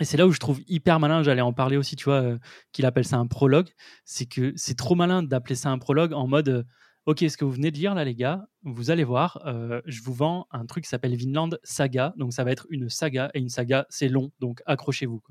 c'est 0.00 0.16
là 0.16 0.26
où 0.26 0.32
je 0.32 0.38
trouve 0.38 0.60
hyper 0.66 0.98
malin, 0.98 1.22
j'allais 1.22 1.42
en 1.42 1.52
parler 1.52 1.76
aussi, 1.76 1.96
tu 1.96 2.04
vois, 2.04 2.22
euh, 2.22 2.38
qu'il 2.72 2.86
appelle 2.86 3.04
ça 3.04 3.16
un 3.16 3.26
prologue. 3.26 3.68
C'est 4.04 4.26
que 4.26 4.52
c'est 4.56 4.76
trop 4.76 4.94
malin 4.94 5.22
d'appeler 5.22 5.56
ça 5.56 5.70
un 5.70 5.78
prologue 5.78 6.12
en 6.12 6.26
mode 6.26 6.66
Ok, 7.06 7.24
ce 7.28 7.36
que 7.36 7.46
vous 7.46 7.52
venez 7.52 7.70
de 7.70 7.76
lire 7.76 7.94
là, 7.94 8.04
les 8.04 8.14
gars, 8.14 8.46
vous 8.62 8.90
allez 8.90 9.04
voir, 9.04 9.42
euh, 9.46 9.80
je 9.86 10.02
vous 10.02 10.12
vends 10.12 10.46
un 10.50 10.66
truc 10.66 10.84
qui 10.84 10.90
s'appelle 10.90 11.16
Vinland 11.16 11.50
Saga. 11.62 12.12
Donc, 12.18 12.34
ça 12.34 12.44
va 12.44 12.52
être 12.52 12.66
une 12.68 12.90
saga. 12.90 13.30
Et 13.32 13.38
une 13.38 13.48
saga, 13.48 13.86
c'est 13.88 14.08
long. 14.08 14.32
Donc, 14.38 14.62
accrochez-vous. 14.66 15.22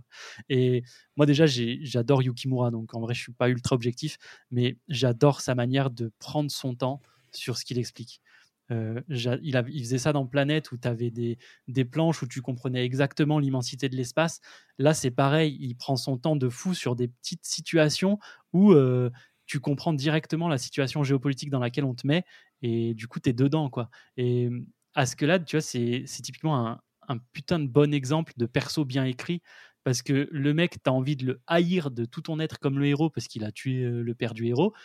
Et 0.50 0.84
moi, 1.16 1.28
déjà, 1.28 1.46
j'adore 1.46 2.24
Yukimura. 2.24 2.72
Donc, 2.72 2.96
en 2.96 3.02
vrai, 3.02 3.14
je 3.14 3.22
suis 3.22 3.34
pas 3.34 3.50
ultra 3.50 3.76
objectif. 3.76 4.18
Mais 4.50 4.78
j'adore 4.88 5.42
sa 5.42 5.54
manière 5.54 5.92
de 5.92 6.12
prendre 6.18 6.50
son 6.50 6.74
temps 6.74 7.02
sur 7.32 7.56
ce 7.56 7.66
qu'il 7.66 7.78
explique. 7.78 8.20
Euh, 8.72 9.02
il 9.10 9.80
faisait 9.84 9.98
ça 9.98 10.14
dans 10.14 10.26
Planète 10.26 10.72
où 10.72 10.78
tu 10.78 10.88
avais 10.88 11.12
des, 11.12 11.38
des 11.68 11.86
planches 11.86 12.22
où 12.22 12.28
tu 12.28 12.42
comprenais 12.42 12.84
exactement 12.84 13.40
l'immensité 13.40 13.90
de 13.90 13.96
l'espace. 13.96 14.42
Là, 14.78 14.94
c'est 14.94 15.12
pareil, 15.12 15.58
il 15.60 15.76
prend 15.76 15.96
son 15.96 16.18
temps 16.18 16.36
de 16.36 16.50
fou 16.50 16.74
sur 16.74 16.96
des 16.96 17.08
petites 17.08 17.46
situations 17.46 18.20
où 18.54 18.74
euh, 18.74 19.10
tu 19.50 19.60
comprends 19.60 19.94
directement 19.94 20.48
la 20.48 20.60
situation 20.60 21.04
géopolitique 21.04 21.50
dans 21.50 21.60
laquelle 21.60 21.84
on 21.84 21.96
te 21.96 22.06
met 22.06 22.24
et 22.62 22.94
du 22.94 23.08
coup, 23.08 23.20
tu 23.20 23.32
es 23.32 23.34
dedans. 23.34 23.72
quoi. 23.72 23.90
Et 24.16 24.48
à 24.94 25.08
ce 25.08 25.16
que 25.16 25.26
là, 25.26 25.40
tu 25.40 25.56
vois, 25.56 25.62
c'est 25.62 26.04
typiquement 26.22 26.80
un, 27.08 27.18
putain 27.34 27.58
de 27.58 27.68
bon 27.68 27.92
exemple 27.92 28.34
de 28.38 28.46
perso 28.46 28.86
bien 28.86 29.06
écrit 29.06 29.42
parce 29.84 30.04
que 30.04 30.30
le 30.32 30.54
mec, 30.54 30.84
tu 30.84 30.88
as 30.88 30.94
envie 30.94 31.16
de 31.16 31.26
le 31.26 31.42
haïr 31.48 31.90
de 31.90 32.06
tout 32.06 32.22
ton 32.22 32.40
être 32.40 32.60
comme 32.60 32.78
le 32.78 32.86
héros 32.86 33.10
parce 33.10 33.28
qu'il 33.28 33.44
a 33.44 33.52
tué 33.52 33.84
euh, 33.84 34.04
le 34.04 34.14
père 34.14 34.36
du 34.36 34.46
héros. 34.46 34.76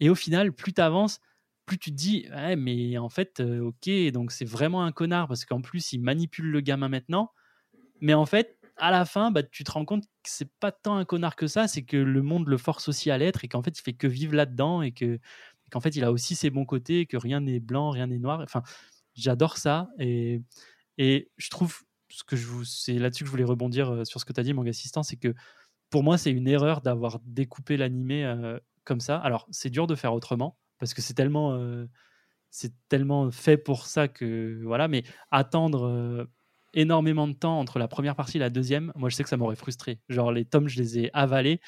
Et 0.00 0.08
au 0.08 0.14
final, 0.14 0.52
plus 0.54 0.72
tu 0.72 0.80
avances, 0.80 1.20
plus 1.66 1.76
tu 1.76 1.90
te 1.90 1.96
dis, 1.96 2.26
ouais, 2.30 2.56
mais 2.56 2.96
en 2.96 3.10
fait, 3.10 3.40
euh, 3.40 3.60
ok, 3.60 3.90
donc 4.10 4.32
c'est 4.32 4.46
vraiment 4.46 4.84
un 4.84 4.92
connard 4.92 5.28
parce 5.28 5.44
qu'en 5.44 5.60
plus, 5.60 5.92
il 5.92 6.00
manipule 6.00 6.46
le 6.46 6.62
gamin 6.62 6.88
maintenant. 6.88 7.30
Mais 8.00 8.14
en 8.14 8.24
fait, 8.24 8.56
à 8.76 8.90
la 8.90 9.04
fin, 9.04 9.30
bah, 9.30 9.42
tu 9.42 9.64
te 9.64 9.70
rends 9.70 9.84
compte 9.84 10.04
que 10.04 10.08
c'est 10.24 10.50
pas 10.60 10.72
tant 10.72 10.96
un 10.96 11.04
connard 11.04 11.36
que 11.36 11.46
ça, 11.46 11.68
c'est 11.68 11.82
que 11.82 11.96
le 11.96 12.22
monde 12.22 12.48
le 12.48 12.58
force 12.58 12.88
aussi 12.88 13.10
à 13.10 13.18
l'être 13.18 13.44
et 13.44 13.48
qu'en 13.48 13.62
fait, 13.62 13.78
il 13.78 13.82
fait 13.82 13.92
que 13.92 14.06
vivre 14.06 14.34
là-dedans 14.34 14.82
et 14.82 14.92
que 14.92 15.18
qu'en 15.70 15.80
fait, 15.80 15.96
il 15.96 16.04
a 16.04 16.12
aussi 16.12 16.34
ses 16.34 16.50
bons 16.50 16.64
côtés, 16.64 17.06
que 17.06 17.16
rien 17.16 17.40
n'est 17.40 17.60
blanc, 17.60 17.90
rien 17.90 18.06
n'est 18.06 18.18
noir. 18.18 18.40
Enfin, 18.40 18.62
j'adore 19.14 19.56
ça 19.58 19.88
et, 19.98 20.42
et 20.98 21.30
je 21.36 21.50
trouve 21.50 21.82
ce 22.08 22.24
que 22.24 22.36
je 22.36 22.46
vous, 22.46 22.64
c'est 22.64 22.98
là-dessus 22.98 23.24
que 23.24 23.26
je 23.26 23.30
voulais 23.30 23.44
rebondir 23.44 23.90
euh, 23.92 24.04
sur 24.04 24.20
ce 24.20 24.24
que 24.24 24.32
tu 24.32 24.40
as 24.40 24.44
dit, 24.44 24.52
mon 24.52 24.66
assistant, 24.66 25.02
c'est 25.02 25.16
que 25.16 25.34
pour 25.90 26.02
moi, 26.02 26.18
c'est 26.18 26.30
une 26.30 26.48
erreur 26.48 26.80
d'avoir 26.80 27.20
découpé 27.24 27.76
l'animé 27.76 28.24
euh, 28.24 28.58
comme 28.84 29.00
ça. 29.00 29.18
Alors, 29.18 29.46
c'est 29.50 29.70
dur 29.70 29.86
de 29.86 29.94
faire 29.94 30.14
autrement 30.14 30.58
parce 30.78 30.94
que 30.94 31.02
c'est 31.02 31.14
tellement, 31.14 31.54
euh, 31.54 31.86
c'est 32.50 32.72
tellement 32.88 33.30
fait 33.30 33.56
pour 33.56 33.86
ça 33.86 34.08
que 34.08 34.60
voilà. 34.64 34.88
Mais 34.88 35.04
attendre 35.30 36.28
énormément 36.74 37.26
de 37.28 37.34
temps 37.34 37.58
entre 37.58 37.78
la 37.78 37.88
première 37.88 38.16
partie 38.16 38.36
et 38.36 38.40
la 38.40 38.50
deuxième, 38.50 38.92
moi, 38.96 39.08
je 39.08 39.16
sais 39.16 39.22
que 39.22 39.28
ça 39.28 39.36
m'aurait 39.36 39.56
frustré. 39.56 40.00
Genre, 40.08 40.32
les 40.32 40.44
tomes, 40.44 40.68
je 40.68 40.80
les 40.80 40.98
ai 40.98 41.10
avalés 41.12 41.60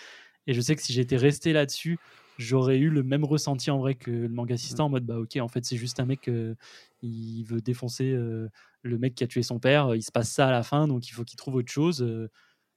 et 0.47 0.55
je 0.55 0.61
sais 0.61 0.77
que 0.77 0.83
si 0.83 0.93
j'étais 0.93 1.17
resté 1.17 1.53
là-dessus, 1.53 1.99
j'aurais 2.39 2.79
eu 2.79 2.91
le 2.91 3.03
même 3.03 3.25
ressenti 3.25 3.71
en 3.71 3.79
vrai 3.79 3.95
que 3.95 4.11
le 4.11 4.29
manga 4.29 4.55
assistant 4.55 4.87
en 4.87 4.89
mode 4.91 5.05
bah 5.05 5.19
ok 5.19 5.39
en 5.41 5.49
fait 5.49 5.65
c'est 5.65 5.77
juste 5.77 6.01
un 6.01 6.05
mec 6.05 6.29
euh, 6.29 6.55
il 7.03 7.45
veut 7.45 7.61
défoncer 7.61 8.11
euh, 8.13 8.49
le 8.83 8.99
mec 8.99 9.15
qui 9.15 9.25
a 9.25 9.27
tué 9.27 9.43
son 9.43 9.59
père 9.59 9.95
il 9.95 10.03
se 10.03 10.13
passe 10.13 10.31
ça 10.31 10.49
à 10.49 10.51
la 10.51 10.63
fin 10.63 10.87
donc 10.87 11.09
il 11.09 11.13
faut 11.13 11.25
qu'il 11.25 11.39
trouve 11.39 11.55
autre 11.57 11.73
chose 11.73 12.03
euh, 12.03 12.31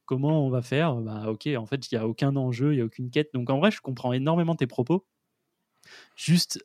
comment 0.06 0.46
on 0.46 0.50
va 0.50 0.62
faire? 0.62 0.96
Bah 0.96 1.26
ok 1.30 1.50
en 1.58 1.66
fait 1.66 1.92
il 1.92 1.96
y 1.96 1.98
a 1.98 2.08
aucun 2.08 2.36
enjeu 2.36 2.74
il 2.74 2.80
y 2.80 2.82
a 2.82 2.86
aucune 2.86 3.12
quête. 3.12 3.30
Donc 3.34 3.50
en 3.50 3.60
vrai 3.60 3.70
je 3.72 3.82
comprends 3.82 4.14
énormément 4.14 4.56
tes 4.56 4.68
propos. 4.68 5.06
Juste 6.16 6.64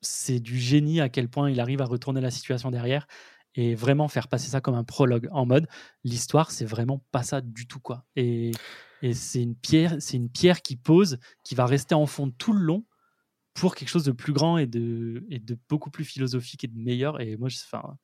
c'est 0.00 0.40
du 0.40 0.58
génie 0.58 1.00
à 1.00 1.08
quel 1.08 1.28
point 1.28 1.50
il 1.50 1.60
arrive 1.60 1.80
à 1.82 1.84
retourner 1.84 2.20
la 2.20 2.30
situation 2.30 2.70
derrière 2.70 3.06
et 3.56 3.74
vraiment 3.74 4.08
faire 4.08 4.28
passer 4.28 4.48
ça 4.48 4.60
comme 4.60 4.74
un 4.74 4.84
prologue 4.84 5.28
en 5.32 5.46
mode 5.46 5.66
l'histoire 6.04 6.50
c'est 6.50 6.64
vraiment 6.64 7.02
pas 7.10 7.22
ça 7.22 7.40
du 7.40 7.66
tout 7.66 7.80
quoi 7.80 8.04
et, 8.14 8.52
et 9.02 9.14
c'est 9.14 9.42
une 9.42 9.56
pierre 9.56 9.96
c'est 9.98 10.16
une 10.16 10.30
pierre 10.30 10.62
qui 10.62 10.76
pose 10.76 11.18
qui 11.42 11.54
va 11.54 11.66
rester 11.66 11.94
en 11.94 12.06
fond 12.06 12.30
tout 12.30 12.52
le 12.52 12.60
long 12.60 12.84
pour 13.54 13.74
quelque 13.74 13.88
chose 13.88 14.04
de 14.04 14.12
plus 14.12 14.34
grand 14.34 14.58
et 14.58 14.66
de, 14.66 15.24
et 15.30 15.38
de 15.38 15.58
beaucoup 15.68 15.90
plus 15.90 16.04
philosophique 16.04 16.64
et 16.64 16.68
de 16.68 16.78
meilleur 16.78 17.20
et 17.20 17.36
moi 17.36 17.48
enfin 17.48 17.96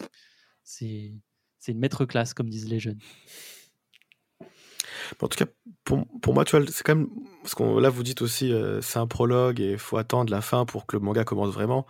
c'est 0.64 1.12
c'est 1.58 1.72
une 1.72 1.78
maître 1.78 2.04
classe 2.04 2.34
comme 2.34 2.48
disent 2.48 2.68
les 2.68 2.80
jeunes 2.80 2.98
En 5.20 5.28
tout 5.28 5.36
cas, 5.36 5.50
pour, 5.84 6.04
pour 6.20 6.34
moi, 6.34 6.44
tu 6.44 6.56
vois, 6.56 6.66
c'est 6.68 6.82
quand 6.82 6.96
même. 6.96 7.08
Parce 7.42 7.54
que 7.54 7.62
là, 7.80 7.90
vous 7.90 8.02
dites 8.02 8.22
aussi, 8.22 8.52
euh, 8.52 8.80
c'est 8.80 8.98
un 8.98 9.06
prologue 9.06 9.60
et 9.60 9.72
il 9.72 9.78
faut 9.78 9.96
attendre 9.96 10.30
la 10.30 10.40
fin 10.40 10.64
pour 10.64 10.86
que 10.86 10.96
le 10.96 11.00
manga 11.00 11.24
commence 11.24 11.52
vraiment. 11.52 11.86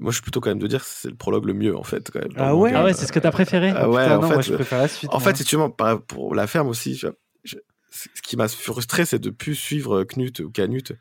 Moi, 0.00 0.10
je 0.10 0.16
suis 0.16 0.22
plutôt 0.22 0.40
quand 0.40 0.50
même 0.50 0.58
de 0.58 0.66
dire 0.66 0.80
que 0.80 0.86
c'est 0.88 1.10
le 1.10 1.16
prologue 1.16 1.44
le 1.44 1.52
mieux, 1.54 1.76
en 1.76 1.82
fait. 1.82 2.10
Quand 2.10 2.20
même, 2.20 2.32
dans 2.32 2.44
Ah 2.44 2.54
ouais 2.56 2.72
ah 2.74 2.84
ouais 2.84 2.94
c'est 2.94 3.06
ce 3.06 3.12
que 3.12 3.18
tu 3.18 3.26
as 3.26 3.30
préféré 3.32 3.70
Ah 3.76 3.88
ouais, 3.90 4.02
Putain, 4.04 4.18
en 4.18 4.20
non, 4.22 4.28
fait, 4.28 4.34
moi 4.34 4.42
je 4.42 4.54
préfère 4.54 4.78
la 4.78 4.88
suite. 4.88 5.10
En 5.12 5.18
moi. 5.18 5.20
fait, 5.20 5.36
si 5.36 5.44
tu 5.44 5.56
veux, 5.56 5.68
par- 5.68 6.02
pour 6.02 6.34
la 6.34 6.46
ferme 6.46 6.68
aussi, 6.68 6.94
je- 6.94 7.08
je- 7.44 7.56
ce 7.90 8.22
qui 8.22 8.36
m'a 8.36 8.48
frustré, 8.48 9.04
c'est 9.04 9.18
de 9.18 9.28
plus 9.30 9.54
suivre 9.54 10.04
Knut 10.04 10.40
ou 10.40 10.50
Canut, 10.50 10.92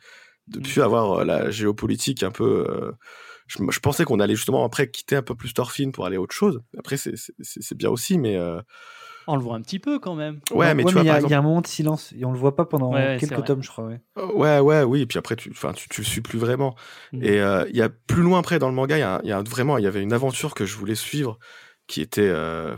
de 0.48 0.60
Mm. 0.60 0.64
plus 0.64 0.82
avoir 0.82 1.20
euh, 1.20 1.24
la 1.24 1.50
géopolitique 1.52 2.24
un 2.24 2.32
peu. 2.32 2.66
euh, 2.70 2.92
je, 3.48 3.60
je 3.70 3.80
pensais 3.80 4.04
qu'on 4.04 4.20
allait 4.20 4.36
justement 4.36 4.66
après 4.66 4.90
quitter 4.92 5.16
un 5.16 5.22
peu 5.22 5.36
plus 5.36 5.54
Thorfinn 5.54 5.92
pour 5.94 6.06
aller 6.06 6.18
à 6.18 6.22
autre 6.22 6.36
chose. 6.36 6.62
Après, 6.78 6.98
c'est 6.98 7.14
bien 7.78 7.90
aussi, 7.90 8.18
mais 8.18 8.36
euh, 8.36 8.60
on 9.32 9.36
le 9.36 9.42
voit 9.42 9.56
un 9.56 9.62
petit 9.62 9.80
peu 9.80 10.00
quand 10.00 10.16
même 10.16 10.40
ouais, 10.52 10.74
mais 10.76 10.84
tu 10.84 10.90
il 10.90 10.94
vois, 10.94 11.04
y, 11.04 11.10
a- 11.10 11.16
exemple, 11.16 11.30
il 11.30 11.32
y 11.32 11.36
a 11.36 11.40
un 11.40 11.42
moment 11.42 11.62
de 11.62 11.68
silence 11.68 12.14
et 12.18 12.26
on 12.26 12.32
le 12.32 12.38
voit 12.38 12.56
pas 12.56 12.66
pendant 12.66 12.92
Ouais, 12.94 13.18
quelques 13.20 13.44
tomes, 13.46 13.64
je 13.64 13.70
crois. 13.70 13.86
Ouais. 13.86 14.02
Euh, 14.18 14.28
Ouais, 14.34 14.60
ouais, 14.60 14.84
oui. 14.84 15.02
Et 15.02 15.06
puis 15.06 15.18
après, 15.18 15.36
tu, 15.36 15.50
enfin, 15.52 15.74
tu, 15.74 15.88
tu 15.90 16.02
le 16.02 16.06
suis 16.06 16.22
plus 16.22 16.38
vraiment. 16.40 16.76
Mm. 17.12 17.24
Et 17.24 17.40
euh, 17.40 17.66
il 17.70 17.76
y 17.76 17.82
a 17.82 17.90
plus 17.90 18.22
loin 18.22 18.40
après 18.40 18.60
dans 18.60 18.70
le 18.70 18.76
manga, 18.76 18.98
il 18.98 19.02
y 19.02 19.04
a, 19.04 19.22
y 19.42 19.50
vraiment, 19.50 19.78
il 19.78 19.84
y 19.84 19.88
avait 19.88 20.02
une 20.02 20.14
aventure 20.14 20.54
que 20.54 20.66
je 20.66 20.78
voulais 20.78 20.96
suivre, 20.96 21.38
qui 21.88 22.02
était, 22.02 22.22
euh, 22.30 22.76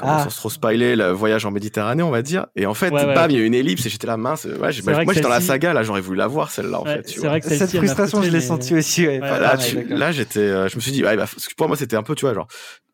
comment 0.00 0.16
Ah. 0.16 0.24
sans 0.24 0.30
se 0.30 0.36
trop 0.38 0.50
spoiler, 0.50 0.96
le 0.96 1.10
voyage 1.10 1.44
en 1.46 1.50
Méditerranée, 1.50 2.02
on 2.02 2.10
va 2.10 2.22
dire. 2.22 2.46
Et 2.56 2.66
en 2.66 2.74
fait, 2.74 2.90
Ouais, 2.90 3.04
ouais, 3.04 3.14
bam, 3.14 3.30
il 3.30 3.38
y 3.38 3.40
a 3.40 3.44
une 3.44 3.54
ellipse 3.54 3.86
et 3.86 3.90
j'étais 3.90 4.06
là 4.06 4.16
mince. 4.16 4.44
Ouais, 4.46 4.56
moi, 4.58 4.70
j'étais 4.70 5.20
dans 5.20 5.28
la 5.28 5.40
saga, 5.40 5.72
là, 5.72 5.82
j'aurais 5.82 6.00
voulu 6.00 6.16
la 6.18 6.26
voir 6.26 6.50
celle-là, 6.50 6.80
en 6.80 6.84
Ouais, 6.84 6.96
fait. 6.96 7.02
tu 7.04 7.14
c'est 7.14 7.20
vois. 7.20 7.28
vrai 7.30 7.40
que 7.40 7.48
Cette 7.48 7.70
frustration, 7.76 8.22
je 8.22 8.28
l'ai 8.28 8.38
mais- 8.38 8.40
sentie 8.40 8.74
aussi. 8.74 9.06
Ouais, 9.06 9.14
Ouais, 9.14 9.20
pas 9.20 9.38
Là, 9.38 9.50
pareil, 9.50 9.70
tu- 9.70 9.76
d'accord. 9.76 9.98
là, 9.98 10.12
j'étais, 10.12 10.40
euh, 10.40 10.68
je 10.68 10.76
me 10.76 10.80
suis 10.80 10.92
dit, 10.92 11.04
ouais, 11.04 11.16
bah, 11.16 11.26
parce 11.32 11.46
que 11.46 11.54
pour 11.54 11.68
moi, 11.68 11.76
c'était 11.76 11.96
un 11.96 12.02
peu, 12.02 12.14
tu 12.14 12.24
vois, 12.24 12.34
genre, 12.34 12.48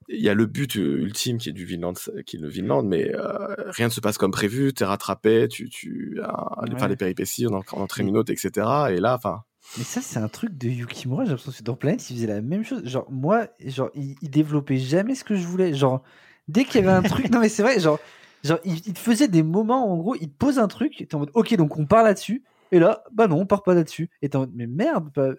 il 0.09 0.21
y 0.23 0.29
a 0.29 0.35
le 0.35 0.47
but 0.47 0.77
euh, 0.77 0.99
ultime 1.03 1.39
qui 1.39 1.49
est 1.49 1.53
du 1.53 1.65
Vinland, 1.65 1.95
qui 2.27 2.37
est 2.37 2.41
le 2.41 2.49
Vinland, 2.49 2.85
mais 2.85 3.13
euh, 3.15 3.55
rien 3.69 3.87
ne 3.89 3.93
se 3.93 4.01
passe 4.01 4.19
comme 4.19 4.31
prévu. 4.31 4.73
T'es 4.73 4.85
rattrapé, 4.85 5.49
tu, 5.49 5.69
tu, 5.69 6.19
euh, 6.19 6.27
Ouais. 6.63 6.69
enfin, 6.75 6.87
les 6.89 6.95
péripéties, 6.97 7.47
on 7.51 7.55
en, 7.55 7.63
on 7.73 7.81
entraîne 7.83 8.07
une 8.09 8.17
autre, 8.17 8.31
etc. 8.33 8.51
Et 8.91 9.01
là, 9.01 9.15
enfin, 9.17 9.41
Mais 9.79 9.83
ça, 9.83 10.01
c'est 10.01 10.21
un 10.21 10.29
truc 10.29 10.57
de 10.57 10.69
Yukimura. 10.69 11.25
J'ai 11.25 11.31
l'impression 11.31 11.51
que 11.59 11.63
dans 11.65 11.75
Planet, 11.75 12.09
il 12.09 12.15
faisait 12.15 12.29
la 12.29 12.41
même 12.41 12.65
chose. 12.65 12.83
Genre, 12.85 13.05
moi, 13.11 13.49
genre, 13.65 13.91
il, 13.97 14.15
il 14.23 14.31
développait 14.31 14.79
jamais 14.79 15.17
ce 15.17 15.25
que 15.25 15.35
je 15.35 15.45
voulais. 15.45 15.75
Genre, 15.75 16.05
dès 16.49 16.65
qu'il 16.65 16.81
y 16.81 16.85
avait 16.85 16.93
un 16.97 17.03
truc. 17.03 17.31
Non, 17.31 17.41
mais 17.41 17.49
c'est 17.49 17.63
vrai, 17.63 17.79
genre, 17.81 17.99
genre 18.45 18.59
il, 18.65 18.75
il 18.87 18.93
te 18.93 18.99
faisait 18.99 19.29
des 19.29 19.43
moments, 19.43 19.93
en 19.93 19.97
gros, 19.97 20.15
il 20.17 20.29
te 20.31 20.37
pose 20.37 20.59
un 20.59 20.69
truc, 20.69 21.01
et 21.01 21.07
t'es 21.07 21.15
en 21.15 21.21
mode, 21.21 21.31
ok, 21.35 21.55
donc 21.57 21.77
on 21.79 21.87
part 21.87 22.03
là-dessus. 22.05 22.43
Et 22.73 22.79
là, 22.79 23.03
bah 23.13 23.27
non, 23.29 23.41
on 23.41 23.47
part 23.47 23.63
pas 23.63 23.75
là-dessus. 23.75 24.11
Et 24.23 24.29
t'es 24.29 24.37
en 24.37 24.41
mode, 24.41 24.53
mais 24.55 24.67
merde. 24.67 25.11
bah- 25.15 25.35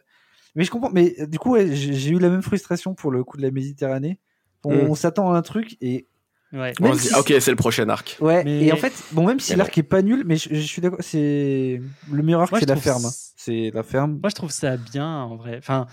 Mais 0.55 0.63
je 0.63 0.71
comprends. 0.71 0.89
Mais 0.91 1.15
du 1.27 1.37
coup, 1.39 1.51
ouais, 1.51 1.75
j'ai 1.75 2.11
eu 2.11 2.19
la 2.19 2.29
même 2.29 2.41
frustration 2.41 2.93
pour 2.95 3.11
le 3.11 3.23
coup 3.23 3.37
de 3.37 3.41
la 3.43 3.51
Méditerranée. 3.51 4.19
On, 4.63 4.73
Mm. 4.73 4.89
on 4.89 4.95
s'attend 4.95 5.31
à 5.33 5.37
un 5.37 5.41
truc 5.41 5.77
et 5.81 6.07
Ouais. 6.53 6.73
On 6.79 6.85
Même 6.85 6.93
se 6.93 7.01
dit, 7.01 7.07
si- 7.09 7.13
ok, 7.19 7.33
c'est 7.41 7.51
le 7.51 7.57
prochain 7.57 7.89
arc. 7.89 8.15
Ouais, 8.21 8.41
Mais- 8.45 8.63
et 8.67 8.71
en 8.71 8.77
fait, 8.77 8.93
bon, 9.11 9.27
même 9.27 9.37
si 9.41 9.53
l'arc 9.57 9.77
est 9.77 9.83
pas 9.83 10.01
nul, 10.01 10.23
mais 10.25 10.37
je, 10.37 10.47
je 10.55 10.61
suis 10.61 10.81
d'accord, 10.81 10.99
c'est 11.01 11.81
le 12.09 12.23
meilleur 12.23 12.39
arc, 12.41 12.55
c'est 12.57 12.65
la 12.65 12.77
ferme. 12.77 13.03
hein. 13.03 13.09
C'est 13.35 13.69
la 13.73 13.83
ferme. 13.83 14.19
Moi, 14.21 14.29
je 14.29 14.35
trouve 14.35 14.49
ça 14.51 14.77
bien, 14.77 15.05
en 15.23 15.35
vrai. 15.35 15.57
Enfin, 15.57 15.87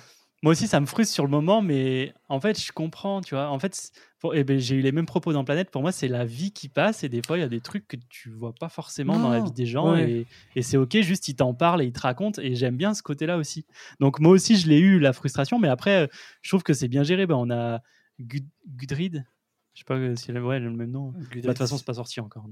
moi 0.45 0.53
aussi, 0.53 0.69
ça 0.69 0.79
me 0.79 0.87
frustre 0.87 1.12
sur 1.12 1.25
le 1.25 1.31
moment, 1.31 1.61
mais 1.61 2.15
en 2.29 2.41
fait, 2.41 2.57
je 2.62 2.71
comprends, 2.71 3.21
tu 3.21 3.35
vois. 3.35 3.49
En 3.49 3.59
fait, 3.59 3.91
pour- 4.25 4.35
eh 4.35 4.43
ben, 4.43 4.59
j'ai 4.59 4.77
eu 4.77 4.81
les 4.81 4.91
mêmes 4.91 5.05
propos 5.05 5.35
dans 5.35 5.45
Planète. 5.45 5.70
Pour 5.70 5.83
moi, 5.83 5.93
c'est 5.93 6.09
la 6.09 6.25
vie 6.25 6.51
qui 6.51 6.70
passe, 6.70 7.05
et 7.05 7.11
des 7.11 7.20
fois, 7.27 7.37
il 7.37 7.43
y 7.43 7.45
a 7.45 7.49
des 7.49 7.61
trucs 7.61 7.87
que 7.87 7.97
tu 8.09 8.31
vois 8.31 8.55
pas 8.55 8.70
forcément 8.70 9.18
dans 9.18 9.29
la 9.29 9.41
vie 9.41 9.53
des 9.53 9.66
gens, 9.66 9.93
ouais. 9.93 10.11
et, 10.11 10.27
et 10.57 10.62
c'est 10.62 10.79
ok. 10.79 10.97
Juste, 11.03 11.29
ils 11.29 11.37
t'en 11.37 11.53
parlent 11.53 11.83
et 11.83 11.85
ils 11.85 11.93
te 11.93 12.01
racontent, 12.01 12.41
et 12.41 12.55
j'aime 12.55 12.79
bien 12.79 12.95
ce 12.95 13.03
côté-là 13.03 13.37
aussi. 13.37 13.66
Donc, 14.01 14.20
moi 14.20 14.33
aussi, 14.33 14.57
je 14.57 14.66
l'ai 14.66 14.79
eu 14.79 14.99
la 14.99 15.12
frustration, 15.12 15.59
mais 15.59 15.68
après, 15.68 16.05
euh, 16.05 16.07
je 16.41 16.49
trouve 16.51 16.62
que 16.62 16.72
c'est 16.72 16.89
bien 16.89 17.03
géré. 17.03 17.27
Ben, 17.27 17.35
on 17.37 17.51
a 17.51 17.83
Gud- 18.18 18.49
Gudrid. 18.66 19.27
Je 19.75 19.81
sais 19.81 19.85
pas 19.85 19.97
euh, 19.97 20.16
si 20.16 20.31
elle 20.31 20.41
ouais, 20.41 20.57
a 20.57 20.59
le 20.59 20.70
même 20.70 20.91
nom. 20.91 21.11
Bah, 21.11 21.18
De 21.35 21.41
toute 21.43 21.59
façon, 21.59 21.77
c'est 21.77 21.85
pas 21.85 21.93
sorti 21.95 22.18
encore. 22.20 22.47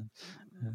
Euh, 0.62 0.68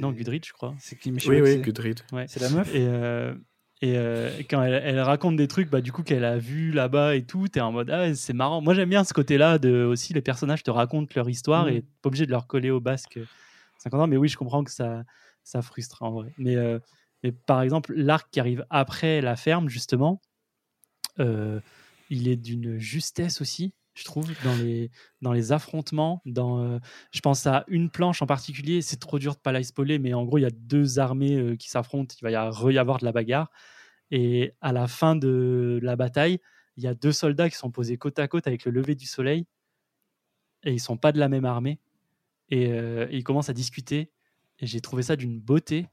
non, 0.00 0.12
Gudrid, 0.12 0.44
je 0.44 0.52
crois. 0.52 0.74
C'est 0.78 0.96
qui 0.98 1.08
Oui, 1.08 1.14
Michel 1.14 1.42
oui, 1.42 1.48
c'est- 1.52 1.60
Gudrid. 1.62 2.00
Ouais. 2.12 2.26
C'est 2.28 2.40
la 2.40 2.50
meuf? 2.50 2.74
Et, 2.74 2.86
euh, 2.86 3.34
et 3.82 3.96
euh, 3.98 4.30
quand 4.48 4.62
elle, 4.62 4.80
elle 4.84 5.00
raconte 5.00 5.36
des 5.36 5.48
trucs, 5.48 5.68
bah, 5.68 5.80
du 5.82 5.92
coup, 5.92 6.02
qu'elle 6.02 6.24
a 6.24 6.38
vu 6.38 6.72
là-bas 6.72 7.14
et 7.14 7.24
tout, 7.24 7.46
t'es 7.48 7.60
en 7.60 7.72
mode, 7.72 7.90
ah, 7.90 8.14
c'est 8.14 8.32
marrant. 8.32 8.60
Moi, 8.62 8.72
j'aime 8.74 8.88
bien 8.88 9.04
ce 9.04 9.12
côté-là 9.12 9.58
de 9.58 9.84
aussi 9.84 10.14
les 10.14 10.22
personnages 10.22 10.62
te 10.62 10.70
racontent 10.70 11.12
leur 11.14 11.28
histoire 11.28 11.64
Mhm. 11.66 11.72
et 11.72 11.82
t'es 11.82 11.88
pas 12.02 12.08
obligé 12.08 12.26
de 12.26 12.30
leur 12.30 12.46
coller 12.46 12.70
au 12.70 12.80
basque 12.80 13.18
50 13.78 14.00
ans. 14.00 14.06
Mais 14.06 14.16
oui, 14.16 14.28
je 14.28 14.36
comprends 14.38 14.64
que 14.64 14.70
ça, 14.70 15.04
ça 15.44 15.60
frustre 15.62 16.02
en 16.02 16.10
vrai. 16.10 16.32
Mais, 16.38 16.56
euh, 16.56 16.78
mais 17.22 17.32
par 17.32 17.60
exemple, 17.62 17.92
l'arc 17.94 18.28
qui 18.30 18.40
arrive 18.40 18.64
après 18.70 19.20
la 19.20 19.36
ferme, 19.36 19.68
justement, 19.68 20.20
euh, 21.20 21.60
il 22.10 22.28
est 22.28 22.36
d'une 22.36 22.78
justesse 22.78 23.40
aussi. 23.40 23.72
Je 23.96 24.04
trouve 24.04 24.30
dans 25.22 25.32
les, 25.32 25.52
affrontements, 25.52 26.22
euh, 26.26 26.78
je 27.12 27.20
pense 27.20 27.46
à 27.46 27.64
une 27.66 27.88
planche 27.88 28.20
en 28.20 28.26
particulier, 28.26 28.82
c'est 28.82 28.98
trop 28.98 29.18
dur 29.18 29.34
de 29.34 29.40
pas 29.40 29.52
la 29.52 29.62
spoiler, 29.62 29.98
mais 29.98 30.12
en 30.12 30.22
gros, 30.24 30.36
il 30.36 30.42
y 30.42 30.46
a 30.46 30.50
deux 30.50 30.98
armées 30.98 31.34
euh, 31.34 31.56
qui 31.56 31.70
s'affrontent, 31.70 32.14
il 32.20 32.22
va 32.22 32.30
y 32.30 32.34
avoir, 32.78 32.98
de 32.98 33.06
la 33.06 33.12
bagarre. 33.12 33.50
Et 34.10 34.52
à 34.60 34.72
la 34.72 34.86
fin 34.86 35.16
de 35.16 35.80
la 35.82 35.96
bataille, 35.96 36.40
il 36.76 36.84
y 36.84 36.86
a 36.86 36.94
deux 36.94 37.10
soldats 37.10 37.48
qui 37.48 37.56
sont 37.56 37.70
posés 37.70 37.96
côte 37.96 38.18
à 38.18 38.28
côte 38.28 38.46
avec 38.46 38.66
le 38.66 38.70
lever 38.70 38.94
du 38.94 39.06
soleil, 39.06 39.46
et 40.64 40.74
ils 40.74 40.80
sont 40.80 40.98
pas 40.98 41.12
de 41.12 41.18
la 41.18 41.30
même 41.30 41.46
armée. 41.46 41.80
Et, 42.50 42.70
euh, 42.72 43.08
et 43.10 43.16
ils 43.16 43.24
commencent 43.24 43.48
à 43.48 43.54
discuter, 43.54 44.10
et 44.58 44.66
j'ai 44.66 44.80
trouvé 44.82 45.04
ça 45.04 45.16
d'une 45.16 45.40
beauté, 45.40 45.86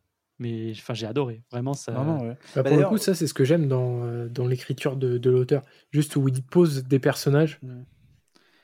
mais 0.44 0.72
enfin, 0.72 0.94
j'ai 0.94 1.06
adoré. 1.08 1.42
Vraiment, 1.52 1.74
ça. 1.74 1.92
Ouais. 1.94 2.36
Bah, 2.56 2.64
Bah, 2.64 2.70
pour 2.70 2.78
le 2.78 2.86
coup, 2.86 2.98
ça, 2.98 3.16
c'est 3.16 3.28
ce 3.28 3.34
que 3.34 3.46
j'aime 3.46 3.68
dans, 3.68 4.04
euh, 4.04 4.28
dans 4.30 4.46
l'écriture 4.46 4.96
de, 4.98 5.18
de 5.18 5.30
l'auteur. 5.30 5.64
Juste 5.92 6.16
où 6.16 6.28
il 6.28 6.44
pose 6.44 6.84
des 6.84 7.00
personnages 7.00 7.60
Ouais. 7.64 7.70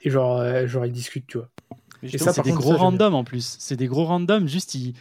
et 0.01 0.09
genre, 0.09 0.38
euh, 0.39 0.67
genre 0.67 0.86
ils 0.86 0.91
discutent, 0.91 1.27
tu 1.27 1.38
vois. 1.38 1.49
Et 2.03 2.17
ça, 2.17 2.32
c'est 2.34 2.41
des 2.43 2.51
contre, 2.51 2.61
gros 2.61 2.77
randoms 2.77 3.13
en 3.15 3.23
plus. 3.23 3.57
C'est 3.59 3.75
des 3.75 3.88
gros 3.88 4.05
randoms. 4.05 4.47
Juste, 4.47 4.75
ils, 4.75 4.93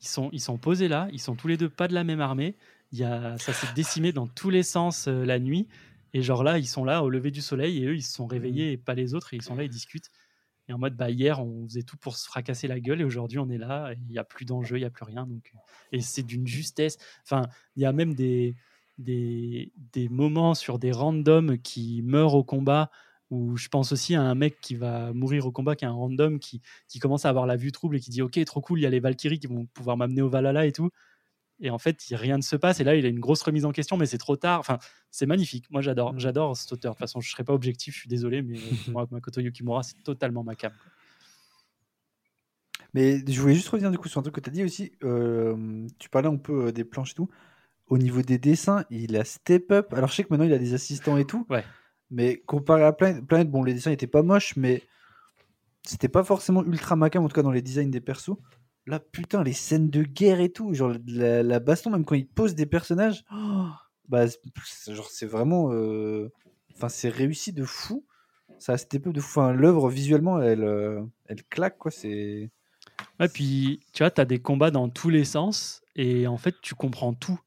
ils, 0.00 0.06
sont, 0.08 0.30
ils 0.32 0.40
sont 0.40 0.56
posés 0.58 0.88
là. 0.88 1.08
Ils 1.12 1.20
sont 1.20 1.34
tous 1.34 1.48
les 1.48 1.56
deux 1.56 1.68
pas 1.68 1.88
de 1.88 1.94
la 1.94 2.04
même 2.04 2.20
armée. 2.20 2.56
Il 2.92 2.98
y 2.98 3.04
a, 3.04 3.36
ça 3.38 3.52
s'est 3.52 3.66
décimé 3.74 4.12
dans 4.12 4.26
tous 4.26 4.50
les 4.50 4.62
sens 4.62 5.08
euh, 5.08 5.24
la 5.26 5.38
nuit. 5.38 5.66
Et 6.14 6.22
genre 6.22 6.42
là, 6.42 6.58
ils 6.58 6.66
sont 6.66 6.84
là 6.84 7.02
au 7.02 7.10
lever 7.10 7.30
du 7.30 7.42
soleil 7.42 7.82
et 7.82 7.86
eux, 7.86 7.94
ils 7.96 8.02
se 8.02 8.14
sont 8.14 8.26
réveillés 8.26 8.72
et 8.72 8.76
pas 8.78 8.94
les 8.94 9.12
autres. 9.14 9.34
Et 9.34 9.36
ils 9.36 9.42
sont 9.42 9.54
là, 9.56 9.64
ils 9.64 9.68
discutent. 9.68 10.10
Et 10.68 10.72
en 10.72 10.78
mode, 10.78 10.96
bah, 10.96 11.10
hier, 11.10 11.40
on 11.40 11.66
faisait 11.66 11.82
tout 11.82 11.96
pour 11.96 12.16
se 12.16 12.26
fracasser 12.26 12.68
la 12.68 12.80
gueule. 12.80 13.00
Et 13.00 13.04
aujourd'hui, 13.04 13.38
on 13.38 13.48
est 13.48 13.58
là. 13.58 13.92
Il 13.94 14.06
n'y 14.12 14.18
a 14.18 14.24
plus 14.24 14.44
d'enjeu, 14.44 14.76
il 14.76 14.80
n'y 14.80 14.86
a 14.86 14.90
plus 14.90 15.04
rien. 15.04 15.26
Donc, 15.26 15.52
euh, 15.54 15.58
et 15.92 16.00
c'est 16.00 16.22
d'une 16.22 16.46
justesse. 16.46 16.98
Enfin, 17.24 17.42
il 17.76 17.82
y 17.82 17.86
a 17.86 17.92
même 17.92 18.14
des, 18.14 18.54
des, 18.98 19.72
des 19.92 20.08
moments 20.08 20.54
sur 20.54 20.78
des 20.78 20.92
randoms 20.92 21.58
qui 21.58 22.02
meurent 22.02 22.34
au 22.34 22.44
combat. 22.44 22.90
Où 23.30 23.58
je 23.58 23.68
pense 23.68 23.92
aussi 23.92 24.14
à 24.14 24.22
un 24.22 24.34
mec 24.34 24.58
qui 24.62 24.74
va 24.74 25.12
mourir 25.12 25.44
au 25.44 25.52
combat, 25.52 25.76
qui 25.76 25.84
est 25.84 25.88
un 25.88 25.92
random, 25.92 26.38
qui, 26.38 26.62
qui 26.88 26.98
commence 26.98 27.26
à 27.26 27.28
avoir 27.28 27.44
la 27.46 27.56
vue 27.56 27.72
trouble 27.72 27.96
et 27.96 28.00
qui 28.00 28.08
dit 28.08 28.22
Ok, 28.22 28.42
trop 28.46 28.62
cool, 28.62 28.78
il 28.80 28.82
y 28.84 28.86
a 28.86 28.90
les 28.90 29.00
Valkyries 29.00 29.38
qui 29.38 29.46
vont 29.46 29.66
pouvoir 29.66 29.98
m'amener 29.98 30.22
au 30.22 30.30
Valhalla 30.30 30.64
et 30.64 30.72
tout. 30.72 30.88
Et 31.60 31.70
en 31.70 31.78
fait, 31.78 32.00
rien 32.12 32.36
ne 32.36 32.42
se 32.42 32.56
passe. 32.56 32.80
Et 32.80 32.84
là, 32.84 32.94
il 32.94 33.04
a 33.04 33.08
une 33.08 33.18
grosse 33.18 33.42
remise 33.42 33.64
en 33.64 33.72
question, 33.72 33.96
mais 33.96 34.06
c'est 34.06 34.18
trop 34.18 34.36
tard. 34.36 34.60
Enfin, 34.60 34.78
c'est 35.10 35.26
magnifique. 35.26 35.70
Moi, 35.70 35.82
j'adore. 35.82 36.18
J'adore 36.18 36.56
cet 36.56 36.72
auteur. 36.72 36.92
De 36.92 36.96
toute 36.96 37.00
façon, 37.00 37.20
je 37.20 37.28
ne 37.28 37.32
serais 37.32 37.44
pas 37.44 37.52
objectif, 37.52 37.94
je 37.94 38.00
suis 38.00 38.08
désolé, 38.08 38.42
mais 38.42 38.58
euh, 38.58 38.60
moi, 38.92 39.06
Makoto 39.10 39.40
Yukimura, 39.40 39.82
c'est 39.82 40.02
totalement 40.04 40.44
ma 40.44 40.54
cam. 40.54 40.72
Mais 42.94 43.22
je 43.26 43.40
voulais 43.40 43.54
juste 43.54 43.68
revenir 43.68 43.90
du 43.90 43.98
coup 43.98 44.08
sur 44.08 44.18
un 44.18 44.22
truc 44.22 44.34
que 44.34 44.40
tu 44.40 44.48
as 44.48 44.52
dit 44.52 44.64
aussi. 44.64 44.92
euh, 45.04 45.86
tu 45.98 46.08
parlais 46.08 46.28
un 46.28 46.36
peu 46.36 46.66
euh, 46.66 46.72
des 46.72 46.84
planches 46.84 47.12
et 47.12 47.14
tout. 47.14 47.28
Au 47.88 47.98
niveau 47.98 48.22
des 48.22 48.38
dessins, 48.38 48.84
il 48.90 49.16
a 49.16 49.24
step 49.24 49.70
up. 49.72 49.92
Alors 49.92 50.10
je 50.10 50.16
sais 50.16 50.24
que 50.24 50.28
maintenant 50.30 50.46
il 50.46 50.52
a 50.52 50.58
des 50.58 50.74
assistants 50.74 51.16
et 51.16 51.24
tout. 51.24 51.46
Ouais. 51.50 51.64
Mais 52.10 52.38
comparé 52.46 52.84
à 52.84 52.92
Planet, 52.92 53.50
bon, 53.50 53.62
les 53.62 53.74
dessins 53.74 53.90
étaient 53.90 54.06
pas 54.06 54.22
moches, 54.22 54.56
mais 54.56 54.82
c'était 55.82 56.08
pas 56.08 56.24
forcément 56.24 56.64
ultra 56.64 56.96
macam, 56.96 57.24
en 57.24 57.28
tout 57.28 57.34
cas 57.34 57.42
dans 57.42 57.50
les 57.50 57.62
designs 57.62 57.90
des 57.90 58.00
persos. 58.00 58.36
Là, 58.88 58.98
putain, 59.00 59.42
les 59.44 59.52
scènes 59.52 59.90
de 59.90 60.02
guerre 60.02 60.40
et 60.40 60.50
tout, 60.50 60.72
genre 60.74 60.94
la, 61.06 61.42
la 61.42 61.60
baston, 61.60 61.90
même 61.90 62.04
quand 62.04 62.14
il 62.14 62.26
pose 62.26 62.54
des 62.54 62.66
personnages, 62.66 63.22
oh, 63.32 63.66
bah, 64.08 64.24
c'est- 64.64 64.94
genre 64.94 65.08
c'est 65.10 65.26
vraiment. 65.26 65.70
euh, 65.72 66.30
Enfin, 66.74 66.88
c'est 66.88 67.08
réussi 67.08 67.52
de 67.52 67.64
fou. 67.64 68.04
Ça 68.58 68.72
a 68.74 68.78
step 68.78 69.06
up 69.08 69.12
de 69.12 69.20
fou. 69.20 69.40
Enfin, 69.40 69.52
l'œuvre 69.52 69.88
visuellement, 69.90 70.40
elle, 70.40 70.62
euh, 70.64 71.02
elle 71.26 71.42
claque, 71.44 71.76
quoi. 71.76 71.90
C'est. 71.90 72.50
Ouais, 73.20 73.28
puis, 73.28 73.80
tu 73.92 74.02
vois, 74.04 74.10
tu 74.12 74.20
as 74.20 74.24
des 74.24 74.38
combats 74.38 74.70
dans 74.70 74.88
tous 74.88 75.10
les 75.10 75.24
sens. 75.24 75.82
Et 75.96 76.26
en 76.28 76.36
fait, 76.36 76.54
tu 76.62 76.74
comprends 76.76 77.14
tout. 77.14 77.38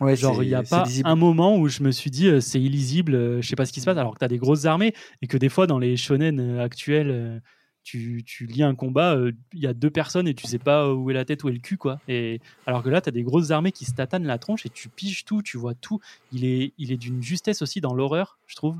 Ouais, 0.00 0.14
Genre, 0.14 0.44
il 0.44 0.48
n'y 0.48 0.54
a 0.54 0.62
pas 0.62 0.84
un 1.04 1.16
moment 1.16 1.56
où 1.58 1.66
je 1.68 1.82
me 1.82 1.90
suis 1.90 2.10
dit 2.12 2.28
euh, 2.28 2.40
c'est 2.40 2.60
illisible, 2.60 3.16
euh, 3.16 3.42
je 3.42 3.48
sais 3.48 3.56
pas 3.56 3.66
ce 3.66 3.72
qui 3.72 3.80
se 3.80 3.84
passe, 3.84 3.98
alors 3.98 4.14
que 4.14 4.20
tu 4.20 4.24
as 4.24 4.28
des 4.28 4.38
grosses 4.38 4.64
armées 4.64 4.94
et 5.22 5.26
que 5.26 5.36
des 5.36 5.48
fois, 5.48 5.66
dans 5.66 5.80
les 5.80 5.96
shonen 5.96 6.38
euh, 6.38 6.62
actuels, 6.62 7.42
tu, 7.88 8.22
tu 8.26 8.44
lis 8.46 8.62
un 8.62 8.74
combat, 8.74 9.16
euh, 9.16 9.32
il 9.54 9.60
y 9.60 9.66
a 9.66 9.72
deux 9.72 9.88
personnes 9.90 10.28
et 10.28 10.34
tu 10.34 10.46
sais 10.46 10.58
pas 10.58 10.92
où 10.92 11.10
est 11.10 11.14
la 11.14 11.24
tête, 11.24 11.42
où 11.42 11.48
est 11.48 11.52
le 11.52 11.58
cul, 11.58 11.78
quoi. 11.78 12.00
Et, 12.06 12.40
alors 12.66 12.82
que 12.82 12.90
là, 12.90 13.00
tu 13.00 13.08
as 13.08 13.12
des 13.12 13.22
grosses 13.22 13.50
armées 13.50 13.72
qui 13.72 13.86
se 13.86 13.92
tatanent 13.92 14.26
la 14.26 14.36
tronche 14.38 14.66
et 14.66 14.68
tu 14.68 14.90
piges 14.90 15.24
tout, 15.24 15.40
tu 15.40 15.56
vois 15.56 15.74
tout. 15.74 15.98
Il 16.32 16.44
est, 16.44 16.74
il 16.76 16.92
est 16.92 16.98
d'une 16.98 17.22
justesse 17.22 17.62
aussi 17.62 17.80
dans 17.80 17.94
l'horreur, 17.94 18.38
je 18.46 18.56
trouve, 18.56 18.76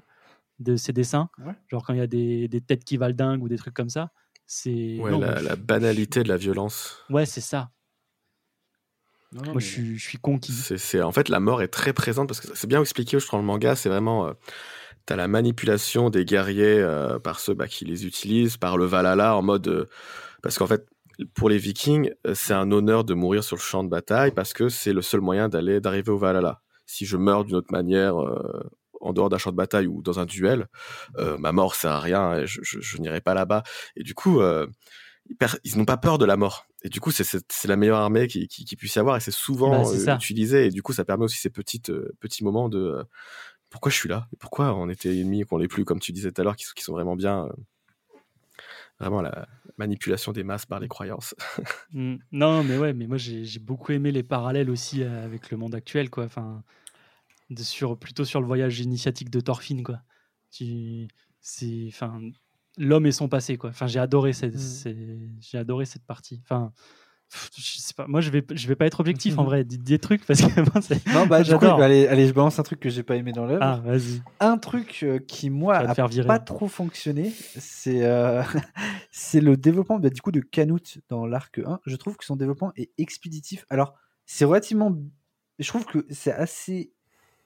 de 0.61 0.77
ces 0.77 0.93
dessins. 0.93 1.31
Ouais. 1.39 1.55
Genre, 1.69 1.87
quand 1.87 1.95
il 1.95 1.99
y 2.01 2.03
a 2.03 2.07
des, 2.07 2.49
des 2.49 2.61
têtes 2.61 2.85
qui 2.85 2.99
valent 2.99 3.15
dingue 3.17 3.43
ou 3.43 3.49
des 3.49 3.57
trucs 3.57 3.73
comme 3.75 3.89
ça, 3.89 4.11
c'est. 4.47 4.99
Ouais, 4.99 5.11
non, 5.11 5.21
la, 5.21 5.33
moi, 5.33 5.41
la 5.43 5.51
je- 5.55 5.61
banalité 5.61 6.23
de 6.23 6.29
la 6.29 6.37
violence. 6.37 6.99
Ouais, 7.09 7.25
c'est 7.25 7.41
ça. 7.41 7.71
Non, 9.33 9.41
non, 9.41 9.45
Moi, 9.47 9.55
mais- 9.57 9.61
je 9.61 9.67
suis, 9.67 9.99
je 9.99 10.05
suis 10.07 10.19
conquis. 10.19 10.53
C'est, 10.53 10.79
c'est- 10.79 11.03
en 11.03 11.13
fait, 11.13 11.29
la 11.29 11.41
mort 11.41 11.63
est 11.63 11.69
très 11.69 11.93
présente 11.93 12.29
parce 12.29 12.41
que 12.41 12.49
c'est 12.55 12.67
bien 12.67 12.81
expliqué, 12.81 13.19
je 13.19 13.27
trouve, 13.27 13.39
dans 13.39 13.43
le 13.43 13.47
manga. 13.47 13.75
C'est 13.77 13.89
vraiment. 13.89 14.27
euh, 14.27 14.33
T'as 15.09 15.17
la 15.17 15.27
manipulation 15.27 16.11
des 16.11 16.27
guerriers 16.27 16.81
euh, 16.81 17.19
par 17.19 17.41
ceux 17.41 17.55
bah, 17.55 17.67
qui 17.67 17.87
les 17.87 18.05
utilisent, 18.05 18.59
par 18.59 18.77
le 18.77 18.85
Valhalla, 18.85 19.37
en 19.37 19.41
mode. 19.41 19.67
euh, 19.69 19.87
parce 20.43 20.59
qu'en 20.59 20.67
fait, 20.67 20.87
pour 21.35 21.49
les 21.49 21.57
Vikings, 21.57 22.11
euh, 22.27 22.35
c'est 22.35 22.53
un 22.53 22.71
honneur 22.71 23.05
de 23.05 23.15
mourir 23.15 23.43
sur 23.43 23.57
le 23.57 23.63
champ 23.63 23.83
de 23.83 23.89
bataille 23.89 24.33
parce 24.33 24.53
que 24.53 24.69
c'est 24.69 24.93
le 24.93 25.01
seul 25.01 25.23
moyen 25.23 25.49
d'aller 25.49 25.81
d'arriver 25.81 26.11
au 26.11 26.19
Valhalla. 26.19 26.61
Si 26.85 27.07
je 27.07 27.17
meurs 27.17 27.47
d'une 27.47 27.57
autre 27.57 27.73
manière, 27.73 28.21
euh, 28.23 28.71
en 29.01 29.15
dehors 29.15 29.31
d'un 29.31 29.39
champ 29.39 29.51
de 29.51 29.57
bataille 29.57 29.87
ou 29.87 30.03
dans 30.03 30.21
un 30.21 30.27
duel, 30.27 30.67
ma 31.17 31.53
mort 31.53 31.75
sert 31.75 31.93
à 31.93 32.01
rien 32.01 32.35
et 32.35 32.47
je, 32.47 32.61
je, 32.63 32.79
je 32.79 32.99
n'irai 32.99 33.23
pas 33.23 33.33
là-bas. 33.33 33.63
Et 33.97 34.03
du 34.03 34.13
coup, 34.13 34.43
ils, 34.43 35.79
n'ont 35.79 35.85
pas 35.87 35.97
peur 35.97 36.19
de 36.19 36.27
la 36.27 36.37
mort. 36.37 36.67
Et 36.83 36.91
du 36.91 37.01
coup, 37.01 37.13
c'est, 37.13 37.25
la 37.67 37.77
meilleure 37.77 37.99
armée 37.99 38.27
qui, 38.27 38.47
qui, 38.49 38.65
qui 38.67 38.77
puisse 38.77 38.97
y 38.97 38.99
avoir 38.99 39.17
et 39.17 39.21
c'est 39.21 39.31
souvent 39.31 39.85
Bah, 39.91 40.15
utilisé. 40.17 40.67
Et 40.67 40.71
du 40.71 40.83
coup, 40.83 40.93
ça 40.93 41.05
permet 41.05 41.25
aussi 41.25 41.39
ces 41.39 41.51
petites, 41.51 41.93
petits 42.21 42.45
moments 42.45 42.69
de 42.69 43.05
pourquoi 43.71 43.91
je 43.91 43.97
suis 43.97 44.09
là 44.09 44.29
pourquoi 44.41 44.75
on 44.75 44.89
était 44.89 45.17
ennemis 45.19 45.43
et 45.43 45.45
qu'on 45.45 45.59
l'est 45.59 45.69
plus, 45.69 45.85
comme 45.85 46.01
tu 46.01 46.13
disais 46.13 46.33
tout 46.33 46.41
à 46.41 46.45
l'heure, 46.45 46.57
qui, 46.57 46.65
sont- 46.65 46.73
qui 46.77 46.83
sont 46.85 46.93
vraiment 46.93 47.17
bien. 47.17 47.47
euh, 47.47 47.53
vraiment 49.01 49.23
la 49.23 49.47
manipulation 49.77 50.33
des 50.33 50.43
masses 50.45 50.67
par 50.67 50.81
les 50.81 50.89
croyances. 50.89 51.35
Mm, 51.93 52.17
Non, 52.33 52.65
mais 52.65 52.77
ouais, 52.77 52.93
mais 52.93 53.07
moi 53.07 53.17
j'ai 53.17 53.59
beaucoup 53.61 53.93
aimé 53.93 54.13
les 54.13 54.23
parallèles 54.23 54.69
aussi 54.69 55.03
euh, 55.03 55.25
avec 55.25 55.51
le 55.51 55.57
monde 55.57 55.75
actuel, 55.75 56.11
quoi. 56.11 56.25
Enfin, 56.25 56.63
de 57.49 57.63
sur, 57.63 57.99
plutôt 57.99 58.27
sur 58.27 58.43
le 58.43 58.47
voyage 58.47 58.81
initiatique 58.81 59.31
de 59.31 59.41
Thorfinn, 59.41 59.83
quoi. 59.83 60.03
Tu- 60.51 61.09
C'est, 61.41 61.87
enfin, 61.89 62.21
l'homme 62.77 63.07
et 63.07 63.13
son 63.13 63.29
passé, 63.31 63.57
quoi. 63.57 63.71
Enfin, 63.71 63.87
j'ai 63.87 64.01
adoré 64.01 64.35
cette, 64.35 64.55
Mm. 64.57 65.39
j'ai 65.41 65.57
adoré 65.59 65.87
cette 65.87 66.05
partie. 66.05 66.41
Enfin, 66.45 66.73
je 67.57 67.79
sais 67.81 67.95
pas. 67.95 68.07
Moi, 68.07 68.21
je 68.21 68.31
vais, 68.31 68.45
je 68.51 68.69
vais 68.69 68.77
pas 68.77 68.87
être 68.87 69.01
objectif 69.01 69.39
en 69.39 69.45
vrai. 69.45 69.65
Dites 69.65 69.83
des 69.83 69.99
trucs 69.99 70.25
parce 70.27 70.41
que 70.41 70.61
moi, 70.61 70.81
c'est- 70.83 71.07
Non, 71.13 71.27
bah, 71.27 71.43
J'adore. 71.43 71.81
allez, 71.83 72.07
allez, 72.07 72.27
je 72.27 72.33
balance 72.33 72.59
un 72.59 72.63
truc 72.63 72.81
que 72.81 72.89
j'ai 72.89 73.03
pas 73.03 73.17
aimé 73.17 73.33
dans 73.33 73.45
l'œuvre. 73.47 73.63
Ah, 73.63 73.81
vas-y. 73.85 74.23
Un 74.41 74.57
truc 74.59 75.01
euh, 75.03 75.19
qui, 75.19 75.51
moi, 75.51 75.77
a 75.77 75.95
faire 75.95 76.09
virer. 76.09 76.27
pas 76.27 76.39
trop 76.39 76.69
fonctionné, 76.69 77.33
c'est 77.59 78.05
euh, 78.05 78.43
c'est 79.11 79.41
le 79.41 79.57
développement 79.57 79.99
bah, 79.99 80.11
du 80.11 80.21
coup 80.23 80.33
de 80.33 80.41
Canute 80.41 80.99
dans 81.09 81.27
l'arc 81.27 81.59
1. 81.59 81.81
Je 81.87 81.97
trouve 81.97 82.17
que 82.17 82.25
son 82.25 82.37
développement 82.37 82.73
est 82.77 82.91
expéditif. 82.99 83.65
Alors, 83.71 83.95
c'est 84.27 84.45
relativement. 84.45 84.97
Je 85.59 85.69
trouve 85.69 85.85
que 85.87 86.07
c'est 86.11 86.33
assez. 86.33 86.93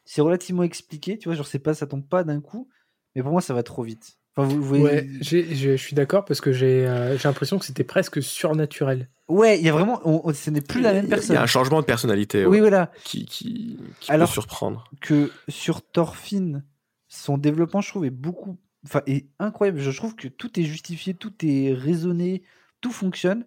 C'est 0.04 0.20
relativement 0.20 0.64
expliqué, 0.64 1.16
tu 1.16 1.28
vois, 1.28 1.36
genre, 1.36 1.46
c'est 1.46 1.60
pas, 1.60 1.74
ça 1.74 1.86
tombe 1.86 2.06
pas 2.06 2.24
d'un 2.24 2.40
coup, 2.40 2.68
mais 3.14 3.22
pour 3.22 3.30
moi, 3.30 3.40
ça 3.40 3.54
va 3.54 3.62
trop 3.62 3.82
vite. 3.84 4.18
Enfin, 4.36 4.48
vous, 4.48 4.56
vous 4.62 4.68
voyez. 4.68 4.84
Ouais, 4.84 5.08
j'ai- 5.20 5.54
j'ai- 5.54 5.76
je 5.76 5.82
suis 5.82 5.94
d'accord 5.94 6.24
parce 6.24 6.40
que 6.40 6.52
j'ai 6.52 6.86
euh, 6.86 7.18
j'ai 7.18 7.28
l'impression 7.28 7.58
que 7.58 7.64
c'était 7.66 7.84
presque 7.84 8.22
surnaturel. 8.22 9.08
Ouais, 9.28 9.58
il 9.58 9.64
y 9.64 9.68
a 9.68 9.72
vraiment. 9.72 10.00
on- 10.04 10.22
on- 10.24 10.32
ce 10.32 10.48
n'est 10.50 10.60
plus 10.62 10.80
la 10.80 10.92
même 10.94 11.08
personne. 11.08 11.34
Il 11.34 11.36
y 11.36 11.38
a 11.38 11.42
un 11.42 11.46
changement 11.46 11.80
de 11.80 11.86
personnalité 11.86 12.44
Oui, 12.46 12.52
ouais, 12.56 12.60
voilà. 12.60 12.90
qui, 13.04 13.26
qui, 13.26 13.78
qui 14.00 14.10
Alors- 14.10 14.28
peut 14.28 14.32
surprendre. 14.32 14.84
que 15.02 15.30
sur 15.48 15.82
Thorfinn, 15.82 16.64
son 17.08 17.36
développement, 17.36 17.80
je 17.82 17.88
trouve, 17.90 18.04
est 18.06 18.10
beaucoup 18.10 18.56
enfin, 18.86 19.02
est 19.06 19.26
incroyable. 19.38 19.78
Je 19.80 19.90
trouve 19.90 20.14
que 20.16 20.28
tout 20.28 20.58
est 20.58 20.64
justifié, 20.64 21.14
tout 21.14 21.32
est 21.44 21.72
raisonné, 21.74 22.42
tout 22.80 22.90
fonctionne. 22.90 23.44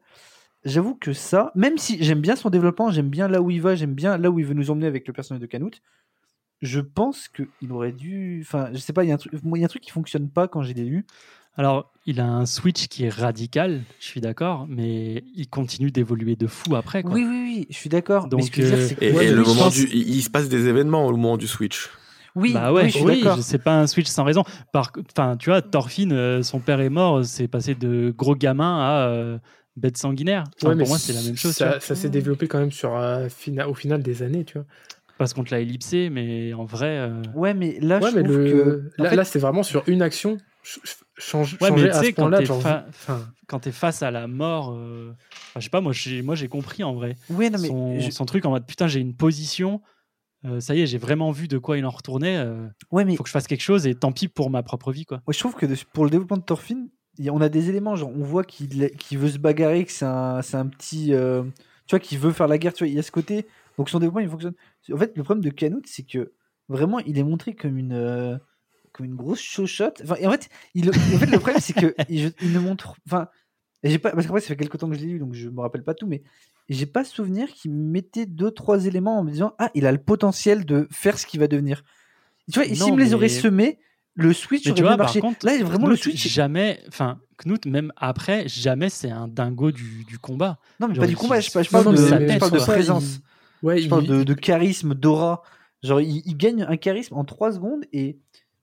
J'avoue 0.64 0.96
que 0.96 1.14
ça, 1.14 1.52
même 1.56 1.78
si 1.78 1.98
j'aime 2.04 2.22
bien 2.22 2.36
son 2.36 2.50
développement, 2.50 2.90
j'aime 2.90 3.10
bien 3.10 3.28
là 3.28 3.42
où 3.42 3.52
il 3.52 3.62
va, 3.62 3.76
j'aime 3.76 3.94
bien 3.94 4.18
là 4.18 4.32
où 4.32 4.40
il 4.40 4.46
veut 4.46 4.54
nous 4.54 4.72
emmener 4.72 4.88
avec 4.88 5.06
le 5.08 5.14
personnage 5.14 5.42
de 5.42 5.46
Canute, 5.48 5.82
je 6.66 6.80
pense 6.82 7.28
qu'il 7.30 7.72
aurait 7.72 7.91
dû. 7.93 8.39
Enfin, 8.45 8.70
je 8.74 8.78
sais 8.80 8.93
pas, 8.93 9.03
il 9.03 9.07
y, 9.07 9.11
a 9.11 9.16
un 9.16 9.18
truc- 9.18 9.34
moi, 9.43 9.57
il 9.57 9.61
y 9.61 9.63
a 9.63 9.66
un 9.66 9.70
truc 9.70 9.84
qui 9.84 9.91
fonctionne 9.91 10.30
pas 10.30 10.47
quand 10.47 10.61
j'ai 10.63 10.74
des 10.74 10.84
lu. 10.84 11.05
Alors, 11.57 11.93
il 12.05 12.20
a 12.20 12.28
un 12.28 12.45
switch 12.45 12.88
qui 12.88 13.05
est 13.05 13.09
radical, 13.09 13.84
je 14.01 14.05
suis 14.05 14.20
d'accord, 14.20 14.66
mais 14.68 15.24
il 15.36 15.47
continue 15.47 15.89
d'évoluer 15.89 16.36
de 16.36 16.47
fou 16.47 16.76
après. 16.76 17.01
Quoi. 17.01 17.13
Oui, 17.13 17.24
oui, 17.26 17.41
oui, 17.43 17.68
je 17.70 17.76
suis 17.78 17.89
d'accord. 17.89 18.24
Mais 18.24 18.30
Donc, 18.30 18.43
ce 18.43 18.51
que 18.51 18.61
je 18.61 18.68
veux 18.68 18.76
dire, 18.76 18.80
euh, 18.84 18.88
c'est 18.89 18.95
que- 18.95 19.05
Et, 19.05 19.30
le 19.32 19.41
moment 19.41 19.53
pense- 19.63 19.74
du, 19.76 19.88
il, 19.93 20.16
il 20.16 20.22
se 20.22 20.30
passe 20.30 20.49
des 20.49 20.68
événements 20.68 21.07
au 21.07 21.11
moment 21.11 21.38
du 21.38 21.47
switch. 21.47 21.89
Oui, 22.36 22.51
bah 22.51 22.74
ouais, 22.74 22.84
oui, 22.84 22.89
je 22.89 22.97
suis 22.97 23.05
oui, 23.05 23.22
d'accord. 23.22 23.38
je- 23.38 23.41
c'est 23.43 23.57
pas 23.63 23.80
un 23.80 23.88
switch 23.88 24.07
sans 24.09 24.26
raison. 24.26 24.43
Par, 24.74 24.91
enfin, 25.16 25.38
tu 25.38 25.49
vois, 25.49 25.61
Thorfinn, 25.61 26.11
euh, 26.11 26.43
son 26.43 26.59
père 26.59 26.82
est 26.82 26.89
mort, 26.89 27.24
c'est 27.24 27.47
passé 27.47 27.74
de 27.76 28.13
gros 28.18 28.36
gamin 28.36 28.78
à 28.82 29.07
euh, 29.07 29.38
bête 29.78 29.95
sanguinaire. 29.97 30.43
Enfin, 30.57 30.68
Ouais, 30.72 30.76
mais 30.76 30.84
pour 30.84 30.89
moi, 30.89 30.97
c'est 30.97 31.13
la 31.13 31.22
même 31.22 31.38
chose. 31.38 31.53
Ça, 31.53 31.80
s'est 31.80 32.09
développé 32.09 32.49
quand 32.49 32.59
même 32.59 32.74
sur, 32.74 32.97
euh, 32.97 33.30
fina- 33.30 33.70
au 33.70 33.74
final 33.74 34.03
des 34.03 34.22
années, 34.24 34.43
tu 34.43 34.55
vois. 34.57 34.66
Parce 35.18 35.34
qu'on 35.34 35.43
te 35.43 35.51
l'a 35.51 35.61
ellipsé, 35.61 36.09
mais 36.09 36.53
en 36.53 36.66
vrai. 36.66 36.97
euh, 36.97 37.22
Ouais, 37.34 37.53
mais 37.53 37.80
là, 37.80 37.99
Ouais, 37.99 38.09
je 38.11 38.16
mais 38.18 38.24
trouve 38.24 38.38
le... 38.38 38.91
que. 38.97 39.03
là, 39.03 39.09
fait, 39.09 39.16
là, 39.16 39.24
c'est 39.24 39.39
vraiment 39.39 39.63
sur 39.63 39.88
une 39.88 40.01
action. 40.01 40.38
ch- 40.63 40.80
ch- 40.84 40.97
Change, 41.18 41.53
Ouais, 41.53 41.70
mais 41.72 41.78
changer 41.78 41.89
tu 41.89 41.95
à 41.95 41.99
sais, 42.01 42.05
ce 42.07 42.11
quand 42.11 42.22
point-là, 42.24 42.38
t'es 42.39 42.45
genre. 42.45 42.61
fa- 42.61 42.86
enfin, 42.89 43.28
quand 43.47 43.59
t'es 43.59 43.72
face 43.72 44.03
à 44.03 44.11
la 44.11 44.28
mort, 44.28 44.74
euh, 44.74 45.11
enfin, 45.51 45.59
je 45.59 45.61
sais 45.61 45.70
pas, 45.70 45.80
moi 45.80 45.93
j'ai, 45.93 46.22
moi 46.22 46.36
j'ai 46.36 46.49
compris 46.49 46.84
en 46.84 46.93
vrai. 46.93 47.16
ouais, 47.30 47.49
non, 47.49 47.57
mais 47.61 47.70
son, 47.70 47.97
je- 47.99 48.09
son 48.11 48.26
truc 48.26 48.43
en 48.45 48.49
mode 48.49 48.66
putain, 48.66 48.88
j'ai 48.88 48.99
une 48.99 49.16
position, 49.16 49.82
euh, 50.43 50.59
ça 50.59 50.76
y 50.76 50.82
est, 50.82 50.86
j'ai 50.88 50.97
vraiment 50.97 51.32
vu 51.32 51.47
de 51.47 51.57
quoi 51.57 51.78
il 51.78 51.86
en 51.86 51.89
retournait, 51.89 52.36
euh, 52.38 52.68
ouais, 52.91 53.05
mais 53.05 53.16
faut 53.16 53.24
que 53.24 53.30
je 53.30 53.32
fasse 53.34 53.47
quelque 53.47 53.61
chose 53.63 53.88
et 53.88 53.95
tant 53.95 54.11
pis 54.11 54.28
pour 54.28 54.49
ma 54.49 54.61
propre 54.63 54.91
vie 54.91 55.05
quoi. 55.05 55.22
Ouais, 55.26 55.34
je 55.34 55.39
trouve 55.39 55.55
que 55.55 55.66
de- 55.66 55.76
pour 55.93 56.03
le 56.03 56.09
développement 56.09 56.36
de 56.38 56.43
Thorfinn, 56.43 56.89
y 57.18 57.30
on 57.30 57.39
a 57.39 57.47
des 57.47 57.70
éléments, 57.70 57.95
genre 57.95 58.11
on 58.13 58.24
voit 58.24 58.43
qu'il 58.43 58.89
qu'il 58.97 59.18
veut 59.18 59.30
se 59.30 59.38
bagarrer, 59.38 59.86
que 59.86 59.91
c'est 59.93 60.03
un, 60.05 60.41
c'est 60.41 60.57
un 60.57 60.68
petit. 60.68 61.13
euh, 61.13 61.43
tu 61.88 61.91
vois, 61.95 61.99
qu'il 61.99 62.20
veut 62.20 62.32
faire 62.34 62.49
la 62.49 62.57
guerre, 62.57 62.74
tu 62.74 62.84
vois, 62.84 62.89
il 62.89 62.95
y 62.95 62.99
a 62.99 63.03
ce 63.03 63.11
côté. 63.11 63.47
Donc 63.78 63.90
son 63.90 64.00
développement, 64.00 64.22
il 64.22 64.30
fonctionne. 64.30 64.54
En 64.94 64.98
fait, 64.98 65.16
le 65.16 65.24
problème 65.24 65.44
de 65.44 65.50
Canute, 65.50 65.88
c'est 65.88 66.04
que 66.04 66.34
vraiment, 66.70 67.00
il 67.00 67.18
est 67.18 67.24
montré 67.24 67.56
comme 67.56 67.78
une. 67.78 67.94
euh, 67.94 68.38
comme 68.92 69.06
une 69.06 69.16
grosse 69.16 69.42
chochotte. 69.42 70.02
Enfin, 70.04 70.16
et 70.20 70.26
en 70.28 70.32
fait, 70.32 70.50
il, 70.74 70.90
en 70.90 70.94
fait, 70.94 71.26
le 71.26 71.40
problème, 71.40 71.60
c'est 71.60 71.74
que 71.74 71.94
il, 72.10 72.32
ne 72.54 72.60
montre. 72.60 72.96
Enfin, 73.06 73.28
j'ai 73.84 74.00
pas, 74.00 74.12
parce 74.12 74.26
qu'après, 74.26 74.40
ça 74.42 74.48
fait 74.48 74.56
quelques 74.56 74.78
temps 74.78 74.88
que 74.90 74.96
je 74.96 75.02
l'ai 75.02 75.08
lu, 75.08 75.20
donc 75.20 75.34
je 75.34 75.50
me 75.50 75.60
rappelle 75.60 75.84
pas 75.84 75.94
tout, 75.94 76.08
mais 76.08 76.24
j'ai 76.70 76.86
pas 76.86 77.04
souvenir 77.04 77.50
qu'il 77.50 77.72
mettait 77.72 78.26
deux, 78.26 78.52
trois 78.52 78.86
éléments 78.86 79.20
en 79.20 79.24
me 79.24 79.32
disant 79.32 79.54
Ah, 79.60 79.70
il 79.76 79.86
a 79.86 79.92
le 79.92 79.98
potentiel 79.98 80.66
de 80.66 80.88
faire 80.92 81.20
ce 81.20 81.26
qu'il 81.26 81.40
va 81.42 81.48
devenir. 81.48 81.84
Tu 82.52 82.60
vois, 82.60 82.66
et 82.68 82.74
s'il 82.76 82.94
me 82.94 83.00
les 83.04 83.14
aurait 83.14 83.28
semés, 83.30 83.80
le 84.14 84.32
switch 84.32 84.66
Mais 84.66 84.72
aurait 84.72 84.78
tu 84.78 84.82
vois, 84.84 84.92
bien 84.92 84.98
par 84.98 85.06
marché. 85.08 85.20
contre, 85.20 85.46
Là, 85.46 85.62
vraiment, 85.64 85.88
le 85.88 85.96
switch. 85.98 86.28
jamais, 86.30 86.82
enfin 86.88 87.20
Knut 87.44 87.66
même 87.66 87.92
après, 87.98 88.48
jamais 88.48 88.90
c'est 88.90 89.12
un 89.12 89.28
dingo 89.28 89.72
du, 89.72 90.06
du 90.06 90.18
combat. 90.20 90.58
Non, 90.80 90.88
mais 90.88 90.96
genre, 90.96 91.02
pas 91.04 91.08
du 91.08 91.18
combat, 91.18 91.42
je, 91.42 91.50
je 91.50 91.58
non, 91.58 91.64
parle 91.70 91.84
non, 91.86 91.92
de, 91.92 91.98
mais- 91.98 92.10
sa 92.10 92.34
je 92.34 92.40
parle 92.40 92.52
de 92.54 92.60
ça, 92.60 92.72
présence. 92.72 93.16
il- 93.18 93.22
Ouais, 93.66 93.80
Je 93.80 93.89
parle 93.89 94.05
de, 94.05 94.24
de 94.24 94.34
charisme, 94.34 94.93
d'aura. 94.93 95.41
Genre, 95.84 95.99
il, 96.01 96.22
il 96.26 96.38
gagne 96.38 96.63
un 96.63 96.78
charisme 96.78 97.16
en 97.16 97.26
3 97.26 97.51
secondes 97.53 97.84
et 97.91 98.18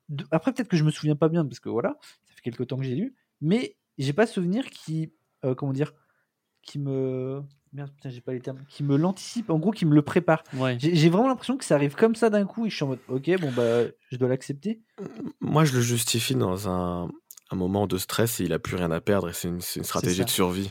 de- 0.08 0.24
après, 0.30 0.52
peut-être 0.52 0.68
que 0.68 0.76
je 0.76 0.84
me 0.84 0.90
souviens 0.90 1.16
pas 1.16 1.28
bien 1.28 1.44
parce 1.44 1.60
que 1.60 1.68
voilà, 1.68 1.96
ça 2.00 2.34
fait 2.34 2.42
quelques 2.42 2.66
temps 2.68 2.76
que 2.76 2.84
j'ai 2.84 2.94
lu, 2.94 3.14
mais 3.40 3.76
j'ai 3.98 4.12
pas 4.12 4.26
souvenir 4.26 4.68
qui, 4.70 5.12
euh, 5.44 5.54
comment 5.54 5.72
dire, 5.72 5.92
qui 6.62 6.78
me. 6.78 7.42
Merde, 7.72 7.90
putain, 7.94 8.10
j'ai 8.10 8.20
pas 8.20 8.32
les 8.32 8.40
termes. 8.40 8.58
Qui 8.68 8.82
me 8.84 8.96
l'anticipe, 8.96 9.48
en 9.50 9.58
gros, 9.58 9.70
qui 9.70 9.86
me 9.86 9.94
le 9.94 10.02
prépare. 10.02 10.42
Ouais. 10.54 10.76
J'ai 10.78 10.94
j'ai 10.94 11.08
vraiment 11.08 11.28
l'impression 11.28 11.56
que 11.56 11.64
ça 11.64 11.74
arrive 11.74 11.94
comme 11.94 12.14
ça 12.14 12.28
d'un 12.30 12.44
coup 12.44 12.66
et 12.66 12.70
je 12.70 12.74
suis 12.76 12.84
en 12.84 12.88
mode, 12.88 12.98
ok, 13.08 13.30
bon, 13.40 13.50
bah, 13.52 13.84
je 14.10 14.16
dois 14.18 14.28
l'accepter. 14.28 14.80
Moi, 15.40 15.64
je 15.64 15.72
le 15.72 15.80
justifie 15.80 16.34
dans 16.34 16.68
un, 16.68 17.08
un 17.50 17.56
moment 17.56 17.86
de 17.86 17.96
stress 17.96 18.40
et 18.40 18.44
il 18.44 18.52
a 18.52 18.58
plus 18.58 18.76
rien 18.76 18.90
à 18.90 19.00
perdre 19.00 19.30
et 19.30 19.32
c'est 19.32 19.48
une, 19.48 19.60
c'est 19.62 19.80
une 19.80 19.84
stratégie 19.84 20.24
de 20.24 20.30
survie. 20.30 20.70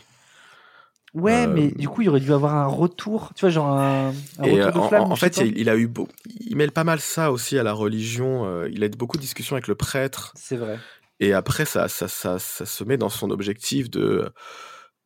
Ouais, 1.13 1.45
Euh, 1.45 1.53
mais 1.53 1.67
du 1.71 1.89
coup, 1.89 2.01
il 2.01 2.09
aurait 2.09 2.21
dû 2.21 2.31
avoir 2.31 2.55
un 2.55 2.67
retour, 2.67 3.31
tu 3.35 3.41
vois, 3.41 3.49
genre 3.49 3.67
un, 3.67 4.13
un 4.39 4.45
Et 4.45 4.51
retour 4.51 4.71
euh, 4.71 4.71
de 4.71 4.79
en, 4.79 4.87
flamme. 4.87 5.11
en- 5.11 5.15
fait, 5.15 5.37
il, 5.37 5.57
il 5.57 5.69
a 5.69 5.75
eu 5.75 5.87
beau, 5.87 6.07
il 6.39 6.55
mêle 6.55 6.71
pas 6.71 6.83
mal 6.85 6.99
ça 7.01 7.31
aussi 7.31 7.57
à 7.57 7.63
la 7.63 7.73
religion. 7.73 8.45
euh, 8.45 8.69
il 8.71 8.83
a 8.83 8.87
eu 8.87 8.91
beaucoup 8.91 9.17
de 9.17 9.21
discussions 9.21 9.55
avec 9.55 9.67
le 9.67 9.75
prêtre. 9.75 10.33
C'est 10.35 10.55
vrai. 10.55 10.79
Et 11.19 11.33
après, 11.33 11.65
ça, 11.65 11.87
ça, 11.87 12.07
ça, 12.07 12.39
ça 12.39 12.65
se 12.65 12.83
met 12.83 12.97
dans 12.97 13.09
son 13.09 13.29
objectif 13.29 13.89
de 13.89 14.31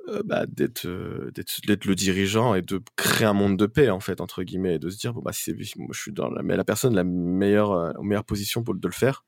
euh, 0.07 0.21
bah, 0.25 0.45
d'être, 0.47 0.85
euh, 0.85 1.31
le 1.67 1.95
dirigeant 1.95 2.53
et 2.53 2.61
de 2.61 2.79
créer 2.95 3.25
un 3.27 3.33
monde 3.33 3.57
de 3.57 3.65
paix, 3.65 3.89
en 3.89 3.99
fait, 3.99 4.21
entre 4.21 4.43
guillemets, 4.43 4.75
et 4.75 4.79
de 4.79 4.89
se 4.91 4.97
dire, 4.97 5.13
bon, 5.13 5.21
bah, 5.21 5.33
si 5.33 5.43
c'est- 5.43 5.75
moi, 5.77 5.89
je 5.91 5.99
suis 5.99 6.13
dans 6.13 6.29
la, 6.29 6.43
mais 6.43 6.55
la 6.55 6.63
personne 6.63 6.93
la 6.95 7.03
meilleure, 7.03 7.71
euh, 7.71 7.91
meilleure 8.03 8.23
position 8.23 8.63
pour 8.63 8.75
de 8.75 8.87
le 8.87 8.93
faire. 8.93 9.25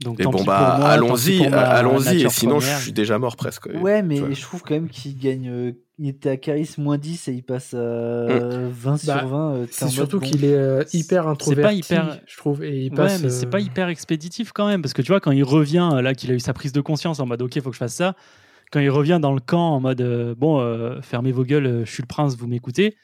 Donc 0.00 0.20
bon, 0.20 0.44
bah, 0.44 0.74
allons-y, 0.88 1.42
allons-y, 1.46 2.22
et 2.24 2.28
sinon, 2.28 2.58
première. 2.58 2.76
je 2.76 2.82
suis 2.82 2.92
déjà 2.92 3.18
mort 3.18 3.36
presque. 3.36 3.66
Ouais, 3.66 4.02
mais 4.02 4.34
je 4.34 4.42
trouve 4.42 4.62
quand 4.62 4.74
même 4.74 4.88
qu'il 4.88 5.18
gagne. 5.18 5.48
euh, 5.48 5.72
il 5.98 6.08
était 6.10 6.28
à 6.28 6.36
charisme 6.36 6.82
moins 6.82 6.98
10 6.98 7.26
et 7.28 7.32
il 7.32 7.42
passe 7.42 7.72
à 7.72 7.78
euh, 7.78 8.68
20 8.70 8.92
Bah, 9.06 9.18
sur 9.20 9.28
20. 9.28 9.54
euh, 9.54 9.66
C'est 9.70 9.88
surtout 9.88 10.20
bon, 10.20 10.26
qu'il 10.26 10.44
est 10.44 10.54
euh, 10.54 10.84
hyper 10.92 11.22
c'est 11.24 11.30
introverti, 11.30 11.62
pas 11.62 11.72
hyper- 11.72 12.20
je 12.26 12.36
trouve, 12.36 12.62
et 12.62 12.84
il 12.84 12.90
Ouais, 12.90 12.96
passe. 12.96 13.22
mais 13.22 13.30
c'est 13.30 13.46
pas 13.48 13.60
hyper 13.60 13.88
expéditif 13.88 14.52
quand 14.52 14.66
même, 14.66 14.82
parce 14.82 14.92
que 14.92 15.00
tu 15.00 15.08
vois, 15.08 15.20
quand 15.20 15.30
il 15.32 15.42
revient, 15.44 15.90
là, 16.02 16.14
qu'il 16.14 16.30
a 16.30 16.34
eu 16.34 16.40
sa 16.40 16.52
prise 16.52 16.72
de 16.72 16.82
conscience 16.82 17.18
en 17.18 17.24
mode, 17.24 17.40
ok, 17.40 17.58
faut 17.62 17.70
que 17.70 17.74
je 17.74 17.78
fasse 17.78 17.94
ça, 17.94 18.14
quand 18.70 18.80
il 18.80 18.90
revient 18.90 19.18
dans 19.22 19.32
le 19.32 19.40
camp 19.40 19.70
en 19.76 19.80
mode, 19.80 20.02
euh, 20.02 20.34
bon, 20.36 20.60
euh, 20.60 21.00
fermez 21.00 21.32
vos 21.32 21.44
gueules, 21.44 21.66
euh, 21.66 21.84
je 21.86 21.90
suis 21.90 22.02
le 22.02 22.06
prince, 22.08 22.36
vous 22.36 22.46
m'écoutez, 22.46 22.94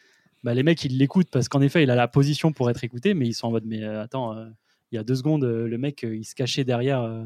bah, 0.44 0.52
les 0.52 0.62
mecs, 0.62 0.84
ils 0.84 0.98
l'écoutent, 0.98 1.30
parce 1.30 1.48
qu'en 1.48 1.62
effet, 1.62 1.82
il 1.84 1.90
a 1.90 1.94
la 1.94 2.08
position 2.08 2.52
pour 2.52 2.68
être 2.68 2.84
écouté, 2.84 3.14
mais 3.14 3.26
ils 3.26 3.32
sont 3.34 3.46
en 3.46 3.52
mode, 3.52 3.64
mais 3.64 3.82
euh, 3.82 4.02
attends, 4.02 4.36
euh, 4.36 4.44
il 4.92 4.96
y 4.96 4.98
a 4.98 5.04
deux 5.04 5.14
secondes, 5.16 5.44
euh, 5.44 5.66
le 5.66 5.78
mec, 5.78 6.04
euh, 6.04 6.14
il 6.14 6.24
se 6.24 6.34
cachait 6.34 6.64
derrière, 6.64 7.02
euh, 7.02 7.24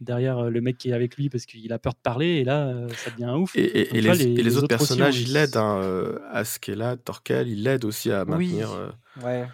derrière 0.00 0.50
le 0.50 0.60
mec 0.60 0.78
qui 0.78 0.90
est 0.90 0.92
avec 0.92 1.16
lui, 1.16 1.28
parce 1.30 1.46
qu'il 1.46 1.72
a 1.72 1.78
peur 1.78 1.92
de 1.92 1.98
parler, 2.02 2.26
et 2.38 2.44
là, 2.44 2.74
ça 2.96 3.10
devient 3.10 3.24
un 3.24 3.36
ouf. 3.36 3.54
Et, 3.56 3.62
et- 3.80 3.84
Donc, 3.84 3.94
et 3.94 4.00
tu 4.00 4.06
vois, 4.06 4.14
les, 4.16 4.24
et 4.24 4.42
les 4.42 4.56
autres 4.56 4.64
aussi 4.64 4.68
personnages, 4.68 5.20
eu- 5.20 5.24
ils 5.24 5.32
l'aident. 5.32 5.56
Hein, 5.56 5.78
euh, 5.78 6.18
Askela, 6.32 6.96
Torkel, 6.96 7.48
ils 7.48 7.62
l'aident 7.62 7.84
aussi 7.84 8.10
à 8.10 8.24
Oui. 8.24 8.30
maintenir. 8.30 8.72
euh, 8.72 8.90
Ouais. 9.22 9.46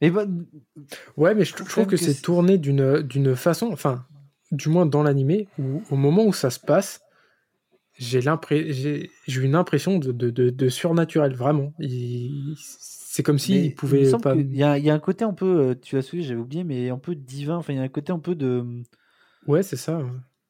Mais 0.00 0.10
bon, 0.10 0.46
Ouais, 1.16 1.34
mais 1.34 1.44
je, 1.44 1.54
trouve 1.54 1.86
que 1.86 1.96
c'est 1.96 2.22
tourné 2.22 2.56
d'une 2.56 3.02
d'une 3.02 3.34
façon, 3.34 3.70
enfin, 3.72 4.06
du 4.52 4.68
moins 4.68 4.86
dans 4.86 5.02
l'animé, 5.02 5.48
où 5.58 5.82
au 5.90 5.96
moment 5.96 6.24
où 6.24 6.32
ça 6.32 6.50
se 6.50 6.60
passe, 6.60 7.00
j'ai 7.98 8.20
j'ai 8.20 9.10
j'ai 9.26 9.40
une 9.42 9.56
impression 9.56 9.98
de, 9.98 10.12
de, 10.12 10.30
de, 10.30 10.50
de 10.50 10.68
surnaturel, 10.68 11.34
vraiment. 11.34 11.72
Il- 11.80 12.54
C'est 13.10 13.22
comme 13.22 13.38
s'il 13.38 13.56
il 13.64 13.70
me 13.70 13.74
pouvait 13.74 14.04
semble 14.04 14.22
pas. 14.22 14.34
qu'il 14.34 14.54
y, 14.54 14.62
a- 14.62 14.76
il 14.76 14.84
y 14.84 14.90
a 14.90 14.94
un 14.94 14.98
côté 14.98 15.24
un 15.24 15.32
peu, 15.32 15.70
euh, 15.70 15.74
tu 15.80 15.96
l'as 15.96 16.02
souligné, 16.02 16.28
j'avais 16.28 16.40
oublié, 16.40 16.62
mais 16.62 16.90
un 16.90 16.98
peu 16.98 17.14
divin. 17.14 17.56
Enfin, 17.56 17.72
il 17.72 17.76
y 17.76 17.78
a 17.78 17.82
un 17.82 17.88
côté 17.88 18.12
un 18.12 18.18
peu 18.18 18.34
de. 18.34 18.82
Ouais, 19.46 19.62
c'est 19.62 19.76
ça. 19.76 20.02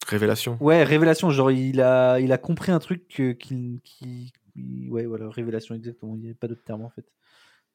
Révélation. 0.08 0.56
Ouais, 0.60 0.82
révélation. 0.82 1.30
Genre, 1.30 1.52
il 1.52 1.80
a, 1.80 2.18
il 2.18 2.32
a 2.32 2.38
compris 2.38 2.72
un 2.72 2.80
truc 2.80 3.06
qu'il- 3.06 3.80
qui. 3.84 4.32
Ouais, 4.90 5.06
voilà, 5.06 5.28
révélation, 5.30 5.76
exactement. 5.76 6.16
Il 6.16 6.22
n'y 6.22 6.30
a 6.30 6.34
pas 6.34 6.48
d'autre 6.48 6.64
terme 6.64 6.82
en 6.82 6.90
fait. 6.90 7.04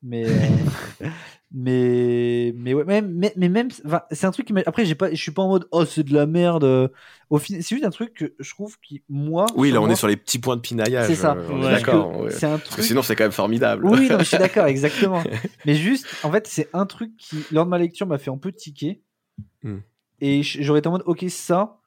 Mais. 0.03 0.25
euh, 0.27 1.07
mais. 1.51 2.53
Mais 2.57 2.73
ouais, 2.73 2.83
même, 2.83 3.11
mais, 3.13 3.33
mais 3.37 3.49
même. 3.49 3.69
enfin, 3.85 4.01
c'est 4.11 4.25
un 4.25 4.31
truc 4.31 4.47
qui. 4.47 4.53
Après, 4.65 4.85
j'ai 4.85 4.95
pas, 4.95 5.09
je 5.11 5.15
suis 5.15 5.31
pas 5.31 5.41
en 5.43 5.47
mode, 5.49 5.67
oh, 5.71 5.85
c'est 5.85 6.03
de 6.03 6.13
la 6.13 6.25
merde. 6.25 6.63
euh. 6.63 6.87
Au 7.29 7.37
final, 7.37 7.63
c'est 7.63 7.75
juste 7.75 7.85
un 7.85 7.89
truc 7.89 8.13
que 8.13 8.33
je 8.39 8.49
trouve 8.51 8.77
qui. 8.81 9.03
Moi. 9.09 9.45
Oui, 9.55 9.71
là, 9.71 9.79
on 9.79 9.85
moi, 9.85 9.93
est 9.93 9.95
sur 9.95 10.07
les 10.07 10.17
petits 10.17 10.39
points 10.39 10.55
de 10.55 10.61
pinaillage. 10.61 11.07
C'est 11.07 11.15
ça. 11.15 11.35
euh, 11.35 11.47
Ouais. 11.61 11.71
d'accord. 11.71 12.19
ouais. 12.19 12.31
C'est 12.31 12.45
un 12.45 12.57
Parce 12.57 12.75
que 12.75 12.81
sinon, 12.81 13.01
c'est 13.01 13.15
quand 13.15 13.23
même 13.23 13.31
formidable. 13.31 13.85
Oui, 13.85 14.09
non, 14.09 14.17
mais 14.17 14.23
je 14.23 14.29
suis 14.29 14.37
d'accord, 14.37 14.65
exactement. 14.65 15.23
Mais 15.65 15.75
juste, 15.75 16.05
en 16.23 16.31
fait, 16.31 16.47
c'est 16.47 16.69
un 16.73 16.85
truc 16.85 17.15
qui, 17.17 17.37
lors 17.51 17.65
de 17.65 17.69
ma 17.69 17.77
lecture, 17.77 18.07
m'a 18.07 18.17
fait 18.17 18.31
un 18.31 18.37
peu 18.37 18.51
tiquer. 18.51 19.01
Hmm. 19.63 19.77
Et 20.21 20.43
j'aurais 20.43 20.79
été 20.79 20.87
en 20.87 20.91
mode, 20.91 21.03
ok, 21.05 21.25
ça, 21.29 21.77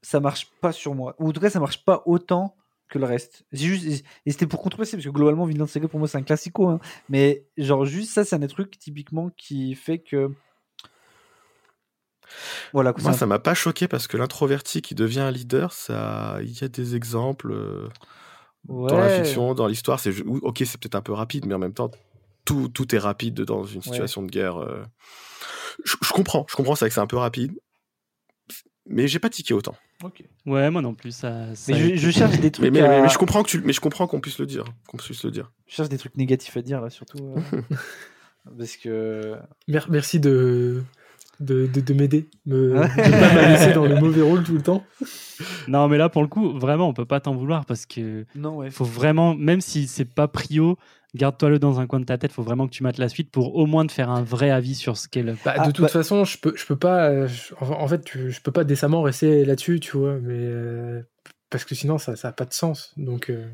ça 0.00 0.20
marche 0.20 0.48
pas 0.60 0.72
sur 0.72 0.94
moi. 0.94 1.14
Ou 1.18 1.28
en 1.28 1.32
tout 1.32 1.40
cas, 1.40 1.50
ça 1.50 1.60
marche 1.60 1.84
pas 1.84 2.02
autant 2.06 2.56
que 2.92 2.98
le 2.98 3.06
reste. 3.06 3.44
C'est 3.52 3.64
juste, 3.64 4.04
et 4.26 4.30
c'était 4.30 4.46
pour 4.46 4.60
contrebalancer, 4.60 4.96
parce 4.96 5.06
que 5.06 5.10
globalement, 5.10 5.46
Vinland 5.46 5.66
Saga, 5.66 5.88
pour 5.88 5.98
moi, 5.98 6.06
c'est 6.08 6.18
un 6.18 6.22
classico. 6.22 6.68
hein. 6.68 6.78
Mais 7.08 7.44
genre, 7.56 7.84
juste 7.84 8.12
ça, 8.12 8.24
c'est 8.24 8.36
un 8.36 8.40
des 8.40 8.48
trucs, 8.48 8.78
typiquement, 8.78 9.30
qui 9.36 9.74
fait 9.74 9.98
que. 9.98 10.30
Voilà, 12.72 12.94
Moi, 12.98 13.12
ça 13.12 13.26
m'a 13.26 13.38
pas 13.38 13.54
choqué 13.54 13.88
parce 13.88 14.06
que 14.06 14.16
l'introverti 14.16 14.80
qui 14.80 14.94
devient 14.94 15.20
un 15.20 15.30
leader, 15.30 15.72
ça, 15.72 16.38
il 16.40 16.58
y 16.58 16.64
a 16.64 16.68
des 16.68 16.96
exemples 16.96 17.52
euh, 17.52 17.88
dans 18.68 18.98
la 18.98 19.08
fiction, 19.08 19.54
dans 19.54 19.66
l'histoire. 19.66 20.00
C'est 20.00 20.14
ok, 20.26 20.62
c'est 20.64 20.78
peut-être 20.80 20.94
un 20.94 21.02
peu 21.02 21.12
rapide, 21.12 21.44
mais 21.46 21.54
en 21.54 21.58
même 21.58 21.74
temps, 21.74 21.90
tout, 22.44 22.68
tout 22.68 22.94
est 22.94 22.98
rapide 22.98 23.42
dans 23.42 23.64
une 23.64 23.82
situation 23.82 24.22
de 24.22 24.30
guerre. 24.30 24.56
euh. 24.58 24.82
Je, 25.84 25.96
je 26.02 26.12
comprends, 26.12 26.46
je 26.48 26.54
comprends, 26.56 26.74
c'est 26.74 26.84
vrai 26.84 26.90
que 26.90 26.94
c'est 26.94 27.00
un 27.00 27.06
peu 27.06 27.16
rapide, 27.16 27.52
mais 28.88 29.06
j'ai 29.08 29.18
pas 29.18 29.30
tiqué 29.30 29.54
autant. 29.54 29.74
Ok. 30.02 30.24
Ouais, 30.46 30.70
moi 30.70 30.82
non 30.82 30.94
plus, 30.94 31.12
ça. 31.12 31.54
ça 31.54 31.72
Mais 31.72 31.92
a 31.92 31.96
je, 31.96 32.10
cherche 32.10 32.38
des 32.40 32.50
trucs. 32.50 32.70
mais, 32.72 32.80
à- 32.80 32.88
mais- 32.88 33.02
mais 33.02 33.08
je 33.08 33.18
comprends 33.18 33.42
que 33.42 33.48
tu, 33.48 33.60
mais 33.60 33.72
je 33.72 33.80
comprends 33.80 34.06
qu'on 34.06 34.20
puisse 34.20 34.38
le 34.38 34.46
dire, 34.46 34.64
qu'on 34.88 34.96
puisse 34.96 35.22
le 35.24 35.30
dire. 35.30 35.52
je 35.66 35.74
cherche 35.76 35.88
des 35.88 35.98
trucs 35.98 36.16
négatifs 36.16 36.56
à 36.56 36.62
dire, 36.62 36.80
là, 36.80 36.90
surtout. 36.90 37.34
euh, 37.52 37.60
parce 38.58 38.76
que. 38.76 39.36
Mer- 39.68 39.86
merci 39.90 40.18
de, 40.20 40.82
de, 41.40 41.66
de, 41.66 41.80
de 41.80 41.94
m'aider, 41.94 42.28
me, 42.46 42.70
de 42.74 42.74
pas 42.74 42.86
me 43.34 43.48
laisser 43.52 43.72
dans 43.72 43.86
le 43.86 43.96
mauvais 44.00 44.22
rôle 44.22 44.42
tout 44.42 44.54
le 44.54 44.62
temps. 44.62 44.84
Non, 45.68 45.88
mais 45.88 45.98
là, 45.98 46.08
pour 46.08 46.22
le 46.22 46.28
coup, 46.28 46.58
vraiment, 46.58 46.88
on 46.88 46.94
peut 46.94 47.04
pas 47.06 47.20
t'en 47.20 47.34
vouloir 47.34 47.64
parce 47.64 47.86
que 47.86 48.24
Non, 48.34 48.56
ouais. 48.58 48.70
faut 48.70 48.84
vraiment, 48.84 49.34
même 49.34 49.60
si 49.60 49.86
c'est 49.86 50.04
pas 50.04 50.28
prio, 50.28 50.76
garde-toi-le 51.14 51.58
dans 51.58 51.80
un 51.80 51.86
coin 51.86 52.00
de 52.00 52.04
ta 52.04 52.18
tête. 52.18 52.30
Il 52.30 52.34
faut 52.34 52.42
vraiment 52.42 52.66
que 52.66 52.72
tu 52.72 52.82
mates 52.82 52.98
la 52.98 53.08
suite 53.08 53.30
pour 53.30 53.54
au 53.54 53.66
moins 53.66 53.86
te 53.86 53.92
faire 53.92 54.10
un 54.10 54.22
vrai 54.22 54.50
avis 54.50 54.74
sur 54.74 54.96
ce 54.96 55.08
qu'est 55.08 55.22
le. 55.22 55.32
Bah, 55.44 55.54
Ah, 55.56 55.66
de 55.66 55.72
toute 55.72 55.82
bah- 55.82 55.88
façon, 55.88 56.24
je 56.24 56.38
peux, 56.38 56.54
je 56.56 56.66
peux 56.66 56.76
pas. 56.76 57.08
euh, 57.10 57.28
je- 57.28 57.54
en 57.60 57.86
fait, 57.88 58.08
je 58.28 58.40
peux 58.40 58.52
pas 58.52 58.64
décemment 58.64 59.02
rester 59.02 59.44
là-dessus, 59.44 59.80
tu 59.80 59.96
vois, 59.96 60.18
mais 60.20 60.34
euh, 60.38 61.02
parce 61.50 61.64
que 61.64 61.74
sinon, 61.74 61.98
ça, 61.98 62.16
ça 62.16 62.28
a 62.28 62.32
pas 62.32 62.44
de 62.46 62.52
sens. 62.54 62.92
Donc, 62.96 63.28
euh, 63.30 63.46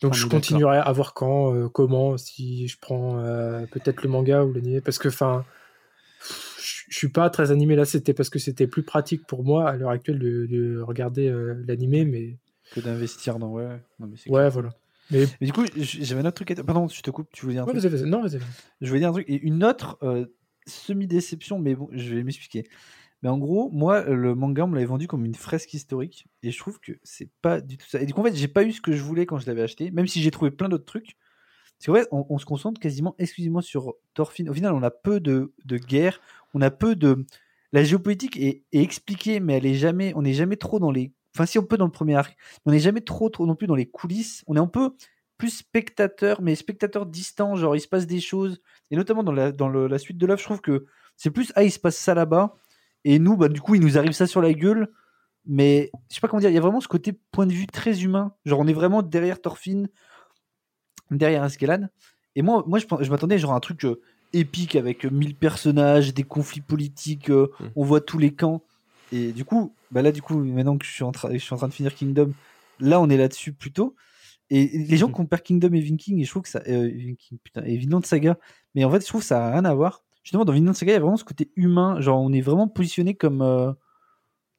donc 0.00 0.14
est 0.14 0.18
je 0.18 0.26
continuerai 0.26 0.78
à 0.78 0.92
voir 0.92 1.14
quand, 1.14 1.54
euh, 1.54 1.68
comment, 1.68 2.16
si 2.18 2.66
je 2.68 2.78
prends 2.80 3.18
euh, 3.18 3.66
peut-être 3.70 4.02
le 4.02 4.08
manga 4.08 4.44
ou 4.44 4.52
l'anime, 4.52 4.80
parce 4.80 4.98
que, 4.98 5.08
enfin, 5.08 5.44
je 6.88 6.96
suis 6.96 7.08
pas 7.08 7.28
très 7.30 7.50
animé 7.50 7.76
là. 7.76 7.84
C'était 7.84 8.14
parce 8.14 8.30
que 8.30 8.38
c'était 8.38 8.66
plus 8.66 8.82
pratique 8.82 9.26
pour 9.26 9.44
moi 9.44 9.68
à 9.68 9.76
l'heure 9.76 9.90
actuelle 9.90 10.18
de, 10.18 10.46
de 10.46 10.80
regarder 10.80 11.28
euh, 11.28 11.54
l'animé, 11.66 12.04
mais 12.04 12.38
Que 12.74 12.80
d'investir 12.80 13.38
dans. 13.38 13.48
Ouais, 13.48 13.68
non, 13.98 14.06
mais 14.06 14.16
c'est 14.16 14.30
ouais, 14.30 14.40
clair. 14.40 14.50
voilà. 14.50 14.70
Mais 15.10 15.26
Mais 15.40 15.46
du 15.46 15.52
coup, 15.52 15.64
j'avais 15.76 16.20
un 16.22 16.26
autre 16.26 16.36
truc 16.36 16.50
à. 16.50 16.64
Pardon, 16.64 16.88
je 16.88 17.00
te 17.02 17.10
coupe, 17.10 17.28
tu 17.32 17.42
voulais 17.42 17.54
dire 17.54 17.64
un 17.64 17.66
ouais, 17.66 17.72
truc 17.72 17.82
vas-y, 17.82 18.00
vas-y. 18.00 18.08
non, 18.08 18.22
vas-y. 18.22 18.38
vas-y. 18.38 18.48
Je 18.80 18.88
voulais 18.88 19.00
dire 19.00 19.08
un 19.10 19.12
truc. 19.12 19.28
Et 19.28 19.40
une 19.40 19.64
autre 19.64 19.98
euh, 20.02 20.26
semi-déception, 20.66 21.58
mais 21.58 21.74
bon, 21.74 21.88
je 21.92 22.14
vais 22.14 22.22
m'expliquer. 22.24 22.64
Mais 23.22 23.28
en 23.30 23.38
gros, 23.38 23.70
moi, 23.70 24.02
le 24.04 24.34
manga, 24.34 24.64
on 24.64 24.68
me 24.68 24.74
l'avait 24.74 24.86
vendu 24.86 25.06
comme 25.06 25.24
une 25.24 25.34
fresque 25.34 25.72
historique. 25.74 26.26
Et 26.42 26.50
je 26.50 26.58
trouve 26.58 26.78
que 26.80 26.92
c'est 27.02 27.30
pas 27.42 27.60
du 27.60 27.78
tout 27.78 27.86
ça. 27.88 28.00
Et 28.00 28.06
du 28.06 28.12
coup, 28.12 28.20
en 28.20 28.24
fait, 28.24 28.34
j'ai 28.36 28.48
pas 28.48 28.64
eu 28.64 28.72
ce 28.72 28.80
que 28.82 28.92
je 28.92 29.02
voulais 29.02 29.24
quand 29.26 29.38
je 29.38 29.46
l'avais 29.46 29.62
acheté, 29.62 29.90
même 29.90 30.06
si 30.06 30.20
j'ai 30.22 30.30
trouvé 30.30 30.50
plein 30.50 30.68
d'autres 30.68 30.84
trucs. 30.84 31.16
Parce 31.78 31.86
qu'en 31.86 31.94
fait, 31.94 32.08
on, 32.12 32.26
on 32.28 32.38
se 32.38 32.44
concentre 32.46 32.80
quasiment 32.80 33.14
exclusivement 33.18 33.60
sur 33.62 33.94
Thorfinn. 34.14 34.48
Au 34.48 34.54
final, 34.54 34.72
on 34.74 34.82
a 34.82 34.90
peu 34.90 35.20
de, 35.20 35.52
de 35.64 35.78
guerre, 35.78 36.20
on 36.54 36.60
a 36.60 36.70
peu 36.70 36.96
de. 36.96 37.24
La 37.72 37.82
géopolitique 37.82 38.38
est, 38.38 38.62
est 38.72 38.82
expliquée, 38.82 39.40
mais 39.40 39.54
elle 39.54 39.66
est 39.66 39.74
jamais. 39.74 40.12
On 40.16 40.22
n'est 40.22 40.34
jamais 40.34 40.56
trop 40.56 40.78
dans 40.78 40.90
les. 40.90 41.12
Enfin, 41.34 41.46
si 41.46 41.58
on 41.58 41.64
peut 41.64 41.76
dans 41.76 41.86
le 41.86 41.90
premier 41.90 42.14
arc, 42.14 42.36
mais 42.64 42.70
on 42.70 42.72
n'est 42.72 42.78
jamais 42.80 43.00
trop, 43.00 43.28
trop 43.28 43.46
non 43.46 43.54
plus 43.56 43.66
dans 43.66 43.74
les 43.74 43.86
coulisses. 43.86 44.44
On 44.46 44.56
est 44.56 44.60
un 44.60 44.66
peu 44.68 44.90
plus 45.36 45.50
spectateur, 45.50 46.40
mais 46.42 46.54
spectateur 46.54 47.06
distant. 47.06 47.56
Genre, 47.56 47.74
il 47.74 47.80
se 47.80 47.88
passe 47.88 48.06
des 48.06 48.20
choses. 48.20 48.60
Et 48.90 48.96
notamment 48.96 49.22
dans 49.24 49.32
la, 49.32 49.50
dans 49.50 49.68
le- 49.68 49.88
la 49.88 49.98
suite 49.98 50.16
de 50.18 50.26
l'œuvre, 50.26 50.38
je 50.40 50.44
trouve 50.44 50.60
que 50.60 50.86
c'est 51.16 51.30
plus 51.30 51.52
ah, 51.56 51.64
il 51.64 51.72
se 51.72 51.78
passe 51.80 51.96
ça 51.96 52.14
là-bas. 52.14 52.54
Et 53.04 53.18
nous, 53.18 53.36
bah, 53.36 53.48
du 53.48 53.60
coup, 53.60 53.74
il 53.74 53.80
nous 53.80 53.98
arrive 53.98 54.12
ça 54.12 54.26
sur 54.26 54.40
la 54.40 54.52
gueule. 54.54 54.92
Mais 55.46 55.90
je 56.08 56.14
sais 56.14 56.20
pas 56.20 56.28
comment 56.28 56.40
dire, 56.40 56.50
il 56.50 56.54
y 56.54 56.58
a 56.58 56.60
vraiment 56.62 56.80
ce 56.80 56.88
côté 56.88 57.12
point 57.32 57.46
de 57.46 57.52
vue 57.52 57.66
très 57.66 58.02
humain. 58.02 58.32
Genre, 58.46 58.60
on 58.60 58.66
est 58.68 58.72
vraiment 58.72 59.02
derrière 59.02 59.42
Thorfinn, 59.42 59.88
derrière 61.10 61.42
Askelan. 61.42 61.88
Et 62.36 62.42
moi, 62.42 62.64
moi 62.66 62.78
je, 62.78 62.86
je 63.00 63.10
m'attendais 63.10 63.38
genre 63.38 63.52
à 63.52 63.56
un 63.56 63.60
truc 63.60 63.84
euh, 63.84 64.00
épique 64.32 64.74
avec 64.76 65.04
euh, 65.04 65.10
1000 65.10 65.34
personnages, 65.34 66.14
des 66.14 66.22
conflits 66.24 66.60
politiques, 66.62 67.30
euh, 67.30 67.50
Mm. 67.60 67.64
on 67.76 67.84
voit 67.84 68.00
tous 68.00 68.18
les 68.18 68.32
camps. 68.34 68.62
Et 69.12 69.32
du 69.32 69.44
coup, 69.44 69.74
bah 69.94 70.02
là, 70.02 70.12
du 70.12 70.20
coup, 70.20 70.36
maintenant 70.44 70.76
que 70.76 70.84
je 70.84 70.90
suis 70.92 71.04
en, 71.04 71.12
train 71.12 71.32
je 71.32 71.38
suis 71.38 71.54
en 71.54 71.56
train 71.56 71.68
de 71.68 71.72
finir 71.72 71.94
Kingdom, 71.94 72.32
là, 72.80 73.00
on 73.00 73.08
est 73.08 73.16
là-dessus 73.16 73.52
plutôt. 73.54 73.94
Et 74.50 74.66
les 74.76 74.96
gens 74.98 75.06
Mhm. 75.08 75.14
comparent 75.14 75.42
Kingdom 75.42 75.72
et 75.72 75.80
Viking, 75.80 76.20
et 76.20 76.24
je 76.24 76.30
trouve 76.30 76.42
que 76.42 76.50
ça. 76.50 76.60
euh, 76.68 76.88
Viking, 76.92 77.38
putain, 77.42 77.62
et 77.64 77.76
Vinland 77.78 78.04
Saga. 78.04 78.36
Mais 78.74 78.84
en 78.84 78.90
fait, 78.90 79.00
je 79.00 79.06
trouve 79.06 79.22
que 79.22 79.26
ça 79.26 79.46
a 79.46 79.50
rien 79.52 79.64
à 79.64 79.72
voir. 79.74 80.02
Justement, 80.22 80.44
dans 80.44 80.52
Vinland 80.52 80.74
Saga, 80.74 80.92
il 80.92 80.96
y 80.96 80.98
a 80.98 81.00
vraiment 81.00 81.16
ce 81.16 81.24
côté 81.24 81.50
humain. 81.56 81.98
Genre, 82.00 82.20
on 82.20 82.32
est 82.32 82.40
vraiment 82.42 82.68
positionné 82.68 83.14
comme. 83.14 83.40
euh, 83.40 83.72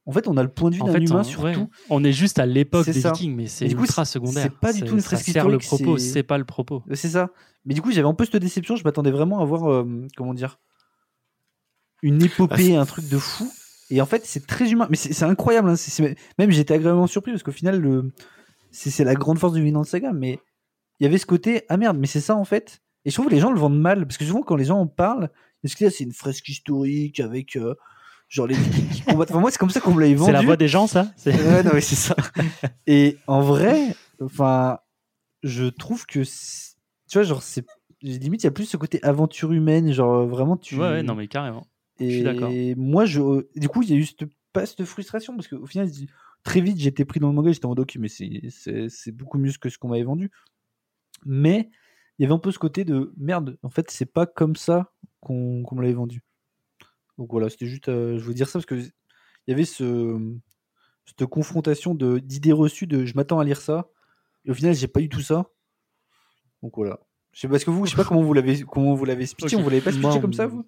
En 0.08 0.12
fait, 0.12 0.28
on 0.28 0.38
a 0.38 0.44
le 0.44 0.50
point 0.50 0.70
de 0.70 0.76
vue 0.76 0.82
d'un 0.84 0.94
humain 1.00 1.22
on, 1.22 1.24
sur 1.24 1.42
ouais, 1.44 1.54
tout. 1.54 1.68
on 1.90 2.04
est 2.04 2.12
juste 2.12 2.38
à 2.38 2.46
l'époque 2.46 2.86
des 2.86 2.94
ça. 2.94 3.12
Vikings, 3.12 3.36
mais 3.36 3.48
c'est 3.48 3.66
ultra 3.72 4.06
c'est- 4.06 4.14
secondaire. 4.14 4.44
c'est 4.44 4.60
pas 4.60 4.72
du 4.72 4.82
tout 4.84 4.94
une 4.94 5.02
fresque 5.02 5.26
sert 5.32 5.48
le 5.50 5.58
historique, 5.58 5.84
propos, 5.84 5.98
c'est- 5.98 6.22
pas 6.22 6.38
le 6.38 6.46
propos. 6.46 6.84
Euh, 6.92 6.96
C'est 6.96 7.10
ça. 7.10 7.32
Mais 7.66 7.74
du 7.74 7.82
coup, 7.82 7.92
j'avais 7.92 8.08
un 8.08 8.14
peu 8.14 8.24
cette 8.26 8.36
déception. 8.38 8.76
Je 8.76 8.84
m'attendais 8.84 9.10
vraiment 9.10 9.40
à 9.42 9.46
voir, 9.46 9.68
euh, 9.72 10.06
comment 10.16 10.36
dire, 10.36 10.60
une 12.04 12.22
épopée, 12.24 12.54
Ah, 12.54 12.58
c'est- 12.58 12.76
un 12.76 12.86
truc 12.86 13.10
de 13.10 13.18
fou. 13.18 13.52
Et 13.90 14.02
en 14.02 14.06
fait, 14.06 14.26
c'est 14.26 14.46
très 14.48 14.72
humain. 14.72 14.88
Mais 14.90 14.98
c'est 14.98 15.24
incroyable. 15.24 15.70
hein. 15.70 15.76
C'est- 15.76 15.92
c'est- 15.92 16.16
Même 16.40 16.52
j'étais 16.52 16.74
agréablement 16.74 17.08
surpris 17.08 17.32
parce 17.32 17.44
qu'au 17.44 17.52
final, 17.52 17.80
le... 17.80 18.12
c'est 18.72 19.04
la 19.04 19.14
grande 19.16 19.40
force 19.40 19.54
du 19.54 19.62
Vinland 19.64 19.84
Saga. 19.84 20.12
Mais 20.14 20.40
il 21.00 21.04
y 21.04 21.08
avait 21.08 21.18
ce 21.18 21.26
côté, 21.26 21.64
ah 21.70 21.78
merde, 21.78 21.98
mais 22.00 22.08
c'est 22.08 22.22
ça 22.22 22.36
en 22.36 22.46
fait. 22.46 22.82
Et 23.06 23.10
je 23.12 23.16
trouve 23.16 23.28
que 23.28 23.32
les 23.34 23.40
gens 23.40 23.52
le 23.52 23.60
vendent 23.60 23.80
mal. 23.80 24.06
Parce 24.08 24.18
que 24.18 24.26
souvent, 24.26 24.42
quand 24.42 24.56
les 24.56 24.66
gens 24.66 24.80
en 24.80 24.88
parlent, 24.88 25.30
est-ce 25.64 25.76
que 25.76 25.90
c'est 25.90 26.04
une 26.04 26.14
fresque 26.14 26.48
historique 26.50 27.20
avec 27.20 27.56
euh, 27.56 27.76
genre 28.28 28.48
les 28.48 28.56
qui 28.92 29.02
combattent. 29.02 29.30
Enfin, 29.32 29.40
moi, 29.40 29.52
c'est 29.52 29.58
comme 29.60 29.70
ça 29.70 29.80
qu'on 29.82 29.94
me 29.94 30.02
l'avait 30.02 30.16
vendu. 30.16 30.28
C'est 30.32 30.34
la 30.34 30.42
voix 30.42 30.58
des 30.58 30.68
gens, 30.68 30.88
ça 30.88 31.12
Ouais, 31.26 31.64
non, 31.64 31.72
mais 31.74 31.82
c'est 31.82 31.96
ça. 31.96 32.16
Et 32.88 33.18
en 33.28 33.42
vrai, 33.42 33.96
enfin, 34.22 34.80
je 35.44 35.66
trouve 35.66 36.06
que, 36.08 36.22
tu 36.24 37.14
vois, 37.18 37.24
genre, 37.24 37.44
c'est 37.44 37.64
limite, 38.02 38.42
il 38.44 38.46
y 38.46 38.48
a 38.48 38.52
plus 38.52 38.66
ce 38.66 38.78
côté 38.78 39.00
aventure 39.04 39.52
humaine, 39.52 39.92
genre 39.94 40.26
vraiment 40.28 40.58
tu. 40.58 40.76
Ouais, 40.76 40.82
ouais, 40.90 41.04
non, 41.04 41.14
mais 41.16 41.28
carrément. 41.28 41.68
Et 42.52 42.76
moi, 42.76 43.06
je, 43.06 43.46
du 43.58 43.70
coup, 43.70 43.82
il 43.84 43.90
y 43.90 43.94
a 43.94 43.96
eu 43.98 44.06
cette, 44.06 44.26
pas 44.54 44.66
cette 44.66 44.84
frustration 44.86 45.36
parce 45.36 45.48
qu'au 45.48 45.66
final, 45.66 45.90
très 46.44 46.62
vite, 46.62 46.78
j'étais 46.80 47.06
pris 47.06 47.20
dans 47.20 47.30
le 47.30 47.34
manga, 47.36 47.52
j'étais 47.52 47.66
en 47.66 47.70
mode 47.70 47.80
ok, 47.80 47.96
mais 48.00 48.08
c'est- 48.10 49.12
beaucoup 49.12 49.38
mieux 49.38 49.52
que 49.60 49.70
ce 49.70 49.78
qu'on 49.78 49.88
m'avait 49.90 50.04
vendu. 50.04 50.32
Mais 51.26 51.70
il 52.18 52.24
y 52.24 52.26
avait 52.26 52.34
un 52.34 52.40
peu 52.40 52.52
ce 52.52 52.60
côté 52.60 52.86
de 52.86 53.14
merde, 53.18 53.58
en 53.64 53.70
fait, 53.70 53.90
c'est 53.92 54.06
pas 54.06 54.26
comme 54.26 54.56
ça 54.56 54.92
qu'on 55.22 55.64
qu'on 55.64 55.76
me 55.76 55.82
l'avait 55.82 55.94
vendu. 55.94 56.22
Donc 57.18 57.32
voilà, 57.32 57.50
c'était 57.50 57.66
juste, 57.66 57.88
euh, 57.90 58.18
je 58.18 58.24
voulais 58.24 58.36
dire 58.36 58.48
ça 58.48 58.60
parce 58.60 58.66
que 58.66 58.76
il 58.76 58.92
y 59.48 59.54
avait 59.54 59.66
ce, 59.66 60.20
cette 61.06 61.26
confrontation 61.28 61.96
d'idées 61.96 62.52
reçues 62.52 62.88
de 62.88 63.06
je 63.06 63.16
m'attends 63.16 63.40
à 63.40 63.44
lire 63.46 63.62
ça, 63.62 63.90
et 64.44 64.52
au 64.52 64.54
final, 64.54 64.74
j'ai 64.76 64.88
pas 64.88 65.02
eu 65.02 65.10
tout 65.10 65.22
ça. 65.22 65.50
Donc 66.62 66.76
voilà. 66.76 67.00
Je 67.32 67.42
sais, 67.42 67.48
parce 67.48 67.64
que 67.64 67.70
vous, 67.72 67.86
je 67.86 67.92
sais 67.92 67.98
pas 67.98 68.06
comment 68.06 68.22
vous 68.22 68.34
l'avez 68.34 68.62
comment 68.64 68.94
vous 68.96 69.06
l'avez 69.06 69.26
speeché, 69.26 69.56
Ok. 69.56 69.60
on 69.60 69.64
vous 69.64 69.70
l'avez 69.70 69.82
pas 69.82 69.92
speeché 69.92 70.08
Moi, 70.08 70.20
comme 70.20 70.34
ça, 70.34 70.48
vous? 70.48 70.66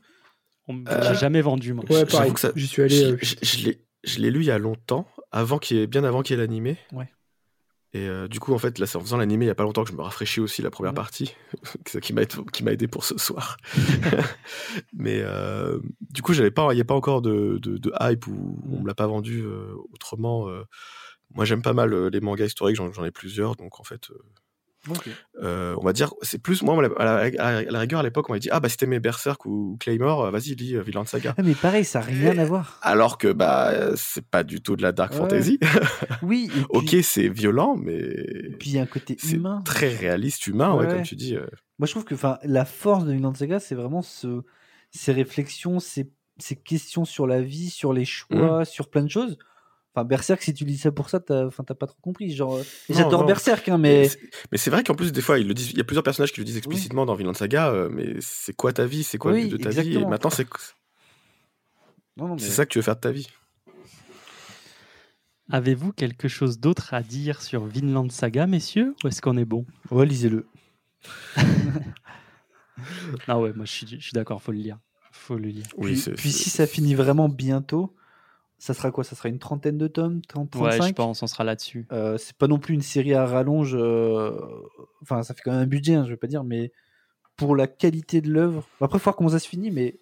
On 0.68 0.74
me 0.74 0.90
Euh, 0.90 1.00
l'a 1.00 1.14
jamais 1.14 1.42
vendu, 1.42 1.74
moi. 1.74 1.86
Ouais, 1.90 2.06
pareil. 2.06 2.34
que 2.34 2.40
ça- 2.40 2.52
J'y 2.56 2.68
suis 2.68 2.82
allé. 2.82 2.96
Je, 2.96 3.06
euh, 3.14 3.18
je- 3.22 3.36
je 3.42 3.66
l'ai, 3.66 3.82
je 4.04 4.20
l'ai 4.20 4.32
lu 4.32 4.42
il 4.42 4.46
y 4.48 4.52
a 4.52 4.58
longtemps, 4.60 5.08
avant 5.32 5.60
qu'il 5.60 5.78
y 5.78 5.82
ait, 5.82 5.88
bien 5.88 6.04
avant 6.04 6.22
qu'il 6.24 6.36
y 6.36 6.40
ait 6.40 6.42
l'animé. 6.42 6.78
Ouais. 6.92 7.10
Et 7.94 8.06
euh, 8.08 8.28
du 8.28 8.40
coup, 8.42 8.54
en 8.54 8.58
fait, 8.58 8.78
là, 8.80 8.86
c'est 8.86 8.98
en 8.98 9.02
faisant 9.02 9.16
l'animé 9.18 9.46
il 9.46 9.48
y 9.48 9.52
a 9.52 9.56
pas 9.56 9.64
longtemps 9.64 9.84
que 9.86 9.90
je 9.90 9.96
me 9.96 10.02
rafraîchis 10.02 10.42
aussi 10.42 10.62
la 10.62 10.70
première 10.70 10.92
Ouais. 10.92 10.96
partie, 10.96 11.34
qui 12.02 12.12
m'a, 12.14 12.24
aidé- 12.24 12.36
qui 12.52 12.64
m'a 12.66 12.74
aidé 12.74 12.88
pour 12.88 13.06
ce 13.06 13.18
soir. 13.18 13.58
Mais 14.94 15.22
euh, 15.24 15.80
du 16.02 16.22
coup, 16.22 16.34
j'avais 16.34 16.52
pas, 16.52 16.72
il 16.74 16.76
n'y 16.76 16.82
a 16.82 16.86
pas 16.86 16.94
encore 16.96 17.22
de, 17.22 17.60
de, 17.62 17.78
de 17.78 17.92
hype 18.02 18.28
ou 18.28 18.60
on 18.72 18.82
me 18.82 18.88
l'a 18.88 18.94
pas 18.96 19.08
vendu 19.08 19.42
euh, 19.44 19.74
autrement. 19.94 20.50
euh. 20.50 20.64
moi, 21.34 21.46
j'aime 21.46 21.62
pas 21.62 21.74
mal 21.74 21.94
les 22.10 22.20
mangas 22.20 22.46
historiques, 22.46 22.76
j'en, 22.76 22.92
j'en 22.92 23.06
ai 23.06 23.12
plusieurs, 23.12 23.56
donc 23.56 23.80
en 23.80 23.84
fait, 23.84 24.10
euh, 24.90 24.94
euh, 25.44 25.76
on 25.80 25.84
va 25.86 25.94
dire, 25.94 26.14
c'est 26.22 26.42
plus, 26.42 26.62
moi, 26.64 26.78
à 26.78 26.82
la, 26.82 26.90
à 26.98 27.30
la- 27.30 27.58
à 27.58 27.62
la 27.64 27.80
rigueur, 27.80 28.00
à 28.00 28.04
l'époque, 28.04 28.30
on 28.30 28.34
m'a 28.34 28.40
dit, 28.40 28.50
ah 28.52 28.60
bah 28.60 28.70
si 28.70 28.78
t'aimais 28.78 29.00
Berserk 29.00 29.46
ou 29.46 29.78
Claymore, 29.80 30.26
euh, 30.26 30.32
vas-y, 30.32 30.56
lis 30.56 30.76
euh, 30.76 30.82
Vinland 30.82 31.06
Saga. 31.06 31.36
Ah, 31.38 31.44
mais 31.44 31.56
pareil, 31.56 31.84
ça 31.86 32.00
n'a 32.00 32.06
rien 32.06 32.38
à 32.38 32.46
voir. 32.46 32.80
Alors 32.82 33.18
que 33.18 33.32
bah 33.32 33.74
c'est 33.96 34.26
pas 34.26 34.44
du 34.44 34.62
tout 34.62 34.76
de 34.76 34.82
la 34.82 34.92
dark 34.92 35.12
Ouais. 35.14 35.18
fantasy. 35.20 35.60
Oui, 36.22 36.50
puis, 36.52 36.66
ok, 36.70 36.96
c'est 37.04 37.28
violent, 37.30 37.76
mais 37.76 37.98
et 37.98 38.56
puis 38.60 38.72
il 38.72 38.76
y 38.76 38.80
a 38.80 38.84
un 38.84 38.86
côté 38.86 39.18
humain. 39.32 39.62
très 39.66 39.94
réaliste, 39.96 40.48
humain, 40.48 40.74
ouais, 40.74 40.86
Ouais. 40.86 40.92
comme 40.94 41.02
tu 41.04 41.16
dis. 41.16 41.36
euh. 41.36 41.46
Moi, 41.80 41.86
je 41.86 41.92
trouve 41.92 42.06
que 42.06 42.16
enfin, 42.16 42.38
la 42.44 42.66
force 42.66 43.06
de 43.06 43.12
Vinland 43.14 43.36
Saga, 43.36 43.60
c'est 43.60 43.76
vraiment 43.76 44.02
ce, 44.02 44.42
ces 44.92 45.12
réflexions, 45.12 45.80
ces, 45.80 46.10
ces 46.40 46.56
questions 46.56 47.06
sur 47.06 47.28
la 47.28 47.42
vie, 47.42 47.70
sur 47.70 47.94
les 47.94 48.06
choix, 48.06 48.64
sur 48.66 48.90
plein 48.90 49.04
de 49.04 49.10
choses. 49.10 49.38
Enfin, 49.98 50.06
Berserk, 50.06 50.44
si 50.44 50.54
tu 50.54 50.64
lis 50.64 50.78
ça 50.78 50.92
pour 50.92 51.10
ça, 51.10 51.20
t'as 51.20 51.48
enfin, 51.48 51.64
t'as 51.64 51.74
pas 51.74 51.88
trop 51.88 51.98
compris. 52.02 52.30
Genre, 52.30 52.58
euh, 52.58 52.64
Non, 52.90 52.96
j'adore 52.98 53.22
non. 53.22 53.26
Berserk, 53.26 53.68
hein, 53.68 53.80
Mais 53.80 54.08
mais 54.52 54.58
c'est- 54.60 54.70
vrai 54.70 54.84
qu'en 54.84 54.94
plus 54.94 55.12
des 55.12 55.22
fois, 55.22 55.40
ils 55.40 55.48
le 55.48 55.56
disent. 55.56 55.72
Il 55.72 55.78
y 55.80 55.82
a 55.82 55.84
plusieurs 55.84 56.04
personnages 56.04 56.32
qui 56.32 56.40
le 56.40 56.46
disent 56.46 56.58
explicitement 56.58 57.08
dans 57.08 57.16
Vinland 57.16 57.34
Saga. 57.34 57.72
euh, 57.72 57.90
mais 57.92 58.18
c'est 58.22 58.54
quoi 58.56 58.72
ta 58.74 58.86
vie 58.86 59.04
C'est 59.04 59.18
quoi 59.18 59.32
Oui, 59.32 59.42
le 59.42 59.48
but 59.48 59.58
de 59.58 59.64
ta 59.64 59.82
vie 59.82 59.96
Et 59.96 60.06
maintenant, 60.06 60.30
c'est 60.30 60.48
non, 62.16 62.28
non, 62.28 62.36
mais- 62.36 62.42
c'est 62.42 62.52
ça 62.52 62.66
que 62.68 62.70
tu 62.72 62.78
veux 62.78 62.84
faire 62.84 62.96
de 62.96 63.02
ta 63.02 63.12
vie. 63.12 63.28
Avez-vous 65.50 65.94
quelque 65.94 66.28
chose 66.28 66.60
d'autre 66.60 66.94
à 66.94 67.02
dire 67.02 67.42
sur 67.42 67.66
Vinland 67.66 68.12
Saga, 68.12 68.46
messieurs 68.46 68.94
Ou 69.04 69.08
est-ce 69.08 69.20
qu'on 69.24 69.36
est 69.38 69.46
bon? 69.46 69.66
Ouais, 69.90 70.06
lisez-le. 70.06 70.46
Ah 73.28 73.40
ouais, 73.40 73.52
moi 73.54 73.66
je 73.66 73.72
suis, 73.72 73.88
je 73.88 73.96
suis 73.98 74.14
d'accord, 74.14 74.44
faut 74.44 74.52
le 74.52 74.60
lire. 74.60 74.78
Faut 75.12 75.38
le 75.38 75.48
lire. 75.48 75.66
Oui, 75.78 76.00
puis, 76.16 76.32
si 76.32 76.52
ça 76.52 76.68
finit 76.68 76.94
vraiment 76.94 77.28
bientôt, 77.28 77.96
ça 78.60 78.74
sera 78.74 78.92
quoi? 78.92 79.04
Ça 79.04 79.16
sera 79.16 79.30
une 79.30 79.40
trentaine 79.40 79.78
de 79.78 79.88
tomes? 79.88 80.22
30, 80.28 80.56
Ouais, 80.56 80.70
35 80.78 80.88
je 80.88 80.94
pense, 80.94 81.24
on 81.24 81.28
sera 81.28 81.44
là-dessus. 81.44 81.86
Euh, 81.92 82.18
c'est 82.18 82.36
pas 82.38 82.48
non 82.48 82.60
plus 82.60 82.74
une 82.74 82.82
série 82.82 83.14
à 83.14 83.26
rallonge. 83.26 83.76
euh, 83.76 84.40
Enfin, 85.02 85.22
ça 85.24 85.34
fait 85.34 85.42
quand 85.44 85.52
même 85.52 85.62
un 85.62 85.68
budget, 85.68 85.94
hein, 85.96 86.04
je 86.06 86.10
vais 86.10 86.18
pas 86.18 86.28
dire, 86.28 86.44
mais 86.44 86.72
pour 87.36 87.56
la 87.56 87.68
qualité 87.68 88.20
de 88.22 88.30
l'œuvre. 88.32 88.68
Après, 88.82 88.98
il 88.98 89.00
faut 89.00 89.06
voir 89.06 89.16
comment 89.16 89.30
ça 89.30 89.40
se 89.40 89.48
finit, 89.48 89.70
mais 89.72 90.00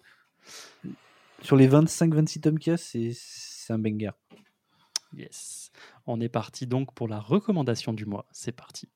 sur 1.42 1.56
les 1.56 1.68
25-26 1.68 2.40
tomes 2.40 2.58
qu'il 2.58 2.70
y 2.70 2.74
a, 2.74 2.76
c'est 2.78 3.12
c'est 3.14 3.72
un 3.72 3.78
banger. 3.78 4.10
Yes. 5.16 5.70
On 6.06 6.20
est 6.20 6.28
parti 6.28 6.66
donc 6.66 6.94
pour 6.94 7.08
la 7.08 7.20
recommandation 7.20 7.92
du 7.92 8.06
mois. 8.06 8.26
C'est 8.32 8.52
parti. 8.52 8.88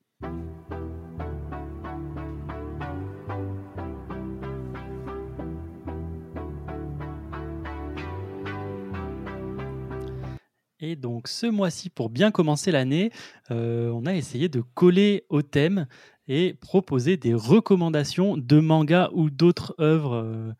Et 10.80 10.96
donc 10.96 11.28
ce 11.28 11.46
mois-ci, 11.46 11.90
pour 11.90 12.08
bien 12.10 12.30
commencer 12.30 12.72
l'année, 12.72 13.10
euh, 13.50 13.90
on 13.90 14.06
a 14.06 14.14
essayé 14.14 14.48
de 14.48 14.62
coller 14.62 15.24
au 15.28 15.42
thème 15.42 15.86
et 16.26 16.54
proposer 16.54 17.16
des 17.16 17.34
recommandations 17.34 18.36
de 18.36 18.60
mangas 18.60 19.10
ou 19.12 19.30
d'autres 19.30 19.74
œuvres, 19.78 20.14
euh, 20.14 20.52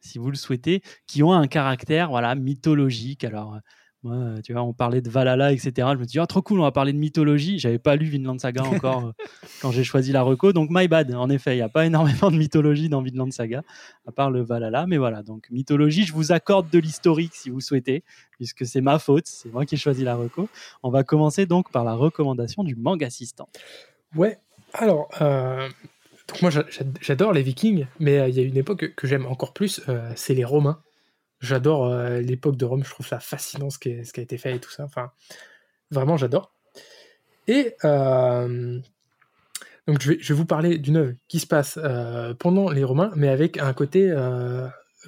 si 0.00 0.18
vous 0.18 0.30
le 0.30 0.36
souhaitez, 0.36 0.82
qui 1.06 1.22
ont 1.22 1.32
un 1.32 1.46
caractère 1.46 2.08
voilà 2.08 2.34
mythologique. 2.34 3.24
Alors 3.24 3.58
Moi, 4.02 4.40
tu 4.44 4.52
vois, 4.52 4.62
on 4.62 4.72
parlait 4.72 5.00
de 5.00 5.10
Valhalla, 5.10 5.52
etc. 5.52 5.72
Je 5.76 5.98
me 5.98 6.04
dis, 6.04 6.18
ah, 6.20 6.26
trop 6.26 6.40
cool, 6.40 6.60
on 6.60 6.62
va 6.62 6.70
parler 6.70 6.92
de 6.92 6.98
mythologie. 6.98 7.58
J'avais 7.58 7.78
pas 7.80 7.96
lu 7.96 8.06
Vinland 8.06 8.38
Saga 8.38 8.62
encore 8.92 9.06
euh, 9.06 9.12
quand 9.60 9.72
j'ai 9.72 9.82
choisi 9.82 10.12
la 10.12 10.22
reco. 10.22 10.52
Donc, 10.52 10.68
my 10.70 10.86
bad. 10.86 11.12
En 11.14 11.28
effet, 11.28 11.54
il 11.54 11.56
n'y 11.56 11.62
a 11.62 11.68
pas 11.68 11.86
énormément 11.86 12.30
de 12.30 12.36
mythologie 12.36 12.88
dans 12.88 13.02
Vinland 13.02 13.32
Saga, 13.32 13.62
à 14.06 14.12
part 14.12 14.30
le 14.30 14.42
Valhalla. 14.42 14.86
Mais 14.86 14.96
voilà, 14.98 15.22
donc 15.24 15.48
mythologie, 15.50 16.04
je 16.04 16.12
vous 16.12 16.30
accorde 16.30 16.70
de 16.70 16.78
l'historique 16.78 17.34
si 17.34 17.50
vous 17.50 17.60
souhaitez, 17.60 18.04
puisque 18.32 18.64
c'est 18.64 18.80
ma 18.80 18.98
faute. 19.00 19.26
C'est 19.26 19.52
moi 19.52 19.66
qui 19.66 19.74
ai 19.74 19.78
choisi 19.78 20.04
la 20.04 20.14
reco. 20.14 20.48
On 20.84 20.90
va 20.90 21.02
commencer 21.02 21.46
donc 21.46 21.72
par 21.72 21.82
la 21.84 21.94
recommandation 21.94 22.62
du 22.62 22.76
manga 22.76 23.06
assistant. 23.06 23.48
Ouais, 24.14 24.38
alors, 24.72 25.08
euh, 25.20 25.68
donc 26.28 26.42
moi 26.42 26.50
j'a- 26.50 26.64
j'a- 26.70 26.84
j'adore 27.00 27.32
les 27.32 27.42
Vikings, 27.42 27.86
mais 27.98 28.18
euh, 28.18 28.28
il 28.28 28.36
y 28.36 28.40
a 28.40 28.42
une 28.42 28.56
époque 28.56 28.78
que, 28.80 28.86
que 28.86 29.06
j'aime 29.08 29.26
encore 29.26 29.52
plus, 29.52 29.80
euh, 29.88 30.10
c'est 30.14 30.34
les 30.34 30.44
Romains. 30.44 30.80
J'adore 31.40 31.86
euh, 31.86 32.20
l'époque 32.20 32.56
de 32.56 32.64
Rome, 32.64 32.84
je 32.84 32.90
trouve 32.90 33.06
ça 33.06 33.20
fascinant 33.20 33.68
ce 33.68 33.78
qui, 33.78 33.90
a 33.90 34.20
été 34.20 34.38
fait 34.38 34.56
et 34.56 34.58
tout 34.58 34.70
ça. 34.70 34.84
Enfin, 34.84 35.12
vraiment, 35.90 36.16
j'adore. 36.16 36.52
Et 37.46 37.74
euh, 37.84 38.80
donc, 39.86 40.00
je 40.00 40.12
vais, 40.12 40.34
vous 40.34 40.46
parler 40.46 40.78
d'une 40.78 40.96
œuvre 40.96 41.14
qui 41.28 41.38
se 41.38 41.46
passe 41.46 41.78
euh, 41.82 42.34
pendant 42.34 42.70
les 42.70 42.84
Romains, 42.84 43.12
mais 43.16 43.28
avec 43.28 43.58
un 43.58 43.72
côté 43.74 44.14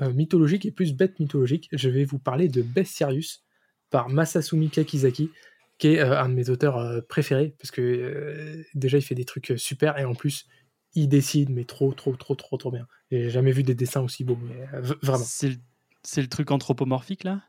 mythologique 0.01 0.67
et 0.67 0.71
plus 0.71 0.95
bête 0.95 1.19
mythologique. 1.19 1.69
Je 1.73 1.89
vais 1.89 2.05
vous 2.05 2.19
parler 2.19 2.49
de 2.49 2.63
Bestiarius 2.63 3.43
par 3.91 4.09
Masasumi 4.09 4.69
Kakizaki, 4.69 5.31
qui 5.79 5.95
est 5.95 6.01
un 6.01 6.29
de 6.29 6.35
mes 6.35 6.51
auteurs 6.51 7.03
préférés, 7.09 7.55
parce 7.59 7.71
que 7.71 8.63
déjà, 8.75 8.99
il 8.99 9.03
fait 9.03 9.15
des 9.15 9.25
trucs 9.25 9.55
super, 9.57 9.99
et 9.99 10.05
en 10.05 10.15
plus, 10.15 10.47
il 10.95 11.09
dessine, 11.09 11.53
mais 11.53 11.65
trop, 11.65 11.93
trop, 11.95 12.15
trop, 12.15 12.35
trop, 12.35 12.57
trop 12.59 12.71
bien. 12.71 12.87
J'ai 13.11 13.31
jamais 13.31 13.53
vu 13.53 13.63
des 13.63 13.75
dessins 13.75 14.03
aussi 14.03 14.25
beaux, 14.25 14.39
mais 14.43 14.67
vraiment. 15.03 15.25
C'est 15.25 15.49
le, 15.49 15.57
c'est 16.11 16.23
le 16.23 16.29
truc 16.29 16.51
anthropomorphique, 16.51 17.25
là? 17.25 17.41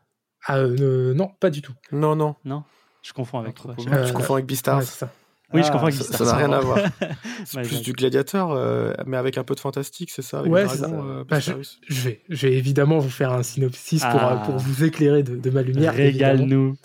Ah, 0.46 0.58
euh, 0.58 0.76
euh, 0.80 1.14
non, 1.14 1.28
pas 1.40 1.48
du 1.50 1.62
tout. 1.62 1.72
Non, 1.92 2.14
non. 2.14 2.34
Non? 2.44 2.62
Je 3.02 3.12
confonds 3.14 3.38
avec. 3.38 3.52
Anthropomorphique. 3.52 3.88
Tu 3.90 4.10
Euh, 4.10 4.12
confonds 4.12 4.34
avec 4.34 4.46
Beastars. 4.46 4.78
Ouais, 4.78 4.84
c'est 4.84 4.98
ça. 4.98 5.12
Oui, 5.54 5.62
je 5.64 5.68
comprends 5.72 5.86
avec 5.86 5.94
ça- 5.94 6.04
Beastars. 6.04 6.18
ça 6.26 6.32
n'a 6.32 6.36
rien 6.38 6.52
à 6.52 6.60
voir. 6.60 6.78
C'est 7.46 7.62
plus 7.62 7.80
du 7.82 7.92
gladiateur, 7.92 8.50
euh, 8.52 8.92
mais 9.06 9.16
avec 9.16 9.38
un 9.38 9.44
peu 9.44 9.54
de 9.54 9.60
fantastique, 9.60 10.10
c'est 10.10 10.22
ça 10.22 10.40
avec 10.40 10.52
Ouais, 10.52 10.64
dragon, 10.64 10.78
ça. 10.80 10.90
euh, 10.94 11.24
Bah, 11.24 11.40
je, 11.40 11.52
je 11.88 12.00
vais, 12.02 12.20
je 12.28 12.46
vais 12.46 12.54
évidemment 12.54 12.98
vous 12.98 13.08
faire 13.10 13.32
un 13.32 13.42
synopsis 13.42 14.02
pour, 14.02 14.20
Ah. 14.22 14.42
pour 14.44 14.56
vous 14.58 14.84
éclairer 14.84 15.22
de, 15.22 15.36
de 15.36 15.50
ma 15.50 15.62
lumière. 15.62 15.94
Régale-nous. 15.94 16.76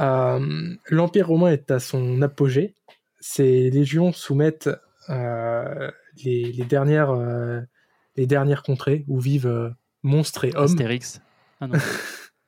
Euh, 0.00 0.74
L'Empire 0.88 1.28
romain 1.28 1.50
est 1.50 1.70
à 1.70 1.80
son 1.80 2.20
apogée. 2.22 2.74
Ses 3.20 3.70
légions 3.70 4.12
soumettent 4.12 4.70
euh, 5.08 5.90
les, 6.24 6.52
les 6.52 6.64
dernières, 6.64 7.10
euh, 7.10 7.60
les 8.16 8.26
dernières 8.26 8.62
contrées 8.62 9.04
où 9.08 9.18
vivent 9.18 9.74
monstres 10.04 10.44
et 10.44 10.54
hommes, 10.54 10.64
Astérix. 10.64 11.20
Ah 11.60 11.66
non. 11.66 11.78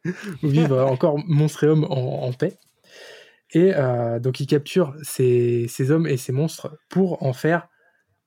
encore 0.87 1.19
monstres 1.27 1.65
et 1.65 1.66
hommes 1.66 1.85
en, 1.85 2.23
en 2.23 2.33
paix. 2.33 2.59
Et 3.53 3.74
euh, 3.74 4.19
donc 4.19 4.41
ils 4.41 4.47
capturent 4.47 4.95
ces, 5.03 5.66
ces 5.69 5.91
hommes 5.91 6.07
et 6.07 6.16
ces 6.16 6.33
monstres 6.33 6.77
pour 6.89 7.23
en 7.23 7.33
faire, 7.33 7.69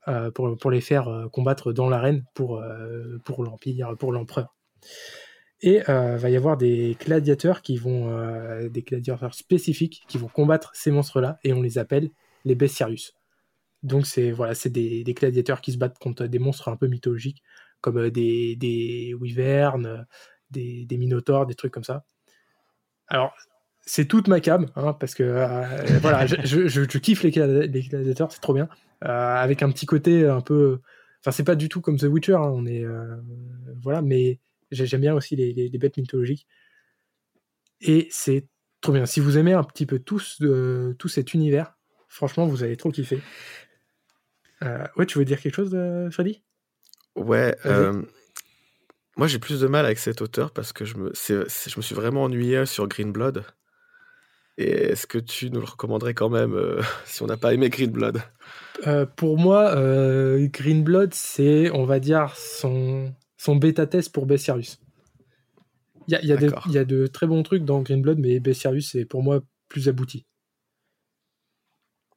euh, 0.07 0.31
pour, 0.31 0.57
pour 0.57 0.71
les 0.71 0.81
faire 0.81 1.07
euh, 1.07 1.27
combattre 1.27 1.73
dans 1.73 1.89
l'arène 1.89 2.23
pour, 2.33 2.57
euh, 2.57 3.17
pour 3.25 3.43
l'Empire, 3.43 3.95
pour 3.97 4.11
l'empereur. 4.11 4.55
Et 5.61 5.81
va 5.85 6.29
y 6.29 6.37
avoir 6.37 6.55
des 6.55 6.95
gladiateurs 7.01 7.61
qui 7.61 7.75
vont, 7.75 8.09
des 8.69 8.81
gladiateurs 8.81 9.33
spécifiques 9.33 10.03
qui 10.07 10.17
vont 10.17 10.29
combattre 10.29 10.71
ces 10.73 10.89
monstres-là 10.89 11.37
et 11.43 11.51
on 11.51 11.61
les 11.61 11.77
appelle 11.77 12.11
les 12.45 12.55
bestiarius. 12.55 13.13
Donc 13.83 14.05
c'est 14.05 14.31
voilà, 14.31 14.55
c'est 14.55 14.69
des, 14.69 15.03
des 15.03 15.13
gladiateurs 15.13 15.59
qui 15.59 15.73
se 15.73 15.77
battent 15.77 15.99
contre 15.99 16.27
des 16.27 16.39
monstres 16.39 16.69
un 16.69 16.77
peu 16.77 16.87
mythologiques 16.87 17.43
comme 17.81 18.09
des, 18.09 18.55
des 18.55 19.13
wyvernes, 19.19 20.05
des, 20.51 20.85
des 20.85 20.97
minotaures, 20.97 21.45
des 21.45 21.55
trucs 21.55 21.73
comme 21.73 21.83
ça. 21.83 22.03
Alors 23.07 23.33
c'est 23.81 24.05
toute 24.05 24.27
ma 24.27 24.39
cam, 24.39 24.67
hein, 24.75 24.93
parce 24.93 25.15
que 25.15 25.23
euh, 25.23 25.99
voilà, 25.99 26.27
je, 26.27 26.97
kiffe 26.99 27.23
les, 27.23 27.31
gladi- 27.31 27.71
les 27.71 27.81
gladiateurs, 27.81 28.31
c'est 28.31 28.41
trop 28.41 28.53
bien, 28.53 28.69
Euh, 29.03 29.35
avec 29.35 29.63
un 29.63 29.71
petit 29.71 29.85
côté 29.85 30.27
un 30.27 30.41
peu, 30.41 30.79
enfin 31.21 31.31
c'est 31.31 31.45
pas 31.45 31.55
du 31.55 31.69
tout 31.69 31.81
comme 31.81 31.97
The 31.97 32.03
Witcher, 32.03 32.35
hein, 32.35 32.51
on 32.53 32.65
est 32.65 32.83
euh, 32.83 33.15
voilà, 33.81 34.01
mais 34.01 34.39
j'ai- 34.71 34.85
j'aime 34.85 35.01
bien 35.01 35.15
aussi 35.15 35.35
les, 35.35 35.53
les- 35.53 35.77
bêtes 35.79 35.97
mythologiques 35.97 36.45
et 37.81 38.07
c'est 38.11 38.45
trop 38.81 38.91
bien. 38.91 39.05
Si 39.05 39.21
vous 39.21 39.37
aimez 39.37 39.53
un 39.53 39.63
petit 39.63 39.85
peu 39.85 39.99
tous 39.99 40.43
tout 40.99 41.07
cet 41.07 41.33
univers, 41.33 41.77
franchement 42.09 42.45
vous 42.45 42.63
allez 42.63 42.77
trop 42.77 42.91
kiffer. 42.91 43.21
Ouais, 44.61 45.05
tu 45.07 45.17
veux 45.17 45.25
dire 45.25 45.41
quelque 45.41 45.55
chose, 45.55 45.75
Freddy? 46.11 46.43
Ouais, 47.15 47.55
euh, 47.65 48.01
moi 49.17 49.27
j'ai 49.27 49.39
plus 49.39 49.59
de 49.59 49.67
mal 49.67 49.85
avec 49.85 49.99
cet 49.99 50.21
auteur 50.21 50.51
parce 50.51 50.71
que 50.73 50.85
je 50.85 50.95
me, 50.95 51.11
je 51.13 51.77
me 51.77 51.81
suis 51.81 51.95
vraiment 51.95 52.23
ennuyé 52.23 52.65
sur 52.65 52.87
Green 52.87 53.11
Blood. 53.11 53.43
Et 54.57 54.71
est-ce 54.71 55.07
que 55.07 55.17
tu 55.17 55.49
nous 55.51 55.61
le 55.61 55.65
recommanderais 55.65 56.13
quand 56.13 56.29
même 56.29 56.53
euh, 56.53 56.81
si 57.05 57.23
on 57.23 57.27
n'a 57.27 57.37
pas 57.37 57.53
aimé 57.53 57.69
Green 57.69 57.91
Blood 57.91 58.21
Euh, 58.87 59.05
pour 59.05 59.37
moi, 59.37 59.75
euh, 59.75 60.47
Green 60.51 60.83
Blood, 60.83 61.13
c'est, 61.13 61.71
on 61.71 61.85
va 61.85 61.99
dire, 61.99 62.35
son, 62.35 63.13
son 63.37 63.55
bêta-test 63.55 64.11
pour 64.11 64.25
Bestiarius. 64.25 64.81
Il 66.09 66.17
y 66.21 66.25
y, 66.25 66.73
y 66.73 66.77
a 66.77 66.85
de 66.85 67.07
très 67.07 67.25
bons 67.25 67.43
trucs 67.43 67.63
dans 67.63 67.81
Green 67.81 68.01
Blood, 68.01 68.19
mais 68.19 68.39
Bestiarius, 68.41 68.91
c'est 68.91 69.05
pour 69.05 69.23
moi 69.23 69.41
plus 69.69 69.87
abouti. 69.87 70.25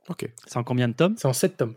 Ok. 0.09 0.28
C'est 0.47 0.56
en 0.56 0.64
combien 0.64 0.89
de 0.89 0.94
tomes? 0.94 1.14
C'est 1.16 1.28
en 1.28 1.32
7 1.32 1.56
tomes. 1.56 1.77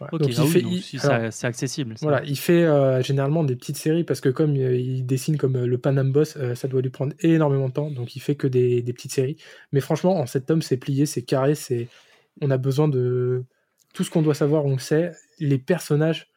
Voilà. 0.00 0.14
Ok, 0.14 0.22
Donc, 0.22 0.30
ah 0.38 0.42
il 0.56 0.66
oui, 0.66 0.80
fait, 0.80 0.82
si, 0.82 0.98
c'est 0.98 1.46
accessible. 1.46 1.98
ça. 1.98 2.06
voilà, 2.06 2.24
il 2.24 2.38
fait 2.38 2.64
euh, 2.64 3.02
généralement 3.02 3.44
des 3.44 3.54
petites 3.54 3.76
séries 3.76 4.02
parce 4.02 4.22
que 4.22 4.30
comme 4.30 4.56
euh, 4.56 4.74
il 4.74 5.04
dessine 5.04 5.36
comme 5.36 5.56
euh, 5.56 5.66
le 5.66 5.76
Panam 5.76 6.10
Boss, 6.10 6.38
ça 6.54 6.68
doit 6.68 6.80
lui 6.80 6.88
prendre 6.88 7.12
énormément 7.20 7.68
de 7.68 7.74
temps, 7.74 7.90
donc 7.90 8.16
il 8.16 8.20
fait 8.20 8.34
que 8.34 8.46
des, 8.46 8.80
des 8.80 8.92
petites 8.94 9.12
séries. 9.12 9.36
Mais 9.72 9.80
franchement, 9.80 10.18
en 10.18 10.24
7 10.24 10.46
tomes, 10.46 10.62
c'est 10.62 10.78
plié, 10.78 11.04
c'est 11.04 11.22
carré, 11.22 11.54
c'est 11.54 11.88
on 12.40 12.50
a 12.50 12.56
besoin 12.56 12.88
de 12.88 13.44
tout 13.92 14.02
ce 14.02 14.10
qu'on 14.10 14.22
doit 14.22 14.34
savoir, 14.34 14.64
on 14.64 14.72
le 14.72 14.78
sait. 14.78 15.12
Les 15.38 15.58
personnages, 15.58 16.30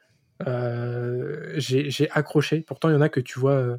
j'ai 1.56 2.10
accroché. 2.12 2.62
Pourtant, 2.62 2.90
il 2.90 2.94
y 2.94 2.98
en 2.98 3.02
a 3.02 3.08
que 3.08 3.22
tu 3.22 3.40
vois 3.40 3.78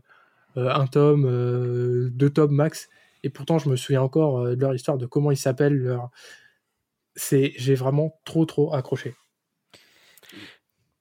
un 0.56 0.86
tome, 0.86 2.08
deux 2.10 2.30
tomes 2.30 2.54
max, 2.54 2.88
et 3.22 3.28
pourtant, 3.28 3.58
je 3.58 3.68
me 3.68 3.76
souviens 3.76 4.00
encore 4.00 4.46
de 4.46 4.60
leur 4.60 4.74
histoire, 4.74 4.96
de 4.96 5.04
comment 5.04 5.30
ils 5.30 5.36
s'appellent. 5.36 5.76
Leur... 5.76 6.10
C'est, 7.16 7.52
j'ai 7.58 7.74
vraiment 7.74 8.18
trop 8.24 8.46
trop 8.46 8.74
accroché. 8.74 9.14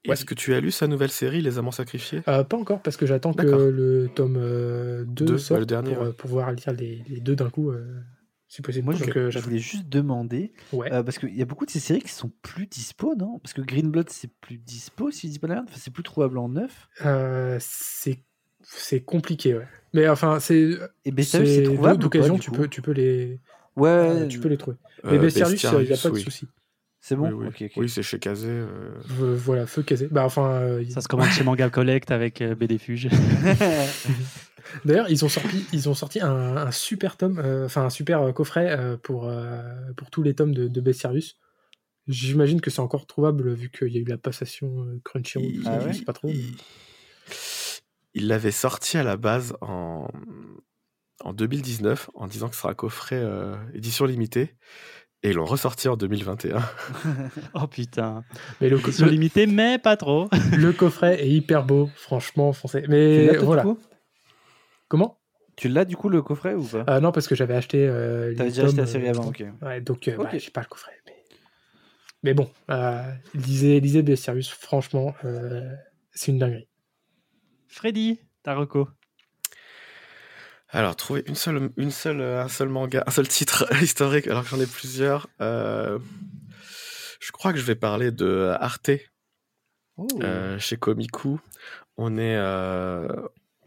Et. 0.06 0.12
Est-ce 0.12 0.26
que 0.26 0.34
tu 0.34 0.54
as 0.54 0.60
lu 0.60 0.72
sa 0.72 0.88
nouvelle 0.88 1.12
série, 1.12 1.42
Les 1.42 1.58
Amants 1.58 1.72
Sacrifiés? 1.72 2.22
Euh, 2.28 2.44
pas 2.44 2.58
encore 2.58 2.82
parce 2.82 2.98
que 2.98 3.06
j'attends 3.06 3.34
que 3.34 3.46
le 3.46 4.10
tome 4.14 4.38
euh, 4.38 5.06
2 5.06 5.26
Deux, 5.26 5.38
sorte 5.38 5.58
bah, 5.58 5.60
le 5.62 5.66
dernier, 5.66 5.94
pour 5.94 6.04
ouais. 6.04 6.10
euh, 6.10 6.14
pouvoir 6.14 6.52
lire 6.52 6.74
les, 6.74 7.04
les 7.08 7.20
deux 7.22 7.36
d'un 7.36 7.50
coup, 7.50 7.72
euh, 7.72 8.02
si 8.50 8.62
possible. 8.62 8.86
Moi, 8.86 8.96
je, 8.96 9.06
Donc, 9.06 9.16
euh, 9.16 9.26
je 9.28 9.30
j'attends. 9.32 9.46
voulais 9.48 9.60
juste 9.60 9.88
demander, 9.88 10.54
Ouais. 10.74 10.92
euh, 10.92 11.04
parce 11.04 11.20
qu'il 11.20 11.36
y 11.36 11.42
a 11.42 11.46
beaucoup 11.46 11.66
de 11.66 11.72
ces 11.72 11.80
séries 11.80 12.02
qui 12.02 12.10
sont 12.12 12.32
plus 12.42 12.68
dispo, 12.68 13.16
non? 13.16 13.40
Parce 13.40 13.54
que 13.54 13.62
Green 13.62 13.90
Blood, 13.90 14.10
c'est 14.10 14.30
plus 14.42 14.58
dispo, 14.58 15.10
si 15.10 15.28
je 15.28 15.34
dis 15.34 15.40
pas 15.40 15.48
la 15.48 15.56
merde. 15.56 15.68
Enfin, 15.70 15.80
c'est 15.82 15.92
plus 15.94 16.04
trouvable 16.04 16.38
en 16.38 16.50
neuf. 16.50 16.90
Euh, 17.06 17.58
c'est 17.62 18.24
c'est 18.62 19.02
compliqué, 19.02 19.56
ouais. 19.56 19.68
Mais 19.94 20.08
enfin, 20.10 20.40
c'est 20.40 20.70
Et 21.06 21.12
Bestiarius, 21.12 21.50
c'est 21.50 21.56
c'est 21.58 21.64
trouvable 21.64 21.96
ou 21.96 21.98
d'occasion, 21.98 22.38
tu 22.38 22.50
peux 22.52 22.68
tu 22.68 22.82
peux 22.82 22.92
les 22.94 23.40
Ouais, 23.76 23.90
euh, 23.90 24.28
tu 24.28 24.40
peux 24.40 24.48
les 24.50 24.58
trouver. 24.58 24.78
Mais 25.04 25.14
Euh, 25.14 25.20
Bestiarius, 25.20 25.64
il 25.64 25.80
n'y 25.88 25.94
a 25.94 25.98
pas 25.98 26.10
de 26.10 26.14
oui. 26.14 26.22
souci. 26.22 26.48
C'est 27.06 27.16
bon 27.18 27.30
Oui, 27.76 27.90
c'est 27.90 28.02
chez 28.02 28.18
Kazé. 28.18 28.48
euh, 28.50 28.92
Voilà, 29.10 29.66
feu 29.68 29.84
casé. 29.84 30.08
Bah 30.10 30.24
enfin, 30.24 30.50
euh, 30.52 30.82
il- 30.82 30.92
Ça 30.94 31.02
se 31.02 31.08
commande 31.10 31.28
chez 31.30 31.44
Manga 31.44 31.70
Collect 31.70 32.12
avec 32.12 32.42
euh, 32.42 32.56
BD 32.56 32.78
Fuge. 32.78 33.10
D'ailleurs, 34.86 35.10
ils 35.10 35.24
ont 35.26 35.30
sorti, 35.30 35.66
ils 35.74 35.90
ont 35.90 35.94
sorti 35.94 36.22
un, 36.22 36.56
un 36.58 36.72
super 36.72 37.18
tome, 37.18 37.40
euh, 37.40 37.66
enfin 37.66 37.84
un 37.84 37.90
super 37.90 38.34
coffret 38.34 38.72
euh, 38.72 38.96
pour, 38.98 39.28
euh, 39.28 39.62
pour 39.98 40.10
tous 40.10 40.24
les 40.24 40.34
tomes 40.34 40.54
de, 40.54 40.68
de 40.68 40.82
Bestiarius. 40.82 41.38
J'imagine 42.08 42.62
que 42.62 42.70
c'est 42.70 42.80
encore 42.80 43.06
trouvable 43.06 43.54
vu 43.54 43.70
qu'il 43.70 43.90
y 43.90 43.98
a 43.98 44.02
eu 44.02 44.06
la 44.06 44.18
passation 44.18 44.84
euh, 44.86 45.02
Crunchyroll. 45.04 45.46
il- 45.52 45.68
Ah 45.68 45.80
je 45.82 45.86
ouais 45.88 45.94
sais 45.94 46.04
pas 46.06 46.14
trop. 46.14 46.28
mais- 46.30 46.36
il- 48.14 48.28
l'avait 48.28 48.52
sorti 48.52 48.98
à 48.98 49.04
la 49.04 49.18
base 49.18 49.56
en, 49.62 50.08
en 51.22 51.34
2019 51.34 52.10
en 52.14 52.28
disant 52.28 52.48
que 52.48 52.56
ce 52.56 52.62
sera 52.62 52.72
un 52.72 52.76
coffret 52.76 53.20
euh, 53.20 53.56
édition 53.74 54.06
limitée. 54.06 54.56
Et 55.26 55.30
ils 55.30 55.36
l'ont 55.36 55.46
ressorti 55.46 55.88
en 55.88 55.96
2021. 55.96 56.62
oh 57.54 57.68
putain. 57.68 58.26
Mais 58.60 58.68
le, 58.70 58.78
Édition 58.78 59.06
le- 59.06 59.12
limitée, 59.12 59.48
mais 59.48 59.78
pas 59.80 59.96
trop. 59.96 60.28
le 60.58 60.74
coffret 60.74 61.24
est 61.24 61.30
hyper 61.30 61.64
beau, 61.64 61.90
franchement, 61.96 62.52
foncé. 62.52 62.82
Tu 62.82 62.90
Mais 62.90 63.38
voilà. 63.38 63.62
du 63.64 63.70
coup 63.70 63.80
Comment? 64.90 65.18
Tu 65.56 65.70
l'as 65.70 65.86
du 65.86 65.96
coup 65.96 66.10
le 66.10 66.22
coffret 66.22 66.56
ou 66.56 66.64
pas? 66.64 66.84
Euh, 66.90 67.00
Non, 67.00 67.12
parce 67.12 67.28
que 67.28 67.36
j'avais 67.36 67.56
acheté. 67.56 67.88
Euh, 67.88 68.36
T'avais 68.36 68.50
déjà 68.50 68.66
acheté 68.66 68.78
la 68.82 68.86
série 68.88 69.08
euh, 69.08 69.12
avant, 69.12 69.28
ok. 69.28 69.44
Ouais, 69.62 69.82
donc 69.82 70.08
euh, 70.08 70.18
bah, 70.18 70.30
Ok. 70.34 70.40
j'ai 70.40 70.52
pas 70.52 70.62
le 70.62 70.68
coffret. 70.68 70.92
Mais, 71.06 71.24
mais 72.24 72.34
bon, 72.34 72.50
euh, 72.72 73.02
lisez, 73.34 73.80
lisez 73.80 74.02
Bestiarius, 74.02 74.50
franchement, 74.50 75.16
euh, 75.24 75.74
c'est 76.12 76.32
une 76.32 76.40
dinguerie. 76.40 76.68
Freddy, 77.68 78.20
ta 78.44 78.56
reco. 78.56 78.90
Alors, 80.76 80.96
trouver 80.96 81.24
une 81.28 81.36
seule, 81.36 81.70
une 81.78 81.92
seule, 81.92 82.22
un 82.22 82.48
seul 82.48 82.68
manga, 82.70 83.04
un 83.06 83.12
seul 83.12 83.28
titre 83.28 83.66
historique, 83.84 84.28
alors 84.28 84.44
que 84.44 84.50
j'en 84.50 84.60
ai 84.60 84.66
plusieurs. 84.66 85.28
euh, 85.40 86.00
je 87.20 87.32
crois 87.32 87.54
que 87.54 87.60
je 87.60 87.64
vais 87.64 87.76
parler 87.76 88.12
de 88.12 88.54
Arte 88.60 88.92
Oh. 89.96 90.08
euh, 90.24 90.58
chez 90.58 90.76
Komiku. 90.78 91.40
On 91.98 92.18
est, 92.18 92.36
euh, 92.36 93.08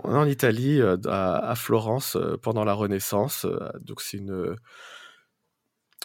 on 0.03 0.13
est 0.13 0.19
en 0.19 0.27
Italie, 0.27 0.83
à, 0.83 1.37
à 1.37 1.55
Florence, 1.55 2.17
pendant 2.43 2.65
la 2.65 2.73
Renaissance. 2.73 3.47
Donc 3.81 4.01
c'est 4.01 4.17
une, 4.17 4.57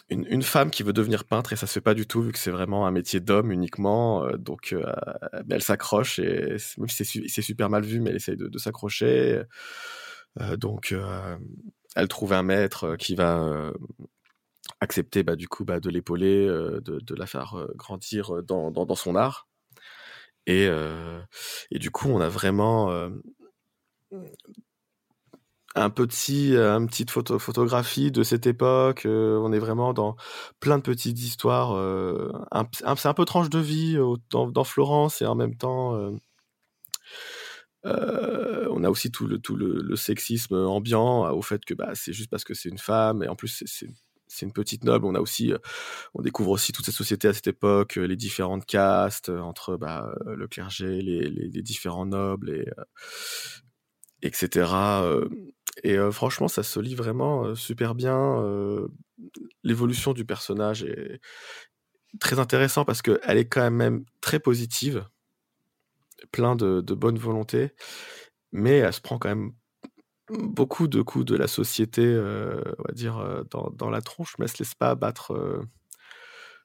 une, 0.08 0.24
une 0.28 0.42
femme 0.44 0.70
qui 0.70 0.84
veut 0.84 0.92
devenir 0.92 1.24
peintre 1.24 1.52
et 1.52 1.56
ça 1.56 1.66
se 1.66 1.72
fait 1.72 1.80
pas 1.80 1.94
du 1.94 2.06
tout 2.06 2.22
vu 2.22 2.30
que 2.30 2.38
c'est 2.38 2.52
vraiment 2.52 2.86
un 2.86 2.92
métier 2.92 3.18
d'homme 3.18 3.50
uniquement. 3.50 4.24
donc 4.38 4.76
elle 5.50 5.62
s'accroche 5.62 6.20
et 6.20 6.56
c'est- 6.58 6.78
même 6.78 6.88
si 6.88 6.96
c'est 6.98 7.04
su- 7.04 7.28
c'est 7.28 7.42
super 7.42 7.68
mal 7.68 7.82
vu, 7.82 7.98
mais 7.98 8.10
elle 8.10 8.16
essaye 8.16 8.36
de, 8.36 8.46
de 8.46 8.58
s'accrocher. 8.58 9.42
Euh, 10.40 10.56
donc 10.56 10.92
euh, 10.92 11.36
elle 11.94 12.08
trouve 12.08 12.32
un 12.32 12.42
maître 12.42 12.84
euh, 12.84 12.96
qui 12.96 13.14
va 13.14 13.72
accepter 14.80 15.22
bah, 15.22 15.36
du 15.36 15.48
coup 15.48 15.64
bah, 15.64 15.80
de 15.80 15.90
l'épauler, 15.90 16.46
de, 16.46 17.14
la 17.14 17.26
faire 17.26 17.66
grandir 17.76 18.42
dans, 18.42 18.94
son 18.94 19.14
art. 19.16 19.48
Et, 20.46 20.68
du 21.72 21.90
coup, 21.90 22.08
on 22.08 22.20
a 22.20 22.28
vraiment 22.28 22.90
un 25.74 25.90
petit, 25.90 26.54
un 26.56 26.84
petite 26.86 27.10
photo, 27.10 27.38
photographie 27.38 28.10
de 28.10 28.22
cette 28.22 28.46
époque. 28.46 29.02
on 29.06 29.52
est 29.52 29.58
vraiment 29.58 29.92
dans 29.92 30.16
plein 30.60 30.78
de 30.78 30.82
petites 30.82 31.20
histoires. 31.20 31.76
c'est 32.72 33.08
un 33.08 33.14
peu 33.14 33.24
tranche 33.24 33.50
de 33.50 33.60
vie 33.60 33.96
dans 34.30 34.64
Florence 34.64 35.22
et 35.22 35.26
en 35.26 35.34
même 35.36 35.56
temps. 35.56 36.12
Euh, 37.84 38.68
on 38.70 38.84
a 38.84 38.90
aussi 38.90 39.10
tout 39.10 39.26
le, 39.26 39.38
tout 39.38 39.56
le, 39.56 39.96
sexisme 39.96 40.54
ambiant 40.54 41.30
au 41.32 41.42
fait 41.42 41.64
que 41.64 41.74
bah, 41.74 41.90
c'est 41.94 42.12
juste 42.12 42.30
parce 42.30 42.44
que 42.44 42.54
c'est 42.54 42.68
une 42.68 42.78
femme 42.78 43.22
et 43.22 43.28
en 43.28 43.36
plus 43.36 43.62
c'est- 43.66 43.88
une 44.40 44.52
petite 44.52 44.84
noble. 44.84 45.04
On 45.04 45.14
a 45.14 45.20
aussi, 45.20 45.52
euh, 45.52 45.58
on 46.14 46.22
découvre 46.22 46.50
aussi 46.50 46.72
toute 46.72 46.86
cette 46.86 46.94
société 46.94 47.28
à 47.28 47.34
cette 47.34 47.48
époque, 47.48 47.98
euh, 47.98 48.06
les 48.06 48.16
différentes 48.16 48.64
castes 48.64 49.28
entre 49.28 49.76
bah, 49.76 50.14
le 50.26 50.48
clergé, 50.48 51.02
les, 51.02 51.28
les, 51.28 51.62
différents 51.62 52.06
nobles 52.06 52.50
et 52.50 52.66
etc. 54.22 54.72
et 55.82 55.96
franchement, 56.12 56.48
ça 56.48 56.62
se 56.62 56.80
lit 56.80 56.94
vraiment 56.94 57.54
super 57.54 57.94
bien. 57.94 58.42
L'évolution 59.64 60.12
du 60.12 60.24
personnage 60.24 60.84
est 60.84 61.20
très 62.20 62.38
intéressant 62.38 62.84
parce 62.84 63.02
qu'elle 63.02 63.38
est 63.38 63.48
quand 63.48 63.70
même 63.70 64.04
très 64.20 64.38
positive, 64.40 65.06
plein 66.30 66.56
de, 66.56 66.80
de 66.80 66.94
bonne 66.94 67.18
volonté, 67.18 67.72
mais 68.52 68.78
elle 68.78 68.92
se 68.92 69.00
prend 69.00 69.18
quand 69.18 69.28
même 69.28 69.52
beaucoup 70.30 70.88
de 70.88 71.02
coups 71.02 71.24
de 71.26 71.36
la 71.36 71.48
société, 71.48 72.02
euh, 72.04 72.62
on 72.78 72.82
va 72.88 72.92
dire, 72.94 73.18
euh, 73.18 73.42
dans, 73.50 73.70
dans 73.76 73.90
la 73.90 74.00
tronche, 74.00 74.34
mais 74.38 74.44
elle 74.46 74.50
se 74.52 74.62
laisse 74.62 74.74
pas 74.74 74.90
abattre. 74.90 75.32
euh. 75.34 75.62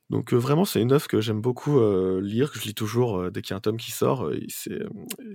Donc 0.10 0.32
vraiment, 0.34 0.64
c'est 0.64 0.82
une 0.82 0.94
œuvre 0.94 1.08
que 1.10 1.20
j'aime 1.20 1.42
beaucoup 1.42 1.82
lire, 2.22 2.50
que 2.50 2.60
je 2.60 2.64
lis 2.64 2.74
toujours 2.74 3.30
dès 3.30 3.42
qu'il 3.42 3.52
y 3.52 3.54
a 3.56 3.58
un 3.58 3.60
tome 3.60 3.76
qui 3.76 3.92
sort. 3.92 4.32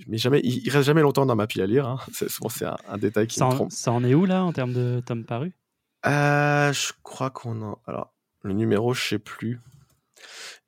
mais 0.08 0.16
jamais, 0.16 0.40
il, 0.44 0.64
il 0.66 0.70
reste 0.70 0.86
jamais 0.86 1.02
longtemps 1.02 1.26
dans 1.26 1.36
ma 1.36 1.46
pile 1.46 1.60
à 1.60 1.66
lire. 1.66 1.86
Hein. 1.86 1.98
C'est 2.14 2.30
souvent 2.30 2.48
c'est 2.48 2.64
un, 2.64 2.78
un 2.88 2.96
détail 2.96 3.26
qui 3.26 3.34
Ça 3.38 3.44
me 3.44 3.50
en, 3.50 3.54
trompe. 3.54 3.70
ça 3.72 3.92
en 3.92 4.02
est 4.02 4.14
où 4.14 4.24
là 4.24 4.44
en 4.44 4.52
termes 4.54 4.72
de 4.72 5.02
tomes 5.04 5.24
parus? 5.26 5.52
Je 6.04 6.92
crois 7.02 7.28
qu'on 7.28 7.60
en. 7.60 7.78
Alors, 7.86 8.14
le 8.44 8.54
numéro, 8.54 8.94
je 8.94 9.08
sais 9.08 9.18
plus. 9.18 9.60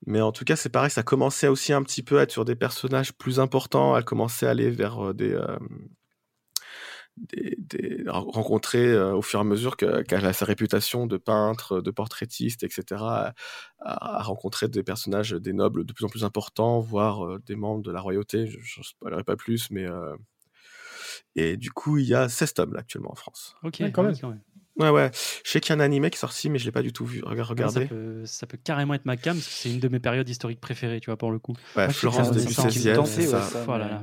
Mais 0.07 0.21
en 0.21 0.33
tout 0.33 0.45
cas, 0.45 0.57
c'est 0.57 0.69
pareil, 0.69 0.91
ça 0.91 1.03
commençait 1.03 1.49
aussi 1.49 1.73
un 1.73 1.83
petit 1.83 2.03
peu 2.03 2.19
à 2.19 2.23
être 2.23 2.31
sur 2.31 2.45
des 2.45 2.57
personnages 2.57 3.13
plus 3.13 3.41
importants. 3.41 3.97
Elle 3.97 4.05
commençait 4.05 4.47
à 4.47 4.51
aller 4.51 4.71
vers 4.71 5.07
euh, 5.09 5.15
des. 5.15 5.33
euh, 5.33 5.57
des, 7.17 7.57
des- 7.59 8.03
rencontrer 8.09 8.85
euh, 8.93 9.15
au 9.15 9.23
fur 9.23 9.39
et 9.39 9.43
à 9.43 9.45
mesure 9.45 9.77
que- 9.77 10.03
qu'elle 10.03 10.27
a 10.27 10.33
sa 10.33 10.45
réputation 10.45 11.07
de 11.07 11.17
peintre, 11.17 11.81
de 11.81 11.91
portraitiste, 11.93 12.65
etc., 12.65 13.33
à, 13.81 14.19
à 14.19 14.23
rencontrer 14.23 14.69
des 14.69 14.83
personnages, 14.83 15.31
des 15.31 15.53
nobles 15.53 15.85
de 15.87 15.93
plus 15.93 16.05
en 16.05 16.09
plus 16.09 16.25
importants, 16.25 16.81
voire 16.81 17.25
euh, 17.25 17.39
des 17.47 17.55
membres 17.57 17.83
de 17.83 17.93
la 17.93 18.01
royauté. 18.01 18.47
Je 18.47 18.81
ne 18.81 18.85
spoilerai 18.85 19.23
pas 19.25 19.37
plus, 19.37 19.71
mais. 19.71 19.87
euh, 19.89 20.17
Et 21.37 21.57
du 21.57 21.71
coup, 21.71 21.99
il 21.99 22.07
y 22.07 22.15
a 22.15 22.29
16 22.29 22.55
tomes 22.55 22.73
là, 22.75 22.81
actuellement 22.81 23.13
en 23.13 23.17
France. 23.17 23.55
Ok, 23.63 23.77
Ouais, 23.81 23.93
quand 23.93 24.03
même. 24.03 24.19
quand 24.21 24.31
même. 24.31 24.41
Ouais, 24.77 24.91
ouais. 24.91 25.11
Je 25.45 25.51
sais 25.51 25.61
qu'il 25.61 25.71
y 25.75 25.79
a 25.79 25.81
un 25.81 25.85
animé 25.85 26.11
qui 26.11 26.17
est 26.17 26.19
sorti, 26.19 26.51
mais 26.51 26.59
je 26.59 26.65
l'ai 26.65 26.73
pas 26.73 26.83
du 26.83 26.93
tout 26.93 27.07
vu. 27.07 27.21
Rega- 27.23 27.31
Ouais, 27.31 27.37
ça, 27.45 27.51
Regardez. 27.51 27.87
peut, 27.87 28.23
ça 28.27 28.47
peut 28.47 28.59
carrément 28.63 28.95
être 28.95 29.05
ma 29.07 29.17
cam, 29.17 29.37
parce 29.37 29.47
que 29.47 29.53
c'est 29.55 29.71
une 29.71 29.79
de 29.81 29.89
mes 29.89 30.01
périodes 30.01 30.29
historiques 30.29 30.61
préférées, 30.61 31.01
tu 31.01 31.07
vois, 31.11 31.17
pour 31.17 31.31
le 31.31 31.39
coup. 31.39 31.55
Ouais, 31.77 31.89
Florence 31.91 32.33
début 32.33 32.47
dessin 32.49 32.69
qui 32.69 32.79
me 32.81 32.85
16e, 32.85 32.97
tentait, 32.97 33.09
c'est 33.23 33.27
ça. 33.29 33.65
Voilà. 33.67 34.03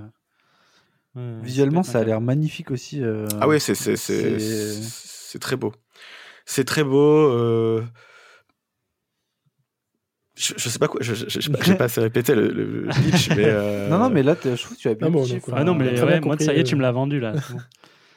Ouais, 1.16 1.40
Visuellement, 1.42 1.84
ça 1.84 2.00
a 2.00 2.04
l'air 2.06 2.22
magnifique 2.22 2.72
aussi. 2.72 3.04
euh, 3.04 3.28
Ah 3.42 3.48
ouais, 3.50 3.60
c'est 3.60 3.76
c'est 3.76 3.98
c'est 3.98 4.40
c'est- 4.40 4.82
c'est 5.26 5.40
très 5.40 5.58
beau. 5.58 5.74
C'est 6.46 6.64
très 6.64 6.84
beau. 6.86 7.30
euh, 7.30 7.84
Je, 10.36 10.54
je 10.58 10.70
sais 10.70 10.80
pas 10.80 10.88
quoi. 10.88 11.02
Je 11.04 11.14
je- 11.14 11.26
je- 11.28 11.40
j'ai 11.64 11.76
pas 11.76 11.84
assez 11.84 12.00
répété 12.00 12.34
le, 12.34 12.48
le 12.48 12.88
pitch, 12.90 13.30
mais 13.36 13.44
euh, 13.48 13.90
Non, 13.90 14.00
non, 14.00 14.10
mais 14.10 14.24
là, 14.24 14.36
je 14.44 14.56
trouve 14.56 14.78
que 14.78 14.82
tu 14.82 14.88
as 14.88 14.94
bien 14.96 15.08
Ah 15.08 15.10
bon, 15.10 15.28
donc, 15.28 15.42
quoi. 15.42 15.56
Ah 15.58 15.64
non, 15.66 15.76
mais 15.76 16.02
ouais, 16.02 16.22
moi, 16.22 16.38
ça 16.40 16.54
y 16.54 16.60
est, 16.60 16.64
tu 16.64 16.76
me 16.78 16.82
l'as 16.82 16.92
vendu 16.94 17.20
là. 17.20 17.34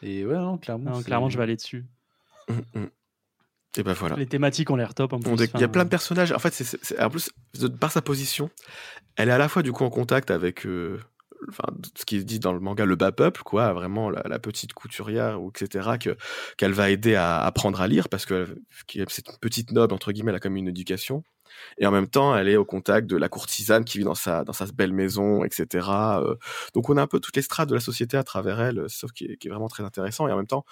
Et 0.02 0.24
ouais, 0.24 0.34
non, 0.36 0.56
clairement. 0.56 0.92
Non, 0.92 1.02
clairement, 1.02 1.28
je 1.28 1.36
vais 1.36 1.42
aller 1.42 1.56
dessus. 1.56 1.84
Mm, 2.48 2.80
mm. 2.80 2.90
Et 3.76 3.82
ben 3.82 3.92
voilà. 3.92 4.14
Les 4.16 4.26
thématiques 4.26 4.70
ont 4.70 4.76
l'air 4.76 4.94
top 4.94 5.12
en 5.14 5.18
plus. 5.20 5.30
On 5.30 5.34
dé- 5.34 5.50
Il 5.54 5.60
y 5.60 5.64
a 5.64 5.68
plein 5.68 5.84
de 5.84 5.88
personnages. 5.88 6.30
En 6.30 6.38
fait, 6.38 6.54
c'est 6.54 7.00
en 7.02 7.10
plus 7.10 7.30
par 7.80 7.90
sa 7.90 8.02
position, 8.02 8.50
elle 9.16 9.28
est 9.28 9.32
à 9.32 9.38
la 9.38 9.48
fois 9.48 9.62
du 9.62 9.72
coup 9.72 9.82
en 9.84 9.90
contact 9.90 10.30
avec 10.30 10.64
euh, 10.64 11.00
enfin, 11.48 11.64
ce 11.96 12.04
qui 12.04 12.16
est 12.18 12.22
dit 12.24 12.38
dans 12.38 12.52
le 12.52 12.60
manga 12.60 12.84
le 12.84 12.94
bas 12.94 13.10
peuple, 13.10 13.42
quoi, 13.42 13.72
vraiment 13.72 14.10
la, 14.10 14.22
la 14.28 14.38
petite 14.38 14.74
couturière 14.74 15.42
ou 15.42 15.50
etc. 15.50 15.90
que 16.00 16.16
qu'elle 16.56 16.72
va 16.72 16.88
aider 16.90 17.16
à 17.16 17.40
apprendre 17.44 17.80
à 17.80 17.88
lire 17.88 18.08
parce 18.08 18.26
que 18.26 18.56
c'est 18.86 19.28
une 19.28 19.38
petite 19.40 19.72
noble 19.72 19.92
entre 19.92 20.12
guillemets, 20.12 20.30
elle 20.30 20.36
a 20.36 20.40
comme 20.40 20.56
une 20.56 20.68
éducation. 20.68 21.24
Et 21.78 21.86
en 21.86 21.90
même 21.92 22.08
temps, 22.08 22.36
elle 22.36 22.48
est 22.48 22.56
au 22.56 22.64
contact 22.64 23.08
de 23.08 23.16
la 23.16 23.28
courtisane 23.28 23.84
qui 23.84 23.98
vit 23.98 24.04
dans 24.04 24.14
sa 24.16 24.44
dans 24.44 24.52
sa 24.52 24.66
belle 24.66 24.92
maison, 24.92 25.42
etc. 25.44 25.88
Euh, 26.20 26.36
donc 26.74 26.88
on 26.90 26.96
a 26.96 27.02
un 27.02 27.06
peu 27.08 27.18
toutes 27.18 27.34
les 27.36 27.42
strates 27.42 27.68
de 27.68 27.74
la 27.74 27.80
société 27.80 28.16
à 28.16 28.22
travers 28.24 28.60
elle, 28.60 28.84
sauf 28.88 29.10
qui 29.12 29.24
est, 29.24 29.36
qui 29.36 29.48
est 29.48 29.50
vraiment 29.50 29.68
très 29.68 29.82
intéressant. 29.84 30.26
Et 30.28 30.32
en 30.32 30.36
même 30.36 30.46
temps, 30.46 30.64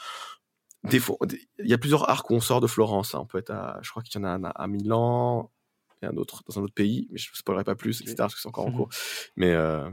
des 0.85 0.99
fois, 0.99 1.17
il 1.59 1.69
y 1.69 1.75
a 1.75 1.79
plusieurs 1.79 2.09
arcs 2.11 2.29
où 2.31 2.35
on 2.35 2.41
sort 2.41 2.61
de 2.61 2.67
Florence. 2.67 3.15
hein. 3.15 3.21
On 3.23 3.27
peut 3.27 3.39
être 3.39 3.51
à, 3.51 3.79
je 3.83 3.91
crois 3.91 4.03
qu'il 4.03 4.21
y 4.21 4.25
en 4.25 4.27
a 4.27 4.31
un 4.31 4.45
à, 4.45 4.51
à 4.51 4.67
Milan 4.67 5.51
et 6.03 6.07
un 6.07 6.17
autre 6.17 6.43
dans 6.49 6.59
un 6.59 6.63
autre 6.63 6.75
pays, 6.75 7.07
mais 7.11 7.19
je 7.19 7.31
ne 7.31 7.37
spoilerai 7.37 7.65
pas 7.65 7.75
plus, 7.77 8.01
etc. 8.01 8.17
Parce 8.17 8.35
que 8.35 8.41
c'est 8.41 8.49
encore 8.49 8.67
en 8.67 8.71
Mhm. 8.71 8.77
cours. 8.77 8.89
Mais 9.37 9.53
euh, 9.53 9.91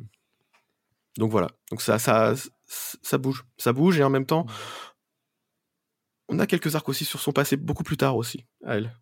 donc 1.17 1.31
voilà. 1.31 1.49
Donc 1.69 1.81
ça, 1.81 1.99
ça, 1.99 2.33
ça 2.65 3.17
bouge, 3.17 3.45
ça 3.57 3.71
bouge 3.73 3.99
et 3.99 4.03
en 4.03 4.09
même 4.09 4.25
temps, 4.25 4.45
on 6.27 6.39
a 6.39 6.47
quelques 6.47 6.75
arcs 6.75 6.87
aussi 6.89 7.05
sur 7.05 7.19
son 7.19 7.31
passé 7.31 7.57
beaucoup 7.57 7.83
plus 7.83 7.97
tard 7.97 8.15
aussi 8.15 8.45
à 8.65 8.77
elle, 8.77 8.95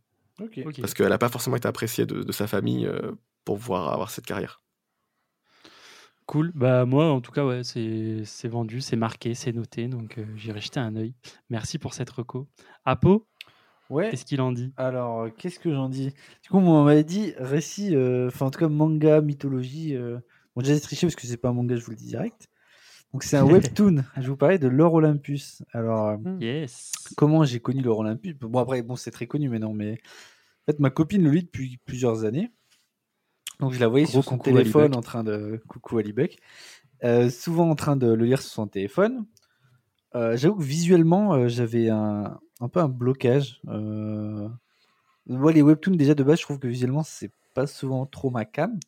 parce 0.81 0.93
qu'elle 0.93 1.09
n'a 1.09 1.17
pas 1.17 1.29
forcément 1.29 1.55
été 1.57 1.67
appréciée 1.67 2.05
de, 2.05 2.23
de 2.23 2.31
sa 2.31 2.47
famille 2.47 2.85
euh, 2.85 3.13
pour 3.45 3.57
pouvoir 3.57 3.91
avoir 3.93 4.09
cette 4.09 4.25
carrière. 4.25 4.61
Cool. 6.27 6.51
Bah 6.53 6.85
moi, 6.85 7.09
en 7.11 7.21
tout 7.21 7.31
cas, 7.31 7.45
ouais, 7.45 7.63
c'est 7.63 8.21
c'est 8.25 8.47
vendu, 8.49 8.81
c'est 8.81 8.97
marqué, 8.97 9.33
c'est 9.33 9.53
noté, 9.53 9.87
donc 9.87 10.17
euh, 10.17 10.25
j'irai 10.35 10.59
jeter 10.59 10.79
un 10.81 10.95
œil. 10.97 11.13
Merci 11.49 11.79
pour 11.79 11.93
cette 11.93 12.09
reco. 12.09 12.47
Apo, 12.85 13.25
Ouais. 13.89 14.09
qu'est-ce 14.09 14.25
qu'il 14.25 14.41
en 14.41 14.51
dit? 14.51 14.73
Alors, 14.75 15.21
euh, 15.21 15.29
qu'est-ce 15.29 15.57
que 15.59 15.71
j'en 15.73 15.87
dis? 15.87 16.09
Du 16.43 16.49
coup, 16.49 16.57
on 16.57 16.83
m'avait 16.83 17.05
dit 17.05 17.33
récit, 17.37 17.95
euh, 17.95 18.27
enfin 18.27 18.47
en 18.47 18.51
tout 18.51 18.59
cas 18.59 18.67
manga, 18.67 19.21
mythologie. 19.21 19.95
euh, 19.95 20.19
Bon, 20.55 20.61
déjà, 20.61 20.73
j'ai 20.73 20.81
triché 20.81 21.07
parce 21.07 21.15
que 21.15 21.25
c'est 21.27 21.37
pas 21.37 21.49
un 21.49 21.53
manga, 21.53 21.75
je 21.77 21.85
vous 21.85 21.91
le 21.91 21.97
dis 21.97 22.07
direct. 22.07 22.49
Donc, 23.13 23.23
c'est 23.23 23.37
un 23.37 23.45
webtoon. 23.85 24.03
je 24.19 24.27
vous 24.27 24.35
parlais 24.35 24.59
de 24.59 24.67
l'or 24.67 24.95
Olympus. 24.95 25.63
Alors, 25.71 26.07
euh, 26.09 26.17
Yes. 26.41 26.91
comment 27.15 27.45
j'ai 27.45 27.61
connu 27.61 27.81
l'or 27.81 27.99
Olympus? 27.99 28.33
Bon, 28.41 28.59
après, 28.59 28.81
bon, 28.81 28.97
c'est 28.97 29.11
très 29.11 29.27
connu 29.27 29.47
maintenant, 29.47 29.73
mais 29.73 29.93
en 30.67 30.71
fait, 30.73 30.79
ma 30.79 30.89
copine 30.89 31.23
le 31.23 31.31
lit 31.31 31.43
depuis 31.43 31.77
plusieurs 31.85 32.25
années. 32.25 32.49
Donc, 33.59 33.73
je 33.73 33.79
la 33.79 33.87
voyais 33.87 34.05
Gros 34.05 34.21
sur 34.21 34.23
son 34.23 34.37
téléphone 34.37 34.95
en 34.95 35.01
train 35.01 35.23
de. 35.23 35.61
Coucou 35.67 35.97
Ali 35.97 36.13
Buck. 36.13 36.37
Euh, 37.03 37.29
souvent 37.29 37.69
en 37.69 37.75
train 37.75 37.95
de 37.95 38.07
le 38.07 38.25
lire 38.25 38.41
sur 38.41 38.51
son 38.51 38.67
téléphone. 38.67 39.25
Euh, 40.15 40.35
J'avoue 40.37 40.57
que 40.57 40.63
visuellement, 40.63 41.33
euh, 41.33 41.47
j'avais 41.47 41.89
un, 41.89 42.39
un 42.59 42.69
peu 42.69 42.79
un 42.79 42.87
blocage. 42.87 43.61
Moi, 43.65 45.51
les 45.51 45.61
webtoons, 45.61 45.95
déjà 45.95 46.15
de 46.15 46.23
base, 46.23 46.39
je 46.39 46.43
trouve 46.43 46.59
que 46.59 46.67
visuellement, 46.67 47.03
c'est 47.03 47.31
pas 47.53 47.67
souvent 47.67 48.05
trop 48.05 48.29
ma 48.29 48.45
cam. 48.45 48.79